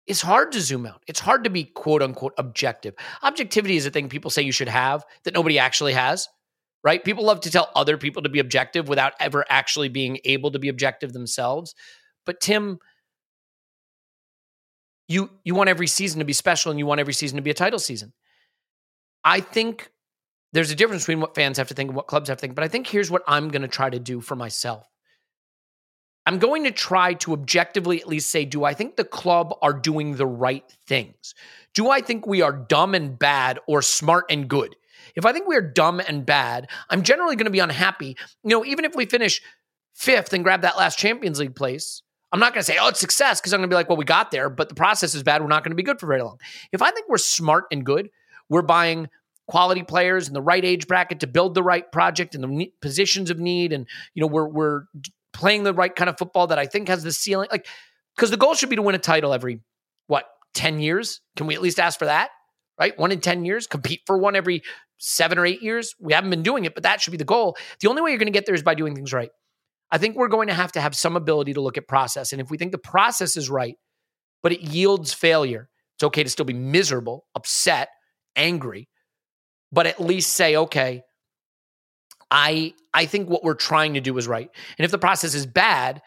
It's 0.07 0.23
hard 0.23 0.53
to 0.53 0.61
zoom 0.61 0.87
out. 0.87 1.03
It's 1.07 1.21
hard 1.21 1.45
to 1.45 1.51
be 1.51 1.65
quote 1.65 2.03
unquote 2.03 2.35
objective. 2.37 2.95
Objectivity 3.23 3.77
is 3.77 3.87
a 3.87 3.91
thing 3.91 4.09
people 4.09 4.31
say 4.31 4.43
you 4.43 4.53
should 4.53 4.69
have 4.69 5.05
that 5.25 5.35
nobody 5.35 5.59
actually 5.59 5.93
has 5.93 6.29
right? 6.83 7.05
People 7.05 7.25
love 7.25 7.41
to 7.41 7.51
tell 7.51 7.71
other 7.75 7.97
people 7.97 8.23
to 8.23 8.29
be 8.29 8.39
objective 8.39 8.89
without 8.89 9.13
ever 9.21 9.45
actually 9.49 9.89
being 9.89 10.19
able 10.25 10.51
to 10.53 10.59
be 10.59 10.69
objective 10.69 11.13
themselves. 11.13 11.75
But 12.27 12.41
Tim, 12.41 12.79
you 15.09 15.31
you 15.45 15.55
want 15.55 15.69
every 15.69 15.87
season 15.87 16.21
to 16.21 16.25
be 16.25 16.33
special 16.33 16.71
and 16.71 16.79
you 16.79 16.87
want 16.87 17.01
every 17.01 17.13
season 17.13 17.37
to 17.37 17.43
be 17.43 17.51
a 17.51 17.55
title 17.55 17.79
season. 17.79 18.13
I 19.25 19.41
think 19.41 19.91
there's 20.53 20.71
a 20.71 20.75
difference 20.75 21.03
between 21.03 21.21
what 21.21 21.35
fans 21.35 21.59
have 21.59 21.69
to 21.69 21.75
think 21.75 21.89
and 21.89 21.97
what 21.97 22.07
clubs 22.07 22.29
have 22.29 22.39
to 22.39 22.41
think, 22.41 22.55
but 22.55 22.65
I 22.65 22.69
think 22.69 22.87
here's 22.87 23.11
what 23.11 23.23
I'm 23.27 23.49
going 23.49 23.63
to 23.63 23.69
try 23.69 23.91
to 23.91 23.99
do 23.99 24.21
for 24.21 24.37
myself. 24.37 24.87
I'm 26.27 26.39
going 26.39 26.65
to 26.65 26.71
try 26.71 27.15
to 27.15 27.33
objectively 27.33 28.01
at 28.01 28.07
least 28.07 28.31
say, 28.31 28.45
do 28.45 28.65
I 28.65 28.75
think 28.75 28.97
the 28.97 29.05
club 29.05 29.55
are 29.63 29.73
doing 29.73 30.17
the 30.17 30.27
right 30.27 30.65
things? 30.87 31.35
Do 31.75 31.91
I 31.91 32.01
think 32.01 32.27
we 32.27 32.43
are 32.43 32.53
dumb 32.53 32.95
and 32.95 33.19
bad 33.19 33.59
or 33.67 33.83
smart 33.83 34.27
and 34.31 34.49
good? 34.49 34.77
If 35.17 35.25
I 35.27 35.33
think 35.33 35.47
we're 35.47 35.61
dumb 35.61 36.01
and 36.01 36.25
bad, 36.25 36.69
I'm 36.89 37.03
generally 37.03 37.37
going 37.37 37.47
to 37.47 37.51
be 37.51 37.59
unhappy. 37.59 38.17
You 38.45 38.51
know, 38.51 38.65
even 38.65 38.85
if 38.85 38.95
we 38.95 39.07
finish 39.07 39.41
fifth 39.95 40.33
and 40.33 40.45
grab 40.45 40.63
that 40.63 40.77
last 40.77 40.99
Champions 40.99 41.39
League 41.39 41.55
place, 41.55 42.03
I'm 42.33 42.39
not 42.41 42.53
going 42.55 42.61
to 42.61 42.65
say, 42.65 42.79
oh, 42.81 42.89
it's 42.89 43.01
success, 43.01 43.41
because 43.41 43.53
I'm 43.53 43.59
going 43.59 43.69
to 43.69 43.75
be 43.75 43.77
like, 43.77 43.89
well, 43.89 43.99
we 43.99 44.05
got 44.05 44.31
there, 44.31 44.49
but 44.49 44.69
the 44.69 44.75
process 44.75 45.15
is 45.15 45.23
bad. 45.23 45.43
We're 45.43 45.49
not 45.49 45.65
going 45.65 45.73
to 45.73 45.77
be 45.77 45.83
good 45.83 45.99
for 45.99 46.07
very 46.07 46.23
long. 46.23 46.39
If 46.71 46.81
I 46.81 46.93
think 46.93 47.09
we're 47.09 47.19
smart 47.19 47.65
and 47.73 47.85
good, 47.85 48.09
we're 48.49 48.63
buying 48.63 49.09
quality 49.49 49.83
players 49.83 50.29
in 50.29 50.35
the 50.35 50.41
right 50.41 50.65
age 50.65 50.87
bracket 50.87 51.19
to 51.21 51.27
build 51.27 51.55
the 51.55 51.63
right 51.63 51.91
project 51.91 52.37
and 52.37 52.45
the 52.45 52.73
positions 52.81 53.31
of 53.31 53.41
need, 53.41 53.73
and 53.73 53.87
you 54.15 54.21
know, 54.21 54.29
we're 54.29 54.47
we're 54.47 54.85
playing 55.33 55.65
the 55.65 55.75
right 55.75 55.95
kind 55.95 56.09
of 56.09 56.17
football 56.19 56.47
that 56.47 56.59
I 56.59 56.67
think 56.67 56.87
has 56.87 57.03
the 57.03 57.11
ceiling. 57.11 57.49
Like, 57.51 57.67
because 58.15 58.31
the 58.31 58.37
goal 58.37 58.55
should 58.55 58.71
be 58.71 58.77
to 58.77 58.83
win 58.83 58.95
a 58.95 58.99
title 58.99 59.33
every 59.33 59.61
what 60.07 60.27
ten 60.55 60.79
years. 60.79 61.21
Can 61.35 61.49
we 61.49 61.57
at 61.57 61.63
least 61.63 61.81
ask 61.81 61.99
for 61.99 62.05
that? 62.05 62.31
Right, 62.81 62.99
one 62.99 63.13
in 63.13 63.21
ten 63.21 63.45
years, 63.45 63.67
compete 63.67 64.01
for 64.07 64.17
one 64.17 64.35
every 64.35 64.63
seven 64.97 65.39
or 65.39 65.45
eight 65.45 65.61
years. 65.63 65.95
We 66.01 66.15
haven't 66.15 66.31
been 66.31 66.43
doing 66.43 66.65
it, 66.65 66.75
but 66.75 66.85
that 66.85 67.01
should 67.01 67.11
be 67.11 67.19
the 67.19 67.25
goal. 67.27 67.57
The 67.81 67.89
only 67.89 68.01
way 68.01 68.11
you're 68.11 68.19
going 68.19 68.33
to 68.33 68.33
get 68.33 68.47
there 68.47 68.55
is 68.55 68.63
by 68.63 68.75
doing 68.75 68.95
things 68.95 69.13
right. 69.13 69.31
I 69.91 69.99
think 69.99 70.17
we're 70.17 70.29
going 70.29 70.49
to 70.49 70.55
have 70.55 70.73
to 70.73 70.81
have 70.81 70.97
some 70.97 71.17
ability 71.17 71.53
to 71.55 71.61
look 71.61 71.77
at 71.77 71.87
process. 71.87 72.33
And 72.33 72.41
if 72.41 72.51
we 72.51 72.57
think 72.57 72.73
the 72.73 72.79
process 72.79 73.37
is 73.37 73.51
right, 73.51 73.75
but 74.43 74.53
it 74.53 74.63
yields 74.63 75.13
failure, 75.13 75.69
It's 75.97 76.05
okay 76.05 76.23
to 76.23 76.31
still 76.31 76.47
be 76.47 76.55
miserable, 76.55 77.27
upset, 77.35 77.91
angry, 78.35 78.89
but 79.71 79.87
at 79.87 80.01
least 80.01 80.33
say, 80.33 80.57
okay, 80.57 81.03
I 82.31 82.73
I 82.95 83.07
think 83.07 83.29
what 83.29 83.45
we're 83.45 83.55
trying 83.55 83.95
to 83.95 84.01
do 84.01 84.17
is 84.17 84.27
right. 84.27 84.49
And 84.79 84.85
if 84.85 84.91
the 84.91 84.99
process 84.99 85.35
is 85.35 85.45
bad, 85.45 86.01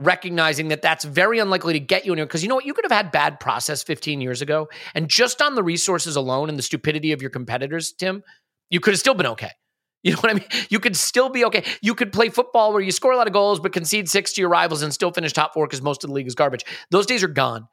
recognizing 0.00 0.68
that 0.68 0.82
that's 0.82 1.04
very 1.04 1.38
unlikely 1.38 1.74
to 1.74 1.80
get 1.80 2.04
you 2.04 2.12
anywhere. 2.12 2.26
Because 2.26 2.42
you 2.42 2.48
know 2.48 2.54
what? 2.56 2.64
You 2.64 2.74
could 2.74 2.84
have 2.84 2.92
had 2.92 3.12
bad 3.12 3.38
process 3.38 3.82
15 3.82 4.20
years 4.20 4.42
ago 4.42 4.68
and 4.94 5.08
just 5.08 5.40
on 5.40 5.54
the 5.54 5.62
resources 5.62 6.16
alone 6.16 6.48
and 6.48 6.58
the 6.58 6.62
stupidity 6.62 7.12
of 7.12 7.20
your 7.20 7.30
competitors 7.30 7.92
tim 7.92 8.22
you 8.70 8.80
could 8.80 8.92
have 8.92 9.00
still 9.00 9.14
been 9.14 9.26
okay. 9.26 9.50
You 10.02 10.12
know 10.12 10.20
what 10.20 10.30
i 10.30 10.34
mean? 10.34 10.46
You 10.70 10.80
could 10.80 10.96
still 10.96 11.28
be 11.28 11.44
okay. 11.44 11.62
You 11.82 11.94
could 11.94 12.10
play 12.10 12.30
football 12.30 12.72
where 12.72 12.80
you 12.80 12.90
score 12.90 13.12
a 13.12 13.18
lot 13.18 13.26
of 13.26 13.34
goals 13.34 13.60
but 13.60 13.74
concede 13.74 14.08
six 14.08 14.32
to 14.32 14.40
your 14.40 14.48
rivals 14.48 14.80
and 14.80 14.94
still 14.94 15.12
finish 15.12 15.34
top 15.34 15.52
four 15.52 15.66
because 15.66 15.82
most 15.82 16.02
of 16.02 16.08
the 16.08 16.14
league 16.14 16.26
is 16.26 16.34
garbage. 16.34 16.64
Those 16.90 17.04
days 17.04 17.22
are 17.22 17.28
gone. 17.28 17.68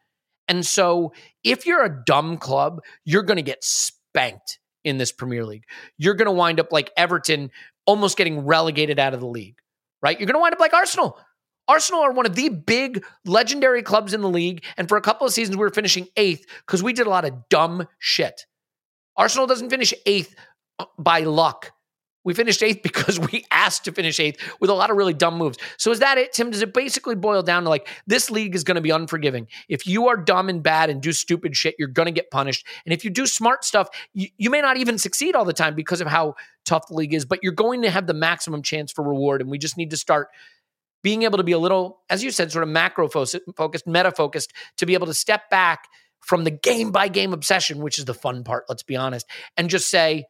And 0.49 0.65
so 0.65 1.13
if 1.45 1.65
you're 1.65 1.85
a 1.85 2.03
dumb 2.05 2.37
club 2.37 2.81
you're 3.05 3.23
going 3.23 3.37
to 3.37 3.43
get 3.43 3.63
spanked 3.63 4.59
in 4.83 4.97
this 4.97 5.13
premier 5.13 5.45
league. 5.45 5.63
You're 5.97 6.15
going 6.15 6.25
to 6.25 6.33
wind 6.33 6.59
up 6.59 6.73
like 6.73 6.91
everton 6.97 7.49
almost 7.85 8.17
getting 8.17 8.45
relegated 8.45 8.99
out 8.99 9.13
of 9.13 9.21
the 9.21 9.27
league 9.27 9.55
right? 10.01 10.19
You're 10.19 10.27
going 10.27 10.35
to 10.35 10.39
wind 10.41 10.53
up 10.53 10.59
like 10.59 10.73
arsenal 10.73 11.17
Arsenal 11.67 12.01
are 12.01 12.11
one 12.11 12.25
of 12.25 12.35
the 12.35 12.49
big 12.49 13.03
legendary 13.25 13.83
clubs 13.83 14.13
in 14.13 14.21
the 14.21 14.29
league. 14.29 14.63
And 14.77 14.87
for 14.87 14.97
a 14.97 15.01
couple 15.01 15.27
of 15.27 15.33
seasons, 15.33 15.57
we 15.57 15.61
were 15.61 15.69
finishing 15.69 16.07
eighth 16.15 16.45
because 16.65 16.81
we 16.81 16.93
did 16.93 17.07
a 17.07 17.09
lot 17.09 17.25
of 17.25 17.49
dumb 17.49 17.87
shit. 17.99 18.45
Arsenal 19.15 19.47
doesn't 19.47 19.69
finish 19.69 19.93
eighth 20.05 20.35
uh, 20.79 20.85
by 20.97 21.21
luck. 21.21 21.71
We 22.23 22.33
finished 22.33 22.61
eighth 22.61 22.83
because 22.83 23.19
we 23.19 23.45
asked 23.51 23.85
to 23.85 23.91
finish 23.91 24.19
eighth 24.19 24.41
with 24.59 24.69
a 24.69 24.73
lot 24.73 24.91
of 24.91 24.97
really 24.97 25.13
dumb 25.13 25.37
moves. 25.37 25.57
So 25.77 25.91
is 25.91 25.99
that 25.99 26.17
it, 26.17 26.33
Tim? 26.33 26.51
Does 26.51 26.61
it 26.61 26.73
basically 26.73 27.15
boil 27.15 27.41
down 27.41 27.63
to 27.63 27.69
like 27.69 27.87
this 28.05 28.29
league 28.29 28.53
is 28.53 28.63
going 28.63 28.75
to 28.75 28.81
be 28.81 28.89
unforgiving? 28.89 29.47
If 29.69 29.87
you 29.87 30.07
are 30.07 30.17
dumb 30.17 30.49
and 30.49 30.61
bad 30.61 30.89
and 30.89 31.01
do 31.01 31.13
stupid 31.13 31.55
shit, 31.55 31.75
you're 31.79 31.87
going 31.87 32.05
to 32.05 32.11
get 32.11 32.29
punished. 32.29 32.67
And 32.85 32.93
if 32.93 33.03
you 33.03 33.09
do 33.09 33.25
smart 33.25 33.63
stuff, 33.63 33.89
you, 34.13 34.27
you 34.37 34.49
may 34.49 34.61
not 34.61 34.77
even 34.77 34.97
succeed 34.97 35.35
all 35.35 35.45
the 35.45 35.53
time 35.53 35.73
because 35.73 36.01
of 36.01 36.07
how 36.07 36.35
tough 36.65 36.87
the 36.89 36.95
league 36.95 37.13
is, 37.13 37.25
but 37.25 37.39
you're 37.41 37.53
going 37.53 37.81
to 37.83 37.89
have 37.89 38.07
the 38.07 38.13
maximum 38.13 38.61
chance 38.61 38.91
for 38.91 39.03
reward. 39.03 39.41
And 39.41 39.49
we 39.49 39.57
just 39.57 39.77
need 39.77 39.91
to 39.91 39.97
start 39.97 40.27
being 41.03 41.23
able 41.23 41.37
to 41.37 41.43
be 41.43 41.51
a 41.51 41.59
little, 41.59 42.01
as 42.09 42.23
you 42.23 42.31
said, 42.31 42.51
sort 42.51 42.63
of 42.63 42.69
macro 42.69 43.07
focused, 43.07 43.87
meta 43.87 44.11
focused, 44.11 44.53
to 44.77 44.85
be 44.85 44.93
able 44.93 45.07
to 45.07 45.13
step 45.13 45.49
back 45.49 45.87
from 46.25 46.43
the 46.43 46.51
game 46.51 46.91
by 46.91 47.07
game 47.07 47.33
obsession, 47.33 47.79
which 47.79 47.97
is 47.99 48.05
the 48.05 48.13
fun 48.13 48.43
part, 48.43 48.65
let's 48.67 48.83
be 48.83 48.95
honest, 48.95 49.25
and 49.55 49.69
just 49.69 49.89
say, 49.89 50.25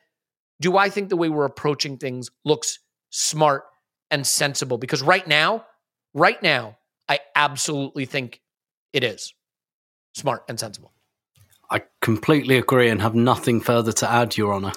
do 0.59 0.77
I 0.77 0.89
think 0.89 1.09
the 1.09 1.17
way 1.17 1.29
we're 1.29 1.45
approaching 1.45 1.97
things 1.97 2.29
looks 2.43 2.79
smart 3.09 3.63
and 4.11 4.25
sensible? 4.25 4.77
Because 4.77 5.01
right 5.01 5.25
now, 5.27 5.65
right 6.13 6.41
now, 6.43 6.77
I 7.07 7.19
absolutely 7.35 8.05
think 8.05 8.41
it 8.93 9.03
is 9.03 9.33
smart 10.13 10.43
and 10.49 10.59
sensible. 10.59 10.91
I 11.69 11.83
completely 12.01 12.57
agree 12.57 12.89
and 12.89 13.01
have 13.01 13.15
nothing 13.15 13.61
further 13.61 13.91
to 13.93 14.09
add, 14.09 14.37
Your 14.37 14.53
Honor. 14.53 14.73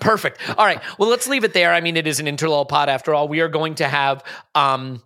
Perfect. 0.00 0.40
All 0.58 0.66
right. 0.66 0.80
Well, 0.98 1.08
let's 1.08 1.26
leave 1.26 1.44
it 1.44 1.52
there. 1.52 1.72
I 1.72 1.80
mean, 1.80 1.96
it 1.96 2.06
is 2.06 2.20
an 2.20 2.26
interlull 2.26 2.68
pod 2.68 2.88
after 2.88 3.14
all. 3.14 3.28
We 3.28 3.40
are 3.40 3.48
going 3.48 3.76
to 3.76 3.88
have 3.88 4.22
um, 4.54 5.02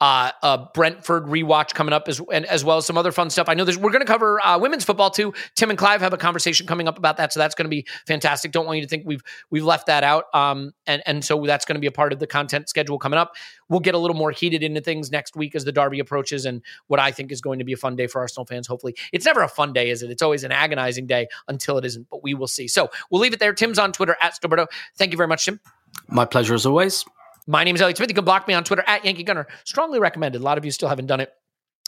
uh, 0.00 0.30
a 0.42 0.66
Brentford 0.72 1.24
rewatch 1.24 1.74
coming 1.74 1.92
up 1.92 2.08
as 2.08 2.20
and 2.32 2.46
as 2.46 2.64
well 2.64 2.78
as 2.78 2.86
some 2.86 2.96
other 2.96 3.12
fun 3.12 3.28
stuff. 3.28 3.48
I 3.48 3.54
know 3.54 3.64
there's 3.64 3.76
we're 3.76 3.90
going 3.90 4.00
to 4.00 4.06
cover 4.06 4.44
uh, 4.44 4.58
women's 4.58 4.84
football 4.84 5.10
too. 5.10 5.34
Tim 5.56 5.68
and 5.68 5.78
Clive 5.78 6.00
have 6.00 6.14
a 6.14 6.16
conversation 6.16 6.66
coming 6.66 6.88
up 6.88 6.96
about 6.96 7.18
that, 7.18 7.32
so 7.32 7.40
that's 7.40 7.54
going 7.54 7.66
to 7.66 7.70
be 7.70 7.86
fantastic. 8.06 8.52
Don't 8.52 8.64
want 8.64 8.78
you 8.78 8.82
to 8.82 8.88
think 8.88 9.04
we've 9.06 9.22
we've 9.50 9.64
left 9.64 9.86
that 9.86 10.02
out. 10.02 10.24
Um, 10.34 10.72
and 10.86 11.02
and 11.04 11.24
so 11.24 11.44
that's 11.44 11.64
going 11.64 11.74
to 11.74 11.80
be 11.80 11.86
a 11.86 11.92
part 11.92 12.12
of 12.12 12.18
the 12.18 12.26
content 12.26 12.68
schedule 12.68 12.98
coming 12.98 13.18
up. 13.18 13.34
We'll 13.68 13.80
get 13.80 13.94
a 13.94 13.98
little 13.98 14.16
more 14.16 14.30
heated 14.30 14.62
into 14.62 14.80
things 14.80 15.10
next 15.10 15.36
week 15.36 15.54
as 15.54 15.64
the 15.64 15.72
derby 15.72 16.00
approaches, 16.00 16.46
and 16.46 16.62
what 16.86 16.98
I 16.98 17.12
think 17.12 17.30
is 17.30 17.42
going 17.42 17.58
to 17.58 17.64
be 17.64 17.74
a 17.74 17.76
fun 17.76 17.94
day 17.94 18.06
for 18.06 18.20
Arsenal 18.20 18.46
fans. 18.46 18.66
Hopefully, 18.66 18.94
it's 19.12 19.26
never 19.26 19.42
a 19.42 19.48
fun 19.48 19.72
day, 19.74 19.90
is 19.90 20.02
it? 20.02 20.10
It's 20.10 20.22
always 20.22 20.44
an 20.44 20.52
agonizing 20.52 21.06
day 21.06 21.28
until 21.46 21.76
it 21.76 21.84
isn't. 21.84 22.08
But 22.10 22.22
we 22.22 22.32
will 22.32 22.48
see. 22.48 22.68
So 22.68 22.90
we'll 23.10 23.20
leave 23.20 23.34
it 23.34 23.38
there. 23.38 23.52
Tim's 23.52 23.78
on 23.78 23.92
Twitter 23.92 24.16
at 24.22 24.34
Stillberto. 24.34 24.66
Thank 24.96 25.12
you 25.12 25.18
very 25.18 25.28
much, 25.28 25.44
Tim. 25.44 25.60
My 26.08 26.24
pleasure 26.24 26.54
as 26.54 26.64
always. 26.64 27.04
My 27.50 27.64
name 27.64 27.74
is 27.74 27.82
Elliot 27.82 27.96
Smith. 27.96 28.08
You 28.08 28.14
can 28.14 28.24
block 28.24 28.46
me 28.46 28.54
on 28.54 28.62
Twitter 28.62 28.84
at 28.86 29.04
Yankee 29.04 29.24
Gunner. 29.24 29.48
Strongly 29.64 29.98
recommended. 29.98 30.40
A 30.40 30.44
lot 30.44 30.56
of 30.56 30.64
you 30.64 30.70
still 30.70 30.88
haven't 30.88 31.06
done 31.06 31.18
it. 31.18 31.32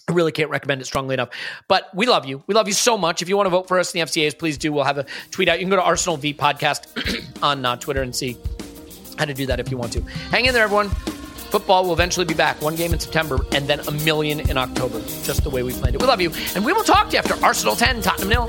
I 0.08 0.12
really 0.12 0.32
can't 0.32 0.50
recommend 0.50 0.80
it 0.80 0.86
strongly 0.86 1.14
enough. 1.14 1.28
But 1.68 1.88
we 1.94 2.06
love 2.06 2.26
you. 2.26 2.42
We 2.48 2.54
love 2.54 2.66
you 2.66 2.74
so 2.74 2.98
much. 2.98 3.22
If 3.22 3.28
you 3.28 3.36
want 3.36 3.46
to 3.46 3.50
vote 3.50 3.68
for 3.68 3.78
us 3.78 3.94
in 3.94 4.00
the 4.00 4.06
FCAs, 4.06 4.36
please 4.36 4.58
do. 4.58 4.72
We'll 4.72 4.82
have 4.82 4.98
a 4.98 5.06
tweet 5.30 5.48
out. 5.48 5.60
You 5.60 5.64
can 5.64 5.70
go 5.70 5.76
to 5.76 5.82
Arsenal 5.82 6.16
V 6.16 6.34
Podcast 6.34 6.88
on 7.44 7.64
uh, 7.64 7.76
Twitter 7.76 8.02
and 8.02 8.14
see 8.14 8.36
how 9.18 9.24
to 9.24 9.34
do 9.34 9.46
that 9.46 9.60
if 9.60 9.70
you 9.70 9.76
want 9.76 9.92
to. 9.92 10.00
Hang 10.30 10.46
in 10.46 10.52
there, 10.52 10.64
everyone. 10.64 10.88
Football 10.88 11.84
will 11.84 11.92
eventually 11.92 12.26
be 12.26 12.34
back. 12.34 12.60
One 12.60 12.74
game 12.74 12.92
in 12.92 12.98
September 12.98 13.38
and 13.52 13.68
then 13.68 13.78
a 13.86 13.92
million 13.92 14.40
in 14.40 14.56
October, 14.58 15.00
just 15.22 15.44
the 15.44 15.50
way 15.50 15.62
we 15.62 15.72
planned 15.74 15.94
it. 15.94 16.00
We 16.00 16.08
love 16.08 16.20
you. 16.20 16.32
And 16.56 16.64
we 16.64 16.72
will 16.72 16.82
talk 16.82 17.10
to 17.10 17.12
you 17.12 17.18
after 17.18 17.36
Arsenal 17.44 17.76
10, 17.76 18.02
Tottenham 18.02 18.30
nil. 18.30 18.48